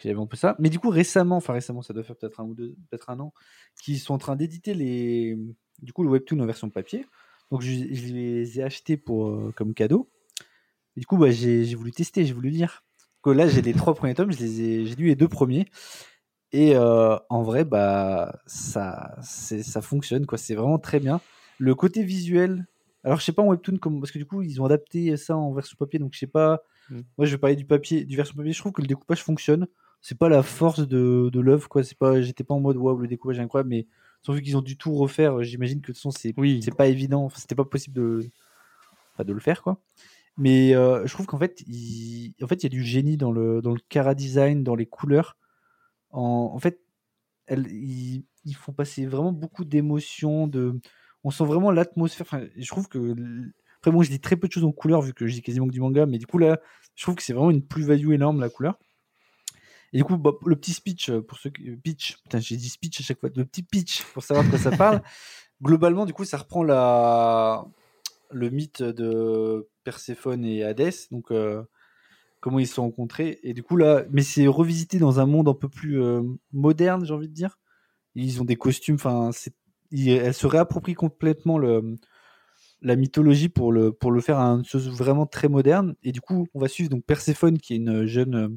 J'avais 0.00 0.18
un 0.18 0.26
peu 0.26 0.36
ça. 0.36 0.56
Mais 0.58 0.70
du 0.70 0.78
coup, 0.78 0.88
récemment, 0.88 1.36
enfin 1.36 1.52
récemment, 1.52 1.82
ça 1.82 1.92
doit 1.92 2.04
faire 2.04 2.16
peut-être 2.16 2.40
un 2.40 2.44
ou 2.44 2.54
deux, 2.54 2.76
peut-être 2.88 3.10
un 3.10 3.18
an, 3.20 3.34
qu'ils 3.82 3.98
sont 3.98 4.14
en 4.14 4.18
train 4.18 4.36
d'éditer 4.36 4.72
les, 4.72 5.36
du 5.82 5.92
coup, 5.92 6.04
le 6.04 6.08
webtoon 6.08 6.38
en 6.40 6.46
version 6.46 6.70
papier. 6.70 7.04
Donc, 7.50 7.62
je, 7.62 7.70
je 7.70 8.12
les 8.14 8.60
ai 8.60 8.62
achetés 8.62 8.96
pour, 8.96 9.52
comme 9.54 9.74
cadeau. 9.74 10.08
Et 10.96 11.00
du 11.00 11.06
coup, 11.06 11.18
bah, 11.18 11.30
j'ai 11.30 11.74
voulu 11.74 11.92
tester, 11.92 12.24
j'ai 12.24 12.32
voulu 12.32 12.50
lire. 12.50 12.84
Donc, 13.24 13.34
là, 13.36 13.48
j'ai 13.48 13.62
les 13.62 13.72
trois 13.74 13.94
premiers 13.94 14.14
tomes, 14.14 14.32
je 14.32 14.38
les 14.38 14.60
ai- 14.62 14.86
j'ai 14.86 14.94
lu 14.96 15.06
les 15.06 15.16
deux 15.16 15.28
premiers. 15.28 15.66
Et 16.52 16.74
euh, 16.76 17.16
en 17.28 17.42
vrai, 17.42 17.64
bah, 17.64 18.38
ça, 18.46 19.16
c'est- 19.22 19.62
ça 19.62 19.82
fonctionne, 19.82 20.24
quoi. 20.26 20.38
C'est 20.38 20.54
vraiment 20.54 20.78
très 20.78 20.98
bien. 21.00 21.20
Le 21.58 21.74
côté 21.74 22.02
visuel, 22.02 22.66
alors 23.04 23.18
je 23.20 23.24
sais 23.24 23.32
pas 23.32 23.42
en 23.42 23.46
webtoon, 23.48 23.76
comme, 23.78 24.00
parce 24.00 24.12
que 24.12 24.18
du 24.18 24.24
coup, 24.24 24.42
ils 24.42 24.60
ont 24.62 24.64
adapté 24.64 25.16
ça 25.16 25.36
en 25.36 25.52
version 25.52 25.76
papier, 25.78 25.98
donc 25.98 26.14
je 26.14 26.18
sais 26.20 26.26
pas. 26.26 26.62
Mm. 26.90 27.00
Moi, 27.18 27.26
je 27.26 27.32
vais 27.32 27.38
parler 27.38 27.56
du 27.56 27.66
papier, 27.66 28.04
du 28.04 28.16
version 28.16 28.34
papier. 28.34 28.52
Je 28.52 28.58
trouve 28.60 28.72
que 28.72 28.80
le 28.80 28.86
découpage 28.86 29.22
fonctionne. 29.22 29.66
C'est 30.00 30.16
pas 30.16 30.28
la 30.28 30.42
force 30.42 30.86
de, 30.86 31.28
de 31.30 31.40
l'œuvre, 31.40 31.68
quoi. 31.68 31.82
C'est 31.82 31.98
pas, 31.98 32.22
j'étais 32.22 32.44
pas 32.44 32.54
en 32.54 32.60
mode 32.60 32.76
waouh, 32.76 32.96
le 32.98 33.08
découpage 33.08 33.38
est 33.38 33.42
incroyable, 33.42 33.68
mais 33.70 33.86
sans 34.22 34.32
vu 34.32 34.40
qu'ils 34.42 34.56
ont 34.56 34.62
dû 34.62 34.76
tout 34.78 34.94
refaire, 34.94 35.42
j'imagine 35.42 35.78
que 35.80 35.88
de 35.88 35.92
toute 35.92 35.96
façon, 35.96 36.12
c'est 36.12 36.32
Oui. 36.38 36.60
c'est 36.62 36.74
pas 36.74 36.86
évident, 36.86 37.24
Enfin, 37.24 37.38
c'était 37.40 37.54
pas 37.56 37.64
possible 37.64 37.96
de, 37.96 38.20
enfin, 39.14 39.24
de 39.24 39.32
le 39.32 39.40
faire, 39.40 39.62
quoi. 39.62 39.80
Mais 40.38 40.74
euh, 40.74 41.04
je 41.06 41.12
trouve 41.12 41.26
qu'en 41.26 41.38
fait, 41.38 41.62
il, 41.66 42.34
en 42.42 42.46
fait, 42.46 42.62
il 42.62 42.64
y 42.64 42.66
a 42.66 42.70
du 42.70 42.82
génie 42.84 43.16
dans 43.16 43.32
le, 43.32 43.60
dans 43.60 43.72
le 43.72 43.80
cara 43.88 44.14
design, 44.14 44.62
dans 44.64 44.76
les 44.76 44.86
couleurs. 44.86 45.36
En, 46.10 46.52
en 46.54 46.58
fait, 46.58 46.80
elle, 47.46 47.66
il- 47.72 48.24
ils 48.44 48.54
font 48.56 48.72
passer 48.72 49.06
vraiment 49.06 49.32
beaucoup 49.32 49.64
d'émotions. 49.64 50.46
De... 50.48 50.80
On 51.24 51.30
sent 51.30 51.44
vraiment 51.44 51.70
l'atmosphère. 51.72 52.26
Enfin, 52.26 52.46
je 52.56 52.68
trouve 52.68 52.88
que. 52.88 53.14
Après, 53.78 53.90
moi, 53.92 54.04
je 54.04 54.10
dis 54.10 54.20
très 54.20 54.36
peu 54.36 54.48
de 54.48 54.52
choses 54.52 54.64
en 54.64 54.72
couleur 54.72 55.02
vu 55.02 55.12
que 55.14 55.26
je 55.26 55.34
dis 55.34 55.42
quasiment 55.42 55.66
que 55.66 55.72
du 55.72 55.80
manga, 55.80 56.06
mais 56.06 56.18
du 56.18 56.26
coup, 56.26 56.38
là, 56.38 56.60
je 56.96 57.04
trouve 57.04 57.14
que 57.16 57.22
c'est 57.22 57.32
vraiment 57.32 57.50
une 57.50 57.62
plus-value 57.66 58.12
énorme 58.12 58.40
la 58.40 58.48
couleur. 58.48 58.78
Et 59.92 59.98
du 59.98 60.04
coup, 60.04 60.16
bah, 60.18 60.32
le 60.44 60.56
petit 60.56 60.72
speech, 60.72 61.10
euh, 61.10 61.22
pour 61.22 61.38
ceux 61.38 61.50
qui. 61.50 61.70
Pitch, 61.76 62.18
putain, 62.22 62.40
j'ai 62.40 62.56
dit 62.56 62.68
speech 62.68 63.00
à 63.00 63.04
chaque 63.04 63.20
fois. 63.20 63.30
Le 63.34 63.44
petit 63.44 63.62
pitch 63.62 64.02
pour 64.12 64.22
savoir 64.22 64.44
de 64.44 64.50
quoi 64.50 64.58
ça 64.58 64.70
parle. 64.70 65.02
Globalement, 65.62 66.06
du 66.06 66.12
coup, 66.12 66.24
ça 66.24 66.36
reprend 66.38 66.62
la... 66.62 67.64
le 68.30 68.50
mythe 68.50 68.82
de 68.82 69.68
Perséphone 69.84 70.44
et 70.44 70.62
Hadès. 70.62 71.08
Donc, 71.10 71.30
euh, 71.30 71.62
comment 72.40 72.58
ils 72.58 72.66
se 72.66 72.74
sont 72.74 72.82
rencontrés. 72.82 73.40
Et 73.42 73.54
du 73.54 73.62
coup, 73.62 73.76
là, 73.76 74.04
mais 74.10 74.22
c'est 74.22 74.46
revisité 74.46 74.98
dans 74.98 75.20
un 75.20 75.26
monde 75.26 75.48
un 75.48 75.54
peu 75.54 75.68
plus 75.68 76.02
euh, 76.02 76.22
moderne, 76.52 77.04
j'ai 77.04 77.14
envie 77.14 77.28
de 77.28 77.34
dire. 77.34 77.58
Ils 78.14 78.40
ont 78.40 78.44
des 78.44 78.56
costumes, 78.56 78.96
enfin, 78.96 79.30
elle 79.92 80.34
se 80.34 80.46
réapproprie 80.46 80.94
complètement 80.94 81.58
la 82.80 82.96
mythologie 82.96 83.48
pour 83.48 83.72
le, 83.72 83.92
pour 83.92 84.10
le 84.10 84.20
faire 84.20 84.38
à 84.38 84.46
une 84.46 84.64
chose 84.64 84.88
vraiment 84.88 85.26
très 85.26 85.48
moderne. 85.48 85.94
Et 86.02 86.12
du 86.12 86.20
coup, 86.20 86.48
on 86.54 86.60
va 86.60 86.68
suivre 86.68 86.90
donc 86.90 87.04
Perséphone, 87.04 87.58
qui 87.58 87.74
est 87.74 87.76
une 87.76 88.06
jeune 88.06 88.34
euh, 88.34 88.48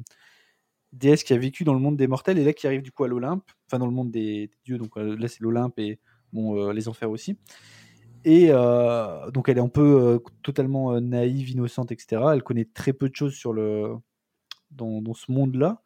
déesse 0.92 1.22
qui 1.22 1.32
a 1.32 1.38
vécu 1.38 1.64
dans 1.64 1.74
le 1.74 1.80
monde 1.80 1.96
des 1.96 2.08
mortels, 2.08 2.38
et 2.38 2.44
là 2.44 2.52
qui 2.52 2.66
arrive 2.66 2.82
du 2.82 2.92
coup 2.92 3.04
à 3.04 3.08
l'Olympe, 3.08 3.50
enfin 3.66 3.78
dans 3.78 3.86
le 3.86 3.92
monde 3.92 4.10
des, 4.10 4.48
des 4.48 4.58
dieux, 4.64 4.78
donc 4.78 4.96
là 4.96 5.28
c'est 5.28 5.40
l'Olympe 5.40 5.78
et 5.78 6.00
bon, 6.32 6.70
les 6.70 6.86
enfers 6.88 7.10
aussi. 7.10 7.38
Et 8.24 8.48
euh, 8.50 9.30
donc 9.30 9.48
elle 9.48 9.58
est 9.58 9.62
un 9.62 9.68
peu 9.68 10.00
euh, 10.00 10.18
totalement 10.42 10.92
euh, 10.92 11.00
naïve, 11.00 11.50
innocente, 11.50 11.90
etc. 11.90 12.22
Elle 12.32 12.42
connaît 12.42 12.64
très 12.64 12.92
peu 12.92 13.08
de 13.08 13.16
choses 13.16 13.34
sur 13.34 13.52
le, 13.52 13.96
dans, 14.70 15.14
ce 15.14 15.30
monde-là. 15.32 15.82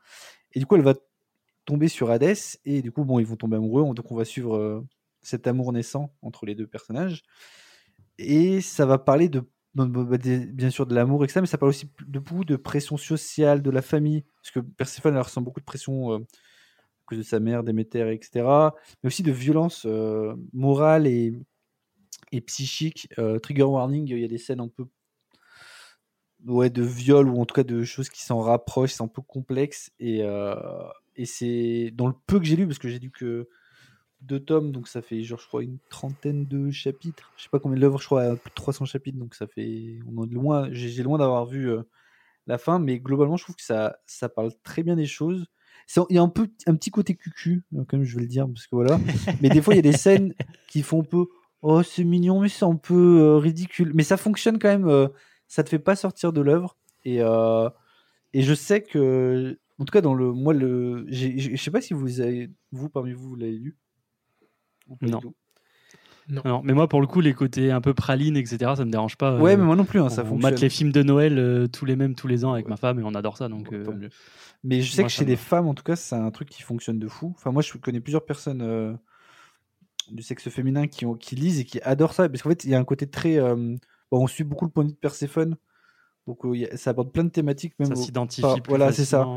Et 0.52 0.58
du 0.58 0.66
coup, 0.66 0.76
elle 0.76 0.82
va 0.82 0.94
tomber 1.64 1.88
sur 1.88 2.10
Hadès, 2.10 2.58
et 2.64 2.82
du 2.82 2.92
coup, 2.92 3.04
bon, 3.04 3.18
ils 3.18 3.26
vont 3.26 3.36
tomber 3.36 3.56
amoureux, 3.56 3.92
donc 3.94 4.10
on 4.12 4.16
va 4.16 4.24
suivre 4.24 4.84
cet 5.22 5.46
amour 5.46 5.72
naissant 5.72 6.14
entre 6.22 6.46
les 6.46 6.54
deux 6.54 6.66
personnages. 6.66 7.24
Et 8.18 8.60
ça 8.60 8.86
va 8.86 8.98
parler 8.98 9.28
de, 9.28 9.42
bah, 9.74 10.16
bien 10.16 10.70
sûr 10.70 10.86
de 10.86 10.94
l'amour, 10.94 11.24
etc., 11.24 11.40
mais 11.40 11.46
ça 11.46 11.58
parle 11.58 11.70
aussi 11.70 11.90
de 12.06 12.18
beaucoup 12.20 12.44
de 12.44 12.56
pression 12.56 12.96
sociale, 12.96 13.62
de 13.62 13.70
la 13.70 13.82
famille, 13.82 14.24
parce 14.42 14.52
que 14.52 14.60
Perséphone, 14.60 15.14
elle 15.14 15.22
ressent 15.22 15.42
beaucoup 15.42 15.60
de 15.60 15.64
pression 15.64 16.14
à 16.14 16.20
cause 17.06 17.18
de 17.18 17.24
sa 17.24 17.40
mère, 17.40 17.64
Déméter, 17.64 18.12
etc., 18.12 18.46
mais 19.02 19.08
aussi 19.08 19.24
de 19.24 19.32
violence 19.32 19.86
morale 20.52 21.08
et, 21.08 21.34
et 22.32 22.40
psychique. 22.40 23.08
Euh, 23.18 23.38
trigger 23.38 23.64
warning, 23.64 24.08
il 24.08 24.18
y 24.18 24.24
a 24.24 24.28
des 24.28 24.38
scènes 24.38 24.60
un 24.60 24.68
peu 24.68 24.86
ouais, 26.44 26.70
de 26.70 26.82
viol 26.82 27.28
ou 27.28 27.40
en 27.40 27.46
tout 27.46 27.54
cas 27.54 27.64
de 27.64 27.84
choses 27.84 28.08
qui 28.08 28.22
s'en 28.22 28.40
rapprochent, 28.40 28.92
c'est 28.92 29.02
un 29.02 29.08
peu 29.08 29.22
complexe 29.22 29.90
et, 29.98 30.22
euh, 30.22 30.54
et 31.16 31.24
c'est 31.24 31.90
dans 31.94 32.06
le 32.06 32.14
peu 32.26 32.38
que 32.38 32.46
j'ai 32.46 32.56
lu 32.56 32.66
parce 32.66 32.78
que 32.78 32.88
j'ai 32.88 32.98
lu 32.98 33.10
que 33.10 33.48
deux 34.20 34.40
tomes 34.40 34.72
donc 34.72 34.88
ça 34.88 35.02
fait 35.02 35.22
je 35.22 35.34
crois 35.34 35.62
une 35.62 35.78
trentaine 35.90 36.46
de 36.46 36.70
chapitres, 36.70 37.32
je 37.36 37.44
sais 37.44 37.48
pas 37.50 37.58
combien 37.58 37.76
de 37.76 37.80
l'œuvre, 37.82 38.00
je 38.00 38.06
crois 38.06 38.36
plus 38.36 38.50
de 38.50 38.54
300 38.54 38.84
chapitres 38.86 39.18
donc 39.18 39.34
ça 39.34 39.46
fait 39.46 39.98
on 40.14 40.24
est 40.24 40.32
loin, 40.32 40.68
j'ai 40.72 41.02
loin 41.02 41.18
d'avoir 41.18 41.46
vu 41.46 41.70
euh, 41.70 41.82
la 42.46 42.58
fin 42.58 42.78
mais 42.78 42.98
globalement 42.98 43.36
je 43.36 43.44
trouve 43.44 43.56
que 43.56 43.64
ça 43.64 43.98
ça 44.06 44.28
parle 44.28 44.52
très 44.62 44.82
bien 44.82 44.96
des 44.96 45.06
choses. 45.06 45.46
Il 46.10 46.16
y 46.16 46.18
a 46.18 46.22
un 46.22 46.28
peu 46.28 46.48
un 46.66 46.74
petit 46.74 46.90
côté 46.90 47.14
cucu, 47.14 47.62
comme 47.86 48.02
je 48.02 48.16
vais 48.16 48.22
le 48.22 48.26
dire, 48.26 48.48
parce 48.48 48.66
que 48.66 48.74
voilà. 48.74 48.98
Mais 49.40 49.48
des 49.48 49.62
fois, 49.62 49.72
il 49.72 49.76
y 49.76 49.78
a 49.78 49.82
des 49.82 49.96
scènes 49.96 50.34
qui 50.66 50.82
font 50.82 51.02
un 51.02 51.04
peu 51.04 51.26
Oh, 51.68 51.82
c'est 51.82 52.04
mignon, 52.04 52.40
mais 52.40 52.48
c'est 52.48 52.64
un 52.64 52.76
peu 52.76 53.18
euh, 53.20 53.38
ridicule. 53.38 53.90
Mais 53.94 54.04
ça 54.04 54.16
fonctionne 54.16 54.58
quand 54.60 54.68
même. 54.68 54.86
euh, 54.86 55.08
ça 55.48 55.64
te 55.64 55.68
fait 55.68 55.80
pas 55.80 55.96
sortir 55.96 56.32
de 56.32 56.40
l'œuvre. 56.40 56.76
Et, 57.04 57.20
euh, 57.20 57.68
et 58.32 58.42
je 58.42 58.54
sais 58.54 58.82
que, 58.82 59.58
en 59.80 59.84
tout 59.84 59.90
cas, 59.90 60.00
dans 60.00 60.14
le, 60.14 60.32
moi, 60.32 60.54
le, 60.54 61.06
je 61.08 61.56
sais 61.56 61.70
pas 61.72 61.80
si 61.80 61.92
vous 61.92 62.20
avez, 62.20 62.50
vous 62.70 62.88
parmi 62.88 63.12
vous, 63.12 63.30
vous 63.30 63.34
l'avez 63.36 63.58
lu. 63.58 63.76
Ou 64.88 64.94
pas 64.96 65.06
du 65.06 65.12
Non. 65.12 65.20
Non, 66.28 66.60
mais 66.64 66.72
moi, 66.72 66.88
pour 66.88 67.00
le 67.00 67.06
coup, 67.06 67.20
les 67.20 67.34
côtés 67.34 67.70
un 67.70 67.80
peu 67.80 67.94
praline, 67.94 68.36
etc., 68.36 68.72
ça 68.76 68.84
me 68.84 68.90
dérange 68.90 69.16
pas. 69.16 69.36
Ouais, 69.38 69.54
euh, 69.54 69.56
mais 69.56 69.64
moi 69.64 69.76
non 69.76 69.84
plus, 69.84 70.00
hein, 70.00 70.08
ça 70.08 70.22
on 70.22 70.26
fonctionne. 70.26 70.52
mate 70.52 70.60
les 70.60 70.68
films 70.68 70.90
de 70.92 71.02
Noël 71.04 71.38
euh, 71.38 71.68
tous 71.68 71.84
les 71.84 71.94
mêmes 71.94 72.14
tous 72.16 72.26
les 72.26 72.44
ans 72.44 72.52
avec 72.52 72.66
Ouais. 72.66 72.70
ma 72.70 72.76
femme 72.76 72.98
et 72.98 73.02
on 73.04 73.14
adore 73.14 73.36
ça. 73.36 73.48
Donc, 73.48 73.70
Ouais, 73.70 73.78
euh. 73.78 74.08
Mais 74.64 74.82
je 74.82 74.90
sais 74.90 75.02
moi, 75.02 75.08
que 75.08 75.12
chez 75.12 75.24
me 75.24 75.30
les 75.30 75.36
femmes, 75.36 75.68
en 75.68 75.74
tout 75.74 75.84
cas, 75.84 75.94
c'est 75.96 76.16
un 76.16 76.30
truc 76.32 76.48
qui 76.48 76.62
fonctionne 76.62 76.98
de 76.98 77.06
fou. 77.08 77.32
Enfin, 77.36 77.52
moi, 77.52 77.62
je 77.62 77.72
connais 77.78 78.00
plusieurs 78.00 78.24
personnes 78.24 78.62
euh, 78.62 78.92
du 80.10 80.22
sexe 80.22 80.48
féminin 80.48 80.86
qui, 80.86 81.06
ont, 81.06 81.14
qui 81.14 81.34
lisent 81.36 81.60
et 81.60 81.64
qui 81.64 81.80
adorent 81.82 82.14
ça. 82.14 82.28
Parce 82.28 82.42
qu'en 82.42 82.50
fait, 82.50 82.64
il 82.64 82.70
y 82.70 82.74
a 82.74 82.78
un 82.78 82.84
côté 82.84 83.06
très. 83.08 83.36
euh, 83.38 83.54
bon, 84.10 84.22
on 84.24 84.26
suit 84.26 84.44
beaucoup 84.44 84.64
le 84.64 84.70
point 84.70 84.84
de 84.84 84.88
vue 84.88 84.94
de 84.94 84.98
Perséphone. 85.00 85.56
Donc, 86.26 86.44
euh, 86.44 86.68
a- 86.72 86.76
ça 86.76 86.90
aborde 86.90 87.12
plein 87.12 87.24
de 87.24 87.30
thématiques. 87.30 87.74
Même 87.78 87.88
ça 87.88 87.96
s'identifie. 87.96 88.62
voilà, 88.66 88.92
c'est 88.92 89.04
ça. 89.04 89.28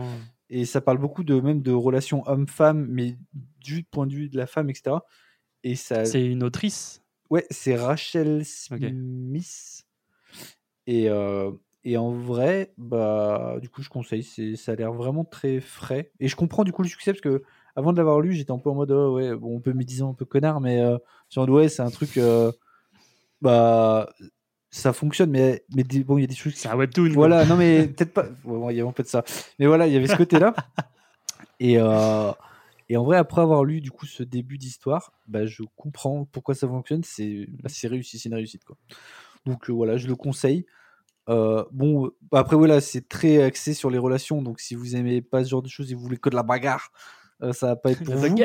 Et 0.50 0.66
ça 0.66 0.82
parle 0.82 0.98
beaucoup 0.98 1.24
de 1.24 1.40
même 1.40 1.62
de 1.62 1.72
relations 1.72 2.28
homme-femme, 2.28 2.88
mais 2.90 3.18
du 3.60 3.84
point 3.84 4.08
de 4.08 4.14
vue 4.14 4.30
de 4.30 4.38
la 4.38 4.48
femme, 4.48 4.70
etc. 4.70 4.98
Et 5.64 5.76
ça, 5.76 6.06
C'est 6.06 6.26
une 6.26 6.42
autrice? 6.44 7.04
ouais, 7.30 7.46
c'est 7.52 7.76
Rachel. 7.76 8.44
Smith. 8.46 9.86
Et, 10.88 11.10
euh, 11.10 11.52
et 11.84 11.98
en 11.98 12.12
vrai, 12.12 12.74
bah, 12.78 13.58
du 13.62 13.70
coup, 13.70 13.82
je 13.84 13.90
conseille. 13.90 14.24
C'est, 14.24 14.56
ça 14.56 14.72
a 14.72 14.76
l'air 14.76 14.92
vraiment 14.94 15.24
très 15.24 15.60
frais. 15.62 16.12
Et 16.20 16.28
je 16.28 16.36
comprends 16.36 16.64
du 16.64 16.72
coup 16.72 16.82
le 16.82 16.90
succès 16.90 17.12
parce 17.14 17.22
que 17.22 17.44
avant 17.80 17.94
de 17.94 17.98
l'avoir 17.98 18.20
lu, 18.20 18.34
j'étais 18.34 18.52
un 18.52 18.60
peu 18.60 18.70
en 18.70 18.76
mode, 18.76 18.92
oh, 18.92 19.16
ouais, 19.16 19.36
bon, 19.36 19.56
on 19.56 19.60
peut 19.62 19.74
me 19.74 19.84
dire 19.84 20.06
un 20.06 20.14
peu 20.14 20.26
connard, 20.26 20.60
mais 20.60 20.82
euh, 20.82 20.98
genre, 21.30 21.48
ouais, 21.50 21.70
c'est 21.70 21.82
un 21.82 21.90
truc, 21.90 22.18
euh, 22.18 22.52
bah, 23.42 24.10
ça 24.70 24.92
fonctionne, 24.92 25.32
mais, 25.32 25.64
mais 25.74 25.84
bon, 25.84 26.18
il 26.18 26.22
y 26.22 26.24
a 26.26 26.28
des 26.28 26.36
choses 26.36 26.54
qui 26.54 26.60
C'est 26.60 26.68
un 26.68 26.76
webtoon. 26.76 27.12
voilà, 27.14 27.46
non 27.46 27.56
mais 27.56 27.88
peut-être 27.88 28.14
pas. 28.14 28.26
Ouais, 28.44 28.74
il 28.74 28.78
y 28.78 28.82
avait 28.82 28.90
un 28.90 28.94
peu 28.94 29.04
de 29.04 29.08
ça. 29.08 29.24
Mais 29.58 29.66
voilà, 29.66 29.88
il 29.88 29.94
y 29.94 29.98
avait 29.98 30.08
ce 30.08 30.16
côté-là. 30.16 30.54
Et, 31.62 31.78
euh, 31.78 32.32
et 32.88 32.96
en 32.96 33.04
vrai, 33.04 33.18
après 33.18 33.42
avoir 33.42 33.66
lu 33.66 33.82
du 33.82 33.92
coup 33.92 34.06
ce 34.06 34.24
début 34.24 34.58
d'histoire, 34.58 35.12
bah, 35.28 35.46
je 35.46 35.64
comprends 35.76 36.24
pourquoi 36.32 36.56
ça 36.56 36.70
fonctionne. 36.70 37.04
C'est 37.04 37.48
bah, 37.62 37.68
c'est 37.68 37.90
réussi, 37.90 38.18
c'est 38.18 38.30
une 38.30 38.36
réussite 38.36 38.64
quoi. 38.64 38.78
Donc 39.46 39.70
euh, 39.70 39.74
voilà, 39.74 39.98
je 39.98 40.08
le 40.08 40.16
conseille. 40.16 40.66
Euh, 41.28 41.66
bon, 41.72 42.12
bah, 42.32 42.40
après 42.40 42.56
voilà, 42.56 42.80
c'est 42.80 43.10
très 43.10 43.44
axé 43.44 43.74
sur 43.74 43.90
les 43.90 43.98
relations. 43.98 44.42
Donc 44.42 44.62
si 44.62 44.74
vous 44.74 44.96
aimez 44.96 45.22
pas 45.22 45.44
ce 45.44 45.50
genre 45.50 45.62
de 45.62 45.68
choses 45.68 45.92
et 45.92 45.96
vous 45.96 46.02
voulez 46.02 46.18
que 46.18 46.30
de 46.30 46.36
la 46.36 46.44
bagarre, 46.44 46.92
ça 47.54 47.68
va 47.68 47.76
pas 47.76 47.92
être 47.92 48.04
pour 48.04 48.16
vous. 48.16 48.36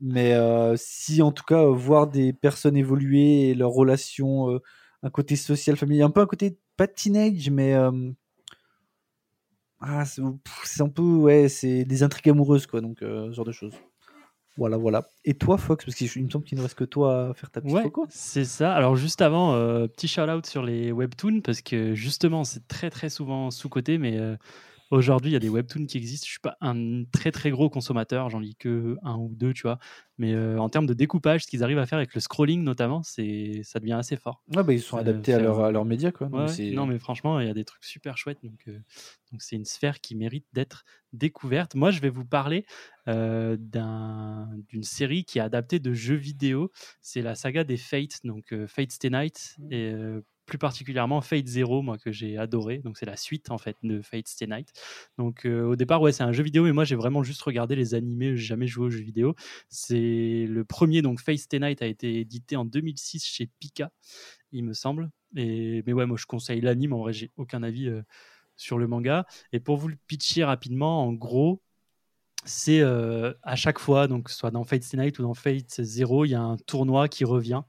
Mais 0.00 0.34
euh, 0.34 0.74
si 0.76 1.22
en 1.22 1.32
tout 1.32 1.44
cas 1.44 1.62
euh, 1.62 1.72
voir 1.72 2.08
des 2.08 2.32
personnes 2.32 2.76
évoluer 2.76 3.48
et 3.48 3.54
leurs 3.54 3.70
relations, 3.70 4.50
euh, 4.50 4.60
un 5.02 5.10
côté 5.10 5.36
social, 5.36 5.76
familier, 5.76 6.02
un 6.02 6.10
peu 6.10 6.20
un 6.20 6.26
côté 6.26 6.58
pas 6.76 6.86
teenage, 6.86 7.50
mais 7.50 7.74
euh, 7.74 8.10
ah, 9.80 10.04
c'est 10.04 10.82
un 10.82 10.88
peu 10.88 11.02
ouais, 11.02 11.48
c'est 11.48 11.84
des 11.84 12.02
intrigues 12.02 12.30
amoureuses 12.30 12.66
quoi, 12.66 12.80
donc 12.80 13.02
euh, 13.02 13.28
ce 13.28 13.32
genre 13.36 13.44
de 13.44 13.52
choses. 13.52 13.74
Voilà, 14.56 14.76
voilà. 14.76 15.08
Et 15.24 15.34
toi, 15.34 15.58
Fox, 15.58 15.84
parce 15.84 15.96
qu'il 15.96 16.08
il 16.14 16.24
me 16.24 16.30
semble 16.30 16.44
qu'il 16.44 16.56
ne 16.56 16.62
reste 16.62 16.76
que 16.76 16.84
toi 16.84 17.30
à 17.30 17.34
faire 17.34 17.50
ta 17.50 17.60
petite 17.60 17.74
Ouais, 17.74 17.90
c'est 18.08 18.44
ça. 18.44 18.72
Alors 18.72 18.94
juste 18.94 19.20
avant, 19.20 19.54
euh, 19.54 19.88
petit 19.88 20.06
shout-out 20.06 20.46
sur 20.46 20.62
les 20.62 20.92
webtoons 20.92 21.40
parce 21.40 21.60
que 21.60 21.94
justement, 21.94 22.44
c'est 22.44 22.66
très 22.68 22.88
très 22.88 23.08
souvent 23.08 23.50
sous-coté, 23.50 23.98
mais 23.98 24.16
euh, 24.16 24.36
aujourd'hui, 24.90 25.30
il 25.30 25.34
y 25.34 25.36
a 25.36 25.40
des 25.40 25.48
webtoons 25.48 25.86
qui 25.86 25.96
existent. 25.98 26.26
Je 26.26 26.30
suis 26.32 26.40
pas 26.40 26.56
un 26.60 27.04
très 27.12 27.30
très 27.32 27.50
gros 27.50 27.68
consommateur, 27.70 28.30
j'en 28.30 28.38
lis 28.40 28.56
que 28.56 28.96
un 29.02 29.16
ou 29.16 29.34
deux, 29.34 29.52
tu 29.52 29.62
vois. 29.62 29.78
Mais 30.18 30.32
euh, 30.34 30.58
en 30.58 30.68
termes 30.68 30.86
de 30.86 30.94
découpage, 30.94 31.44
ce 31.44 31.48
qu'ils 31.48 31.62
arrivent 31.64 31.78
à 31.78 31.86
faire 31.86 31.98
avec 31.98 32.14
le 32.14 32.20
scrolling 32.20 32.62
notamment, 32.62 33.02
c'est 33.02 33.62
ça 33.64 33.80
devient 33.80 33.92
assez 33.94 34.16
fort. 34.16 34.42
Ouais, 34.54 34.62
bah, 34.62 34.72
ils 34.72 34.80
sont 34.80 34.96
adaptés 34.96 35.32
à 35.34 35.38
faire- 35.38 35.46
leur, 35.46 35.60
à 35.64 35.72
leur 35.72 35.84
média 35.84 36.12
quoi. 36.12 36.28
Ouais, 36.28 36.46
non, 36.74 36.86
mais 36.86 36.98
franchement, 36.98 37.40
il 37.40 37.46
y 37.46 37.50
a 37.50 37.54
des 37.54 37.64
trucs 37.64 37.84
super 37.84 38.16
chouettes. 38.16 38.42
Donc, 38.44 38.64
euh, 38.68 38.78
donc 39.32 39.42
c'est 39.42 39.56
une 39.56 39.64
sphère 39.64 40.00
qui 40.00 40.14
mérite 40.14 40.46
d'être 40.52 40.84
découverte. 41.12 41.74
Moi, 41.74 41.90
je 41.90 42.00
vais 42.00 42.10
vous 42.10 42.24
parler 42.24 42.64
euh, 43.08 43.56
d'un- 43.58 44.48
d'une 44.68 44.82
série 44.82 45.24
qui 45.24 45.38
est 45.38 45.42
adaptée 45.42 45.78
de 45.78 45.92
jeux 45.92 46.14
vidéo. 46.16 46.70
C'est 47.00 47.22
la 47.22 47.34
saga 47.34 47.64
des 47.64 47.76
Fates, 47.76 48.20
donc 48.24 48.52
euh, 48.52 48.66
Fate 48.66 48.92
Stay 48.92 49.10
Night, 49.10 49.56
et 49.70 49.92
plus 50.46 50.58
particulièrement 50.58 51.20
Fate 51.20 51.46
Zero, 51.46 51.82
moi 51.82 51.98
que 51.98 52.12
j'ai 52.12 52.36
adoré. 52.38 52.78
Donc 52.78 52.98
c'est 52.98 53.06
la 53.06 53.16
suite 53.16 53.50
en 53.50 53.58
fait 53.58 53.76
de 53.82 54.02
Fate 54.02 54.28
Stay 54.28 54.46
Night. 54.46 54.72
Donc 55.18 55.46
euh, 55.46 55.64
au 55.64 55.76
départ, 55.76 56.00
ouais, 56.02 56.12
c'est 56.12 56.22
un 56.22 56.32
jeu 56.32 56.42
vidéo, 56.42 56.64
mais 56.64 56.72
moi 56.72 56.84
j'ai 56.84 56.96
vraiment 56.96 57.22
juste 57.22 57.42
regardé 57.42 57.76
les 57.76 57.94
animés, 57.94 58.36
jamais 58.36 58.66
joué 58.66 58.86
aux 58.86 58.90
jeux 58.90 59.02
vidéo. 59.02 59.34
C'est 59.68 60.46
le 60.48 60.64
premier, 60.64 61.02
donc 61.02 61.20
Fate 61.20 61.38
Stay 61.38 61.60
Night 61.60 61.82
a 61.82 61.86
été 61.86 62.20
édité 62.20 62.56
en 62.56 62.64
2006 62.64 63.24
chez 63.24 63.48
Pika, 63.58 63.90
il 64.52 64.64
me 64.64 64.72
semble. 64.74 65.10
Mais 65.32 65.82
ouais, 65.92 66.06
moi 66.06 66.16
je 66.18 66.26
conseille 66.26 66.60
l'anime, 66.60 66.92
en 66.92 66.98
vrai 66.98 67.12
j'ai 67.12 67.30
aucun 67.36 67.62
avis 67.62 67.88
euh, 67.88 68.02
sur 68.56 68.78
le 68.78 68.86
manga. 68.86 69.26
Et 69.52 69.60
pour 69.60 69.76
vous 69.76 69.88
le 69.88 69.96
pitcher 70.06 70.44
rapidement, 70.44 71.04
en 71.06 71.12
gros, 71.12 71.60
c'est 72.44 72.80
euh, 72.80 73.32
à 73.42 73.56
chaque 73.56 73.78
fois, 73.78 74.06
donc 74.06 74.30
soit 74.30 74.50
dans 74.50 74.64
Fate 74.64 74.82
Stay 74.84 74.98
Night 74.98 75.18
ou 75.18 75.22
dans 75.22 75.34
Fate 75.34 75.80
Zero, 75.82 76.24
il 76.24 76.30
y 76.30 76.34
a 76.34 76.42
un 76.42 76.56
tournoi 76.56 77.08
qui 77.08 77.24
revient. 77.24 77.62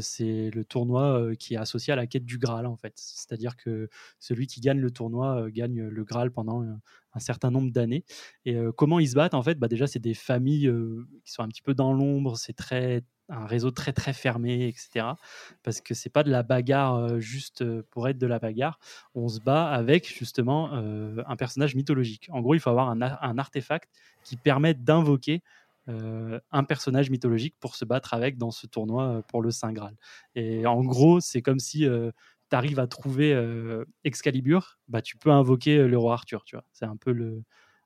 C'est 0.00 0.50
le 0.50 0.64
tournoi 0.64 1.32
qui 1.38 1.54
est 1.54 1.56
associé 1.58 1.92
à 1.92 1.96
la 1.96 2.06
quête 2.06 2.24
du 2.24 2.38
Graal 2.38 2.66
en 2.66 2.76
fait. 2.76 2.94
C'est-à-dire 2.96 3.56
que 3.56 3.88
celui 4.18 4.46
qui 4.46 4.60
gagne 4.60 4.80
le 4.80 4.90
tournoi 4.90 5.50
gagne 5.50 5.82
le 5.82 6.04
Graal 6.04 6.30
pendant 6.30 6.62
un, 6.62 7.20
certain 7.20 7.50
nombre 7.50 7.72
d'années. 7.72 8.04
Et 8.44 8.56
comment 8.76 8.98
ils 8.98 9.08
se 9.08 9.14
battent 9.14 9.34
en 9.34 9.42
fait? 9.42 9.58
Bah, 9.58 9.68
Déjà, 9.68 9.86
c'est 9.86 9.98
des 9.98 10.14
familles 10.14 10.72
qui 11.24 11.32
sont 11.32 11.42
un 11.42 11.48
petit 11.48 11.62
peu 11.62 11.74
dans 11.74 11.92
l'ombre, 11.92 12.36
c'est 12.38 12.54
très 12.54 13.02
un 13.28 13.46
réseau 13.46 13.70
très 13.70 13.92
très 13.92 14.12
fermé, 14.12 14.68
etc. 14.68 15.06
Parce 15.62 15.80
que 15.80 15.94
c'est 15.94 16.10
pas 16.10 16.22
de 16.22 16.30
la 16.30 16.42
bagarre 16.42 17.20
juste 17.20 17.64
pour 17.90 18.08
être 18.08 18.18
de 18.18 18.26
la 18.26 18.38
bagarre. 18.38 18.78
On 19.14 19.28
se 19.28 19.40
bat 19.40 19.68
avec 19.68 20.08
justement 20.08 20.72
un 20.72 21.36
personnage 21.36 21.74
mythologique. 21.74 22.28
En 22.30 22.40
gros, 22.40 22.54
il 22.54 22.60
faut 22.60 22.70
avoir 22.70 22.88
un 22.88 23.38
artefact 23.38 23.90
qui 24.24 24.36
permet 24.36 24.74
d'invoquer 24.74 25.42
euh, 25.88 26.40
un 26.50 26.64
personnage 26.64 27.10
mythologique 27.10 27.56
pour 27.60 27.74
se 27.76 27.84
battre 27.84 28.14
avec 28.14 28.38
dans 28.38 28.50
ce 28.50 28.66
tournoi 28.66 29.04
euh, 29.04 29.22
pour 29.22 29.42
le 29.42 29.50
Saint 29.50 29.72
Graal. 29.72 29.96
Et 30.34 30.66
en 30.66 30.82
gros, 30.82 31.20
c'est 31.20 31.42
comme 31.42 31.58
si 31.58 31.80
tu 31.80 32.56
arrives 32.56 32.80
à 32.80 32.86
trouver 32.86 33.32
euh, 33.34 33.84
Excalibur, 34.04 34.78
bah, 34.88 35.02
tu 35.02 35.16
peux 35.16 35.30
invoquer 35.30 35.86
le 35.86 35.98
roi 35.98 36.14
Arthur. 36.14 36.44
Tu 36.44 36.56
vois, 36.56 36.64
c'est 36.72 36.86
un 36.86 36.96
peu 36.96 37.12
le 37.12 37.42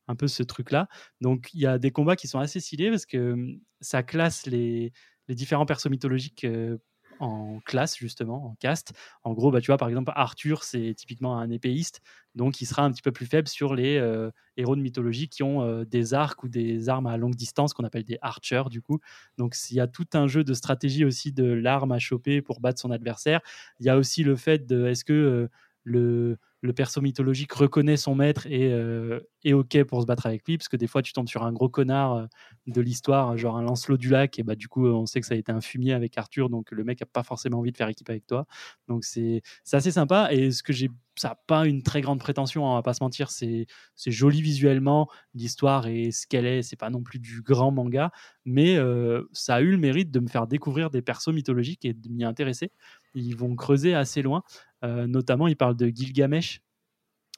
un 0.08 0.16
peu 0.16 0.26
ce 0.26 0.42
truc-là. 0.42 0.88
Donc 1.20 1.50
il 1.54 1.60
y 1.60 1.66
a 1.66 1.78
des 1.78 1.92
combats 1.92 2.16
qui 2.16 2.28
sont 2.28 2.40
assez 2.40 2.60
stylés 2.60 2.90
parce 2.90 3.06
que 3.06 3.32
hum, 3.32 3.60
ça 3.80 4.02
classe 4.02 4.46
les, 4.46 4.92
les 5.28 5.34
différents 5.34 5.66
persos 5.66 5.90
mythologiques 5.90 6.44
euh, 6.44 6.78
en 7.22 7.60
classe 7.60 7.96
justement, 7.96 8.46
en 8.46 8.54
caste. 8.56 8.92
En 9.24 9.32
gros, 9.32 9.50
bah, 9.50 9.60
tu 9.60 9.66
vois, 9.68 9.76
par 9.76 9.88
exemple, 9.88 10.12
Arthur, 10.14 10.64
c'est 10.64 10.94
typiquement 10.94 11.38
un 11.38 11.50
épéiste, 11.50 12.00
donc 12.34 12.60
il 12.60 12.66
sera 12.66 12.82
un 12.82 12.90
petit 12.90 13.02
peu 13.02 13.12
plus 13.12 13.26
faible 13.26 13.48
sur 13.48 13.74
les 13.74 13.96
euh, 13.98 14.30
héros 14.56 14.76
de 14.76 14.80
mythologie 14.80 15.28
qui 15.28 15.42
ont 15.42 15.62
euh, 15.62 15.84
des 15.84 16.14
arcs 16.14 16.42
ou 16.42 16.48
des 16.48 16.88
armes 16.88 17.06
à 17.06 17.16
longue 17.16 17.34
distance 17.34 17.74
qu'on 17.74 17.84
appelle 17.84 18.04
des 18.04 18.18
archers 18.22 18.64
du 18.70 18.82
coup. 18.82 18.98
Donc 19.38 19.54
il 19.70 19.76
y 19.76 19.80
a 19.80 19.86
tout 19.86 20.06
un 20.14 20.26
jeu 20.26 20.44
de 20.44 20.54
stratégie 20.54 21.04
aussi 21.04 21.32
de 21.32 21.44
l'arme 21.44 21.92
à 21.92 21.98
choper 21.98 22.42
pour 22.42 22.60
battre 22.60 22.80
son 22.80 22.90
adversaire. 22.90 23.40
Il 23.80 23.86
y 23.86 23.88
a 23.88 23.96
aussi 23.96 24.24
le 24.24 24.36
fait 24.36 24.66
de 24.66 24.86
est-ce 24.86 25.04
que 25.04 25.48
le 25.84 26.38
le 26.62 26.72
perso 26.72 27.00
mythologique 27.00 27.52
reconnaît 27.52 27.96
son 27.96 28.14
maître 28.14 28.46
et 28.46 28.72
euh, 28.72 29.20
est 29.44 29.52
ok 29.52 29.82
pour 29.84 30.00
se 30.00 30.06
battre 30.06 30.26
avec 30.26 30.46
lui, 30.46 30.56
parce 30.56 30.68
que 30.68 30.76
des 30.76 30.86
fois 30.86 31.02
tu 31.02 31.12
tombes 31.12 31.28
sur 31.28 31.42
un 31.42 31.52
gros 31.52 31.68
connard 31.68 32.14
euh, 32.14 32.26
de 32.68 32.80
l'histoire, 32.80 33.36
genre 33.36 33.56
un 33.56 33.62
Lancelot 33.62 33.96
du 33.96 34.08
lac, 34.08 34.38
et 34.38 34.44
bah 34.44 34.54
du 34.54 34.68
coup 34.68 34.86
on 34.86 35.04
sait 35.04 35.20
que 35.20 35.26
ça 35.26 35.34
a 35.34 35.36
été 35.36 35.50
un 35.50 35.60
fumier 35.60 35.92
avec 35.92 36.16
Arthur, 36.16 36.48
donc 36.48 36.70
le 36.70 36.84
mec 36.84 37.02
a 37.02 37.06
pas 37.06 37.24
forcément 37.24 37.58
envie 37.58 37.72
de 37.72 37.76
faire 37.76 37.88
équipe 37.88 38.08
avec 38.08 38.26
toi. 38.26 38.46
Donc 38.88 39.04
c'est 39.04 39.42
assez 39.72 39.90
sympa, 39.90 40.28
et 40.32 40.52
ce 40.52 40.62
que 40.62 40.72
j'ai, 40.72 40.88
ça 41.16 41.30
n'a 41.30 41.34
pas 41.46 41.66
une 41.66 41.82
très 41.82 42.00
grande 42.00 42.20
prétention, 42.20 42.64
hein, 42.66 42.72
on 42.72 42.74
va 42.74 42.82
pas 42.82 42.94
se 42.94 43.02
mentir, 43.02 43.30
c'est 43.30 43.66
joli 44.06 44.40
visuellement, 44.40 45.08
l'histoire 45.34 45.88
est 45.88 46.12
ce 46.12 46.28
qu'elle 46.28 46.46
est, 46.46 46.62
c'est 46.62 46.76
pas 46.76 46.90
non 46.90 47.02
plus 47.02 47.18
du 47.18 47.42
grand 47.42 47.72
manga, 47.72 48.12
mais 48.44 48.76
euh, 48.76 49.24
ça 49.32 49.56
a 49.56 49.60
eu 49.62 49.72
le 49.72 49.78
mérite 49.78 50.12
de 50.12 50.20
me 50.20 50.28
faire 50.28 50.46
découvrir 50.46 50.90
des 50.90 51.02
persos 51.02 51.32
mythologiques 51.34 51.84
et 51.84 51.92
de 51.92 52.08
m'y 52.08 52.24
intéresser. 52.24 52.70
Ils 53.14 53.36
vont 53.36 53.54
creuser 53.56 53.94
assez 53.94 54.22
loin. 54.22 54.42
Euh, 54.84 55.06
notamment, 55.06 55.48
il 55.48 55.56
parle 55.56 55.76
de 55.76 55.88
Gilgamesh 55.88 56.62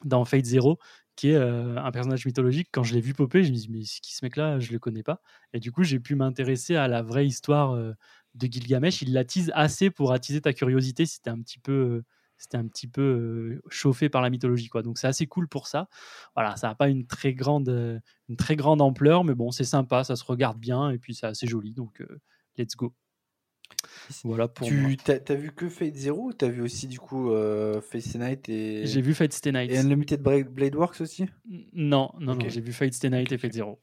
dans 0.03 0.25
Fate 0.25 0.45
Zero, 0.45 0.79
qui 1.15 1.29
est 1.29 1.35
euh, 1.35 1.77
un 1.77 1.91
personnage 1.91 2.25
mythologique. 2.25 2.69
Quand 2.71 2.83
je 2.83 2.93
l'ai 2.93 3.01
vu 3.01 3.13
popper, 3.13 3.43
je 3.43 3.51
me 3.51 3.55
dis, 3.55 3.69
mais 3.69 3.83
c'est 3.85 4.01
qui 4.01 4.15
ce 4.15 4.25
mec-là? 4.25 4.59
Je 4.59 4.71
le 4.71 4.79
connais 4.79 5.03
pas. 5.03 5.21
Et 5.53 5.59
du 5.59 5.71
coup, 5.71 5.83
j'ai 5.83 5.99
pu 5.99 6.15
m'intéresser 6.15 6.75
à 6.75 6.87
la 6.87 7.01
vraie 7.01 7.25
histoire 7.25 7.71
euh, 7.71 7.93
de 8.35 8.47
Gilgamesh. 8.47 9.01
Il 9.01 9.13
l'attise 9.13 9.51
assez 9.55 9.89
pour 9.89 10.11
attiser 10.11 10.41
ta 10.41 10.53
curiosité 10.53 11.05
si 11.05 11.19
un 11.27 11.39
petit 11.41 11.59
peu 11.59 12.03
c'était 12.37 12.57
un 12.57 12.67
petit 12.67 12.87
peu 12.87 13.61
chauffé 13.69 14.09
par 14.09 14.21
la 14.21 14.29
mythologie 14.29 14.67
quoi 14.67 14.81
donc 14.81 14.97
c'est 14.97 15.07
assez 15.07 15.25
cool 15.25 15.47
pour 15.47 15.67
ça 15.67 15.87
voilà 16.35 16.57
ça 16.57 16.67
n'a 16.67 16.75
pas 16.75 16.89
une 16.89 17.07
très 17.07 17.33
grande 17.33 18.01
une 18.27 18.35
très 18.35 18.57
grande 18.57 18.81
ampleur 18.81 19.23
mais 19.23 19.33
bon 19.35 19.51
c'est 19.51 19.63
sympa 19.63 20.03
ça 20.03 20.17
se 20.17 20.25
regarde 20.25 20.59
bien 20.59 20.89
et 20.89 20.97
puis 20.97 21.15
c'est 21.15 21.27
assez 21.27 21.47
joli 21.47 21.73
donc 21.73 22.03
let's 22.57 22.75
go 22.75 22.93
voilà 24.23 24.47
pour 24.47 24.67
Tu 24.67 24.97
as, 25.07 25.35
vu 25.35 25.51
que 25.51 25.69
Fate 25.69 25.95
Zero 25.95 26.27
ou 26.27 26.33
t'as 26.33 26.47
vu 26.47 26.61
aussi 26.61 26.87
du 26.87 26.99
coup 26.99 27.31
euh, 27.31 27.81
Fate 27.81 28.01
Stay 28.01 28.19
Night 28.19 28.49
et. 28.49 28.85
J'ai 28.85 29.01
vu 29.01 29.13
Fate 29.13 29.33
Stay 29.33 29.51
Night. 29.51 29.71
Et 29.71 29.77
Unlimited 29.77 30.21
Blade 30.21 30.75
Works 30.75 31.01
aussi? 31.01 31.25
Non, 31.73 32.11
non, 32.19 32.35
non, 32.35 32.49
j'ai 32.49 32.61
vu 32.61 32.73
Fate 32.73 32.93
Stay 32.93 33.09
Night 33.09 33.31
et 33.31 33.37
Fate 33.37 33.53
Zero. 33.53 33.79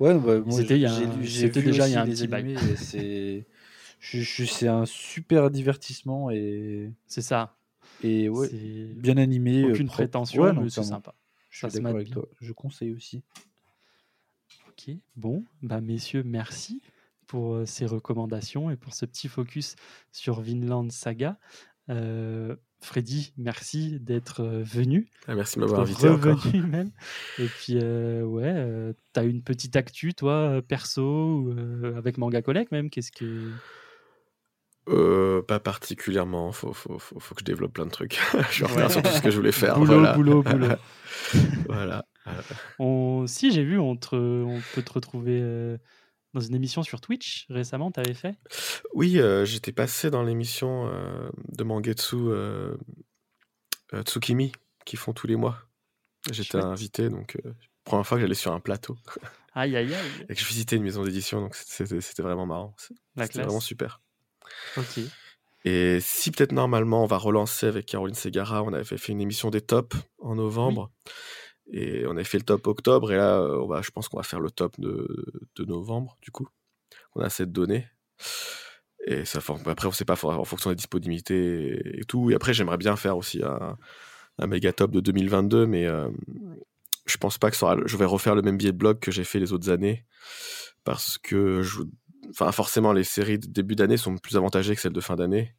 Ouais, 0.00 0.14
bah, 0.18 0.40
c'était 0.50 0.78
déjà 1.62 1.88
il 1.88 1.92
y 1.92 1.96
a 1.96 2.02
un 2.02 2.06
petit 2.06 2.28
bail. 2.28 2.56
C'est 4.00 4.68
un 4.68 4.86
super 4.86 5.50
divertissement 5.50 6.30
et. 6.30 6.92
C'est 7.06 7.22
ça. 7.22 7.56
Et 8.02 8.28
ouais, 8.28 8.48
bien 8.96 9.16
animé. 9.16 9.64
Aucune 9.64 9.88
prétention, 9.88 10.54
mais 10.54 10.70
c'est 10.70 10.84
sympa. 10.84 11.14
Je 11.50 11.66
suis 11.66 11.80
d'accord 11.80 11.96
avec 11.96 12.10
toi. 12.10 12.28
Je 12.40 12.52
conseille 12.52 12.92
aussi. 12.92 13.22
Ok, 14.68 14.94
bon, 15.16 15.44
bah 15.62 15.80
messieurs, 15.80 16.22
merci 16.24 16.80
pour 17.28 17.54
euh, 17.54 17.66
ces 17.66 17.86
recommandations 17.86 18.70
et 18.70 18.76
pour 18.76 18.94
ce 18.94 19.06
petit 19.06 19.28
focus 19.28 19.76
sur 20.10 20.40
Vinland 20.40 20.90
Saga. 20.90 21.38
Euh, 21.90 22.56
Freddy, 22.80 23.32
merci 23.36 24.00
d'être 24.00 24.42
euh, 24.42 24.62
venu. 24.62 25.08
Ah, 25.28 25.34
merci 25.36 25.56
de 25.56 25.60
m'avoir 25.60 25.82
invité 25.82 26.08
encore. 26.08 26.44
même. 26.54 26.90
Et 27.38 27.46
puis, 27.46 27.76
ouais, 27.76 28.94
tu 29.14 29.20
as 29.20 29.22
une 29.22 29.42
petite 29.42 29.76
actu, 29.76 30.14
toi, 30.14 30.60
perso, 30.66 31.54
avec 31.96 32.18
Manga 32.18 32.42
Collect 32.42 32.72
même 32.72 32.90
Qu'est-ce 32.90 33.12
que. 33.12 33.52
pas 35.42 35.60
particulièrement, 35.60 36.50
faut, 36.52 36.72
faut, 36.72 36.98
faut, 36.98 37.20
faut, 37.20 37.34
que 37.34 37.40
je 37.40 37.44
développe 37.44 37.74
plein 37.74 37.86
de 37.86 37.90
trucs. 37.90 38.18
je 38.50 38.64
reviens 38.64 38.88
sur 38.88 39.02
tout 39.02 39.10
ce 39.10 39.20
que 39.20 39.30
je 39.30 39.36
voulais 39.36 39.52
faire. 39.52 39.78
Boulot, 39.78 39.94
voilà. 39.94 40.14
boulot, 40.14 40.42
boulot. 40.42 40.68
voilà. 41.68 42.04
On, 42.78 43.26
si 43.26 43.52
j'ai 43.52 43.64
vu, 43.64 43.78
on, 43.78 43.98
on 44.12 44.60
peut 44.74 44.82
te 44.82 44.92
retrouver 44.92 45.78
dans 46.34 46.40
une 46.40 46.54
émission 46.54 46.82
sur 46.82 47.00
Twitch 47.00 47.46
récemment, 47.48 47.90
tu 47.90 48.00
avais 48.00 48.14
fait? 48.14 48.36
Oui, 48.92 49.18
euh, 49.18 49.44
j'étais 49.44 49.72
passé 49.72 50.10
dans 50.10 50.22
l'émission 50.22 50.88
euh, 50.88 51.30
de 51.48 51.64
Mangetsu 51.64 52.16
euh, 52.16 52.76
Tsukimi, 54.04 54.52
qui 54.84 54.96
font 54.96 55.12
tous 55.12 55.26
les 55.26 55.36
mois. 55.36 55.58
J'étais 56.30 56.58
invité, 56.58 57.08
donc 57.08 57.38
première 57.84 58.06
fois 58.06 58.18
que 58.18 58.22
j'allais 58.22 58.34
sur 58.34 58.52
un 58.52 58.60
plateau. 58.60 58.96
Aïe, 59.54 59.76
aïe, 59.76 59.92
aïe. 59.92 60.26
Et 60.28 60.34
que 60.34 60.40
je 60.40 60.46
visitais 60.46 60.76
une 60.76 60.84
maison 60.84 61.02
d'édition, 61.02 61.40
donc 61.40 61.56
c'était 61.56 62.22
vraiment 62.22 62.46
marrant. 62.46 62.76
C'était 62.78 63.42
vraiment 63.42 63.58
super. 63.58 64.00
Ok. 64.76 65.00
Et 65.64 65.98
si 66.00 66.30
peut-être 66.30 66.52
normalement 66.52 67.02
on 67.02 67.06
va 67.06 67.16
relancer 67.16 67.66
avec 67.66 67.86
Caroline 67.86 68.14
Segara, 68.14 68.62
on 68.62 68.72
avait 68.72 68.84
fait 68.84 69.10
une 69.10 69.20
émission 69.20 69.50
des 69.50 69.60
tops 69.60 69.96
en 70.20 70.36
novembre. 70.36 70.92
Et 71.70 72.06
on 72.06 72.12
avait 72.12 72.24
fait 72.24 72.38
le 72.38 72.44
top 72.44 72.66
octobre, 72.66 73.12
et 73.12 73.16
là, 73.16 73.42
on 73.42 73.66
va, 73.66 73.82
je 73.82 73.90
pense 73.90 74.08
qu'on 74.08 74.16
va 74.16 74.22
faire 74.22 74.40
le 74.40 74.50
top 74.50 74.78
de, 74.80 75.26
de, 75.56 75.64
novembre, 75.64 76.16
du 76.22 76.30
coup. 76.30 76.48
On 77.14 77.20
a 77.20 77.28
cette 77.28 77.52
donnée. 77.52 77.86
Et 79.06 79.24
ça, 79.24 79.40
après, 79.66 79.86
on 79.86 79.92
sait 79.92 80.04
pas 80.04 80.16
en 80.24 80.44
fonction 80.44 80.70
des 80.70 80.76
disponibilités 80.76 81.98
et, 82.00 82.04
tout. 82.04 82.30
Et 82.30 82.34
après, 82.34 82.54
j'aimerais 82.54 82.78
bien 82.78 82.96
faire 82.96 83.16
aussi 83.16 83.42
un, 83.42 83.76
un, 84.38 84.46
méga 84.46 84.72
top 84.72 84.90
de 84.90 85.00
2022, 85.00 85.66
mais 85.66 85.86
euh, 85.86 86.08
je 87.06 87.16
pense 87.16 87.38
pas 87.38 87.50
que 87.50 87.56
ça 87.56 87.76
je 87.86 87.96
vais 87.96 88.04
refaire 88.04 88.34
le 88.34 88.42
même 88.42 88.56
billet 88.56 88.72
de 88.72 88.76
blog 88.76 88.98
que 88.98 89.10
j'ai 89.10 89.24
fait 89.24 89.38
les 89.38 89.52
autres 89.52 89.70
années. 89.70 90.04
Parce 90.84 91.18
que, 91.18 91.62
je, 91.62 91.82
enfin, 92.30 92.50
forcément, 92.50 92.92
les 92.92 93.04
séries 93.04 93.38
de 93.38 93.46
début 93.46 93.76
d'année 93.76 93.98
sont 93.98 94.16
plus 94.16 94.36
avantagées 94.36 94.74
que 94.74 94.80
celles 94.80 94.92
de 94.92 95.00
fin 95.00 95.16
d'année. 95.16 95.54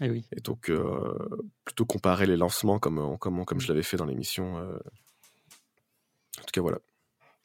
Et, 0.00 0.06
eh 0.06 0.10
oui. 0.10 0.24
et 0.36 0.40
donc, 0.40 0.70
euh, 0.70 1.18
plutôt 1.64 1.84
comparer 1.84 2.26
les 2.26 2.36
lancements 2.36 2.78
comme, 2.78 3.18
comme, 3.18 3.44
comme 3.44 3.60
je 3.60 3.68
l'avais 3.68 3.82
fait 3.82 3.96
dans 3.96 4.04
l'émission 4.04 4.58
euh, 4.58 4.78
en 6.38 6.42
tout 6.42 6.52
cas, 6.52 6.60
voilà. 6.60 6.78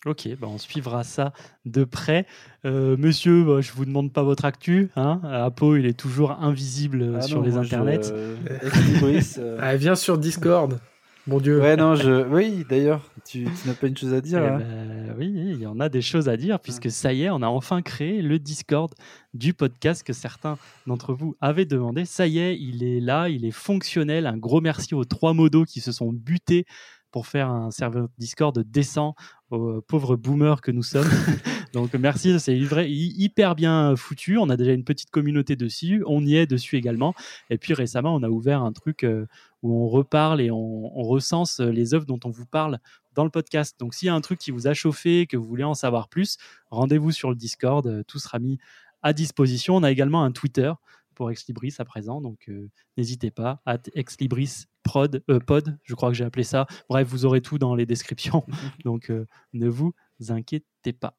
Ok, 0.05 0.29
bah 0.39 0.47
on 0.47 0.59
suivra 0.59 1.03
ça 1.03 1.33
de 1.65 1.83
près. 1.83 2.27
Euh, 2.63 2.95
monsieur, 2.95 3.43
bah, 3.43 3.61
je 3.61 3.71
vous 3.71 3.85
demande 3.85 4.13
pas 4.13 4.21
votre 4.21 4.45
actu. 4.45 4.91
Hein 4.95 5.19
Apo, 5.23 5.75
il 5.77 5.87
est 5.87 5.97
toujours 5.97 6.31
invisible 6.31 7.15
ah 7.17 7.21
sur 7.21 7.41
les 7.41 7.57
internets. 7.57 8.03
Je... 8.03 9.39
Euh. 9.39 9.57
ah, 9.61 9.75
viens 9.75 9.95
sur 9.95 10.19
Discord. 10.19 10.79
Mon 11.25 11.39
Dieu. 11.39 11.59
Ouais, 11.59 11.75
non, 11.75 11.95
je... 11.95 12.23
Oui, 12.27 12.67
d'ailleurs, 12.69 13.01
tu, 13.27 13.47
n'as 13.65 13.73
pas 13.73 13.87
une 13.87 13.97
chose 13.97 14.13
à 14.13 14.21
dire 14.21 14.43
eh 14.45 14.59
ben, 14.59 15.15
Oui, 15.17 15.33
il 15.35 15.59
y 15.59 15.65
en 15.65 15.79
a 15.79 15.89
des 15.89 16.03
choses 16.03 16.29
à 16.29 16.37
dire, 16.37 16.59
puisque 16.59 16.91
ça 16.91 17.11
y 17.13 17.23
est, 17.23 17.31
on 17.31 17.41
a 17.41 17.47
enfin 17.47 17.81
créé 17.81 18.21
le 18.21 18.37
Discord 18.37 18.93
du 19.33 19.55
podcast 19.55 20.03
que 20.03 20.13
certains 20.13 20.59
d'entre 20.85 21.15
vous 21.15 21.35
avaient 21.41 21.65
demandé. 21.65 22.05
Ça 22.05 22.27
y 22.27 22.37
est, 22.37 22.55
il 22.59 22.83
est 22.83 22.99
là, 22.99 23.27
il 23.27 23.43
est 23.43 23.49
fonctionnel. 23.49 24.27
Un 24.27 24.37
gros 24.37 24.61
merci 24.61 24.93
aux 24.93 25.03
trois 25.03 25.33
modos 25.33 25.65
qui 25.65 25.81
se 25.81 25.91
sont 25.91 26.13
butés 26.13 26.67
pour 27.15 27.27
faire 27.27 27.49
un 27.49 27.71
serveur 27.71 28.09
Discord 28.17 28.59
décent 28.59 29.15
aux 29.49 29.79
pauvres 29.79 30.17
boomers 30.17 30.59
que 30.59 30.69
nous 30.69 30.83
sommes. 30.83 31.07
Donc 31.73 31.93
merci, 31.93 32.37
c'est 32.41 32.57
hyper 32.57 33.55
bien 33.55 33.95
foutu. 33.95 34.37
On 34.37 34.49
a 34.49 34.57
déjà 34.57 34.73
une 34.73 34.83
petite 34.83 35.11
communauté 35.11 35.55
dessus, 35.55 36.03
on 36.07 36.25
y 36.25 36.35
est 36.35 36.45
dessus 36.45 36.75
également. 36.75 37.15
Et 37.49 37.57
puis 37.57 37.73
récemment, 37.73 38.13
on 38.13 38.21
a 38.21 38.27
ouvert 38.27 38.63
un 38.63 38.73
truc 38.73 39.05
euh, 39.05 39.27
où 39.63 39.81
on 39.81 39.87
reparle 39.87 40.41
et 40.41 40.51
on, 40.51 40.89
recense 41.03 41.61
les 41.61 41.93
œuvres 41.93 42.05
dont 42.05 42.19
on 42.25 42.31
vous 42.31 42.45
parle 42.45 42.79
dans 43.13 43.23
le 43.23 43.29
podcast. 43.29 43.79
Donc 43.79 43.93
s'il 43.93 44.07
y 44.07 44.09
a 44.09 44.13
un 44.13 44.19
truc 44.19 44.37
qui 44.37 44.51
vous 44.51 44.67
a 44.67 44.73
chauffé, 44.73 45.25
que 45.25 45.37
vous 45.37 45.47
voulez 45.47 45.63
en 45.63 45.73
savoir 45.73 46.09
plus, 46.09 46.35
rendez-vous 46.69 47.13
sur 47.13 47.29
le 47.29 47.37
Discord, 47.37 48.03
tout 48.07 48.19
sera 48.19 48.39
mis 48.39 48.57
à 49.03 49.13
disposition. 49.13 49.77
On 49.77 49.83
a 49.83 49.91
également 49.91 50.25
un 50.25 50.33
Twitter 50.33 50.73
pour 51.15 51.31
Exlibris 51.31 51.75
à 51.79 51.85
présent. 51.85 52.21
Donc 52.21 52.49
euh, 52.49 52.69
n'hésitez 52.97 53.31
pas, 53.31 53.61
à 53.65 53.77
Exlibris 53.93 54.65
prod, 54.83 55.23
euh, 55.29 55.39
pod, 55.39 55.77
je 55.83 55.95
crois 55.95 56.09
que 56.09 56.15
j'ai 56.15 56.25
appelé 56.25 56.43
ça. 56.43 56.67
Bref, 56.89 57.07
vous 57.07 57.25
aurez 57.25 57.41
tout 57.41 57.57
dans 57.57 57.75
les 57.75 57.85
descriptions. 57.85 58.45
donc 58.85 59.09
euh, 59.09 59.25
ne 59.53 59.67
vous 59.67 59.93
inquiétez 60.29 60.93
pas. 60.93 61.17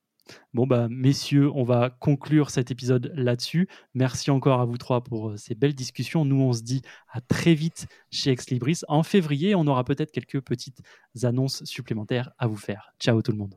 Bon, 0.54 0.66
bah, 0.66 0.88
messieurs, 0.90 1.52
on 1.54 1.62
va 1.62 1.90
conclure 1.90 2.50
cet 2.50 2.72
épisode 2.72 3.12
là-dessus. 3.14 3.68
Merci 3.94 4.32
encore 4.32 4.60
à 4.60 4.64
vous 4.64 4.76
trois 4.76 5.04
pour 5.04 5.38
ces 5.38 5.54
belles 5.54 5.74
discussions. 5.74 6.24
Nous, 6.24 6.40
on 6.40 6.52
se 6.52 6.62
dit 6.62 6.82
à 7.12 7.20
très 7.20 7.54
vite 7.54 7.86
chez 8.10 8.30
Exlibris. 8.30 8.80
En 8.88 9.04
février, 9.04 9.54
on 9.54 9.68
aura 9.68 9.84
peut-être 9.84 10.10
quelques 10.10 10.40
petites 10.40 10.80
annonces 11.22 11.62
supplémentaires 11.64 12.32
à 12.38 12.48
vous 12.48 12.56
faire. 12.56 12.92
Ciao 12.98 13.22
tout 13.22 13.30
le 13.30 13.38
monde. 13.38 13.56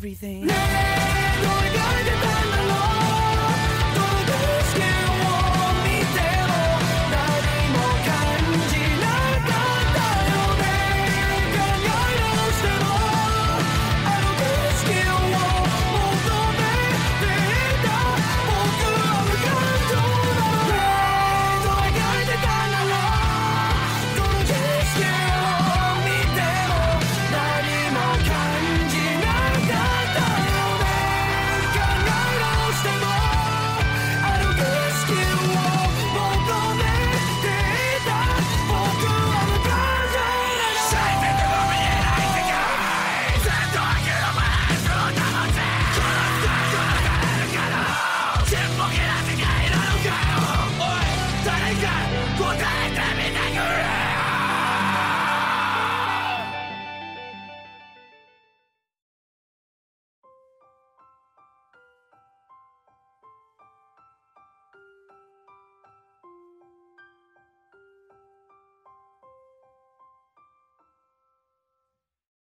everything. 0.00 0.48